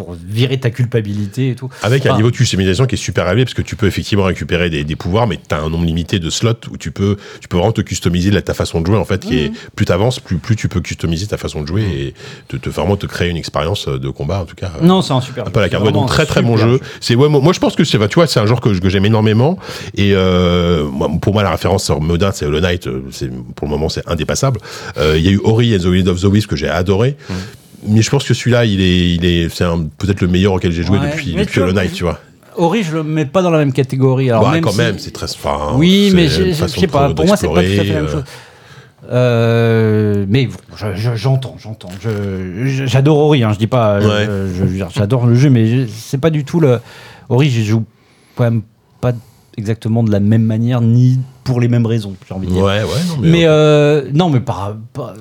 [0.00, 3.26] euh, pour virer ta culpabilité et tout Avec un niveau de customisation qui est super
[3.28, 5.84] élevé parce que tu peux effectivement récupérer des, des pouvoirs, mais tu as un nombre
[5.84, 8.86] limité de slots où tu peux, tu peux vraiment te customiser la- ta façon de
[8.86, 9.20] jouer en fait.
[9.20, 12.14] Qui est, plus tu avances, plus, plus tu peux customiser ta façon de jouer et
[12.48, 14.70] te, te vraiment te créer une expérience de combat en tout cas.
[14.80, 15.84] euh, non c'est un super un peu la carte.
[15.84, 16.80] Ouais, donc très très bon jeu.
[17.00, 18.88] C'est ouais, moi, moi, je pense que c'est, tu vois, c'est un genre que, que
[18.88, 19.58] j'aime énormément.
[19.96, 22.86] Et euh, moi, pour moi, la référence sur Modin, c'est Hollow Knight.
[22.86, 24.60] euh, C'est pour le moment, c'est indépassable.
[24.96, 27.16] Euh, Il y a eu Ori and the Will of the Wisp que j'ai adoré.
[27.86, 29.64] Mais je pense que celui-là, il est, il est, c'est
[29.98, 32.18] peut-être le meilleur auquel j'ai joué Ouais, depuis, mais depuis Hollow Knight, tu vois.
[32.56, 34.98] Ori je le mets pas dans la même catégorie alors Bah, même quand si- même,
[34.98, 35.26] c'est très.
[35.30, 37.10] enfin, Oui, mais je sais pas.
[37.14, 38.24] Pour moi, c'est pas tout à fait la même euh, chose.
[39.10, 41.88] Euh, mais bon, je- je- j'entends, j'entends.
[42.00, 43.98] Je- je- J'adore Ori, hein, je dis pas.
[44.00, 44.04] Ouais.
[44.06, 46.80] euh, je- J'adore le jeu, mais c'est pas du tout le.
[47.28, 47.84] Ori, je joue
[48.34, 48.62] quand même
[49.00, 49.12] pas
[49.56, 52.62] exactement de la même manière, ni pour les mêmes raisons, j'ai envie de dire.
[52.64, 53.28] Ouais, ouais, non, mais.
[53.30, 55.14] Mais euh, non, mais par, par-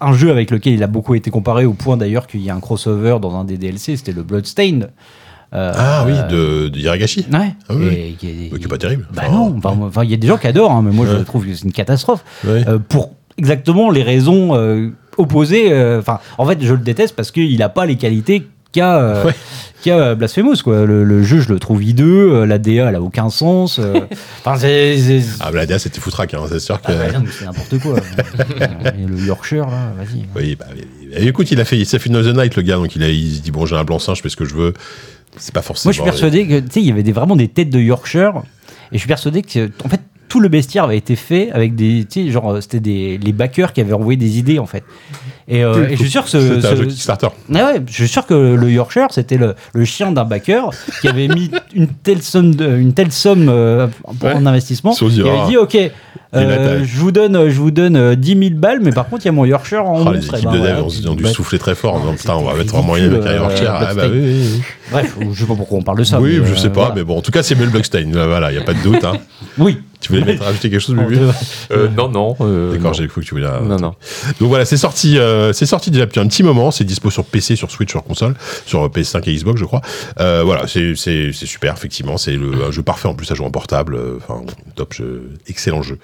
[0.00, 2.54] un jeu avec lequel il a beaucoup été comparé, au point d'ailleurs qu'il y a
[2.54, 4.90] un crossover dans un des DLC, c'était le Bloodstained.
[5.54, 7.26] Euh, ah oui, de, de Hiragashi.
[7.32, 7.54] Ouais.
[7.68, 9.06] Ah oui, Et qui est- Ouais, qui est pas terrible.
[9.14, 11.06] Bah Enfin, non, enfin, enfin, il y a des gens qui adorent, hein, mais moi
[11.06, 12.22] je trouve que c'est une catastrophe.
[12.46, 12.64] Ouais.
[12.68, 15.72] Euh, pour exactement les raisons euh, opposées.
[15.72, 19.24] euh, Enfin, en fait, je le déteste parce qu'il n'a pas les qualités qu'a euh,
[19.24, 19.34] Ouais.
[19.82, 20.56] qu'a, euh, Blasphemous.
[20.62, 20.84] Quoi.
[20.86, 22.32] Le, le jeu, je le trouve hideux.
[22.32, 23.78] euh, la DA, elle a aucun sens.
[23.78, 24.00] euh,
[24.44, 24.98] Enfin, c'est.
[24.98, 26.92] c'est- Ah, bah, la DA, c'était foutraque, hein, c'est sûr que.
[26.92, 27.96] Ah, bah, non, mais c'est n'importe quoi.
[28.98, 30.24] Et le Yorkshire, là, vas-y.
[30.36, 32.76] Oui, bah, mais- écoute, il a fait, il s'est fait No The Night, le gars,
[32.76, 34.54] donc il, a, il se dit, bon, j'ai un blanc-seing, je fais ce que je
[34.54, 34.74] veux.
[35.36, 35.88] C'est pas forcément.
[35.90, 37.78] Moi, je suis persuadé que, tu sais, il y avait des, vraiment des têtes de
[37.78, 38.42] Yorkshire.
[38.90, 42.04] Et je suis persuadé que, en fait, tout le bestiaire avait été fait avec des,
[42.10, 44.82] tu sais, genre, c'était des, les backers qui avaient envoyé des idées, en fait.
[45.50, 47.28] Et, euh, et je suis sûr que ce, C'était un ce- jeu Kickstarter.
[47.54, 50.68] Ah ouais, je suis sûr que le Yorkshire, c'était le, le chien d'un backer
[51.00, 54.34] qui avait mis une telle somme, de- une telle somme euh, en Ouais.
[54.34, 54.92] investissement.
[54.92, 55.76] Se dit, Il avait dit, ok,
[56.34, 59.26] euh, je vous donne, je vous donne euh, 10 000 balles, mais par contre, il
[59.26, 61.58] y a mon Yorkshire en Ah, les équipes ben de dev ont, dû bah, souffler
[61.58, 63.74] très fort en disant, Ah, putain, on va mettre vraiment une avec un ridicule, Yorkshire.
[63.74, 64.62] euh, Ah, bah oui, oui, oui.
[64.90, 66.20] Bref, je sais pas pourquoi on parle de ça.
[66.20, 66.94] Oui, mais, je euh, sais pas, voilà.
[66.96, 68.10] mais bon, en tout cas, c'est Mel Blockstein.
[68.12, 69.02] Là, Voilà, il n'y a pas de doute.
[69.04, 69.14] Hein.
[69.58, 69.78] Oui.
[70.00, 71.18] Tu voulais mettre, rajouter quelque chose, Bubu
[71.72, 72.36] Euh, non, non.
[72.40, 73.46] euh, D'accord, j'ai cru que tu voulais.
[73.48, 73.94] la- Non, non.
[74.40, 76.70] Donc voilà, c'est sorti, euh, c'est sorti déjà depuis un petit moment.
[76.70, 78.34] C'est dispo sur PC, sur Switch, sur console,
[78.66, 79.80] sur PS5 et Xbox, je crois.
[80.20, 80.94] Euh, voilà, c'est
[81.32, 82.16] super, effectivement.
[82.16, 83.94] C'est le un jeu parfait en plus à jouer en portable.
[83.94, 84.42] Euh, Enfin,
[84.74, 85.98] top jeu, excellent jeu,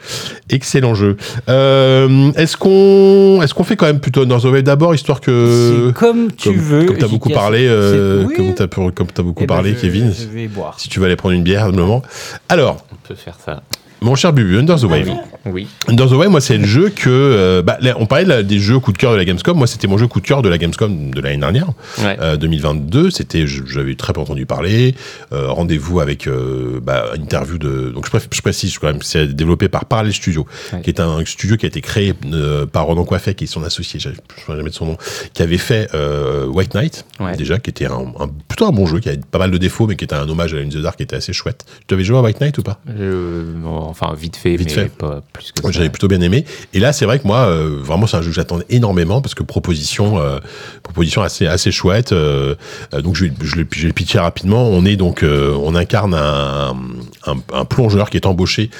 [0.51, 1.17] excellent jeu.
[1.49, 6.31] Euh, est-ce qu'on est-ce qu'on fait quand même plutôt North Wave d'abord, histoire que comme
[6.33, 6.85] tu comme, veux.
[6.87, 7.43] comme t'as beaucoup efficace.
[7.43, 8.35] parlé, euh, oui.
[8.37, 10.13] comme t'as pu- comme t'as beaucoup Eh ben, parlé, je- Kevin.
[10.17, 10.79] Je vais boire.
[10.79, 12.03] Si tu vas aller prendre une bière moment.
[12.49, 13.63] Alors, On peut faire ça.
[14.05, 15.11] Mon cher Bubu, Under the Wave.
[15.47, 15.67] Oui.
[15.89, 17.09] Under the Wave, moi, c'est le jeu que.
[17.11, 19.57] euh, bah, là, on parlait de la- des jeux coup de cœur de la Gamescom.
[19.57, 21.69] Moi, c'était mon jeu coup de cœur de la Gamescom de l'année dernière,
[22.03, 22.17] Ouais.
[22.21, 23.11] euh, 2022.
[23.11, 24.95] C'était, je- j'avais très peu entendu parler.
[25.33, 27.91] Euh, Rendez-vous avec euh, bah, une interview de.
[27.91, 30.81] Donc, je, préf- je précise quand même, c'est développé par Parallel Studio, Ouais.
[30.83, 33.63] qui est un studio qui a été créé euh, par Ronan Coiffet, qui est son
[33.65, 34.97] associé, je ne sais jamais de son nom,
[35.33, 37.37] qui avait fait euh, White Knight, Ouais.
[37.37, 39.87] déjà, qui était un, un- plutôt un bon jeu, qui avait pas mal de défauts,
[39.87, 41.65] mais qui était un hommage à In the Dark, qui était assez chouette.
[41.87, 42.81] Tu avais joué à White Knight ou pas?
[42.87, 44.89] Non, enfin vite fait, Vite mais fait.
[44.89, 45.79] pas plus que Moi, ça.
[45.79, 46.45] J'avais plutôt bien aimé.
[46.73, 49.35] Et là, c'est vrai que moi, euh, vraiment, c'est un jeu que j'attendais énormément parce
[49.35, 50.39] que proposition, euh,
[50.83, 52.13] proposition assez assez chouette.
[52.13, 52.55] euh,
[53.03, 54.69] donc, je, vais- je, le- je vais le pitcher rapidement.
[54.69, 56.75] On est donc, on incarne un,
[57.27, 58.71] un, un plongeur qui est embauché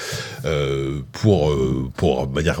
[1.11, 1.51] pour
[1.97, 2.59] pour dire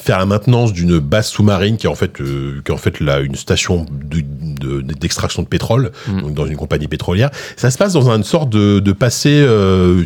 [0.00, 3.20] faire la maintenance d'une base sous-marine qui est en fait qui est en fait là
[3.20, 7.30] une station de- de- d'extraction de, pétrole donc dans une compagnie pétrolière.
[7.56, 9.44] Ça se passe dans une sorte de, de passé,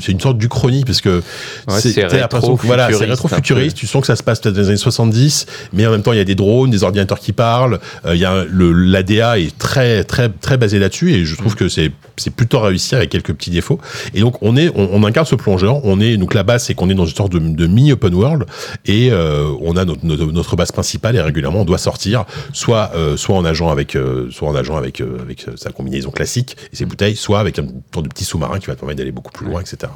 [0.01, 1.23] c'est une sorte d'Uchronie parce que
[1.68, 3.76] Ouais, c'est que, voilà, c'est rétro-futuriste rétro-futuriste.
[3.76, 6.12] Tu sens que ça se passe peut-être dans les années 70, mais en même temps
[6.12, 7.78] il y a des drones, des ordinateurs qui parlent.
[8.06, 11.54] euh, Il y a le l'ADA est très très très basé là-dessus et je trouve
[11.54, 13.78] que c'est c'est plutôt réussi avec quelques petits défauts.
[14.14, 15.84] Et donc on est on, on incarne ce plongeur.
[15.84, 18.14] On est donc la base c'est qu'on est dans une sorte de, de mini open
[18.14, 18.44] world
[18.86, 22.90] et euh, on a notre, notre, notre base principale et régulièrement on doit sortir soit
[22.94, 23.96] euh, soit en nageant avec
[24.30, 28.02] soit en nageant avec avec sa combinaison classique et ses bouteilles, soit avec un genre
[28.02, 29.92] de petit sous-marin qui va te permettre d'aller beaucoup plus loin, etc.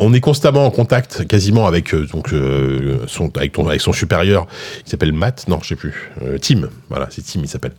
[0.00, 3.92] On est constamment en contact, quasiment avec euh, donc euh, son avec ton avec son
[3.92, 4.46] supérieur
[4.84, 7.70] qui s'appelle Matt, non je sais plus, euh, Tim, voilà c'est Tim il s'appelle.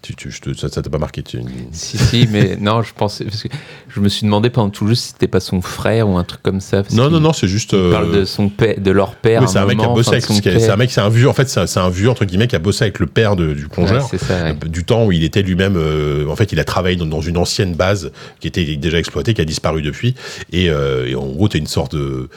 [0.00, 1.38] Tu, tu, ça t'a pas marqué tu-
[1.72, 3.24] Si, si, mais non, je pensais.
[3.24, 3.48] Parce que
[3.94, 6.24] je me suis demandé pendant tout le jeu si c'était pas son frère ou un
[6.24, 6.82] truc comme ça.
[6.82, 7.72] parce Non non non c'est juste.
[7.74, 9.42] Il parle de, son père, de leur père.
[9.42, 10.72] oui, c'est un mec qui a moment, bossé enfin, avec c'est père.
[10.72, 12.84] un mec c'est un vieux en fait c'est un, vieux entre guillemets qui a bossé
[12.84, 14.02] avec le père de- du plongeur.
[14.04, 14.54] Ouais, c'est ça, ouais.
[14.66, 15.76] Du temps où il était lui-même
[16.26, 19.42] en fait il a travaillé dans, dans une ancienne base qui était déjà exploitée qui
[19.42, 20.14] a disparu depuis
[20.52, 22.28] et, et en gros t'es une sorte de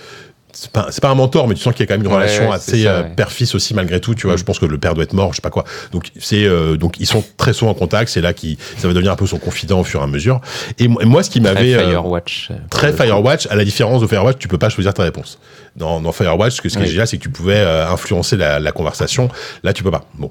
[0.58, 2.08] c'est pas, c'est pas un mentor, mais tu sens qu'il y a quand même une
[2.08, 4.16] Ouais, relation ouais, assez euh, père-fils aussi malgré tout.
[4.16, 4.38] Tu vois, Mm.
[4.38, 5.66] je pense que le père doit être mort, je sais pas quoi.
[5.92, 8.10] Donc c'est euh, donc ils sont très souvent en contact.
[8.10, 10.40] C'est là qui ça va devenir un peu son confident au fur et à mesure.
[10.80, 12.48] Et, moi- et moi, ce qui Très m'avait euh, Firewatch.
[12.52, 13.04] euh, Très le coup.
[13.04, 15.40] Firewatch, à la différence de Firewatch, tu peux pas choisir ta réponse.
[15.76, 16.88] Dans, dans Firewatch, ce que ce Oui.
[16.88, 19.28] génial, c'est que tu pouvais influencer la, la conversation.
[19.64, 20.06] Là, tu peux pas.
[20.14, 20.30] Bon.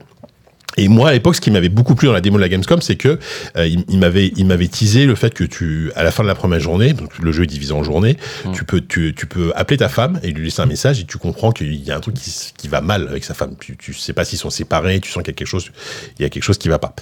[0.77, 2.81] Et moi, à l'époque, ce qui m'avait beaucoup plu dans la démo de la Gamescom,
[2.81, 3.19] c'est que
[3.57, 6.29] euh, il, il m'avait, il m'avait teasé le fait que tu, à la fin de
[6.29, 8.17] la première journée, donc le jeu est divisé en journées,
[8.53, 11.19] tu peux, tu, tu peux appeler ta femme et lui laisser un message et tu
[11.19, 13.55] comprends qu'il y a un truc qui, qui va mal avec sa femme.
[13.61, 15.71] Tu, tu sais pas s'ils sont séparés, tu sens qu'il y a quelque chose,
[16.19, 16.95] il y a quelque chose qui va pas.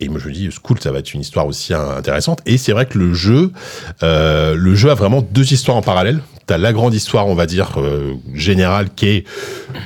[0.00, 2.40] Et moi, je me dis, c'est cool, ça va être une histoire aussi hein, intéressante.
[2.46, 3.52] Et c'est vrai que le jeu,
[4.02, 6.20] euh, le jeu a vraiment deux histoires en parallèle.
[6.48, 9.24] T'as la grande histoire, on va dire euh, générale, qui est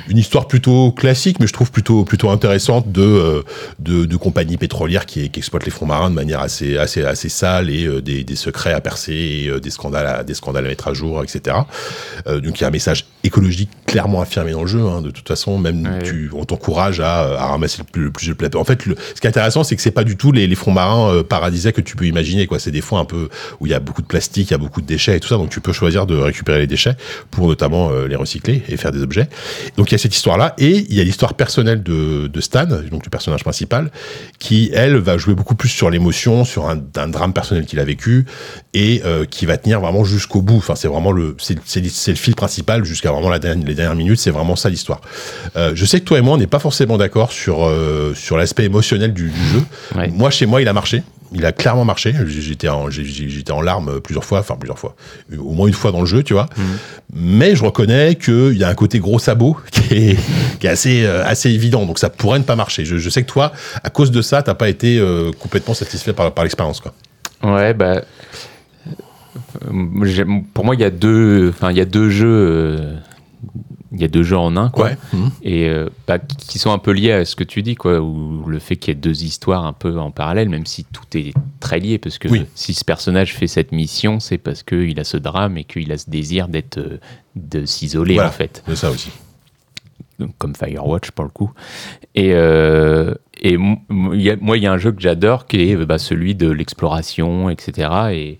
[0.08, 3.42] une histoire plutôt classique, mais je trouve plutôt plutôt intéressante de euh,
[3.80, 7.28] de, de compagnies pétrolières qui, qui exploitent les fonds marins de manière assez assez assez
[7.28, 10.64] sale et euh, des, des secrets à percer, et, euh, des scandales à, des scandales
[10.66, 11.56] à mettre à jour, etc.
[12.28, 14.82] Euh, donc il y a un message écologique clairement affirmé dans le jeu.
[14.86, 16.02] Hein, de toute façon, même Ouais.
[16.04, 18.60] tu, on t'encourage à, à ramasser le plus, le plus de plateau.
[18.60, 20.54] En fait, le, ce qui est intéressant, c'est que c'est pas du tout les, les
[20.54, 22.46] fonds marins euh, paradisiaques que tu peux imaginer.
[22.46, 22.60] quoi.
[22.60, 23.28] C'est des fonds un peu
[23.58, 25.26] où il y a beaucoup de plastique, il y a beaucoup de déchets et tout
[25.28, 25.36] ça.
[25.38, 26.96] Donc tu peux choisir de récupérer les déchets
[27.30, 29.28] pour notamment euh, les recycler et faire des objets.
[29.76, 32.66] Donc il y a cette histoire-là et il y a l'histoire personnelle de, de Stan,
[32.66, 33.90] donc le personnage principal,
[34.38, 37.84] qui elle va jouer beaucoup plus sur l'émotion, sur un, un drame personnel qu'il a
[37.84, 38.26] vécu
[38.74, 40.56] et euh, qui va tenir vraiment jusqu'au bout.
[40.56, 44.18] Enfin c'est vraiment le c'est le fil principal jusqu'à vraiment la dernière, les dernières minutes.
[44.18, 45.00] C'est vraiment ça l'histoire.
[45.56, 48.36] Euh, je sais que toi et moi on n'est pas forcément d'accord sur euh, sur
[48.36, 49.62] l'aspect émotionnel du, du jeu.
[49.96, 50.08] Ouais.
[50.08, 51.02] Moi chez moi il a marché.
[51.34, 52.14] Il a clairement marché.
[52.26, 54.94] J'étais en, j'étais en larmes plusieurs fois, enfin plusieurs fois,
[55.38, 56.48] au moins une fois dans le jeu, tu vois.
[57.14, 60.18] Mais je reconnais qu'il y a un côté gros sabot qui est,
[60.58, 61.86] qui est assez, euh, assez évident.
[61.86, 62.84] Donc ça pourrait ne pas marcher.
[62.84, 63.52] Je, je sais que toi,
[63.82, 66.92] à cause de ça, t'as pas été euh, complètement satisfait par, par l'expérience, quoi.
[67.42, 68.02] Ouais, bah.
[69.66, 72.94] euh, Pour moi, il y a deux, enfin, il y a deux jeux, euh,
[73.92, 74.86] il y a deux jeux en un, quoi.
[74.86, 74.96] Ouais.
[75.12, 75.30] Mhm.
[75.42, 78.44] Et euh, bah, qui sont un peu liés à ce que tu dis, quoi, ou
[78.46, 81.34] le fait qu'il y ait deux histoires un peu en parallèle, même si tout est
[81.60, 82.46] très lié, parce que Oui.
[82.54, 85.98] si ce personnage fait cette mission, c'est parce qu'il a ce drame et qu'il a
[85.98, 86.98] ce désir d'être, euh,
[87.36, 88.30] de s'isoler Voilà.
[88.30, 88.62] en fait.
[88.66, 89.10] C'est ça aussi.
[90.38, 91.50] comme Firewatch pour le coup.
[92.14, 96.34] Et, euh, et moi, il y a un jeu que j'adore qui est bah, celui
[96.36, 97.90] de l'exploration, etc.
[98.12, 98.38] Et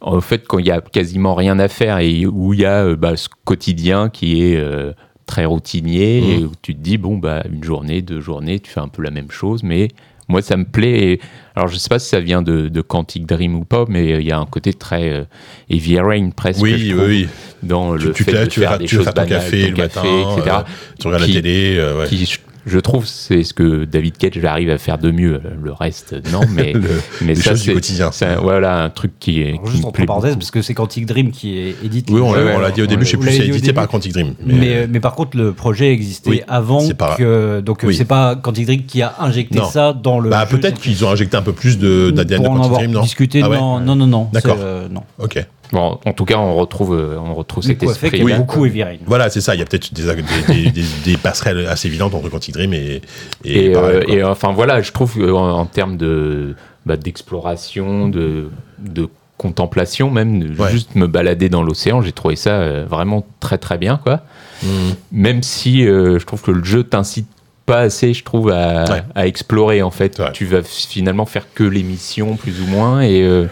[0.00, 2.84] en fait, quand il y a quasiment rien à faire et où il y a
[2.84, 4.92] euh, bah, ce quotidien qui est euh,
[5.26, 6.30] très routinier Mhm.
[6.30, 9.02] et où tu te dis, bon, bah, une journée, deux journées, tu fais un peu
[9.02, 9.88] la même chose, mais
[10.28, 11.12] moi, ça me plaît.
[11.12, 11.20] Et-
[11.56, 14.20] alors, je sais pas si ça vient de, de Quantic Dream ou pas, mais euh,
[14.20, 15.24] il y a un côté très euh,
[15.68, 16.62] Heavy Rain presque.
[16.62, 17.28] Oui, je oui, trouve, oui.
[17.62, 19.22] Dans Tu, le tu, fait de tu faire vas des tu vas choses faire ton
[19.28, 20.56] banales, café ton le matin, etc.
[20.56, 20.62] euh,
[20.98, 21.92] tu regardes Qui- la télé.
[21.98, 22.06] ouais.
[22.08, 25.40] qui, je, trouve, c'est ce que David Cage arrive à faire de mieux.
[25.62, 26.80] Le reste, non, mais, Le-
[27.22, 28.10] mais les ça, choses du c'est quotidien.
[28.12, 29.58] c'est un- voilà un truc qui est.
[29.64, 32.08] Qui Juste entre parenthèses, parce que c'est Quantic Dream qui est édite.
[32.10, 32.52] Oui, on, l'a- jeu.
[32.56, 34.34] on l'a dit au début, je sais Vous plus si c'est édité par Quantic Dream.
[34.44, 37.60] Mais, euh, mais par contre, le projet existait Oui, avant c'est pas- que.
[37.60, 37.94] Donc, euh, Oui.
[37.94, 39.64] c'est pas Quantic Dream qui a injecté Non.
[39.68, 40.30] ça dans le.
[40.30, 40.56] bah, jeu.
[40.58, 43.02] peut-être qu'ils ont injecté un peu plus de- d'ADN de Pour en Quantic Dream, non
[43.02, 44.28] discuté, Ah ouais non, non, non, non.
[44.32, 44.56] D'accord.
[44.60, 45.02] euh, non.
[45.18, 45.44] Ok.
[45.72, 48.32] Bon, en tout cas, on retrouve, euh, on retrouve cet esprit.
[48.32, 48.96] a beaucoup Heavy Rain.
[49.06, 49.54] Voilà, c'est ça.
[49.54, 50.22] Il y a peut-être des, des,
[50.64, 53.02] des, des- des passerelles assez évidentes entre Quantic Dream et,
[53.44, 56.56] et, Et, pareil, euh, et, enfin voilà, je trouve qu'en en termes de
[56.86, 60.70] bah, d'exploration, de, de contemplation même, de Ouais.
[60.70, 64.22] juste me balader dans l'océan, j'ai trouvé ça euh, vraiment très très bien quoi.
[64.62, 64.94] Mhm.
[65.12, 67.28] Même si euh, je trouve que le jeu t'incite
[67.64, 69.02] pas assez, je trouve, à, Ouais.
[69.14, 70.18] à explorer en fait.
[70.18, 70.32] Ouais.
[70.32, 73.46] Tu vas finalement faire que les missions plus ou moins et euh,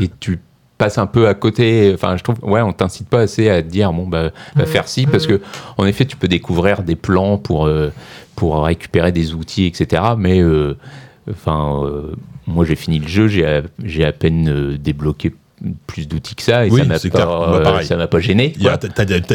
[0.00, 0.38] et tu
[0.78, 1.90] passes un peu à côté.
[1.92, 4.88] Enfin, je trouve, ouais, on t'incite pas assez à te dire bon bah va faire
[4.88, 5.40] ci parce que
[5.76, 7.92] en effet, tu peux découvrir des plans pour euh,
[8.36, 10.02] pour récupérer des outils, etc.
[10.16, 10.76] Mais euh,
[11.30, 12.14] enfin, euh,
[12.46, 15.34] moi j'ai fini le jeu, j'ai à, peine débloqué
[15.86, 17.08] plus d'outils que ça et Oui, ça m'a pas.
[17.26, 18.52] Bah, euh, ça m'a pas gêné.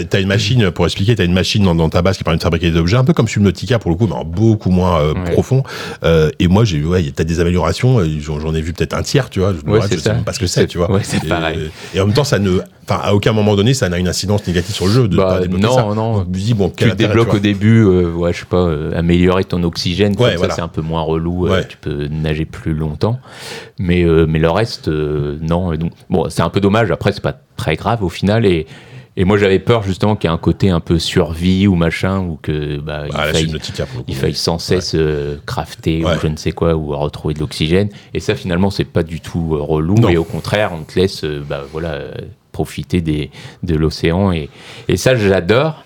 [0.10, 2.44] T'as une machine, pour expliquer, t'as une machine dans, dans ta base qui permet de
[2.44, 5.14] fabriquer des objets, un peu comme Subnautica pour le coup, mais en beaucoup moins euh,
[5.14, 5.32] Ouais.
[5.32, 5.64] profond.
[6.04, 9.30] Euh, et moi, j'ai ouais, t'as des améliorations, euh, j'en ai vu peut-être un tiers,
[9.30, 9.54] tu vois.
[9.54, 10.90] Je, Ouais, je sais même pas ce que c'est, tu vois.
[11.24, 11.70] et, pareil.
[11.94, 14.46] Et en même temps, ça ne, enfin, à aucun moment donné, ça n'a une incidence
[14.48, 15.84] négative sur le jeu de Bah, pas débloquer non, ça.
[15.96, 16.18] non.
[16.20, 19.44] Donc, dis, bon, tu débloques tu au début, euh, ouais, je sais pas, euh, améliorer
[19.44, 20.54] ton oxygène, comme Ouais, ça voilà.
[20.56, 21.68] c'est un peu moins relou, euh, Ouais.
[21.68, 23.20] tu peux nager plus longtemps.
[23.80, 25.74] Mais, euh, mais le reste, non.
[25.76, 28.46] Donc, bon, c'est un peu dommage, après c'est pas très grave au final.
[28.46, 28.66] Et,
[29.16, 32.20] et moi j'avais peur justement qu'il y ait un côté un peu survie ou machin,
[32.20, 34.10] ou que bah, Ah, la il, faille, Subnautica pour le coup.
[34.10, 36.16] il faille sans cesse euh, crafter Ouais.
[36.16, 37.90] ou je ne sais quoi, ou retrouver de l'oxygène.
[38.16, 41.24] Et ça finalement c'est pas du tout euh, relou, et au contraire on te laisse
[41.24, 42.00] euh, bah, voilà,
[42.54, 43.30] profiter des,
[43.64, 44.32] de l'océan.
[44.32, 44.50] Et,
[44.88, 45.84] et ça j'adore.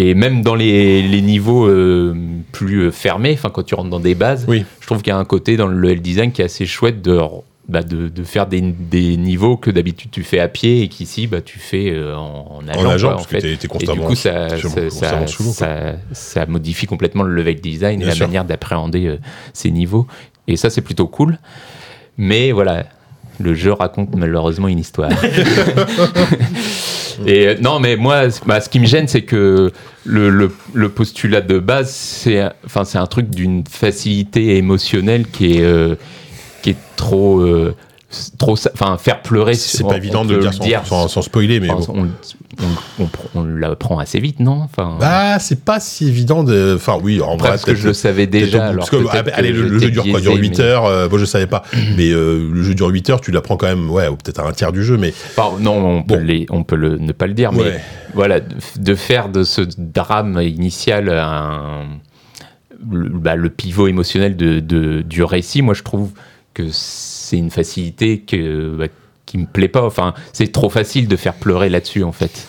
[0.00, 2.14] Et même dans les, les niveaux euh,
[2.52, 4.64] plus euh, fermés, enfin quand tu rentres dans des bases, Oui.
[4.80, 7.02] je trouve qu'il y a un côté dans le level design qui est assez chouette
[7.02, 7.18] de,
[7.68, 11.26] bah, de, de faire des, des niveaux que d'habitude tu fais à pied et qu'ici
[11.26, 12.82] bah, tu fais euh, en, en nageant.
[12.88, 13.40] nageant, quoi, parce en que fait.
[13.40, 15.52] t'es- t'es et du constamment coup, ça, ça, constamment ça, sous
[16.12, 18.26] ça- modifie complètement le level design Bien et la sûr.
[18.28, 19.18] manière d'appréhender euh,
[19.52, 20.06] ces niveaux.
[20.46, 21.38] Et ça, c'est plutôt cool.
[22.16, 22.86] Mais voilà,
[23.40, 25.10] le jeu raconte malheureusement une histoire.
[27.26, 29.72] Et euh, non, mais moi, bah, ce qui me gêne, c'est que
[30.04, 35.96] le, postulat de base, c'est un truc d'une facilité émotionnelle qui est, euh,
[36.96, 37.40] trop.
[37.40, 37.74] euh,
[38.38, 41.68] trop enfin faire pleurer C'est pas évident de le dire sans, sans- sans spoiler, mais
[41.70, 42.08] Enfin, bon.
[42.58, 42.64] on,
[43.02, 44.62] on, on, on l'apprend assez vite non?
[44.62, 46.74] Enfin Bah, c'est pas si évident de.
[46.76, 49.50] Enfin, oui, en vrai, parce que je le savais déjà alors parce que, ah, allez,
[49.52, 51.46] que le, le jeu dure quoi dure biaisé, 8 mais- heures euh, Moi, je savais
[51.46, 51.64] pas.
[51.98, 54.48] mais euh, le jeu dure 8 heures, tu l'apprends quand même, ouais, ou peut-être à
[54.48, 56.24] un tiers du jeu, mais Enfin, non, on peut, Bon.
[56.24, 57.78] les- on peut le, ne pas le dire, mais
[58.14, 61.84] voilà, de, de faire de ce drame initial un,
[62.90, 66.12] le, bah, le pivot émotionnel de, de- du récit, moi je trouve
[66.54, 66.64] que
[67.28, 68.24] c'est une facilité
[68.78, 68.86] bah,
[69.26, 69.84] qui me plaît pas.
[69.84, 72.48] Enfin, c'est trop facile de faire pleurer là-dessus en fait.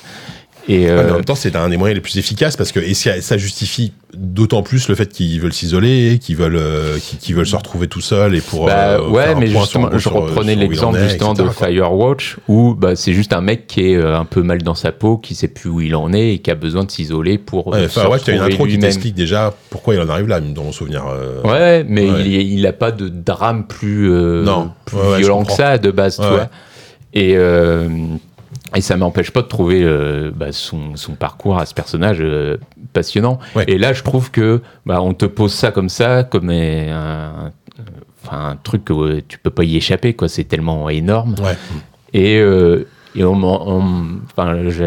[0.71, 2.79] Et euh, mais en même temps, c'est un des moyens les plus efficaces parce que
[2.79, 7.47] et ça, justifie d'autant plus le fait qu'ils veulent s'isoler, qu'ils veulent, euh, qu'ils veulent
[7.47, 8.67] se retrouver tout seuls et pour.
[8.67, 11.67] Bah, euh, ouais, faire un mais point justement, sur- je reprenais l'exemple justement de quoi.
[11.67, 14.91] Firewatch où bah, c'est juste un mec qui est euh, un peu mal dans sa
[14.91, 17.73] peau, qui sait plus où il en est et qui a besoin de s'isoler pour.
[17.73, 20.39] euh, Ouais, enfin, ouais, t'as une intro qui t'explique déjà pourquoi il en arrive là,
[20.39, 21.03] dans mon souvenir.
[21.11, 22.21] euh, Ouais, mais Ouais.
[22.25, 24.69] il est- il a pas de drame plus, euh, Non.
[24.85, 26.47] plus Ouais, violent que ça de base, tu vois.
[27.15, 27.87] Et, euh,
[28.75, 32.57] et ça m'empêche pas de trouver euh, bah, son, son parcours à ce personnage euh,
[32.93, 33.39] passionnant.
[33.55, 33.65] Ouais.
[33.67, 37.51] Et là, je trouve que bah, on te pose ça comme ça, comme un,
[38.63, 40.27] truc que tu peux pas y échapper, quoi.
[40.27, 41.35] C'est tellement énorme.
[41.41, 41.57] Ouais.
[42.13, 44.05] Et, euh, et on, on-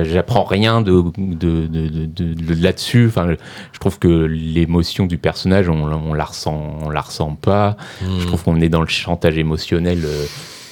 [0.05, 3.07] j'apprends rien de, de, de, de- de- de là-dessus.
[3.09, 3.35] Enfin,
[3.73, 7.77] je trouve que l'émotion du personnage, on, on la ressent, on la ressent pas.
[8.01, 8.21] Hmm.
[8.21, 10.25] Je trouve qu'on est dans le chantage émotionnel euh,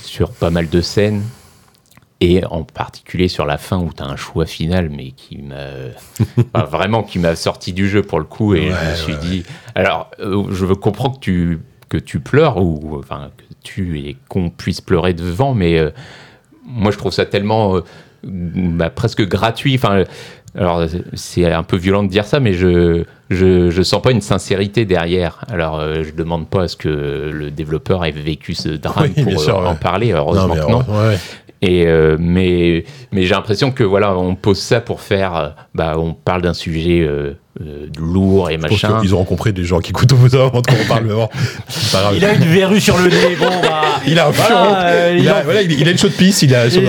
[0.02, 1.22] sur pas mal de scènes.
[2.22, 5.68] Et en particulier sur la fin où tu as un choix final, mais qui m'a
[6.55, 8.55] enfin, vraiment qui m'a sorti du jeu pour le coup.
[8.55, 9.42] Et je me suis ouais, dit,
[9.74, 14.16] alors euh, je veux comprendre que tu que tu pleures ou enfin que tu et
[14.28, 15.90] qu'on puisse pleurer devant, mais euh,
[16.64, 17.80] moi je trouve ça tellement euh,
[18.22, 19.74] bah, presque gratuit.
[19.74, 20.05] Enfin,
[20.55, 20.84] alors
[21.14, 24.84] c'est un peu violent de dire ça, mais je je, je sens pas une sincérité
[24.84, 25.44] derrière.
[25.48, 26.88] Alors euh, je demande pas à ce que
[27.32, 30.12] le développeur ait vécu ce drame Oui, pour sûr, euh, en parler.
[30.12, 30.78] Heureusement que non.
[30.80, 31.18] ouais, ouais.
[31.62, 35.36] Et euh, mais mais j'ai l'impression que voilà, on pose ça pour faire.
[35.36, 38.98] euh, bah, on parle d'un sujet euh, euh, lourd et Je pense machin.
[39.00, 41.28] qu'ils ont rencontré des gens qui écoutent au bout d'un moment qu'on parle, grave.
[42.16, 43.36] Il a une verrue sur le nez.
[43.38, 43.82] Bon, bah.
[44.06, 46.12] Il a un Voilà, euh, il, il a, en- voilà, il, il a une chaude
[46.12, 46.86] pisse, il a son euh,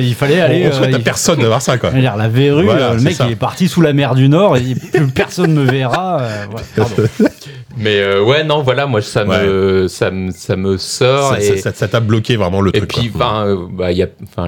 [0.00, 0.66] il fallait aller.
[0.66, 1.90] on, on souhaite euh, à il- personne d'avoir ça, quoi.
[1.90, 3.24] La verrue, Voilà, le mec ça.
[3.26, 6.20] il est parti sous la mer du Nord et plus personne me verra.
[6.20, 6.44] euh,
[6.78, 6.86] ouais.
[7.76, 11.56] Mais euh, ouais, non, voilà, moi ça me ça me ça me sort Ça- et
[11.88, 12.92] t'a bloqué vraiment le Et truc.
[12.92, 13.26] puis, quoi.
[13.26, 13.92] enfin, euh, bah,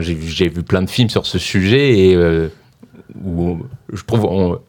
[0.00, 2.48] j'ai, j'ai vu plein de films sur ce sujet et euh,
[3.24, 3.58] où
[3.92, 4.24] je trouve,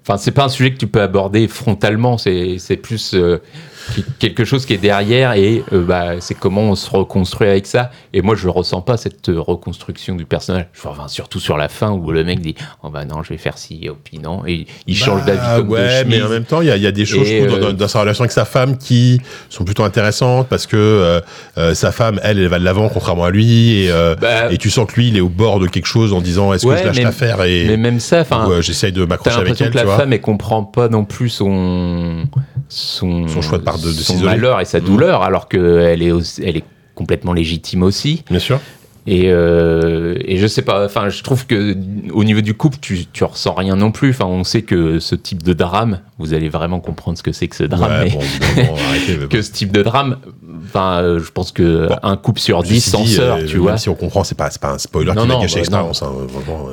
[0.08, 2.18] enfin, c'est pas un sujet que tu peux aborder frontalement.
[2.18, 3.40] C'est, plus, euh,
[4.20, 7.92] quelque chose qui est derrière et euh, bah, c'est comment on se reconstruit avec ça.
[8.14, 10.66] Et moi, je ressens pas cette euh, reconstruction du personnage.
[10.84, 13.58] Enfin, surtout sur la fin où le mec dit Oh bah non, je vais faire
[13.58, 14.44] ci, oh, puis non.
[14.48, 16.24] Et il change Bah, d'avis comme de ouais, mais chemise.
[16.26, 17.88] en même temps, il y a, il y a des choses trouve, dans, euh, dans-
[17.88, 21.22] sa relation avec sa femme qui sont plutôt intéressantes parce que euh,
[21.58, 24.70] euh, sa femme, elle, elle va de l'avant contrairement à lui et, Bah, et tu
[24.70, 26.84] sens que lui, il est au bord de quelque chose en disant est-ce que je
[26.84, 29.82] lâche mais- l'affaire et Mais même ça, enfin, j'essaye de m'accrocher avec elle, que la
[29.82, 29.98] tu vois.
[29.98, 32.26] femme, elle comprend pas non plus son
[32.68, 36.12] son, Son choix de part- de- de son malheur et sa douleur, alors qu'elle est
[36.12, 36.64] aussi- elle est
[36.96, 38.24] complètement légitime aussi.
[38.30, 38.60] Bien sûr.
[39.08, 41.76] Et, euh, et je sais pas, enfin, je trouve que
[42.12, 44.10] au niveau du couple, tu, tu ressens rien non plus.
[44.10, 47.48] Enfin, on sait que ce type de drame, vous allez vraiment comprendre ce que c'est
[47.48, 50.18] que ce drame, Ouais, mais bon, évidemment, arrêtez, mais que ce type de drame,
[50.76, 51.96] enfin, euh, je pense que Bon.
[52.04, 53.78] un couple sur dix Ceci s'en dit, sort, euh, tu vois.
[53.78, 55.60] Si on comprend, c'est pas, c'est pas un spoiler Non, qui va non, gâcher bah,
[55.62, 56.04] l'expérience.
[56.04, 56.12] hein,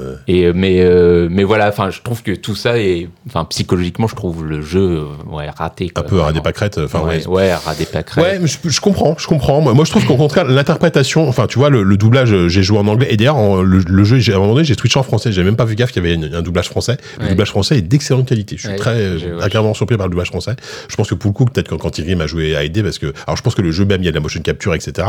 [0.00, 0.16] euh.
[0.28, 0.84] Et mais
[1.30, 5.02] mais voilà, enfin, je trouve que tout ça est, enfin, psychologiquement, je trouve le jeu
[5.30, 5.90] ouais raté.
[5.94, 6.78] un peu ras des pâquerettes.
[6.78, 8.24] Enfin, ouais, ouais, ouais, ras des pâquerettes.
[8.24, 9.60] Ouais, mais je, je comprends, je comprends.
[9.60, 12.78] Moi, moi, je trouve qu'au contraire, l'interprétation, enfin, tu vois, le, le doublage, j'ai joué
[12.78, 13.08] en anglais.
[13.10, 15.32] Et d'ailleurs, le, le jeu, j'ai- à un moment donné, j'ai switché en français.
[15.32, 16.96] J'avais même pas vu gaffe qu'il y avait une- un doublage français.
[17.18, 17.30] Le Ouais.
[17.30, 18.56] doublage français est d'excellente qualité.
[18.56, 20.56] Je suis très agréablement surpris par le doublage français.
[20.88, 22.98] Je pense que pour le coup, peut-être quand, quand Thierry m'a joué à aider, parce
[22.98, 24.74] que, alors, je pense que le jeu même, il y a de la motion capture,
[24.74, 25.08] etc.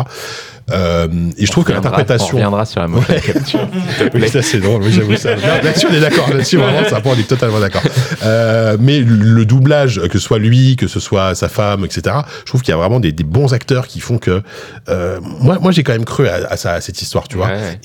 [0.72, 1.08] Euh,
[1.38, 2.36] et je trouve que On reviendra- On l'interprétation.
[2.38, 3.60] reviendra sur la motion capture.
[4.14, 5.36] Oui, ça c'est drôle, oui, j'avoue ça.
[5.36, 6.30] Là-dessus, on est d'accord.
[6.30, 7.82] Là-dessus, vraiment, ça, on est totalement d'accord.
[8.24, 12.46] Euh, mais le doublage, que ce soit lui, que ce soit sa femme, etc., je
[12.50, 14.42] trouve qu'il y a vraiment des, des bons acteurs qui font que.
[14.90, 17.48] euh, moi, moi j'ai quand même cru à, à ça, à cette histoire, tu vois.
[17.48, 17.80] Ouais, ouais.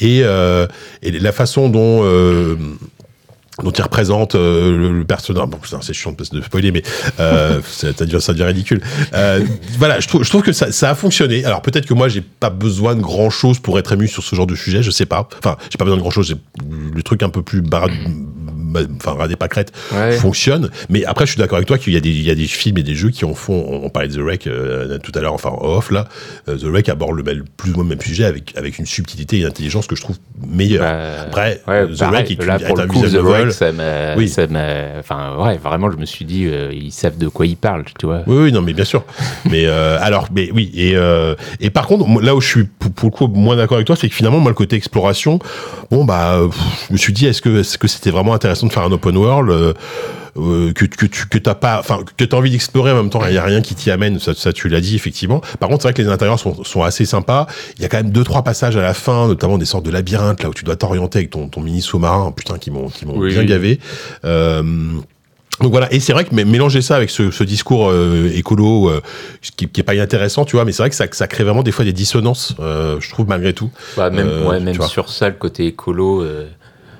[1.02, 2.04] Et, et la façon dont.
[3.62, 5.46] Dont il représente euh, le, le personnage.
[5.48, 6.82] Bon, c'est chiant de spoiler, mais
[7.20, 8.80] euh, ça, devient, ça devient ridicule.
[9.14, 9.44] Euh,
[9.78, 11.44] voilà, je trouve, je trouve que ça, ça a fonctionné.
[11.44, 14.36] Alors peut-être que moi, j'ai pas besoin de grand chose pour être ému sur ce
[14.36, 15.28] genre de sujet, je sais pas.
[15.38, 16.36] Enfin, j'ai pas besoin de grand chose.
[16.94, 17.88] Le truc un peu plus barre,
[18.96, 20.12] enfin, ras des pâquerettes Ouais.
[20.12, 20.70] fonctionne.
[20.88, 22.46] Mais après, je suis d'accord avec toi qu'il y a des, il y a des
[22.46, 23.64] films et des jeux qui en font.
[23.68, 26.08] On, on parlait de The Wreck euh, tout à l'heure, enfin en off là.
[26.48, 28.86] Euh, The Wreck aborde le même- plus ou moins le même sujet avec avec une
[28.86, 30.16] subtilité et une intelligence que je trouve
[30.46, 30.82] meilleure.
[30.82, 33.14] Bah, Après, ouais, The pareil, Wreck est, là pour est le un coup, The.
[33.14, 34.28] Wreck, ça m'a, Oui.
[34.28, 37.56] ça m'a, enfin ouais, vraiment, je me suis dit, euh, ils savent de quoi ils
[37.56, 38.22] parlent, tu vois.
[38.26, 39.04] Oui, oui, non, mais bien sûr.
[39.50, 42.90] mais euh, alors, mais oui, et euh, et par contre, là où je suis pour,
[42.92, 45.38] pour le coup moins d'accord avec toi, c'est que finalement, moi, le côté exploration,
[45.90, 46.58] bon bah, euh, pff,
[46.88, 49.16] je me suis dit, est-ce que est-ce que c'était vraiment intéressant de faire un open
[49.16, 49.72] world euh,
[50.36, 53.20] euh, que que tu que t'as pas, enfin que t'as envie d'explorer en même temps,
[53.26, 55.40] il y a rien qui t'y amène, ça, ça tu l'as dit effectivement.
[55.58, 57.46] Par contre, c'est vrai que les intérieurs sont sont assez sympas.
[57.76, 59.90] Il y a quand même deux trois passages à la fin, notamment des sortes de
[59.90, 63.04] labyrinthes là où tu dois t'orienter avec ton ton mini sous-marin, putain, qui m'ont qui
[63.06, 63.80] m'ont Oui, bien gavé.
[64.24, 64.62] Euh,
[65.60, 68.90] donc voilà, et c'est vrai que mé- mélanger ça avec ce, ce discours euh, écolo
[68.90, 69.00] euh,
[69.56, 71.64] qui, qui est pas inintéressant, tu vois, mais c'est vrai que ça, ça crée vraiment
[71.64, 73.68] des fois des dissonances, euh, je trouve malgré tout.
[73.96, 76.22] Bah, même, ouais, même sur ça, le côté écolo.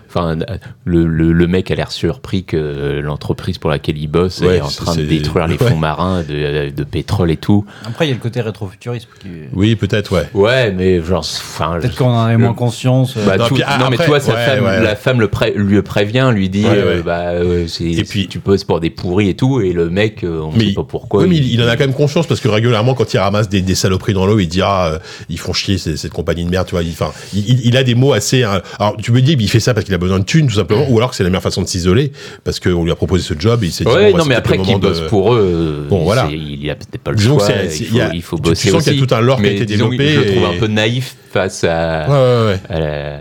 [0.08, 0.36] Enfin,
[0.84, 4.60] le, le, le mec a l'air surpris que l'entreprise pour laquelle il bosse Ouais, est
[4.60, 5.68] en train de détruire les ouais.
[5.68, 7.64] fonds marins de, de pétrole et tout.
[7.86, 9.08] Après, il y a le côté rétrofuturisme.
[9.20, 9.28] Qui...
[9.52, 10.28] Oui, peut-être, ouais.
[10.34, 13.16] Ouais, mais genre, enfin, Peut-être qu'on en a le- moins conscience.
[13.16, 14.82] euh, Bah, Non, tout- puis non, mais après, vois, sa ouais, femme, ouais.
[14.82, 17.02] la femme le, pré- lui prévient, lui dit, Ouais, euh, ouais.
[17.02, 20.24] bah, euh, c'est, Et puis- tu poses pour des pourris et tout, et le mec,
[20.24, 21.22] euh, on Mais sait pas pourquoi.
[21.22, 23.48] Oui, mais il, il en a quand même conscience parce que régulièrement, quand il ramasse
[23.48, 24.98] des, des saloperies dans l'eau, il dit ah,
[25.28, 26.82] ils font chier cette compagnie de merde, tu vois.
[26.82, 28.42] Il, enfin, il, il- il a des mots assez.
[28.44, 30.54] euh, alors, tu me dis, il fait ça parce qu'il a besoin de thunes, tout
[30.54, 32.12] simplement, ou alors que c'est la meilleure façon de s'isoler
[32.44, 33.90] parce qu'on lui a proposé ce job et il s'est dit.
[33.90, 35.40] Ouais, bon, bah, non, mais après qu'il moment bosse de- pour eux,
[35.84, 36.28] euh, Bon, voilà.
[36.30, 37.48] il a peut-être pas le Disons choix.
[37.50, 39.66] il, a- faut bosser tu sens qu'il y a tout un lore qui a été
[39.66, 43.18] développé Je le trouve un peu naïf face à, Ouais, ouais, à, la-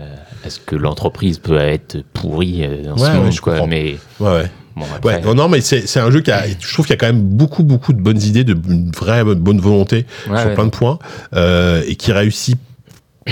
[0.64, 3.66] que l'entreprise peut être pourrie euh, dans Ouais, ce je quoi.
[3.66, 4.50] Mais ouais, ouais.
[4.76, 6.94] bon, après, Ouais, non, non, mais c'est c'est un jeu qui a, je trouve qu'il
[6.94, 8.56] y a quand même beaucoup, beaucoup de bonnes idées, de
[8.96, 10.54] vraie bonne volonté Ouais, sur ouais.
[10.54, 10.98] plein de points,
[11.34, 12.56] euh, et qui réussit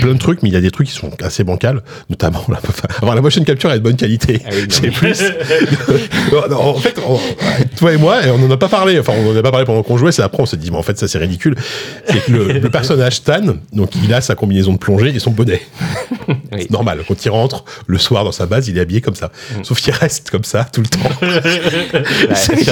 [0.01, 2.59] plein de trucs, mais il y a des trucs qui sont assez bancals, notamment la,
[3.01, 4.41] alors, la motion capture est de bonne qualité.
[4.45, 5.23] Ah oui, c'est mais- plus.
[6.49, 7.19] Non, en fait, on-
[7.77, 8.99] toi et moi, et on en a pas parlé.
[8.99, 10.11] Enfin, on en a pas parlé pendant qu'on jouait.
[10.11, 11.55] C'est après, on s'est dit, mais en fait, ça c'est ridicule.
[12.07, 13.41] C'est que le, le personnage Stan,
[13.73, 15.61] donc il a sa combinaison de plongée et son bonnet.
[16.51, 16.67] Oui.
[16.69, 17.03] Normal.
[17.07, 19.31] Quand il rentre le soir dans sa base, il est habillé comme ça.
[19.57, 19.63] Mm.
[19.63, 21.09] Sauf qu'il reste comme ça tout le temps.
[21.21, 22.65] bah, c'est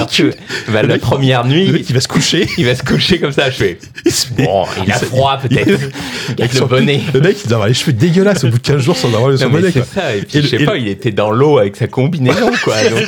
[0.70, 2.48] bah, la première nuit, mec, il va se coucher.
[2.58, 3.48] il va se coucher comme ça.
[3.50, 5.66] Je fais, Il se met- bon, il a froid peut-être.
[5.68, 7.00] il- Garde avec le son- bonnet.
[7.16, 9.28] Le mec, il doit avoir les cheveux dégueulasses au bout de 15 jours sans avoir
[9.30, 9.70] le son bonnet.
[9.72, 10.14] c'est ça.
[10.14, 12.74] Et puis, Et je sais pas, il était dans l'eau avec sa combinaison, quoi.
[12.90, 13.02] Donc,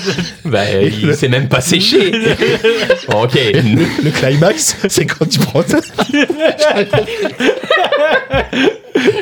[0.47, 2.12] bah, il le- s'est même pas séché.
[3.09, 3.35] Bon, ok.
[3.35, 5.78] Le climax, c'est quand tu prends ta...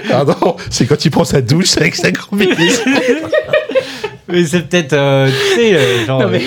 [0.08, 2.82] Pardon, c'est quand il prend sa douche avec sa combinaison.
[4.28, 6.22] Mais c'est peut-être, euh, tu sais, euh, genre.
[6.22, 6.42] Non, mais-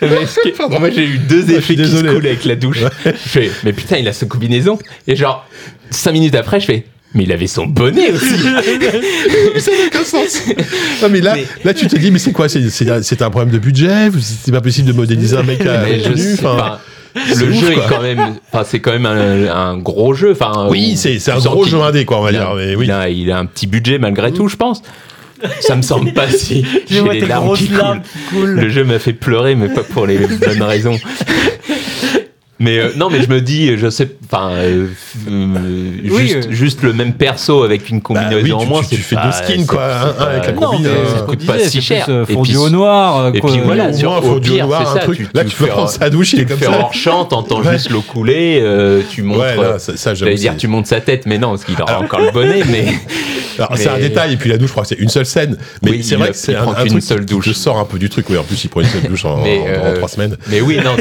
[0.00, 2.78] Mais ce qui est- moi j'ai eu deux effets qui se coulent avec la douche.
[3.04, 4.78] Je fais, mais putain, il a sa combinaison.
[5.06, 5.46] Et genre,
[5.90, 6.84] cinq minutes après, je fais,
[7.14, 8.26] mais il avait son bonnet aussi.
[9.58, 10.42] ça n'a aucun sens.
[11.02, 12.48] Non, mais là, Mais- là tu te dis, mais c'est quoi?
[12.48, 14.08] C'est un problème de budget?
[14.20, 16.80] C'est pas possible de modéliser un mec à Mais je sais pas.
[17.14, 17.84] Le ouf, jeu quoi.
[17.84, 20.30] est quand même, enfin c'est quand même un, un gros jeu.
[20.30, 22.54] Enfin, Oui, c'est c'est un gros jeu indé, quoi, on va il a- dire.
[22.54, 22.84] Mais oui.
[22.86, 24.80] il, a, il a un petit budget malgré tout, je pense.
[25.60, 26.64] Ça me semble pas si.
[26.88, 28.40] Je J'ai vois les tes larmes qui larmes coulent.
[28.42, 28.60] coulent.
[28.60, 30.98] Le jeu m'a fait pleurer, mais pas pour les bonnes raisons.
[32.62, 34.86] Mais euh, non, mais je me dis, je sais, enfin, euh,
[35.30, 36.52] euh, Oui, juste, euh.
[36.52, 39.02] juste le même perso avec une Bah combinaison oui, en tu- moins, tu- c'est tu
[39.02, 40.84] fais pas- deux skins, quoi, pas- avec la Non, combine,
[41.16, 42.06] ça coûte pas si c'est cher.
[42.28, 43.28] Et puis- au noir.
[43.34, 45.16] et puis voilà, au sur- au pire, noir, c'est un ça, truc.
[45.16, 46.78] tu- Là, tu tu peux fais prendre sa douche, il est Tu comme fais ça.
[46.78, 48.62] hors champ, t'entends juste l'eau couler,
[49.10, 49.44] tu montres.
[50.14, 52.84] J'allais dire, tu montes sa tête, mais non, parce qu'il aura encore le bonnet, mais.
[53.58, 55.58] Alors, c'est un détail, et puis la douche, je crois que c'est une seule scène.
[55.82, 57.44] Mais c'est vrai a- que c'est un, truc seule douche.
[57.46, 58.26] te sort un peu du truc.
[58.30, 59.42] Oui, en plus, il prend une seule douche en,
[59.96, 60.36] trois semaines.
[60.50, 60.92] Mais oui, non,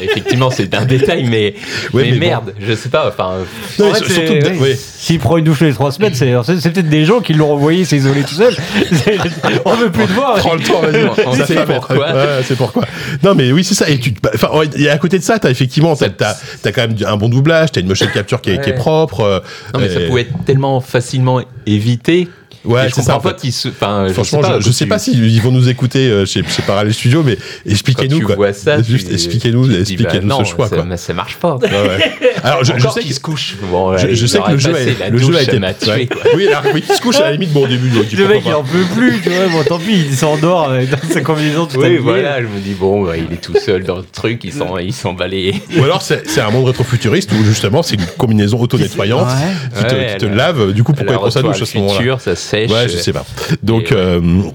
[0.00, 1.54] effectivement c'est un détail, mais,
[1.92, 2.18] Ouais, mais, mais bon.
[2.20, 3.08] merde, je sais pas.
[3.08, 3.38] Enfin,
[3.78, 4.76] Non, En c'est- oui.
[4.76, 7.48] S'il prend une douche les trois semaines, c'est c'est- c'est peut-être des gens qui l'ont
[7.48, 8.54] renvoyé s'isoler tout seul.
[8.92, 9.18] C'est-
[9.64, 10.34] On veut plus te voir.
[10.36, 11.46] Prends le temps, vas-y.
[11.46, 11.96] Fait pourquoi.
[12.12, 12.84] Ouais, c'est pourquoi.
[13.22, 13.88] Non, mais oui, c'est ça.
[13.90, 14.30] Et tu, bah,
[14.76, 17.72] et à côté de ça, t'as effectivement, t'as, t'as, t'as quand même un bon doublage,
[17.72, 19.20] t'as une motion capture qui est, qui est propre.
[19.20, 19.40] euh,
[19.74, 22.28] non, mais ça pouvait être tellement facilement évité.
[22.64, 23.16] Ouais, je c'est ça.
[23.16, 23.36] en fait.
[23.36, 23.68] qu'ils se.
[23.68, 27.22] Enfin, Franchement, je, je sais pas s'ils vont nous écouter euh, chez, chez Parallel Studio,
[27.24, 27.36] mais
[27.66, 28.36] expliquez-nous quand tu quoi.
[28.36, 30.96] vois ça, Juste expliquez-nous, expliquez-nous bah, ce non, choix ça, quoi.
[30.96, 31.56] ça marche pas.
[31.56, 32.32] Ouais, ouais.
[32.44, 33.56] Alors, je, je sais qu'il que se couche.
[33.70, 35.58] Bon, je, je sais que le jeu, a, le jeu a été.
[35.58, 36.06] m'a tué, ouais.
[36.06, 36.22] quoi.
[36.36, 38.42] Oui, alors, oui, qui se couche à la limite, bon, au début, donc, Le mec,
[38.46, 39.46] il en peut plus, tu vois.
[39.48, 42.74] Bon, tant pis, il s'endort avec dans sa combinaison tout Oui, voilà, je me dis,
[42.74, 45.12] bon, il est tout seul dans le truc, il s'en, il s'en.
[45.14, 49.28] Ou alors, c'est c'est un monde rétro-futuriste où justement, c'est une combinaison auto-nettoyante
[49.76, 49.84] qui
[50.18, 50.72] te, lave.
[50.72, 52.16] Du coup, pourquoi il prend sa douche à ce moment-là
[52.52, 52.70] sèche.
[52.70, 53.24] Ouais, je sais pas.
[53.62, 54.52] Donc, Et ouais.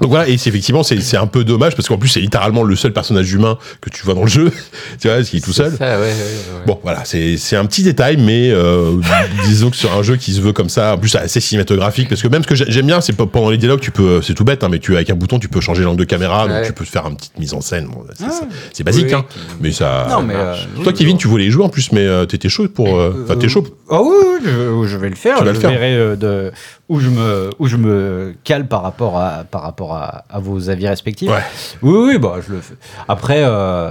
[0.00, 2.62] Donc voilà, et c'est effectivement, c'est c'est un peu dommage parce qu'en plus, c'est littéralement
[2.62, 4.50] le seul personnage humain que tu vois dans le jeu.
[5.00, 5.76] tu vois, qui est tout C'est seul.
[5.78, 6.64] Ça, ouais, ouais, ouais.
[6.66, 8.92] Bon, voilà, c'est c'est un petit détail, mais euh,
[9.46, 12.22] disons que sur un jeu qui se veut comme ça, en plus assez cinématographique, parce
[12.22, 14.44] que même ce que j'ai- j'aime bien, c'est pendant les dialogues, tu peux, c'est tout
[14.44, 16.72] bête, hein, mais tu avec un bouton, tu peux changer l'angle de caméra, donc tu
[16.72, 17.86] peux faire une petite mise en scène.
[17.86, 18.40] Bon, c'est ça-
[18.72, 19.24] c'est basique, Oui, hein,
[19.60, 20.06] mais ça.
[20.10, 20.34] Non, mais.
[20.36, 22.98] euh, Toi, Kevin, tu voulais y jouer en plus, mais euh, t'étais chaud pour.
[22.98, 23.66] euh, Enfin, t'es chaud.
[23.90, 25.38] Ah oui, oui, je, je vais le faire.
[25.38, 25.70] Tu vas je le faire.
[25.70, 26.52] verrai de,
[26.88, 30.70] où, je me, où je me cale par rapport à, par rapport à, à vos
[30.70, 31.28] avis respectifs.
[31.30, 31.42] Ouais.
[31.82, 32.74] Oui, oui, bah, je le fais.
[33.08, 33.90] Après, euh,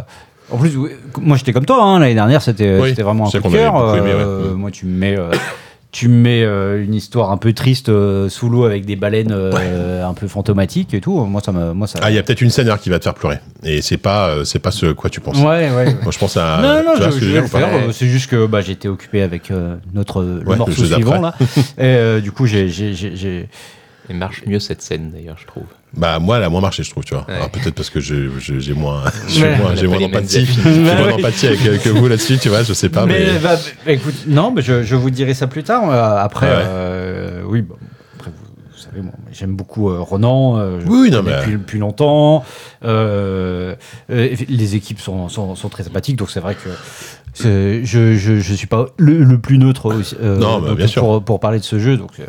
[0.51, 0.89] en plus, oui,
[1.21, 3.73] moi j'étais comme toi, hein, l'année dernière, c'était Oui, vraiment un coup de cœur.
[3.75, 3.99] ouais.
[4.03, 4.53] Euh, Mm.
[4.55, 5.17] Moi, tu me mets.
[5.17, 5.31] euh,
[5.91, 9.31] tu me mets euh, une histoire un peu triste euh, sous l'eau avec des baleines
[9.31, 11.19] euh, un peu fantomatiques et tout.
[11.25, 11.73] Moi, ça me.
[11.73, 11.97] Moi, ça...
[12.03, 14.45] Ah, il y a peut-être une scène qui va te faire pleurer, et c'est pas,
[14.45, 15.37] c'est pas ce quoi tu penses.
[15.37, 15.95] Ouais, ouais.
[16.03, 16.59] Moi, je pense à.
[16.61, 17.67] non, non, je, ce je vais le faire.
[17.91, 19.51] C'est juste que bah, j'étais occupé avec
[19.95, 21.33] notre le Ouais, morceau suivant là.
[22.17, 23.49] Et du coup, j'ai j'ai-
[24.09, 25.63] Elle marche mieux cette scène d'ailleurs, je trouve.
[25.95, 27.25] Bah moi elle a moins marché je trouve tu vois.
[27.27, 27.35] Ouais.
[27.35, 29.57] Alors, peut-être parce que je- je- j'ai moins j'ai Ouais.
[29.57, 30.47] moins, d'empathie.
[30.65, 33.19] Ouais, moins d'empathie avec euh, que vous là-dessus tu vois je sais pas mais.
[33.33, 33.55] mais, bah,
[33.85, 35.89] bah, écoute, non, mais je, je vous dirai ça plus tard.
[35.89, 36.53] Euh, après, ouais.
[36.65, 37.75] euh, oui, bah,
[38.19, 40.57] après vous, vous savez, moi, j'aime beaucoup euh, Ronan.
[40.57, 42.43] euh, Oui, non, mais- depuis, depuis longtemps.
[42.85, 43.75] Euh,
[44.11, 46.69] euh, les équipes sont, sont, sont très sympathiques, donc c'est vrai que.
[47.41, 50.87] Je, je, je suis pas le, le plus neutre aussi, euh, Non, bah, donc, bien
[50.87, 51.01] sûr.
[51.03, 52.25] pour, pour parler de ce jeu, donc euh,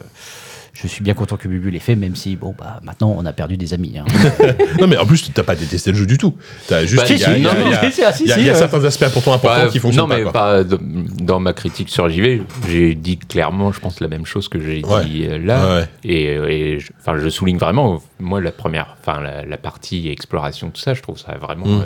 [0.82, 3.32] je suis bien content que Bubu l'ait fait, même si bon bah maintenant on a
[3.32, 3.98] perdu des amis.
[3.98, 4.04] hein.
[4.80, 6.34] Non mais en plus t'as pas détesté le jeu du tout.
[6.68, 7.90] T'as juste Bah, il y a, si, il y a- non, il y a- mais
[7.90, 8.56] si, si, il y a- si, il y a euh.
[8.56, 10.30] certains aspects importants importants Ouais, qui fonctionnent non, mais pas.
[10.62, 10.64] quoi.
[10.64, 14.60] pas dans- ma critique sur JV, j'ai dit clairement, je pense la même chose que
[14.60, 15.04] j'ai Ouais.
[15.04, 15.76] dit euh, là.
[15.80, 15.88] Ouais.
[16.04, 20.08] Et, euh, et je, enfin, je souligne vraiment, moi, la première, enfin, la, la partie
[20.08, 21.66] exploration, tout ça, je trouve ça vraiment.
[21.66, 21.82] Mm.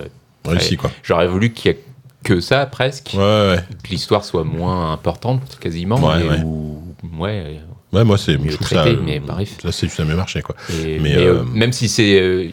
[0.47, 0.91] euh, Réussi quoi.
[1.03, 1.81] J'aurais voulu qu'il y ait
[2.23, 3.59] que ça presque, Ouais ouais.
[3.83, 6.41] que l'histoire soit moins importante quasiment, Ouais, et ouais.
[6.45, 6.83] où-
[7.19, 7.61] ouais,
[7.95, 9.01] Ouais moi c'est je trouve traité, ça.
[9.05, 9.57] mais bref.
[9.65, 10.57] Là c'est ça mieux marché quoi.
[10.71, 12.49] et- Mais, mais, euh, euh, même si c'est euh,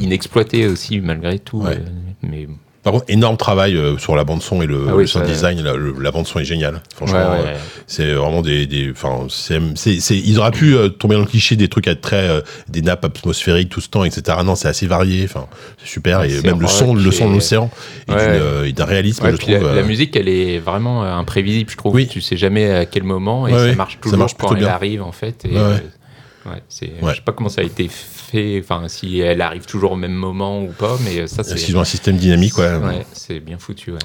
[0.00, 1.76] inexploité aussi malgré tout, Ouais.
[1.78, 1.86] euh,
[2.22, 2.48] mais
[2.82, 5.24] Par contre énorme travail euh, sur la bande son et le, Ah oui, le sound
[5.24, 5.60] ça- design.
[5.62, 6.82] La, le- la bande son est géniale.
[6.96, 7.56] Franchement ouais, ouais,
[7.86, 8.92] c'est vraiment des des.
[10.10, 13.04] Ils auraient pu euh, tomber dans le cliché des trucs à très euh, des nappes
[13.04, 14.38] atmosphériques tout ce temps etc.
[14.44, 15.22] Non c'est assez varié.
[15.24, 15.46] Enfin
[15.78, 17.70] c'est super et même le son le son de et- l'océan
[18.08, 19.54] est d'un réalisme je trouve.
[19.62, 21.94] la, la musique, elle est vraiment imprévisible, je trouve.
[21.94, 22.08] Oui.
[22.08, 24.68] Tu sais jamais à quel moment et ça marche Ça toujours marche quand elle bien.
[24.68, 25.44] arrive en fait.
[25.44, 25.60] Et, Ouais,
[26.44, 26.60] Ouais.
[27.12, 27.88] Je sais pas comment ça a été
[28.32, 31.54] fait, enfin si elle arrive toujours au même moment ou pas, mais euh, ça c'est.
[31.56, 32.64] Qu'ils ont un système dynamique ouais.
[32.82, 33.92] Ouais, c'est bien foutu.
[33.92, 33.98] Ouais.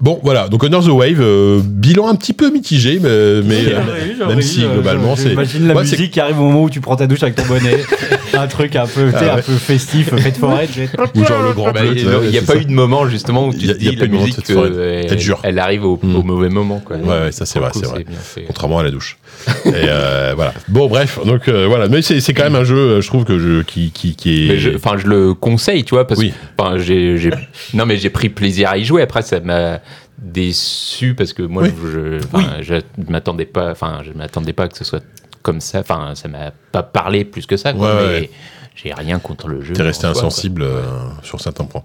[0.00, 0.48] Bon, voilà.
[0.48, 4.60] Donc Honor the Wave, euh, bilan un petit peu mitigé, mais, mais, euh, même si
[4.62, 5.30] globalement c'est.
[5.30, 7.46] J'imagine la Ouais, musique qui arrive au moment où tu prends ta douche avec ton
[7.46, 7.78] bonnet.
[8.34, 9.30] un truc un peu, Ah ouais.
[9.30, 10.66] un peu festif, fête forêt.
[10.66, 10.90] tu sais.
[11.16, 11.94] Ou genre le grand Bah, bleu.
[11.96, 12.58] Il n'y a pas ça.
[12.58, 14.04] eu de moment justement où tu Il y a- te il y a dis pas
[14.04, 16.16] eu la de moment, musique, cette forêt, euh, elle arrive au, Mm.
[16.16, 16.80] au mauvais moment.
[16.84, 16.96] Quoi.
[16.96, 18.04] Ouais, ouais, ça, c'est vrai, c'est vrai.
[18.22, 18.44] fait.
[18.46, 19.18] Contrairement à la douche.
[19.66, 20.52] Et euh, voilà.
[20.68, 21.18] Bon, bref.
[21.24, 21.88] Donc euh, voilà.
[21.88, 24.56] Mais c'est quand même un jeu, euh, je trouve que je qui qui, qui est.
[24.58, 26.32] Je, enfin, je le conseille, tu vois, parce Oui.
[26.58, 27.30] que j'ai,
[27.74, 29.02] non, mais j'ai pris plaisir à y jouer.
[29.02, 29.80] Après, ça m'a
[30.18, 31.70] déçu parce que moi, Oui.
[31.82, 32.18] je,
[32.62, 32.74] je
[33.10, 35.02] m'attendais pas, enfin, je m'attendais pas que ce soit
[35.42, 35.80] comme ça.
[35.80, 37.72] Enfin, ça m'a pas parlé plus que ça.
[37.72, 38.30] Quoi, Ouais, mais ouais.
[38.74, 39.72] j'ai rien contre le jeu.
[39.74, 40.82] T'es resté soi, insensible euh,
[41.22, 41.82] sur certains points.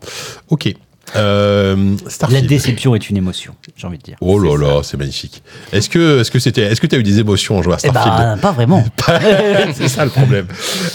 [0.50, 0.74] Ok.
[1.16, 2.48] Euh, La Starfield.
[2.48, 4.16] déception est une émotion, j'ai envie de dire.
[4.22, 5.44] Oh là là, c'est magnifique.
[5.72, 7.78] Est-ce que est-ce que c'était est-ce que tu as eu des émotions en jouant à
[7.84, 8.84] Eh Starfield ben, pas vraiment.
[9.74, 10.48] c'est ça le problème.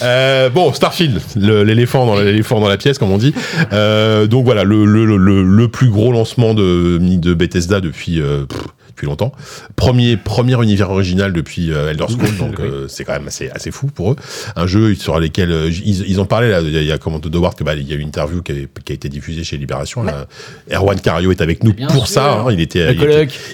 [0.03, 3.33] Euh, bon, Starfield, l'éléphant dans l'éléphant dans la pièce, comme on dit.
[3.73, 8.61] Euh, donc voilà, le, le, le, le plus gros lancement de, de Bethesda depuis pff,
[8.91, 9.31] depuis longtemps.
[9.75, 13.71] Premier premier univers original depuis euh, Elder Scrolls, donc euh, c'est quand même assez assez
[13.71, 14.15] fou pour eux.
[14.55, 17.37] Un jeu sur lequel euh, ils, ils ont parlé là, il y a, comment de
[17.37, 19.43] Ward que bah, il y a eu une interview qui a, qui a été diffusée
[19.43, 20.03] chez Libération.
[20.03, 20.27] Là.
[20.71, 22.15] Erwan Cario est avec nous Bien pour sûr.
[22.15, 22.33] ça.
[22.41, 22.51] hein.
[22.51, 22.93] il était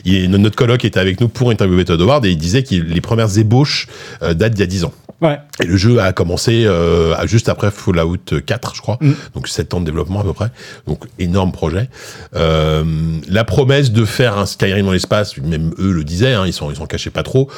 [0.06, 2.76] il il notre coloc était avec nous pour interviewer Todd Howard et il disait que
[2.76, 3.88] les premières ébauches
[4.24, 4.94] euh, datent d'il y a 10 ans.
[5.22, 5.39] Ouais.
[5.60, 8.98] Et le jeu a commencé euh, juste après Fallout 4, je crois.
[9.02, 9.14] Mm.
[9.34, 10.52] Donc 7 ans de développement à peu près.
[10.85, 11.89] Donc énorme projet.
[12.35, 12.84] Euh,
[13.27, 16.69] la promesse de faire un Skyrim dans l'espace, même eux le disaient, hein, ils s'en
[16.72, 17.49] ils cachaient pas trop.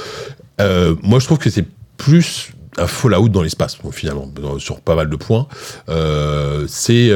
[0.61, 1.65] Euh, moi je trouve que c'est
[1.98, 5.48] plus un Fallout dans l'espace finalement sur pas mal de points.
[6.68, 7.11] C'est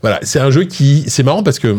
[0.00, 1.76] voilà, c'est un jeu qui c'est marrant parce que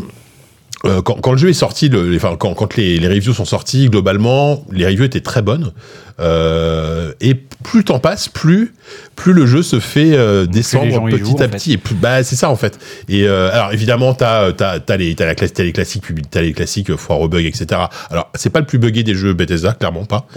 [0.84, 3.90] quand, quand le jeu est sorti, le, enfin, quand, quand les, les reviews sont sortis,
[3.90, 5.72] globalement, les reviews étaient très bonnes.
[6.20, 8.74] Euh, et plus le temps passe, plus
[9.16, 11.74] plus le jeu se fait euh, descendre petit jouent, à petit.
[11.74, 12.78] Et plus, bah, c'est ça en fait.
[13.10, 16.42] Et euh, alors évidemment, t'as t'as t'as les t'as la classe t'as les classiques t'as
[16.42, 17.82] les classiques euh, foire au bug, etc.
[18.12, 20.28] Alors c'est pas le plus buggé des jeux Bethesda, clairement pas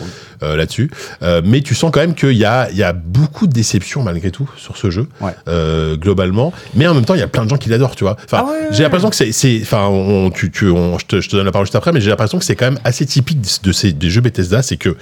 [0.42, 0.90] euh, là-dessus.
[1.22, 4.02] Euh, mais tu sens quand même qu'il y a il y a beaucoup de déceptions
[4.02, 5.32] malgré tout sur ce jeu Ouais.
[5.48, 6.52] euh, globalement.
[6.74, 8.16] Mais en même temps, il y a plein de gens qui l'adorent, tu vois.
[8.24, 11.20] Enfin, Ah ouais, j'ai l'impression que c'est, c'est, enfin, on, tu, tu, on- je, te,
[11.20, 13.04] je te donne la parole juste après, mais j'ai l'impression que c'est quand même assez
[13.06, 14.96] typique de ces des jeux Bethesda, c'est que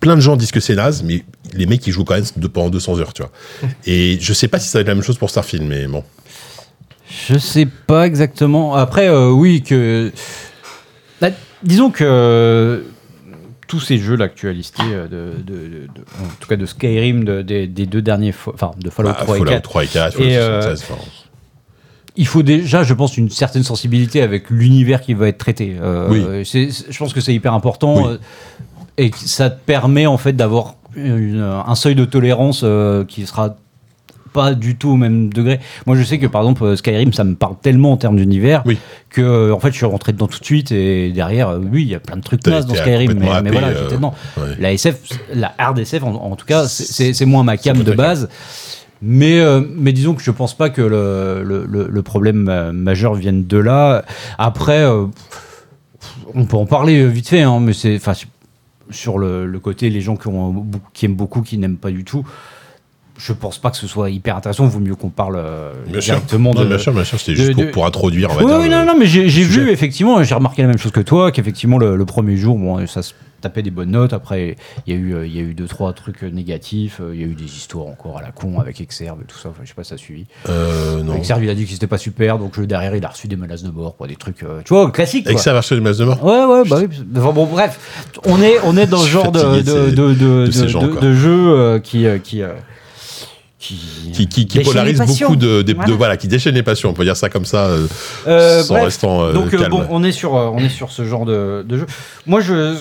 [0.00, 2.98] plein de gens disent que c'est naze, mais les ils jouent quand même pendant 200
[3.00, 3.30] heures, tu vois.
[3.86, 6.02] Et je sais pas si ça va être la même chose pour Starfield, mais bon.
[7.28, 8.74] Je sais pas exactement.
[8.74, 10.10] Après, euh, oui, que.
[11.20, 11.28] Bah,
[11.62, 12.80] disons que euh,
[13.68, 16.48] tous ces jeux là que tu as listés, euh, de, de- de- de- en tout
[16.48, 19.62] cas de Skyrim, de- des, deux derniers, enfin de Fallout Bah, 3 et Fallout 4,
[19.62, 21.02] 3 et 4, Fallout Et, euh, 76, enfin,
[22.16, 25.76] il faut déjà, je pense, une certaine sensibilité avec l'univers qui va être traité.
[25.80, 26.44] Euh, Oui.
[26.44, 28.12] je pense que c'est hyper important Oui.
[28.12, 28.18] euh,
[28.96, 33.26] et que ça te permet en fait d'avoir une- un seuil de tolérance euh, qui
[33.26, 33.56] sera
[34.32, 35.60] pas du tout au même degré.
[35.86, 38.62] Moi, je sais que par exemple euh, Skyrim, ça me parle tellement en termes d'univers
[38.66, 38.78] Oui.
[39.10, 41.82] que euh, en fait, je suis rentré dedans tout de suite et derrière, euh, oui,
[41.82, 44.12] il y a plein de trucs T'as nazes dans Skyrim, mais, voilà, euh, j'étais dedans.
[44.36, 44.56] ouais.
[44.58, 44.98] La SF,
[45.32, 48.28] la hard SF, en, en tout cas, c'est- moins ma cam de base.
[49.02, 51.44] Mais, euh, mais disons que je pense pas que le,
[51.88, 54.02] le, problème euh, majeur vienne de là.
[54.38, 55.04] Après, euh,
[56.34, 57.98] on peut en parler euh, vite fait, hein, mais c'est-
[58.90, 60.28] sur le, côté les gens qui
[61.06, 62.26] aiment beaucoup, qui n'aiment pas du tout.
[63.16, 64.66] Je pense pas que ce soit hyper intéressant.
[64.66, 66.14] Vaut mieux qu'on parle euh, Bien sûr.
[66.14, 66.66] directement Non, de.
[66.66, 68.58] bien sûr, bien sûr, c'était de- juste pour, de- pour introduire, on va Oui, dire.
[68.60, 71.30] oui, le- non, non, mais j'ai vu effectivement, j'ai remarqué la même chose que toi,
[71.30, 74.12] qu'effectivement le, le premier jour, bon, ça se tapait des bonnes notes.
[74.14, 77.00] Après, il y a eu, euh, il y a eu deux trois trucs euh, négatifs.
[77.12, 79.50] Il y a eu des histoires encore à la con avec Exerve et tout ça.
[79.50, 80.24] Enfin, je sais pas si ça a suivi.
[80.48, 81.14] Euh, non.
[81.14, 83.62] Exerve, il a dit que c'était pas super, donc derrière, il a reçu des menaces
[83.62, 85.26] de mort des trucs, euh, tu vois, classiques.
[85.26, 85.42] Avec quoi.
[85.44, 86.24] ça, version de masse de mort.
[86.24, 86.88] Ouais, ouais, bah oui.
[87.16, 87.78] Enfin, bon, bref,
[88.24, 92.42] on est, on est dans suis genre de, de de, de, jeu qui, qui,
[93.64, 93.76] qui,
[94.12, 95.94] Qui, qui, qui polarise beaucoup de, de, de- Voilà.
[95.96, 97.86] voilà, qui déchaîne les passions, on peut dire ça comme ça, euh,
[98.26, 98.84] Euh, sans bref.
[98.84, 99.70] restant euh, Donc euh, calme.
[99.70, 101.86] bon, on est sur euh, on est sur ce genre de, de jeu.
[102.26, 102.74] Moi je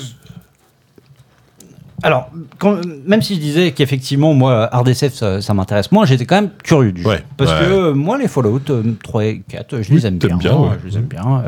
[2.01, 6.35] alors, quand- même si je disais qu'effectivement, moi, RDSF, ça, ça m'intéresse moins, j'étais quand
[6.35, 7.09] même curieux du jeu.
[7.09, 7.59] Ouais, Parce ouais.
[7.59, 10.37] que euh, moi, les Fallout euh, 3 et 4, je Oui, les aime bien.
[10.37, 10.69] bien, ouais.
[10.83, 11.43] Je les aime bien.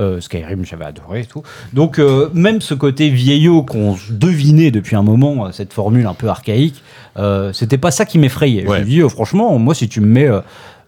[0.00, 1.42] euh, Skyrim, j'avais adoré et tout.
[1.72, 6.14] Donc, euh, même ce côté vieillot qu'on devinait depuis un moment, euh, cette formule un
[6.14, 6.82] peu archaïque,
[7.18, 8.64] euh, c'était pas ça qui m'effrayait.
[8.66, 10.28] Je me dis, franchement, moi, si tu me mets.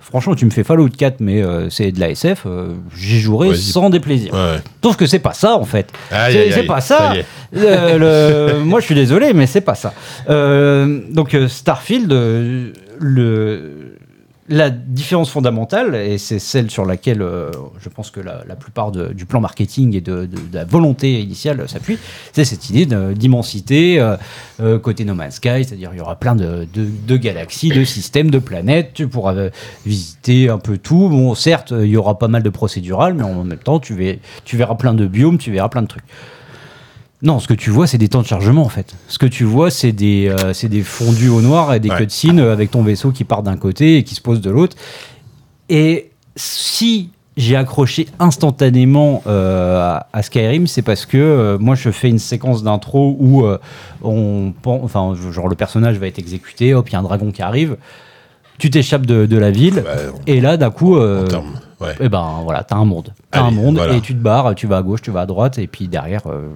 [0.08, 3.48] Franchement, tu me fais Fallout 4, mais euh, c'est de la SF, euh, j'y jouerai
[3.56, 4.32] sans déplaisir.
[4.34, 4.58] Ouais.
[4.82, 5.90] Sauf que c'est pas ça, en fait.
[6.30, 7.12] C'est- pas ça.
[7.56, 9.92] Euh, le- moi, je suis désolé, mais c'est pas ça.
[10.28, 12.12] Donc, Starfield,
[13.00, 13.96] le,
[14.48, 17.50] la différence fondamentale, et c'est celle sur laquelle euh,
[17.80, 21.98] je pense que la, plupart du plan marketing et de, la volonté initiale s'appuie,
[22.32, 24.16] c'est cette idée d'immensité euh,
[24.60, 26.66] euh, côté No Man's Sky, c'est-à-dire il y aura plein de,
[27.16, 29.34] galaxies, de systèmes, de planètes, tu pourras
[29.86, 31.08] visiter un peu tout.
[31.08, 33.94] Bon, certes, il y aura pas mal de procédural, mais en même temps, tu
[34.52, 36.04] verras plein de biomes, tu verras plein de trucs.
[37.24, 38.94] Non, ce que tu vois, c'est des temps de chargement en fait.
[39.08, 41.96] Ce que tu vois, c'est des, euh, c'est des fondus au noir et des Ouais.
[41.96, 44.76] cutscenes avec ton vaisseau qui part d'un côté et qui se pose de l'autre.
[45.70, 52.08] Et si j'ai accroché instantanément euh, à, Skyrim, c'est parce que euh, moi je fais
[52.08, 53.58] une séquence d'intro où euh,
[54.02, 57.42] on, enfin, genre le personnage va être exécuté, hop, il y a un dragon qui
[57.42, 57.76] arrive,
[58.58, 61.26] tu t'échappes de, de la ville, Ouais, et là d'un coup, euh,
[61.80, 61.94] ouais.
[62.00, 63.12] eh ben voilà, t'as un monde.
[63.32, 63.94] T'as un monde voilà.
[63.94, 66.22] et tu te barres, tu vas à gauche, tu vas à droite, et puis derrière,
[66.28, 66.50] euh,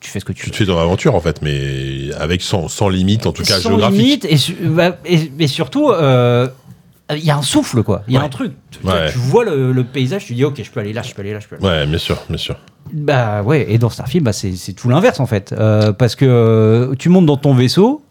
[0.00, 0.52] tu fais ce que tu Tu veux.
[0.52, 3.68] te fais ton aventure en fait, mais avec sans, sans limite, en tout cas Sans
[3.70, 3.98] géographique.
[3.98, 6.48] limite, et, su- bah, et- et surtout, euh,
[7.10, 8.02] il y a un souffle quoi.
[8.06, 8.26] Il y a Ouais.
[8.26, 8.52] un truc.
[8.70, 9.10] Tu, Ouais.
[9.10, 11.32] tu vois le, le paysage, tu dis ok, je peux aller là, je peux aller
[11.32, 11.80] là, je peux aller là.
[11.82, 12.56] Ouais, bien sûr, bien sûr.
[12.92, 15.52] Bah ouais, et dans Starfield, bah, c'est c'est tout l'inverse en fait.
[15.52, 18.02] Euh, parce que euh, tu montes dans ton vaisseau.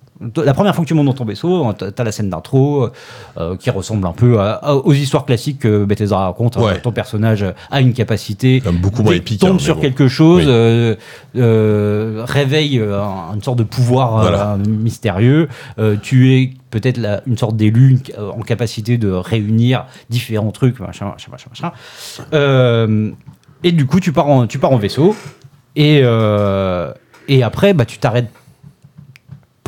[0.44, 2.90] La première fois que tu montes dans ton vaisseau, t'as t'as la scène d'intro
[3.38, 6.58] euh, qui ressemble un peu à- à- aux histoires classiques que Bethesda raconte.
[6.58, 6.74] hein.
[6.82, 9.82] Ton personnage a une capacité, Comme beaucoup moins épique, tombe hein, sur bon.
[9.82, 10.50] quelque chose, Oui.
[10.50, 10.96] euh,
[11.36, 14.58] euh, réveille euh, un- une sorte de pouvoir euh, Voilà.
[14.68, 15.48] mystérieux.
[15.80, 21.06] Euh, tu es peut-être une sorte d'élu euh, en capacité de réunir différents trucs, machin,
[21.06, 21.72] machin, machin, machin.
[22.34, 23.12] Euh,
[23.64, 25.16] et du coup, tu pars en, tu pars en vaisseau.
[25.76, 26.92] Et, euh,
[27.28, 28.30] et après, bah, tu t'arrêtes.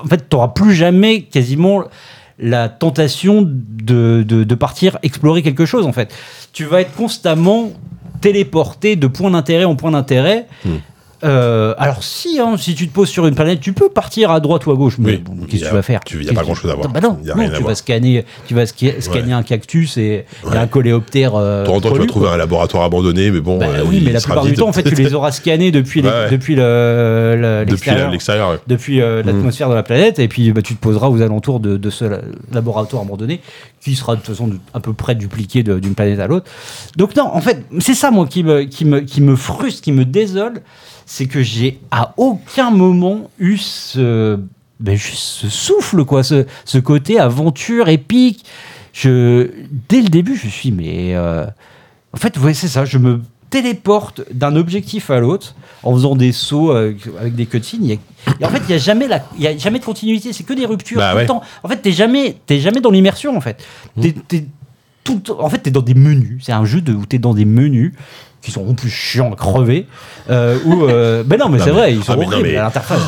[0.03, 1.83] En fait, tu n'auras plus jamais quasiment
[2.39, 6.13] la tentation de, de, partir explorer quelque chose, en fait.
[6.53, 7.71] Tu vas être constamment
[8.21, 10.47] téléporté de point d'intérêt en point d'intérêt.
[10.63, 10.77] Hmm.
[11.23, 14.39] Euh, alors si, hein, si tu te poses sur une planète, tu peux partir à
[14.39, 15.17] droite ou à gauche, mais Oui.
[15.17, 15.99] bon, Il qu'est-ce que tu vas faire?
[16.11, 16.87] il y a pas grand-chose à voir.
[16.89, 17.71] Bah non, Il y a non, rien à tu voir.
[17.71, 19.33] vas scanner, tu vas sca- scanner Ouais.
[19.33, 21.35] un cactus et, un coléoptère.
[21.35, 22.35] euh, temps en temps, tu vas trouver quoi.
[22.35, 23.57] un laboratoire abandonné, mais bon.
[23.57, 26.01] Bah euh, oui, mais la plupart du temps, en fait, tu les auras scannés depuis,
[26.01, 26.29] Ouais, ouais.
[26.31, 28.57] depuis le- le- Depuis l'extérieur.
[28.67, 31.89] depuis l'atmosphère de la planète, et puis bah, tu te poseras aux alentours de, de
[31.89, 32.21] ce la-
[32.53, 33.41] laboratoire abandonné,
[33.81, 36.49] qui sera de toute façon à peu près dupliqué d'une planète à l'autre.
[36.95, 39.91] Donc non, en fait, c'est ça moi qui me, qui, me, qui me frustre, qui
[39.91, 40.61] me désole,
[41.11, 44.39] c'est que j'ai à aucun moment eu ce,
[44.79, 48.45] ben, juste ce souffle, quoi, ce, ce côté aventure épique.
[48.93, 49.49] Je,
[49.89, 51.45] dès le début, je suis, mais euh,
[52.13, 56.31] en fait, ouais, c'est ça, je me téléporte d'un objectif à l'autre en faisant des
[56.31, 57.89] sauts avec des cutscenes.
[58.27, 60.43] A- et en fait, il n'y a, jamais la- y a jamais de continuité, c'est
[60.43, 61.21] que des ruptures Bah tout ouais.
[61.23, 61.41] le temps.
[61.63, 63.63] En fait, tu n'es jamais, jamais dans l'immersion, en fait.
[63.97, 64.01] Mmh.
[65.03, 66.43] Tout en fait, tu es dans des menus.
[66.45, 67.93] C'est un jeu de, où tu es dans des menus
[68.41, 69.85] qui sont plus chiants à crever.
[70.29, 72.61] Euh, où, euh, ben non, mais c'est vrai, ils sont ah, mais non, horribles à
[72.63, 73.01] l'interface.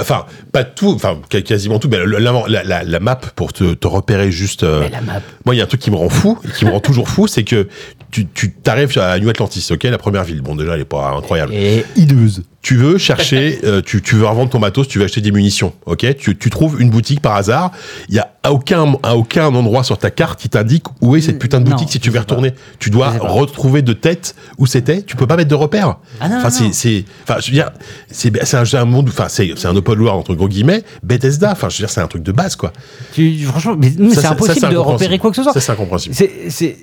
[0.00, 3.74] enfin, pas tout, enfin, quas- quasiment tout, mais la, la- la- la map pour te,
[3.74, 4.62] te repérer juste.
[4.62, 5.20] euh, Mais la map.
[5.44, 7.08] Moi, il y a un truc qui me rend fou, et qui me rend toujours
[7.10, 7.68] fou, c'est que
[8.10, 10.40] tu, tu t'arrives à New Atlantis, ok, la première ville.
[10.42, 11.52] Bon, déjà, elle est pas incroyable.
[11.54, 12.42] Et hideuse.
[12.62, 15.72] Tu veux chercher, euh, tu, tu veux revendre ton matos, tu veux acheter des munitions,
[15.86, 16.16] ok?
[16.16, 17.70] Tu, tu trouves une boutique par hasard,
[18.08, 21.20] il y a à aucun, à aucun endroit sur ta carte qui t'indique où est
[21.20, 22.20] cette putain de Non, boutique si tu veux pas.
[22.20, 22.52] retourner.
[22.80, 25.96] Tu dois retrouver de tête où c'était, tu peux pas mettre de repères.
[26.20, 27.70] Ah non, enfin, c'est, c'est, enfin, je veux dire,
[28.10, 30.82] c'est, c'est un, c'est un monde, enfin, c'est, c'est un open world entre gros guillemets,
[31.04, 32.72] Bethesda, enfin, je veux dire, c'est un truc de base, quoi.
[33.14, 35.52] Tu- franchement, mais, mais Ça, c'est impossible ça, c'est de repérer quoi que ce soit.
[35.52, 36.14] Ça, c'est incompréhensible.
[36.14, 36.76] C'est- c'est-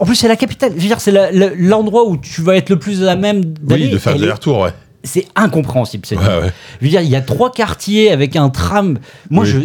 [0.00, 0.72] en plus, c'est la capitale.
[0.76, 1.12] Je veux dire, c'est
[1.56, 3.84] l'endroit où tu vas être le plus à même d'aller.
[3.86, 4.72] Oui, de faire des retours, ouais.
[5.04, 6.02] C'est incompréhensible.
[6.10, 6.52] Ouais, ouais.
[6.80, 8.98] Je veux dire, il y a trois quartiers avec un tram.
[9.30, 9.50] Moi, Oui.
[9.50, 9.58] je,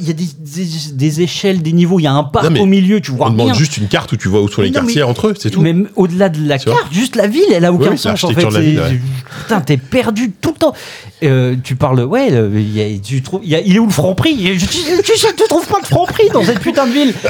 [0.00, 2.00] il y a des, des- des échelles, des niveaux.
[2.00, 3.00] Il y a un parc Non, mais au milieu.
[3.00, 4.80] Tu vois On demande juste une carte où tu vois où sont les Mais non,
[4.80, 5.60] quartiers mais- entre eux, c'est tout.
[5.60, 8.44] Même au-delà de la carte, juste la ville, elle a aucun Oui, sens en fait.
[8.60, 9.00] ville, ouais.
[9.42, 10.74] Putain, t'es perdu tout le temps.
[11.22, 13.86] Euh, tu parles, ouais, il y a- tu trouves, il y a- il est où
[13.86, 16.92] le franc prix Tu que tu trouves pas de franc prix dans cette putain de
[16.92, 17.14] ville.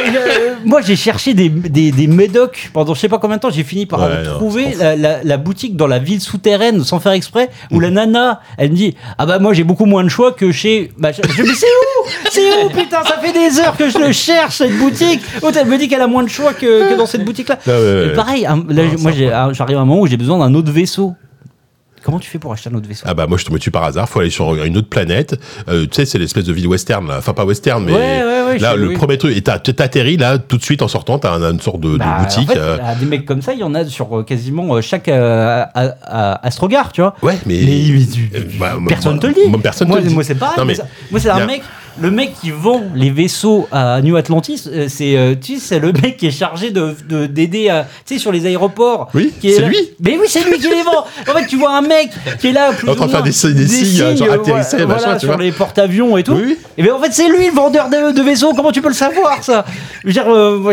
[0.00, 3.50] Euh, moi, j'ai cherché des, des, des médocs pendant je sais pas combien de temps.
[3.50, 7.12] J'ai fini par trouver c'est la, la, la boutique dans la ville souterraine sans faire
[7.12, 10.32] exprès où la nana, elle me dit ah bah moi j'ai beaucoup moins de choix
[10.32, 10.92] que chez.
[10.96, 11.22] machin.
[11.28, 12.08] Je dis mais c'est où?
[12.30, 13.02] C'est où putain?
[13.04, 15.20] Ça fait des heures que je le cherche cette boutique.
[15.42, 17.58] L'autre elle me dit qu'elle a moins de choix que, que dans cette boutique là.
[17.66, 18.14] Ah ouais, ouais, ouais.
[18.14, 21.14] Pareil, un- là, moi j'ai- j'arrive à un moment où j'ai besoin d'un autre vaisseau.
[22.02, 23.84] Comment tu fais pour acheter un autre vaisseau Ah bah moi je tombé dessus par
[23.84, 25.38] hasard, faut aller sur une autre planète.
[25.68, 28.42] Euh, tu sais c'est l'espèce de ville western là, enfin pas western mais Ouais, ouais,
[28.52, 28.94] ouais, là le oui.
[28.94, 31.80] premier truc et t'as- t'atterris là tout de suite en sortant t'as un- une sorte
[31.80, 32.48] de, de Bah, boutique.
[32.50, 34.80] En fait, euh, là, des mecs comme ça, il y en a sur euh, quasiment
[34.80, 37.14] chaque euh, à- à- Astrogar, tu vois.
[37.22, 39.48] Ouais mais, Mais, mais tu- bah, personne moi- te le dit.
[39.48, 40.14] moi, personne moi, te le dit.
[40.14, 40.34] moi, c'est.
[40.40, 41.62] Non, moi, mais ça- moi, c'est un a- mec.
[41.98, 45.92] Le mec qui vend les vaisseaux à New Atlantis, euh, c'est euh, tu sais, le
[45.92, 49.08] mec qui est chargé de de- d'aider à tu sais sur les aéroports.
[49.14, 49.76] Oui, c'est lui.
[50.00, 51.04] Mais oui, c'est lui qui les vend.
[51.28, 52.10] En fait, tu vois un mec
[52.40, 54.94] qui est là plus En train de faire des signes- des signes, genre atterrissez, voilà,
[54.94, 55.42] machin, tu sur vois.
[55.42, 56.32] les porte-avions et tout.
[56.34, 56.58] Oui, oui.
[56.78, 58.52] Et bien en fait, c'est lui le vendeur de, de vaisseaux.
[58.54, 59.64] Comment tu peux le savoir ça?
[60.02, 60.72] Je veux dire, euh, moi,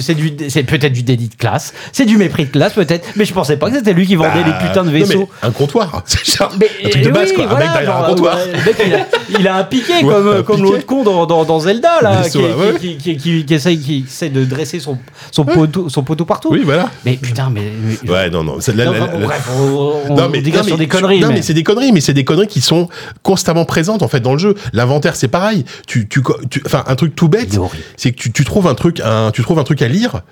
[0.00, 3.24] c'est du, c'est peut-être du délit de classe, c'est du mépris de classe peut-être, mais
[3.24, 5.28] je pensais pas que c'était lui qui vendait Bah, les putains de non, mais vaisseaux.
[5.42, 7.92] un comptoir, c'est genre Mais, un truc de base oui, quoi, un voilà, mec derrière
[7.92, 8.36] genre, un comptoir.
[8.36, 11.26] ouais, le mec, il, a, il a un piqué Ouais, comme, comme l'autre con dans,
[11.26, 12.78] dans, dans Zelda là, qui, ouais.
[12.80, 14.98] qui, qui, qui, qui essaye, qui essaye de dresser son,
[15.30, 16.48] son, poteau, son poteau partout.
[16.52, 16.90] Oui voilà.
[17.04, 17.72] Mais putain, mais.
[18.04, 20.28] mais- Ouais non non, c'est la- Non, la- enfin, bon, la- bref, on, on, non
[20.28, 21.20] mais, on non, sur des conneries.
[21.20, 22.88] non, mais- mais c'est des conneries, mais c'est des conneries qui sont
[23.22, 24.54] constamment présentes en fait dans le jeu.
[24.72, 25.64] L'inventaire c'est pareil.
[25.86, 27.58] Tu, tu, tu- enfin un truc tout bête,
[27.96, 30.22] c'est que tu, tu trouves un truc, un, tu trouves un truc à lire.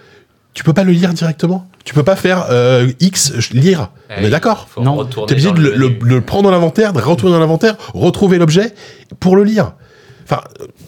[0.52, 1.68] Tu peux pas le lire directement.
[1.84, 3.90] Tu peux pas faire euh, X lire.
[4.18, 4.66] On est d'accord.
[4.82, 5.04] Non.
[5.04, 5.96] T'es obligé de le, menu.
[6.02, 8.74] le- le prendre dans l'inventaire, de retourner dans l'inventaire, retrouver l'objet
[9.20, 9.74] pour le lire.
[10.30, 10.42] Enfin,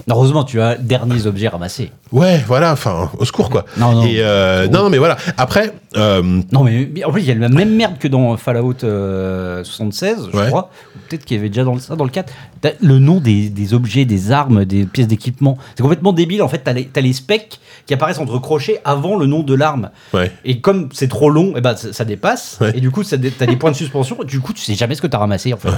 [0.09, 1.91] Heureusement, tu as derniers objets ramassés.
[2.13, 3.65] Ouais, voilà, enfin, au secours, quoi.
[3.77, 4.07] Non, non.
[4.07, 5.17] Et euh, non, mais voilà.
[5.37, 8.85] Après, euh, Non, mais en plus, il y a la même merde que dans Fallout
[8.85, 10.47] euh, 76, je Ouais.
[10.49, 10.71] crois.
[11.09, 12.33] Peut-être qu'il y avait déjà dans le, ça dans le 4.
[12.61, 15.59] T'as le nom des, des objets, des armes, des pièces d'équipement.
[15.77, 16.43] C'est complètement débile.
[16.43, 19.91] En fait, t'as les, les specs qui apparaissent entre crochets avant le nom de l'arme.
[20.15, 20.31] ouais.
[20.45, 22.59] Et comme c'est trop long, eh ben, ça, ça dépasse.
[22.61, 22.73] Ouais.
[22.77, 24.17] Et du coup, t'as des points de suspension.
[24.25, 25.53] Du coup, tu sais jamais ce que t'as ramassé.
[25.53, 25.69] En fait.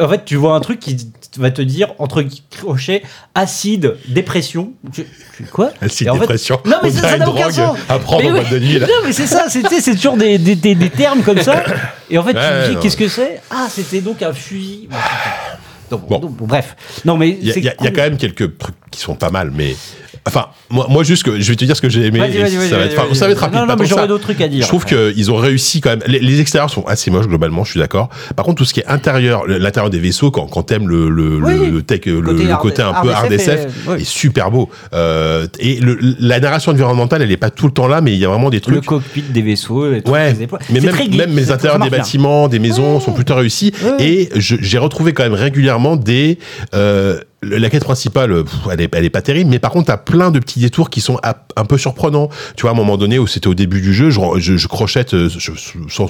[0.00, 0.96] En fait, tu vois un truc qui
[1.36, 2.24] va te dire entre
[2.56, 3.02] crochets
[3.34, 4.72] acide, dépression.
[4.92, 6.60] Tu- tu- quoi Acide, en fait- dépression.
[6.66, 7.78] Non, mais On ça, n'a aucun drogue sens.
[7.88, 8.86] à prendre Mais en de nuit, là.
[8.86, 9.62] Non, mais c'est ça, c'est
[9.94, 11.62] toujours des, des, des- des termes comme ça.
[12.10, 13.40] Et en fait, Ouais, tu te dis, qu'est-ce que c'est?
[13.50, 14.88] Ah, c'était donc un fusil.
[15.90, 16.18] Donc, Bon.
[16.18, 16.76] donc, bref.
[17.04, 19.50] Non, mais Il y, a- y y quand même quelques trucs qui sont pas mal,
[19.54, 19.74] mais.
[20.26, 22.18] Enfin, moi, moi juste que je vais te dire ce que j'ai aimé.
[22.18, 23.44] Vas-y, et vas-y, ça, vas-y, va être, vas-y, enfin, ça va être vas-y.
[23.44, 23.58] rapide.
[23.60, 24.62] Non, non, mais j'aurais d'autres trucs à dire.
[24.62, 26.02] Je trouve qu'ils ont réussi quand même.
[26.06, 28.08] Les, les extérieurs sont assez moches globalement, je suis d'accord.
[28.34, 31.10] Par contre, tout ce qui est intérieur, le- l'intérieur des vaisseaux, quand, quand t'aimes le,
[31.10, 31.70] le, le- Oui.
[31.70, 32.22] le tech, le,
[32.56, 33.66] Côté le un peu hard SF,
[33.98, 34.70] est- est super beau.
[34.94, 38.18] Euh, et le- la narration environnementale, elle est pas tout le temps là, mais il
[38.18, 38.86] y a vraiment des Le trucs.
[38.86, 40.34] cockpit des vaisseaux, les trucs Ouais,
[40.70, 43.72] mais même, même les intérieurs des bâtiments, des maisons sont plutôt réussis.
[43.98, 46.38] Et j'ai retrouvé quand même régulièrement des.
[46.74, 49.70] euh, le- la quête principale, euh, pff, elle est, elle est pas terrible, mais par
[49.70, 51.18] contre, t'as plein de petits détours qui sont
[51.56, 52.28] un peu surprenants.
[52.56, 54.68] Tu vois, à un moment donné où c'était au début du jeu, je, je, je
[54.68, 55.52] crochette, euh, je-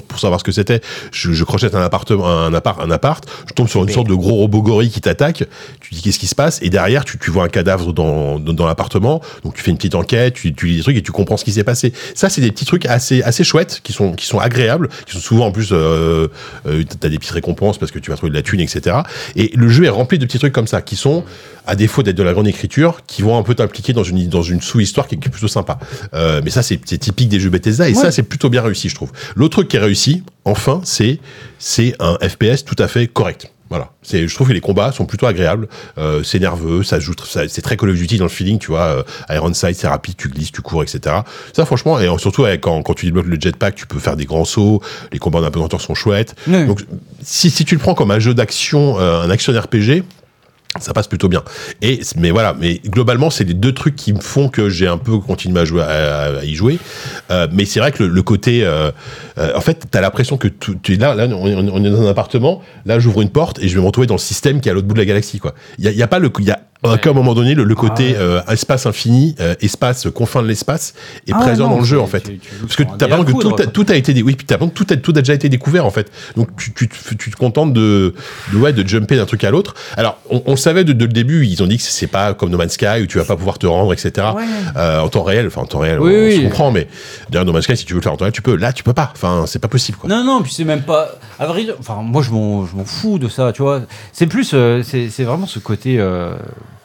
[0.07, 0.81] pour savoir ce que c'était,
[1.11, 4.13] je, je crochette un appartement, un appart, un appart, je tombe sur une sorte de
[4.15, 5.43] gros robot gorille qui t'attaque.
[5.81, 8.53] Tu dis qu'est-ce qui se passe, et derrière, tu, tu vois un cadavre dans, dans,
[8.53, 11.11] dans l'appartement, donc tu fais une petite enquête, tu, tu lis des trucs et tu
[11.11, 11.93] comprends ce qui s'est passé.
[12.15, 15.19] Ça, c'est des petits trucs assez, assez chouettes, qui sont, qui sont agréables, qui sont
[15.19, 16.27] souvent en plus, euh,
[16.67, 18.97] euh, t'as des petites récompenses parce que tu vas trouver de la thune, etc.
[19.35, 21.23] Et le jeu est rempli de petits trucs comme ça, qui sont,
[21.67, 24.43] à défaut d'être de la grande écriture, qui vont un peu t'impliquer dans une, dans
[24.43, 25.79] une sous-histoire qui est plutôt sympa.
[26.13, 28.95] Euh, mais ça, c'est typique des jeux Bethesda, et ça, c'est plutôt bien réussi, je
[28.95, 29.11] trouve.
[29.35, 31.19] L'autre truc qui est réussi, enfin, c'est
[31.99, 33.51] un FPS tout à fait correct.
[33.71, 37.13] Voilà, c'est, je trouve que les combats sont plutôt agréables, euh, c'est nerveux, ça joue,
[37.47, 38.81] c'est très Call of Duty dans le feeling, tu vois.
[38.81, 41.15] Euh, Ironside, c'est rapide, tu glisses, tu cours, etc.
[41.51, 44.25] Ça, franchement, et surtout avec- quand, quand tu débloques le jetpack, tu peux faire des
[44.25, 46.35] grands sauts, les combats en apesanteur sont chouettes.
[46.47, 46.63] Oui.
[46.67, 46.81] Donc,
[47.23, 50.03] si, si tu le prends comme un jeu d'action, euh, un action RPG,
[50.79, 51.43] ça passe plutôt bien.
[51.81, 54.97] Et mais voilà, mais globalement, c'est les deux trucs qui me font que j'ai un
[54.97, 56.79] peu continué à jouer, à, y jouer.
[57.31, 58.91] Euh, mais c'est vrai que le, le côté, euh,
[59.37, 62.07] euh, en fait, t'as l'impression que tout- tu es là, là, on, est- dans un
[62.09, 62.61] appartement.
[62.85, 64.75] Là, j'ouvre une porte et je vais me retrouver dans le système qui est à
[64.75, 65.39] l'autre bout de la galaxie.
[65.39, 65.53] Quoi.
[65.79, 66.59] Il y y a pas le, il y a
[66.93, 70.47] à un moment donné le, le côté Ah euh, espace infini, euh, espace confin de
[70.47, 70.93] l'espace
[71.27, 72.21] est Ah présent non, dans le jeu en fait.
[72.21, 74.45] tu- tu joues Parce que t'as l'impression que tout, a- tout a été, oui, puis
[74.45, 76.11] t'as tout a, tout a déjà été découvert en fait.
[76.35, 78.13] Donc tu, tu, te- tu te contentes de,
[78.53, 79.73] de, ouais, de jumper d'un truc à l'autre.
[79.97, 82.33] Alors on, on le savait de, de le début, ils ont dit que c'est pas
[82.33, 84.27] comme No Man's Sky où tu vas pas pouvoir te rendre, etc.
[84.35, 84.43] Ouais.
[84.77, 86.35] Euh, en temps réel, enfin en temps réel, Oui, on, oui.
[86.37, 86.87] se comprend, mais
[87.29, 88.55] derrière No Man's Sky, si tu veux le faire en temps réel, tu peux.
[88.55, 89.11] Là, tu peux pas.
[89.15, 90.09] Enfin, c'est pas possible quoi.
[90.09, 91.09] Non, non, puis c'est même pas.
[91.39, 93.81] À vrai dire, enfin, moi, je m'en, fous de ça, tu vois.
[94.13, 94.51] C'est plus.
[94.53, 95.99] euh, c'est, c'est vraiment ce côté.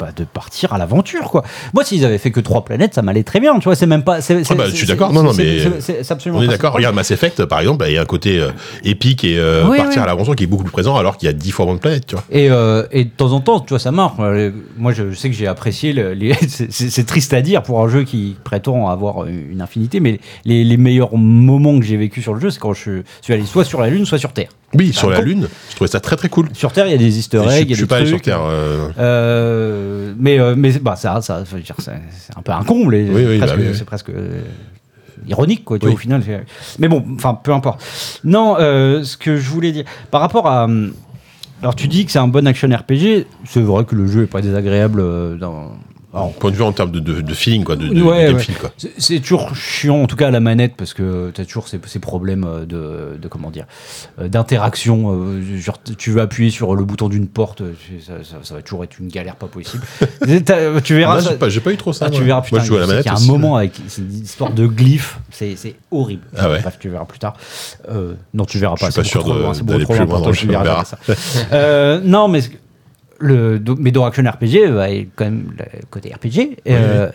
[0.00, 1.42] Euh, bah, de partir à l'aventure, quoi.
[1.74, 3.74] Moi, s'ils avaient fait que trois planètes, ça m'allait très bien, tu vois.
[3.76, 4.20] C'est même pas.
[4.20, 5.12] c'est- Ah bah, je suis d'accord.
[5.12, 6.72] Non, non, mais c'est- absolument On est d'accord.
[6.74, 8.50] Regarde Mass Effect, par exemple, il y a un côté euh,
[8.84, 10.02] épique et euh, Oui, partir oui.
[10.02, 11.80] à l'aventure qui est beaucoup plus présent, alors qu'il y a dix fois moins de
[11.80, 12.24] planètes, tu vois.
[12.30, 14.14] Et, euh, et de temps en temps, tu vois, ça marche.
[14.20, 15.92] Euh, Moi, je, je sais que j'ai apprécié.
[15.92, 16.34] le- les-
[16.70, 20.76] c'est triste à dire pour un jeu qui prétend avoir une infinité, mais les, les
[20.76, 23.80] meilleurs moments que j'ai vécu sur le jeu, c'est quand je suis allé soit sur
[23.80, 24.48] la Lune, soit sur Terre.
[24.74, 26.48] Oui, sur Ah, la Lune, je trouvais ça très très cool.
[26.52, 27.82] Sur Terre, il y a des easter Et je, eggs, il y je a suis
[27.82, 28.20] des pas sur.
[28.20, 28.40] Terre.
[28.44, 31.90] euh, Euh, mais euh, mais bah ça ça je c'est
[32.36, 34.10] un peu un comble et Oui, oui, presque- bah oui, c'est presque
[35.26, 35.92] ironique quoi tu Oui.
[35.92, 36.22] vois, au final
[36.78, 37.84] mais bon enfin peu importe
[38.24, 40.66] non euh, ce que je voulais dire par rapport à
[41.62, 44.26] alors tu dis que c'est un bon action RPG c'est vrai que le jeu est
[44.26, 45.72] pas désagréable dans
[46.12, 48.26] alors, point de vue en termes de, de, de feeling, quoi, de, de, Ouais, de
[48.28, 48.42] game ouais.
[48.42, 48.70] feel, quoi.
[48.98, 51.78] c'est- toujours chiant en tout cas à la manette parce que tu as toujours ces,
[51.86, 53.66] ces problèmes euh, de, de comment dire
[54.20, 57.62] euh, d'interaction euh, genre tu veux appuyer sur le bouton d'une porte
[58.04, 59.84] ça, ça- ça va toujours être une galère pas possible
[60.84, 62.06] tu verras j'ai pas, pas eu trop ça.
[62.08, 63.02] ah, tu verras putain, Moi, je joue à la je manette.
[63.04, 63.30] qu'il y a un aussi.
[63.30, 65.56] moment avec c'est une histoire de glyphes, c'est
[65.90, 66.22] horrible.
[66.36, 66.60] Ah ouais.
[66.60, 67.34] Bref, tu verras plus tard.
[67.90, 68.90] Euh, non, tu verras Je pas.
[68.90, 69.24] suis pas sûr
[69.64, 70.84] d'aller plus loin tu verras verra.
[70.84, 70.98] ça.
[71.52, 72.40] Euh, non, mais
[73.20, 76.56] le mais dans Action RPG, bah, quand même le côté RPG.
[76.68, 77.10] euh,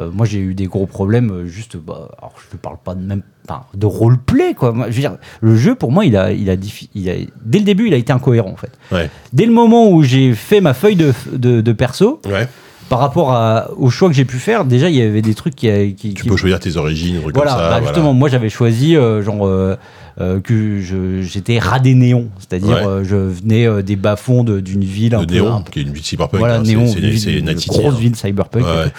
[0.00, 1.30] euh, moi, j'ai eu des gros problèmes.
[1.30, 4.72] euh, Juste, bah, alors je ne parle pas de même, enfin, de roleplay quoi.
[4.72, 6.54] Moi, je veux dire, le jeu pour moi, il a, il a,
[6.94, 7.12] il a,
[7.44, 8.72] dès le début, il a été incohérent en fait.
[8.90, 9.08] Ouais.
[9.32, 12.48] Dès le moment où j'ai fait ma feuille de, de, de perso, Ouais.
[12.88, 15.54] par rapport à, au choix que j'ai pu faire, déjà il y avait des trucs
[15.54, 17.56] qui, qui, Tu qui- peux choisir tes origines, voilà, comme ça.
[17.56, 17.84] bah, voilà.
[17.86, 19.76] justement, moi j'avais choisi euh, genre euh,
[20.20, 20.80] euh, que
[21.22, 22.86] j'étais rat des néons, c'est-à-dire Ouais.
[22.86, 25.70] euh, je venais euh, des bas-fonds de- d'une ville un Le peu- Néon, un peu-
[25.72, 26.38] qui est une ville cyberpunk.
[26.38, 27.98] voilà, hein, néon, c'est- une une grosse hein.
[27.98, 28.64] ville cyberpunk.
[28.64, 28.92] Ouais,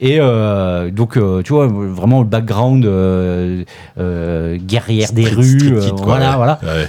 [0.00, 2.84] et euh, donc, euh, tu vois, vraiment le background
[3.98, 6.36] euh, guerrière des rues, quoi, voilà, ouais.
[6.36, 6.60] voilà.
[6.62, 6.88] Ouais.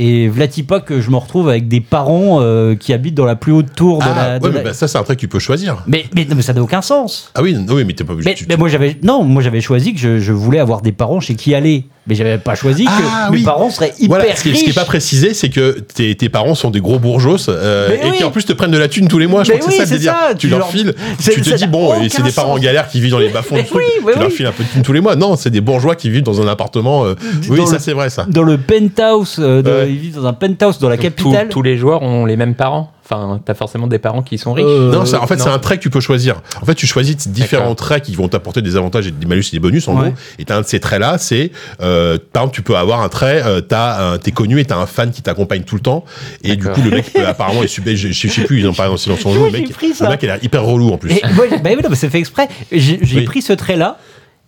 [0.00, 2.40] Et vlati pas que je me retrouve avec des parents
[2.78, 4.38] qui habitent dans la plus haute tour de Ah, la.
[4.38, 5.82] de ouais, mais bah, ça, c'est un trait que tu peux choisir.
[5.88, 7.32] mais, mais, non, mais ça n'a aucun sens.
[7.34, 8.30] Ah oui, non, oui mais t'es pas obligé.
[8.30, 10.92] Mais, tu- mais moi j'avais non, moi j'avais choisi que je, je voulais avoir des
[10.92, 11.84] parents chez qui aller.
[12.08, 13.42] Mais j'avais pas choisi que Ah, mes oui.
[13.44, 14.74] parents seraient hyper Voilà, ce qui, ce qui est riches.
[14.74, 18.30] pas précisé, c'est que tes, tes parents sont des gros bourgeois euh, et qui en
[18.30, 19.44] plus te prennent de la thune tous les mois.
[19.44, 20.14] Je Mais crois que c'est ça le c'est délire.
[20.30, 22.88] ça, Tu leur files, c'est- tu te dis bon, et c'est des parents en galère
[22.88, 25.16] qui vivent dans les bas-fonds tu leur files un peu de thune tous les mois.
[25.16, 27.04] Non, c'est des bourgeois qui vivent dans un appartement.
[27.04, 27.14] euh,
[27.50, 28.24] oui, Dans ça le- c'est vrai ça.
[28.28, 31.48] dans le penthouse, euh, de- ils vivent dans un penthouse dans la capitale.
[31.50, 32.90] tous les joueurs ont les mêmes parents.
[33.10, 34.66] Enfin, t'as forcément des parents qui sont riches.
[34.68, 36.42] Euh, Non, ça- en fait, c'est un trait que tu peux choisir.
[36.60, 39.56] En fait, tu choisis différents traits qui vont t'apporter des avantages et des malus et
[39.56, 40.08] des bonus, en Ouais.
[40.10, 40.14] gros.
[40.38, 43.42] Et t'as un de ces traits-là, c'est, euh, par exemple, tu peux avoir un trait,
[43.46, 46.04] euh, t'as, t'es connu et t'as un fan qui t'accompagne tout le temps.
[46.44, 48.74] Et du coup, le mec, peut, apparemment, est super, je, je sais plus, ils en
[48.74, 49.38] parlent dans son jeu.
[49.38, 50.04] Moi, Le mec, j'ai pris ça.
[50.04, 51.12] le mec, il a hyper relou, en plus.
[51.12, 52.48] Et moi, bah oui, non, mais c'est fait exprès.
[52.70, 53.24] J'ai j'ai Oui.
[53.24, 53.96] pris ce trait-là.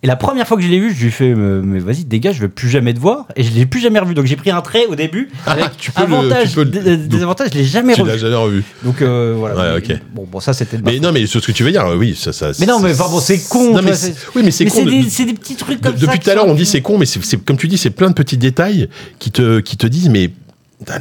[0.03, 2.05] Et la première fois que je l'ai vu, je lui ai fait euh, Mais vas-y,
[2.05, 3.27] dégage, je veux plus jamais te voir.
[3.35, 4.15] Et je l'ai plus jamais revu.
[4.15, 5.29] Donc j'ai pris un trait au début.
[5.45, 8.17] Avec tu peux le- avantage, tu peux le- des avantages, je l'ai jamais Tu revu.
[8.17, 8.63] jamais revu.
[8.83, 9.75] Donc euh, voilà.
[9.75, 9.99] Ouais.
[10.13, 12.33] Bon, bon, ça c'était Mais non, mais ce que tu veux dire, euh, oui, ça,
[12.33, 12.51] ça.
[12.59, 14.71] Mais non, mais enfin, bon, c'est con, Non, mais vois, oui, mais c'est con.
[14.77, 16.05] c'est de- des, c'est des petits trucs comme de- ça.
[16.07, 18.09] depuis tout à l'heure, on dit c'est con, mais c'est comme tu dis, c'est plein
[18.09, 18.89] de petits détails
[19.19, 20.31] qui te, qui te disent, mais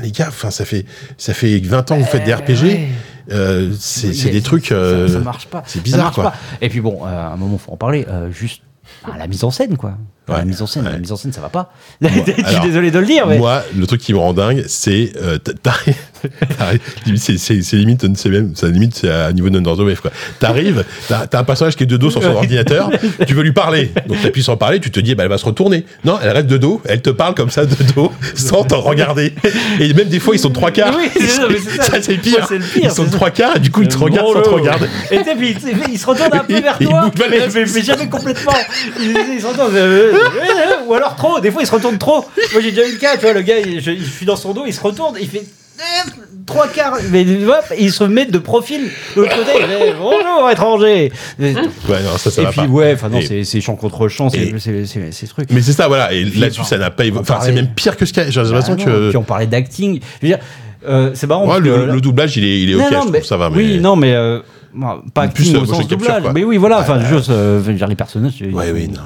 [0.03, 0.85] les gars, enfin, ça fait,
[1.17, 2.63] ça fait 20 ans que vous faites des RPG.
[2.65, 2.89] ouais.
[3.33, 4.67] euh, c'est Oui, des ça- truc.
[4.67, 5.63] ça- euh, Ça, marche pas.
[5.67, 6.25] c'est Ça bizarre, marche quoi.
[6.25, 6.35] pas.
[6.61, 8.05] Et puis bon, euh, à un moment, faut en parler.
[8.09, 8.61] euh, juste
[9.05, 9.95] ah, la mise en scène, quoi.
[10.29, 10.93] Ouais, la mise en scène, ouais.
[10.93, 11.73] la mise en scène, ça va pas.
[12.01, 13.39] je suis alors, désolé de le dire, mais.
[13.39, 15.39] Moi, le truc qui me rend dingue, c'est euh,
[17.17, 20.11] c'est limite, c'est même, ça limite c'est à niveau the Wave quoi.
[20.39, 22.91] T'arrives, t'as un personnage qui est de dos sur son ordinateur,
[23.27, 25.45] tu veux lui parler, donc t'appuies sur parler, tu te dis bah elle va se
[25.45, 25.85] retourner.
[26.05, 29.33] Non, elle reste de dos, elle te parle comme ça de dos, sans te regarder.
[29.81, 30.95] Et même des fois ils sont de trois quarts.
[30.97, 31.49] Oui, c'est ça,
[31.81, 32.03] ça.
[32.03, 32.47] c'est le pire.
[32.51, 34.49] Ouais, pire, Ils sont de trois quarts et du coup ils te regardent sans te
[34.49, 34.87] regarder.
[35.11, 38.53] Et puis, tu sais, il se retourne un peu vers toi, mais, jamais complètement.
[39.01, 40.10] Il, il se retourne, euh, euh,
[40.87, 41.41] ou alors trop.
[41.41, 42.25] Des fois, il se retourne trop.
[42.53, 44.37] Moi, j'ai déjà eu le cas, tu vois, le gars, il- je, je suis dans
[44.37, 45.45] son dos, il se retourne, il fait
[45.79, 46.11] euh,
[46.47, 48.83] trois quarts, mais hop, il se met de profil
[49.17, 49.51] de l'autre côté.
[49.61, 51.13] Il fait, Bonjour, étranger.
[51.41, 52.67] Et, Ouais, non, ça, ça va puis, pas.
[52.67, 55.31] ouais, enfin, non, Et- c'est c'est champ contre champ, c'est et- c'est- c'est- c'est ce
[55.33, 55.49] truc.
[55.51, 56.13] Mais c'est ça, voilà.
[56.13, 58.27] Et là-dessus, ça n'a pas évo- on Enfin, c'est même pire que ce qu'il y
[58.27, 58.31] a.
[58.31, 59.09] J'ai l'impression Ah non, que.
[59.09, 60.01] Puis on parlait d'acting.
[60.21, 60.45] Je veux dire,
[60.87, 61.43] euh, c'est marrant.
[61.45, 63.37] Ouais, parce le, que- le doublage, il est, il est ok, je mais- trouve ça
[63.39, 63.49] va.
[63.51, 63.57] Mais...
[63.57, 64.41] Oui, non, mais euh,
[64.75, 66.25] bon, pas plus, euh, au sens doublage.
[66.35, 68.43] Mais oui, voilà, enfin, juste, euh, je veux dire, les personnages.
[68.53, 69.01] Ouais, oui, non.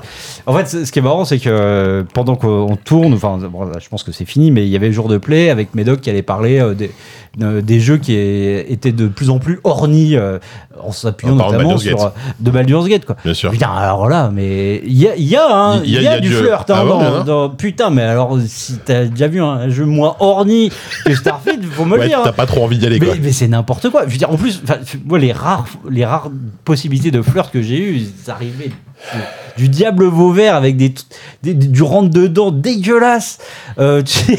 [0.47, 3.89] En fait, ce qui est marrant, c'est que euh, pendant qu'on tourne, enfin, bon, je
[3.89, 6.10] pense que c'est fini, mais il y avait le jour de play avec Médoc qui
[6.10, 6.91] allait parler des,
[7.37, 10.39] de- des jeux qui est- étaient de plus en plus ornis, euh,
[10.83, 12.07] en s'appuyant de notamment sur Gate.
[12.07, 13.17] euh, de Baldur's Gate, quoi.
[13.25, 13.51] Bien sûr.
[13.51, 16.85] Putain, alors là, mais il y a, y hein, y y du flirt hein, Ah
[16.85, 20.71] ouais, dans, Putain, mais alors, si t'as déjà vu un jeu moins orni
[21.05, 22.19] que Starfield, faut me le dire.
[22.21, 22.23] hein.
[22.25, 23.15] t'as pas trop envie d'y aller, quoi.
[23.15, 24.05] Mais, mais c'est n'importe quoi.
[24.07, 24.63] Je veux dire, en plus,
[25.05, 26.31] moi, les rares, les rares
[26.65, 28.71] possibilités de flirt que j'ai eues, ça arrivait
[29.57, 30.94] du, diable Vauvert avec des,
[31.42, 33.39] des- du rentre dedans dégueulasse.
[33.78, 34.36] Euh, tu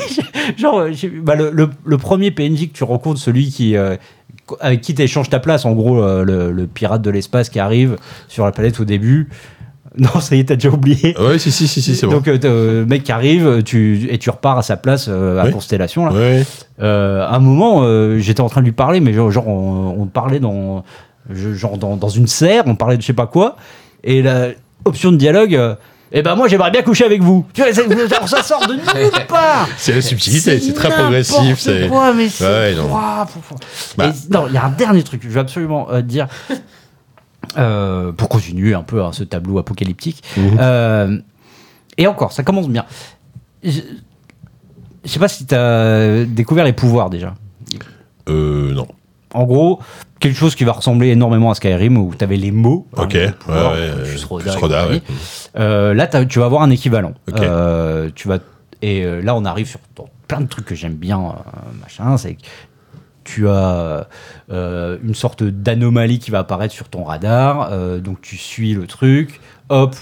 [0.57, 0.85] genre,
[1.23, 3.95] bah, le, le- le premier PNJ que tu rencontres, celui qui euh,
[4.59, 7.59] avec qui tu échanges ta place, en gros, euh, le, le pirate de l'espace qui
[7.59, 7.95] arrive
[8.27, 9.29] sur la planète au début.
[9.97, 11.17] Non, ça y est, t'as déjà oublié.
[11.17, 12.11] Ouais, si, si, si, si, c'est bon.
[12.15, 15.39] Donc, euh, euh, le mec qui arrive, tu, et tu repars à sa place euh,
[15.39, 15.51] à Oui.
[15.51, 16.05] Constellation.
[16.07, 16.11] Là.
[16.81, 17.81] À un moment,
[18.17, 20.83] j'étais en train de lui parler, mais genre, on, on parlait dans,
[21.33, 23.55] genre dans, dans une serre, on parlait de je sais pas quoi,
[24.05, 24.49] et la
[24.85, 25.75] option de dialogue, euh,
[26.11, 27.45] eh ben moi j'aimerais bien coucher avec vous.
[27.53, 27.73] Tu vois,
[28.27, 29.67] ça sort de nulle part.
[29.77, 31.59] C'est la subtilité, c'est très progressif.
[31.59, 32.87] c'est- quoi, mais c'est- Ouais, non.
[33.97, 34.13] Bah.
[34.29, 36.27] Non, il y a un dernier truc que je veux absolument euh, dire.
[37.57, 40.23] euh, pour continuer un peu hein, ce tableau apocalyptique.
[40.37, 40.57] Mhm.
[40.59, 41.17] Euh,
[41.97, 42.85] et encore, ça commence bien.
[43.63, 43.81] Je,
[45.03, 47.33] je sais pas si tu as découvert les pouvoirs déjà.
[48.29, 48.87] Euh, non.
[49.35, 49.79] En gros,
[50.19, 52.87] quelque chose qui va ressembler énormément à Skyrim où tu avais les mots.
[52.95, 53.13] hein, Ok.
[53.13, 54.05] Ouais, ouais.
[54.05, 55.01] Fusroda plus Roda, ouais.
[55.57, 57.13] Euh, là, tu vas avoir un équivalent.
[57.37, 58.39] Euh, tu vas
[58.81, 59.79] et euh, là, on arrive sur
[60.27, 61.35] plein de trucs que j'aime bien,
[61.81, 62.17] machin.
[62.17, 62.41] C'est que
[63.23, 64.07] tu as
[64.49, 67.71] une sorte d'anomalie qui va apparaître sur ton radar.
[67.99, 69.39] donc tu suis le truc.
[69.69, 69.95] Hop,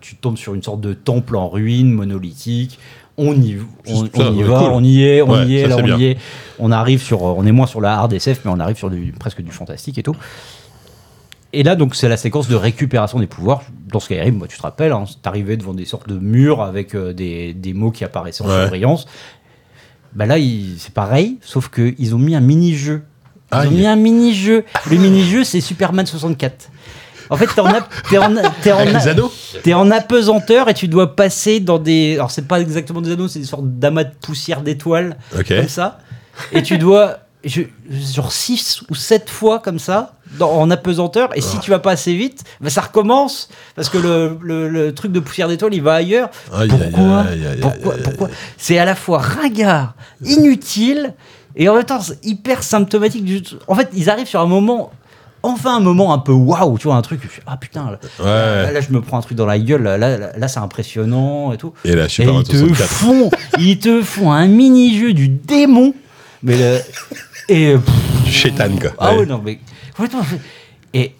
[0.00, 2.78] tu tombes sur une sorte de temple en ruine monolithique.
[3.16, 4.68] On y, on, Ça, on y ouais, va, cool.
[4.72, 5.96] on y est, on Ouais, y est, là on bien.
[5.98, 6.16] y est.
[6.58, 9.12] On arrive sur, on est moins sur la hard SF, mais on arrive sur du,
[9.18, 10.16] presque du fantastique et tout.
[11.52, 13.62] Et là, donc, c'est la séquence de récupération des pouvoirs.
[13.92, 17.12] Dans Skyrim, moi, tu te rappelles, hein, t'arrivais devant des sortes de murs avec euh,
[17.12, 18.62] des, des mots qui apparaissaient en Ouais.
[18.62, 19.06] surbrillance.
[20.14, 20.34] Bah là,
[20.78, 23.02] c'est pareil, sauf qu'ils ont mis un mini-jeu.
[23.04, 24.64] Ils Ah, ont il- mis un mini-jeu.
[24.90, 26.70] Le mini-jeu, c'est Superman 64.
[27.34, 27.68] En fait, t'es en,
[28.08, 28.32] t'es en,
[28.62, 29.32] t'es en, Avec les anneaux
[29.62, 32.14] T'es en apesanteur et tu dois passer dans des.
[32.14, 35.16] Alors, c'est pas exactement des anneaux, c'est des sortes d'amas de poussière d'étoiles
[35.60, 35.98] comme ça.
[36.52, 41.42] Et tu dois je- genre 6 ou 7 fois comme ça, dans- en apesanteur, et
[41.42, 45.12] si tu vas pas assez vite, bah, ça recommence, parce que le, le- le truc
[45.12, 46.30] de poussière d'étoile, il va ailleurs.
[46.54, 49.92] Aïe, Pourquoi aïe, Pourquoi, pourquoi C'est à la fois ringard,
[50.24, 51.12] inutile,
[51.56, 53.24] et en même temps c'est hyper symptomatique.
[53.24, 53.42] Du...
[53.68, 54.90] En fait, ils arrivent sur un moment,
[55.44, 57.98] enfin un moment un peu waouh, tu vois, un truc, je fais, ah putain, là,
[58.66, 58.72] Ouais.
[58.72, 61.56] là, je me prends un truc dans la gueule, là, là, là, c'est impressionnant et
[61.58, 61.72] tout.
[61.84, 62.88] Et là, Et Super ils te 64.
[62.88, 65.94] font, ils te font un mini-jeu du démon,
[66.42, 66.78] mais le...
[67.48, 67.74] Et...
[67.74, 68.90] pff, Du chétan, quoi.
[68.98, 69.20] ah Ouais.
[69.20, 69.58] ouais, non, mais...
[69.96, 70.22] complètement.
[70.94, 71.14] Et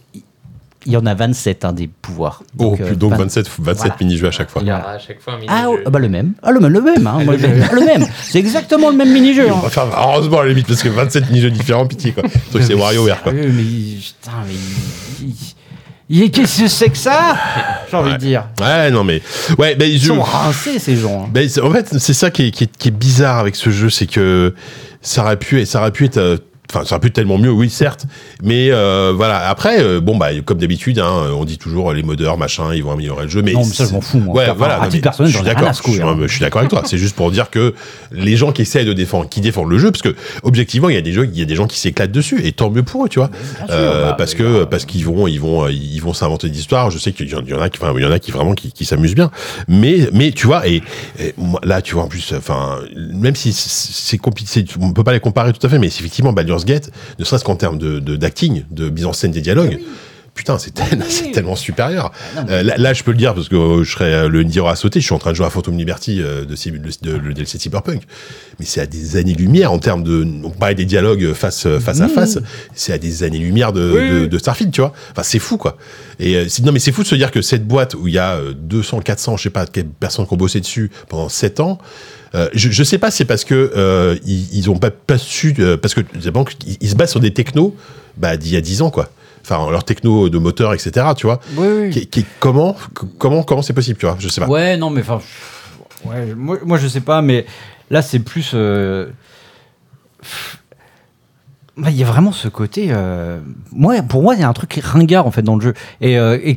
[0.87, 2.43] il y en a 27, hein, des pouvoirs.
[2.59, 3.97] Oh, euh, plus- donc 20 27, 27 Voilà.
[4.01, 4.63] mini-jeux à chaque fois.
[4.63, 5.83] Il y a- à chaque fois un Ah, mini-jeu.
[5.87, 6.33] ah, bah le même.
[6.43, 7.07] Ah, le, même, le même.
[7.07, 7.19] Hein.
[7.25, 8.07] Moi, le même.
[8.23, 9.49] C'est exactement le même mini-jeu.
[9.51, 9.69] Hein.
[9.71, 12.23] faire, heureusement, à la limite, parce que 27 mini-jeux différents, pitié, quoi.
[12.35, 13.33] Le truc, c'est WarioWare, quoi.
[13.33, 14.55] Mais putain, mais
[15.23, 15.35] il-
[16.31, 17.37] Qu'est-ce que c'est que ça
[17.91, 18.15] J'ai envie Ouais.
[18.17, 18.45] de dire.
[18.61, 19.23] Ouais, non, mais.
[19.59, 20.09] Ouais, mais Ils je.
[20.09, 21.25] sont rincés, ces gens.
[21.25, 21.29] hein.
[21.33, 23.89] Ben, en fait, c'est ça qui est, qui, est, qui est bizarre avec ce jeu,
[23.89, 24.55] c'est que
[25.01, 26.43] ça aurait pu, ça aurait pu être.
[26.71, 28.07] Enfin, ça aurait pu tellement mieux, oui, certes.
[28.43, 32.03] Mais euh, voilà, après, euh, bon, bah, comme d'habitude, hein, on dit toujours euh, les
[32.03, 33.43] modeurs, machin, ils vont améliorer le jeu.
[33.43, 34.35] Mais Non, mais ça, je m'en fous, moi.
[34.35, 34.79] Ouais, Enfin, voilà.
[34.79, 35.73] non, mais je suis d'accord.
[35.73, 36.17] Je, hein.
[36.23, 36.83] je suis d'accord avec toi.
[36.85, 37.75] C'est juste pour dire que
[38.13, 40.99] les gens qui essayent de défendre, qui défendent le jeu, parce que objectivement, il y
[40.99, 43.05] a des jeux, il y a des gens qui s'éclatent dessus, et tant mieux pour
[43.05, 43.31] eux, tu vois.
[43.69, 46.99] Sûr, bah, parce que parce qu'ils vont ils vont ils vont s'inventer des histoires je
[46.99, 48.85] sais qu'il y en a qui enfin il y en a qui vraiment qui, qui
[48.85, 49.31] s'amusent bien
[49.69, 50.83] mais mais tu vois et,
[51.19, 55.21] et là tu vois en plus enfin même si c'est compliqué on peut pas les
[55.21, 58.89] comparer tout à fait mais effectivement Baldur's Gate ne serait-ce qu'en termes de d'acting de,
[58.91, 59.79] mise en scène des dialogues
[60.35, 62.11] Putain, c'est tel- c'est tellement supérieur.
[62.35, 64.29] non, mais- Euh, là, là, je peux le dire parce que euh, je serais euh,
[64.29, 64.99] le Nier à sauter.
[64.99, 66.55] Je suis en train de jouer à Phantom Liberty de, de,
[67.03, 68.03] de- le DLC Cyberpunk,
[68.59, 70.27] mais c'est à des années-lumière en termes de.
[70.43, 72.39] On parlait des dialogues face face à face.
[72.75, 74.29] C'est à des années-lumière de, Mmh.
[74.33, 74.93] Oui, Starfield, tu vois.
[75.13, 75.77] Enfin, c'est fou, quoi.
[76.19, 78.19] Et c'est- non, mais c'est fou de se dire que cette boîte où il y
[78.19, 79.67] a euh, 200, 400, je sais pas
[80.01, 81.79] personnes qui ont bossé dessus pendant 7 ans.
[82.35, 85.19] Euh, je, je sais pas, si c'est parce que euh, ils, ils ont pas, pas
[85.19, 87.77] su euh, parce que les banques ils, ils se basent sur des technos
[88.17, 89.09] bah, d'il y a 10 ans, quoi.
[89.43, 91.07] Enfin, leur techno de moteur, etc.
[91.17, 91.39] Tu vois.
[91.57, 91.91] Oui, oui.
[91.91, 92.77] Qui- qui- comment,
[93.19, 94.47] comment, comment c'est possible, tu vois Je sais pas.
[94.49, 95.21] Ouais, non, mais enfin.
[96.05, 97.45] Ouais, moi, moi, je sais pas, mais
[97.91, 98.53] là, c'est plus.
[98.55, 99.07] euh,
[101.77, 102.89] bah, Il y a vraiment ce côté.
[102.91, 103.39] euh,
[103.73, 105.75] Moi, pour moi, il y a un truc ringard en fait dans le jeu.
[106.01, 106.57] Et, euh, et,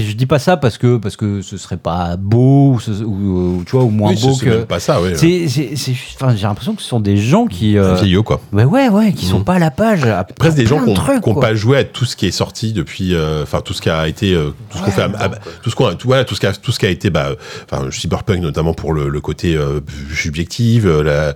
[0.00, 3.58] je dis pas ça parce que parce que ce serait pas beau ou, ce- ou-
[3.58, 4.64] ou, tu vois ou moins Oui, beau que.
[4.64, 5.14] pas ça, ouais.
[5.16, 7.76] C'est, juste- enfin, j'ai l'impression que ce sont des gens qui.
[7.76, 8.40] Euh, vieillot, quoi.
[8.52, 9.44] ouais, ouais, ouais, qui sont Mhm.
[9.44, 10.04] pas à la page.
[10.04, 13.14] à Presque des gens qui n'ont pas joué à tout ce qui est sorti depuis,
[13.14, 15.28] euh, enfin tout ce qui a été, euh, tout ce qu'on fait, à- à-
[15.62, 17.26] tout ce qu'on, tout, voilà, tout ce qui a, tout ce qui a été, bah,
[17.30, 17.34] euh,
[17.70, 19.80] enfin cyberpunk notamment pour le, le côté euh,
[20.14, 21.34] subjectif, euh, la,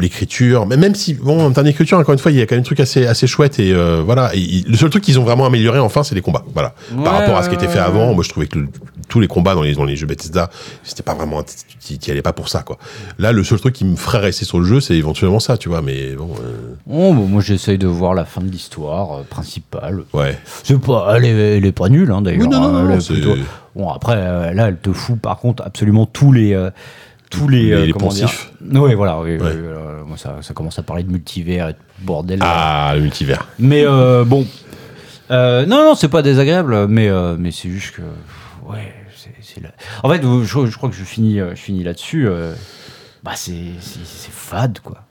[0.00, 2.54] l'écriture, mais même si bon en termes d'écriture encore une fois il y a quand
[2.54, 5.18] même des trucs assez assez chouettes et euh, voilà et, il- le seul truc qu'ils
[5.20, 7.68] ont vraiment amélioré enfin c'est les combats voilà Ouais, par rapport à ce qui était
[7.68, 8.68] fait avant moi je trouvais que le-
[9.08, 10.48] tous les combats dans les dans les jeux Bethesda
[10.82, 11.42] c'était pas vraiment
[11.80, 12.78] qui qui allait pas pour ça quoi
[13.18, 15.68] là le seul truc qui me ferait rester sur le jeu c'est éventuellement ça tu
[15.68, 19.22] vois mais bon euh, Oh, bah, moi, j'essaye de voir la fin de l'histoire euh,
[19.22, 20.02] principale.
[20.12, 22.42] ouais C'est pas, elle est, elle est pas nulle, hein, d'ailleurs.
[22.42, 22.98] Oui, non, non, non,
[23.74, 26.52] Bon, après, euh, là, elle te fout, par contre, absolument tous les.
[27.32, 27.62] Tous les.
[27.64, 28.30] Les- euh, les dire
[28.70, 29.20] Oui, voilà.
[29.20, 29.38] Ouais.
[29.40, 32.38] euh, moi, ça, ça commence à parler de multivers et de bordel.
[32.42, 34.46] ah le multivers Mais euh, bon.
[35.30, 38.02] Euh, non, non, c'est pas désagréable, mais, mais c'est juste que.
[38.68, 39.62] Ouais, c'est.
[40.02, 42.28] En fait, je, je crois que je finis, je finis là-dessus.
[43.22, 43.60] bah, c'est
[44.30, 45.04] fade, quoi.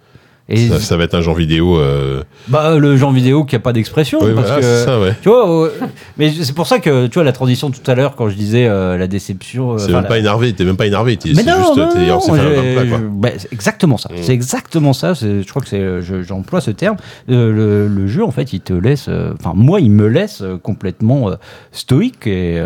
[0.53, 3.59] Et ça, ça va être un genre vidéo euh, bah, le genre vidéo qui a
[3.59, 4.19] pas d'expression.
[4.21, 5.69] oui, parce voilà, que, c'est ça ouais tu vois, euh,
[6.17, 8.67] mais c'est pour ça que tu vois la transition tout à l'heure quand je disais
[8.67, 9.77] euh, la déception.
[9.77, 12.85] c'est même la- pas énervé t'es même pas énervé t'es non, juste non, non, plat,
[12.85, 12.99] quoi.
[13.09, 14.09] bah, c'est exactement ça.
[14.09, 14.17] Mm.
[14.21, 15.13] C'est exactement ça.
[15.13, 16.97] Je crois que c'est, j'emploie ce terme.
[17.27, 19.09] Le, le jeu, en fait, il te laisse.
[19.39, 21.31] Enfin, moi, il me laisse complètement
[21.71, 22.61] stoïque et.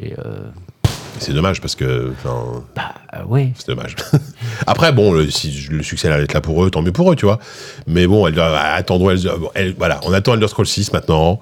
[0.00, 0.14] et
[1.20, 2.12] c'est dommage parce que
[2.74, 3.52] bah, euh, ouais.
[3.56, 3.96] C'est dommage.
[4.66, 7.16] Après, bon, le, si le succès allait être là pour eux, tant mieux pour eux,
[7.16, 7.38] tu vois.
[7.86, 8.84] Mais bon, elle, elle-
[9.38, 11.40] bon, elle- voilà, on attend Elder Scrolls 6 maintenant.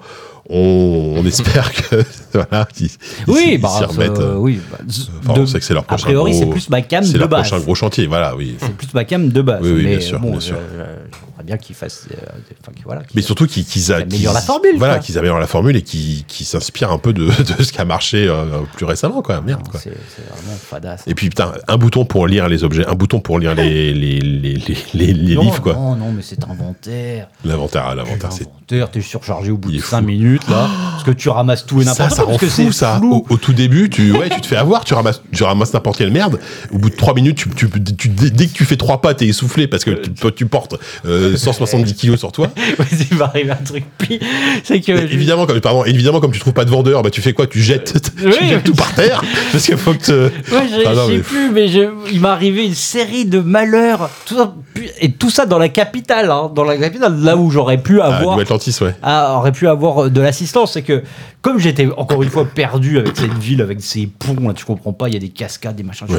[0.49, 2.03] On, on espère que
[2.33, 4.17] voilà, qu'ils qu'ils Oui, s'y- bah, remettent.
[4.19, 4.61] euh, oui.
[4.71, 4.77] bah,
[5.23, 7.03] Enfin, de- on sait que c'est leur a prochain priori, gros- c'est plus ma cam
[7.03, 7.47] C'est de leur base.
[7.49, 8.55] prochain gros chantier, voilà, oui.
[8.59, 9.59] C'est plus ma cam de base.
[9.61, 10.55] Oui, oui, mais bien sûr, bon, bien je- sûr.
[10.71, 12.07] j'aimerais bien qu'ils fassent.
[12.11, 12.15] euh,
[12.61, 13.61] enfin, qu'ils- voilà, qu'ils- Mais surtout qu'ils
[13.91, 17.11] a- Qu'ils améliorent la formule, Voilà, qu'ils améliorent la formule et qu'ils s'inspirent un peu
[17.11, 17.25] de,
[17.57, 18.45] de ce qui a marché euh,
[18.75, 19.41] plus récemment, quoi.
[19.41, 19.81] Merde, quoi.
[19.81, 21.03] C'est c'est vraiment fadasse.
[21.07, 24.19] Et puis, putain, un bouton pour lire les objets, un bouton pour lire les, les,
[24.21, 25.73] les, les, les- livres, quoi.
[25.73, 27.27] Non, non, mais c'est inventaire.
[27.43, 30.05] L'inventaire, ah, l'inventaire, c'est L'inventaire, t'es surchargé au bout de est 5 fou.
[30.37, 30.67] Minutes, là.
[30.91, 32.25] Parce que tu ramasses tout et ça, n'importe ça quoi.
[32.25, 32.95] rend Parce que fou, c'est ça.
[32.97, 33.25] flou.
[33.29, 35.97] Au, au tout début, tu, ouais, tu te fais avoir, tu ramasses, tu ramasses n'importe
[35.97, 36.39] quelle merde.
[36.71, 39.25] Au bout de 3 minutes, tu, tu, tu- dès que tu fais 3 pas, t'es
[39.27, 40.75] essoufflé parce que tu, tu portes
[41.05, 42.47] euh, 170 kilos sur toi.
[42.77, 44.19] Vas-y, il va arriver un truc pire.
[44.63, 44.91] C'est que.
[44.91, 47.47] Et évidemment, comme, pardon, évidemment, comme tu trouves pas de vendeur, bah, tu fais quoi?
[47.47, 48.63] Tu jettes, tu Oui, jettes oui.
[48.63, 51.51] tout par terre parce qu'il faut que te- Ouais, j'ai Ah je sais mais- plus.
[51.51, 54.09] mais je- il m'est arrivé une série de malheurs.
[54.25, 54.53] Tout ça,
[54.99, 58.17] et tout ça dans la capitale, hein, dans la capitale, là où j'aurais pu Ah,
[58.17, 58.95] avoir New Atlantis, ouais.
[59.03, 60.73] ah, aurait pu avoir de l'assistance.
[60.73, 61.03] C'est que,
[61.41, 64.93] comme j'étais encore une fois perdu avec cette ville, avec ces ponts, là, tu comprends
[64.93, 66.05] pas, il y a des cascades, des machins.
[66.07, 66.13] je-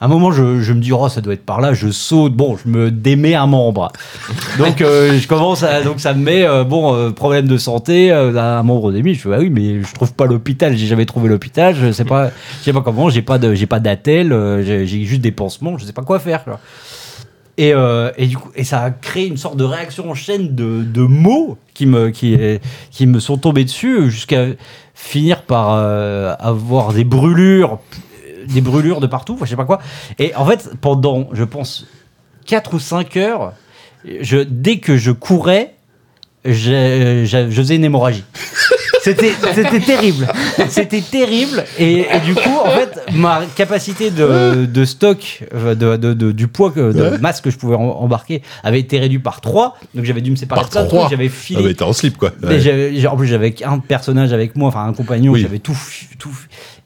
[0.00, 2.34] à un moment, je, je me dis, oh, ça doit être par là, je saute,
[2.34, 3.90] bon, je me démets un membre.
[4.58, 5.82] Donc, euh, je commence à.
[5.82, 9.14] Donc, ça me met, euh, bon, euh, problème de santé, un membre démis.
[9.14, 12.04] Je fais, ah oui, mais je trouve pas l'hôpital, j'ai jamais trouvé l'hôpital, je sais
[12.04, 14.28] pas, je sais pas comment, j'ai pas de, j'ai pas d'attel,
[14.64, 16.60] j'ai j'ai juste des pansements, je sais pas quoi faire, quoi.
[17.58, 20.54] Et, euh, et du coup, et ça a créé une sorte de réaction en chaîne
[20.54, 22.38] de, de mots qui me, qui,
[22.90, 24.46] qui me sont tombés dessus jusqu'à
[24.94, 27.80] finir par euh, avoir des brûlures,
[28.48, 29.80] des brûlures de partout, je sais pas quoi.
[30.18, 31.86] Et en fait, pendant, je pense,
[32.46, 33.52] 4 ou 5 heures,
[34.20, 35.74] je, dès que je courais,
[36.46, 38.24] je, je- je faisais une hémorragie.
[39.06, 40.26] C'était c'était terrible.
[40.68, 41.64] C'était terrible.
[41.78, 46.32] Et, et du coup, en fait, ma capacité de, de stock, euh, de, de- de-
[46.32, 47.18] du poids, que, de Ouais.
[47.18, 49.76] masse que je pouvais em- embarquer avait été réduit par 3.
[49.94, 51.10] Donc j'avais dû me séparer Par de trucs.
[51.10, 51.62] J'avais Ah, filé.
[51.62, 52.32] mais t'es en slip, quoi.
[52.42, 53.06] Ouais.
[53.06, 55.42] en plus, j'avais un personnage avec moi, enfin un compagnon, Oui.
[55.42, 55.76] j'avais tout,
[56.18, 56.30] tout.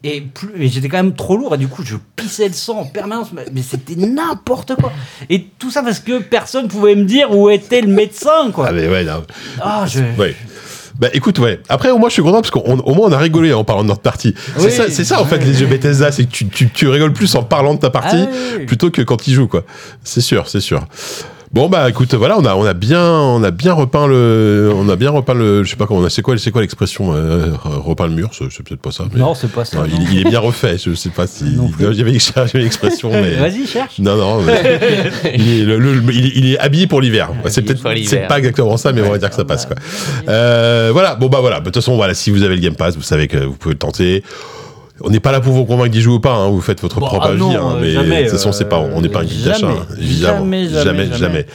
[0.03, 2.79] Et, plus, et j'étais quand même trop lourd, et du coup, je pissais le sang
[2.81, 4.93] en permanence, mais, c'était n'importe quoi.
[5.29, 8.67] Et tout ça parce que personne pouvait me dire où était le médecin, quoi.
[8.71, 9.23] Ah, mais ouais, non.
[9.61, 10.01] Ah, je.
[10.19, 10.35] Ouais.
[11.01, 11.59] Bah écoute, ouais.
[11.71, 13.83] Après, au moins, je suis content parce qu'au au moins, on a rigolé en parlant
[13.83, 14.35] de notre partie.
[14.59, 14.71] C'est Oui.
[14.71, 17.35] ça, c'est ça, en fait, les jeux Bethesda, c'est que tu, tu, tu rigoles plus
[17.37, 19.65] en parlant de ta partie Ah, plutôt que quand ils jouent, quoi.
[20.05, 20.81] C'est sûr, c'est sûr.
[21.53, 24.89] Bon bah écoute voilà on a on a bien on a bien repeint le on
[24.89, 27.13] a bien repeint le je sais pas comment on a c'est quoi c'est quoi l'expression
[27.13, 28.31] euh, repeint le mur?
[28.33, 29.79] C'est peut-être pas ça mais Non, c'est pas ça.
[29.79, 29.89] Non, non.
[30.01, 31.87] il, il est bien refait je sais pas si Non plus.
[31.91, 33.99] il y avait il y avait une expression mais Vas-y, cherche.
[33.99, 34.43] non, non.
[34.43, 34.81] mais
[35.35, 37.31] il, est, le- le- il est- il est habillé pour l'hiver.
[37.47, 39.67] C'est peut-être c'est pas exactement ça, mais on va dire que ça passe.
[39.67, 39.75] Quoi.
[40.29, 41.17] Euh, voilà.
[41.17, 41.59] Bon bah voilà.
[41.59, 42.15] De toute façon, voilà.
[42.15, 44.23] Si vous avez le Game Pass, vous savez que vous pouvez le tenter.
[45.03, 46.35] On n'est pas là pour vous convaincre d'y jouer ou pas.
[46.35, 46.49] hein.
[46.51, 47.39] Vous faites votre Bon, propre ah avis.
[47.39, 48.79] non, hein, euh, mais jamais, de toute façon, c'est pas.
[48.79, 50.39] On n'est pas un guide d'achat, jamais, hein, évidemment.
[50.39, 51.17] jamais, jamais, jamais.
[51.19, 51.47] jamais.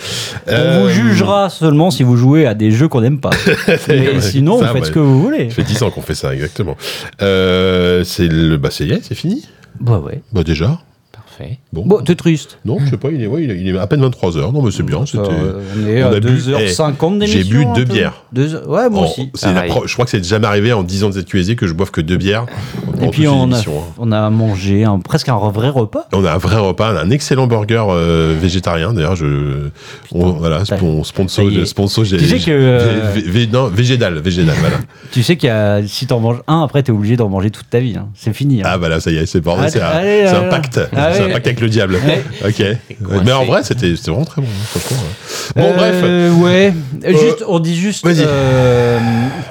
[0.47, 3.29] On Euh, vous jugera seulement si vous jouez à des jeux qu'on n'aime pas.
[3.87, 5.49] Mais sinon, ça, vous faites ce que vous voulez.
[5.49, 6.75] Ça fait 10 ans qu'on fait ça, exactement.
[7.21, 9.45] Euh, c'est le, bah c'est c'est fini?
[9.79, 10.21] Bah ouais.
[10.33, 10.79] Bah déjà.
[11.37, 11.57] Parfait.
[11.73, 11.83] Bon.
[11.85, 12.57] Bon, t'es triste.
[12.65, 13.09] non, je sais pas.
[13.11, 14.53] Il est, ouais, il est, à peine 23 heures.
[14.53, 15.05] Non, mais c'est bien.
[15.05, 15.19] C'était.
[15.19, 17.27] On est on à a bu- 2h50 eh, d'émission.
[17.27, 18.23] j'ai bu deux bières.
[18.31, 19.31] Deux Ouais, moi aussi.
[19.33, 21.73] c'est la je crois que c'est jamais arrivé en 10 ans de ZQSD que je
[21.73, 22.45] boive que deux bières.
[23.01, 23.63] Et puis on a, hein.
[23.97, 26.07] on a mangé un, presque un vrai repas.
[26.13, 28.93] On a un vrai repas, un excellent burger euh, végétarien.
[28.93, 29.69] D'ailleurs, je,
[30.13, 31.05] on, voilà, sponsor,
[31.65, 34.77] sponsor, j'ai, Tu sais que, euh, vé- vé- non, végétal, végétal, voilà.
[35.11, 37.69] Tu sais qu'il y a, si t'en manges un, après t'es obligé d'en manger toute
[37.69, 37.95] ta vie.
[37.97, 38.07] hein.
[38.15, 38.61] C'est fini.
[38.61, 38.65] hein.
[38.67, 41.11] Ah voilà, ça y est, c'est bon, Allez, c'est un, là, pacte, là.
[41.25, 41.97] Un pacte avec le diable.
[42.45, 42.63] Ok.
[43.23, 44.97] Mais en vrai, c'était, vraiment très bon, hein, franchement.
[45.55, 45.61] ouais.
[45.61, 45.95] Bon, bref.
[46.03, 46.73] Euh, ouais.
[47.07, 48.99] Juste, on dit juste euh,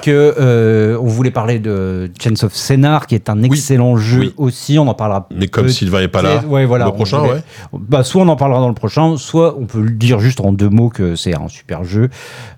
[0.01, 4.33] que euh, on voulait parler de Chains of Scénar, qui est un excellent jeu Oui.
[4.37, 4.77] aussi.
[4.79, 5.27] On en parlera.
[5.35, 7.41] Mais comme Sylvain est pas là, ouais, voilà, le prochain, voulait- ouais.
[7.73, 10.51] Bah, soit on en parlera dans le prochain, soit on peut le dire juste en
[10.51, 12.09] deux mots que c'est un super jeu.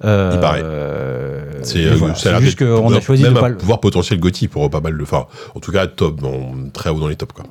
[0.03, 0.61] Euh, Il paraît.
[0.63, 3.57] euh, C'est, euh, voilà, juste qu'on a choisi de même pas un le.
[3.57, 6.99] pouvoir potentiel Gotti pour pas mal de, enfin, en tout cas, top, bon, très haut
[6.99, 7.45] dans les tops, quoi.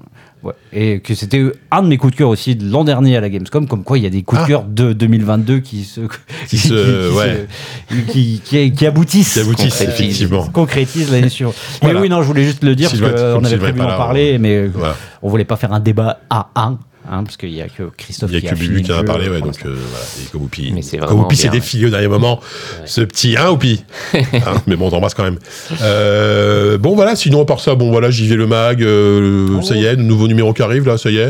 [0.46, 0.52] Ouais.
[0.72, 3.28] Et que c'était un de mes coups de cœur aussi de l'an dernier à la
[3.28, 4.48] Gamescom, comme quoi il y a des coups de Ah.
[4.48, 6.02] cœur de 2022 qui se,
[6.48, 7.46] Qui se- ouais.
[7.90, 10.00] se- qui, qui, qui aboutissent, Qui aboutissent, Concrétise.
[10.04, 10.46] effectivement.
[10.46, 11.54] concrétisent l'année suivante.
[11.82, 12.00] Mais Voilà.
[12.00, 13.96] oui, non, je voulais juste le dire Sylvain, parce qu'on avait Sylvain est prévu d'en
[13.96, 14.94] parler, mais Voilà.
[15.22, 16.78] on voulait pas faire un débat à un.
[17.08, 18.82] Hein, parce qu'il y a que Christophe Il y a qui que a fini Bubu
[18.82, 20.04] qui en a parlé, ouais, donc euh, voilà.
[20.20, 20.74] Et comme Oupi,
[21.06, 22.40] comme Oupi s'est défilé au dernier moment,
[22.84, 25.38] ce petit, hein, Oupi Hein, Mais bon, on t'embrasse quand même.
[25.82, 29.76] Euh, bon, voilà, sinon, à part ça, bon, voilà, j'y vais le mag, euh, ça
[29.76, 31.28] y est, le nouveau numéro qui arrive, là, ça y est.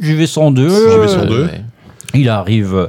[0.00, 0.50] l'instant.
[0.52, 0.68] JV102.
[0.68, 1.16] JV102.
[1.16, 1.42] euh, Deux.
[1.44, 1.60] ouais.
[2.14, 2.88] Il arrive.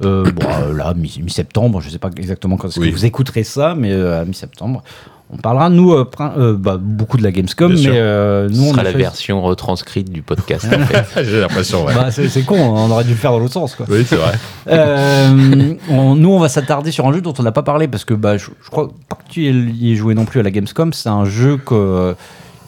[0.00, 0.24] bon,
[0.76, 2.90] là, mi- mi-septembre, je sais pas exactement quand est-ce Oui.
[2.90, 4.82] que vous écouterez ça, mais à mi-septembre.
[5.30, 8.60] On parlera, nous, euh, euh, bah, beaucoup de la Gamescom, Bien mais euh, nous, Ce
[8.60, 10.66] on sera la version retranscrite du podcast.
[10.66, 11.24] en fait.
[11.24, 11.94] J'ai l'impression, ouais.
[11.94, 13.74] Bah, c'est con, on aurait dû le faire dans l'autre sens.
[13.74, 13.86] Quoi.
[13.88, 14.32] oui, c'est vrai.
[14.68, 18.04] Euh, on- nous, on va s'attarder sur un jeu dont on n'a pas parlé parce
[18.04, 20.50] que bah, je, je crois pas que tu y aies joué non plus à la
[20.50, 20.92] Gamescom.
[20.92, 22.14] C'est un jeu que,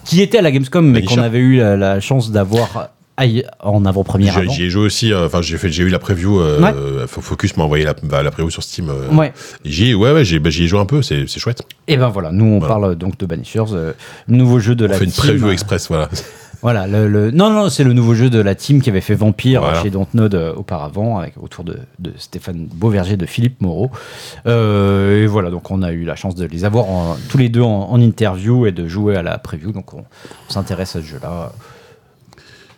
[0.05, 2.89] qui était à la Gamescom, mais qu'on avait eu la, la chance d'avoir
[3.63, 4.43] en avant-première.
[4.51, 6.73] J'y ai joué aussi, euh, enfin, j'ai fait, j'ai eu la preview, euh, Ouais.
[6.75, 8.91] euh, Focus m'a envoyé la, bah, la preview sur Steam.
[8.91, 9.33] euh, Ouais.
[9.65, 11.63] J'y ai, ouais, ouais, j'ai, bah, ai joué un peu, c'est, chouette.
[11.89, 12.75] Et ben voilà, nous on Voilà.
[12.75, 13.93] parle donc de Banishers, euh,
[14.29, 15.25] nouveau jeu de On la fait une team.
[15.25, 16.09] preview express, voilà.
[16.63, 19.15] Voilà, le, le- non non, c'est le nouveau jeu de la team qui avait fait
[19.15, 19.83] Vampire Voilà.
[19.83, 23.91] chez Dontnod euh, auparavant, avec autour de, de Stéphane Beauverger, de Philippe Moreau.
[24.47, 27.51] Euh, et voilà, donc on a eu la chance de les avoir en- tous les
[27.51, 29.71] deux en, en interview et de jouer à la preview.
[29.71, 29.99] Donc on,
[30.49, 31.53] on s'intéresse à ce jeu-là.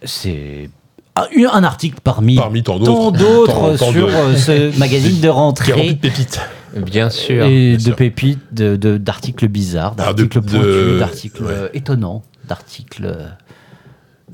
[0.05, 0.71] C'est
[1.17, 3.77] un, un article parmi, Parmi tant tant d'autres.
[3.77, 5.93] sur de- euh, ce magazine de Qui est rempli rentrée.
[5.95, 6.41] de pépites.
[6.77, 7.45] Bien sûr.
[7.47, 7.97] Et bien de sûr.
[7.97, 11.51] pépites, de- de- d'articles bizarres, Ah, d'articles de- pointus, d'articles ouais.
[11.53, 13.05] euh, étonnants, d'articles.
[13.07, 13.27] euh,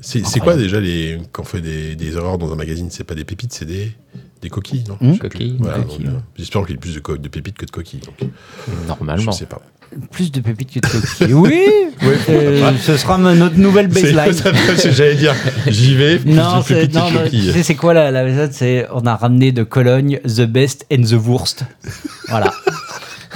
[0.01, 3.15] C'est quoi déjà les quand on fait des, des erreurs dans un magazine C'est pas
[3.15, 3.91] des pépites, c'est des,
[4.41, 4.97] des coquilles, non?
[5.01, 5.29] Je sais plus.
[5.29, 5.77] Coquilles, Voilà,
[6.37, 8.01] J'espère qu'il y a plus de, pépites que de coquilles.
[8.01, 8.29] Donc,
[8.87, 9.31] Normalement.
[9.31, 9.61] je sais pas.
[10.11, 11.33] Plus de pépites que de coquilles.
[11.33, 11.61] Oui,
[12.29, 14.33] euh, ce sera notre nouvelle baseline.
[14.77, 15.33] c'est- J'allais dire,
[15.67, 19.15] j'y vais, plus Non, c'est tu sais, c'est quoi la, la méthode C'est on a
[19.15, 21.63] ramené de Cologne the best and the worst.
[22.29, 22.51] Voilà.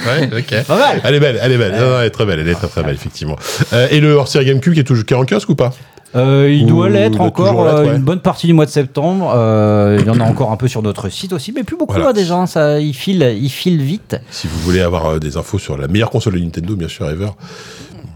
[0.05, 0.63] Ouais, ok.
[0.65, 1.01] Pas mal.
[1.03, 1.73] Elle est belle, elle est belle.
[1.73, 3.35] Non, non, elle est très belle, elle est très très belle, effectivement.
[3.73, 5.71] Euh, et le hors-série GameCube qui est toujours qui est en kiosque ou pas?
[6.15, 7.95] Euh, il doit il l'être encore euh, ouais.
[7.95, 9.31] une bonne partie du mois de septembre.
[9.35, 11.93] Euh, il y en a encore un peu sur notre site aussi, mais plus beaucoup
[11.93, 12.07] Voilà.
[12.07, 12.35] là déjà.
[12.35, 14.15] hein, Ça, il file, il file vite.
[14.31, 17.07] Si vous voulez avoir euh, des infos sur la meilleure console de Nintendo, bien sûr,
[17.09, 17.29] ever.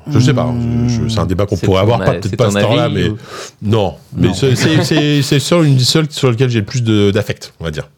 [0.09, 0.51] Je sais pas,
[0.87, 3.17] je- c'est un débat qu'on pourrait avoir, peut-être pas à ce temps-là, mais ou-
[3.61, 3.93] non.
[4.17, 7.89] Mais c'est- sur une seule sur lequel j'ai le plus d'affect, on va dire.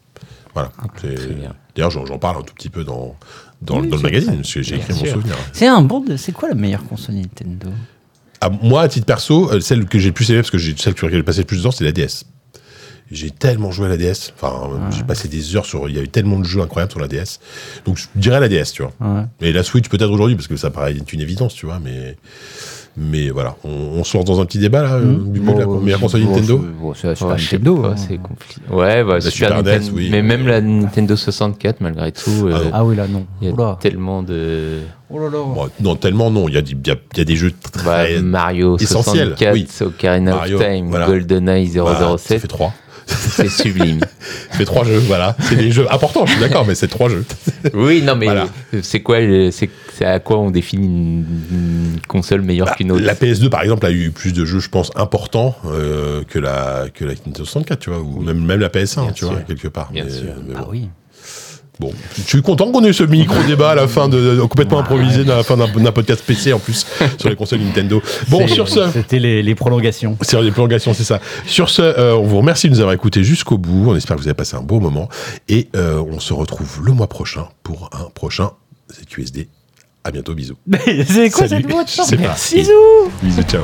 [0.54, 0.70] Voilà.
[1.04, 1.54] Bien.
[1.76, 3.16] D'ailleurs, j'en parle un tout petit peu dans
[3.62, 5.36] dans, Oui, dans le magazine, parce que j'ai écrit mon souvenir.
[5.54, 6.02] C'est un bon.
[6.02, 7.70] de- C'est quoi la meilleure console Nintendo?
[8.42, 10.76] À moi, à titre perso, euh, celle que j'ai le plus aimée, parce que j'ai
[10.78, 12.26] celle sur laquelle j'ai passé le plus de temps, c'est la DS.
[13.12, 14.34] J'ai tellement joué à la DS.
[14.36, 15.88] Enfin, euh, j'ai passé des heures sur.
[15.90, 17.40] Il y a eu tellement de jeux incroyables sur la DS.
[17.86, 18.94] Donc, je dirais la DS, tu vois.
[19.00, 19.26] Ouais.
[19.42, 21.80] Et la Switch peut-être aujourd'hui, parce que ça paraît être une évidence, tu vois.
[21.80, 22.18] Mais,
[22.98, 25.60] mais voilà, on, on se lance dans un petit débat là, euh, du bout de
[25.60, 26.64] la meilleure console Nintendo.
[26.82, 27.76] Bon, c'est la Super Ouais, Nintendo.
[27.78, 27.96] pas, hein.
[27.98, 28.62] c'est compliqué.
[28.72, 30.08] Ouais, bah, Super, Super NES, Nintendo, oui.
[30.12, 33.26] mais même la Nintendo 64, malgré tout, euh, Ah, Ah oui, là non.
[33.42, 33.78] il y a Oula.
[33.82, 35.32] tellement de Oh là là.
[35.32, 36.48] Bon, non, tellement non.
[36.48, 37.84] Il y, a des- il y a, y a des jeux très.
[38.16, 39.68] bah, Mario essentiel, 64, oui.
[39.82, 41.06] Ocarina Mario, of Time, voilà.
[41.08, 42.74] GoldenEye Voilà, ça 007, fait trois.
[43.06, 44.00] c'est sublime.
[44.00, 45.36] Ça fait trois jeux, voilà.
[45.42, 47.24] C'est des jeux importants, je suis d'accord, mais c'est trois jeux.
[47.76, 48.48] Oui, non, mais Voilà.
[48.82, 52.92] c'est quoi, le- c'est c'est à quoi on définit une, une console meilleure Bah, qu'une
[52.92, 56.40] autre La PS2, par exemple, a eu plus de jeux, je pense, importants euh, que,
[56.40, 59.32] la, que la Nintendo 64, tu vois, ou même, même la PS1, Bien tu sûr.
[59.32, 59.92] vois, quelque part.
[59.92, 60.28] Bien mais, sûr.
[60.48, 60.68] mais Ah bon.
[60.72, 60.90] oui.
[61.78, 64.80] Bon, je suis content qu'on ait eu ce micro-débat à la fin de, de- complètement
[64.80, 66.86] improvisé à la fin d'un podcast PC en plus
[67.18, 68.02] sur les consoles Nintendo.
[68.30, 70.18] Bon, sur ce, C'était les, les prolongations.
[70.22, 71.20] c'est les prolongations, c'est ça.
[71.46, 73.90] Sur ce, euh, on vous remercie de nous avoir écoutés jusqu'au bout.
[73.90, 75.10] On espère que vous avez passé un beau moment
[75.50, 78.52] et euh, on se retrouve le mois prochain pour un prochain
[78.94, 79.50] ZQSD.
[80.06, 80.56] À bientôt, bisous.
[81.08, 81.64] c'est quoi Salut.
[81.64, 82.56] cette voix de.
[82.56, 83.64] Bisous Bisous, ciao.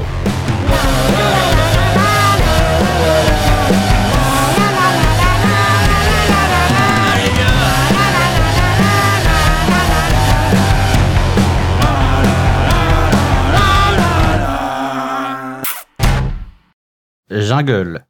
[17.29, 18.03] Jungle.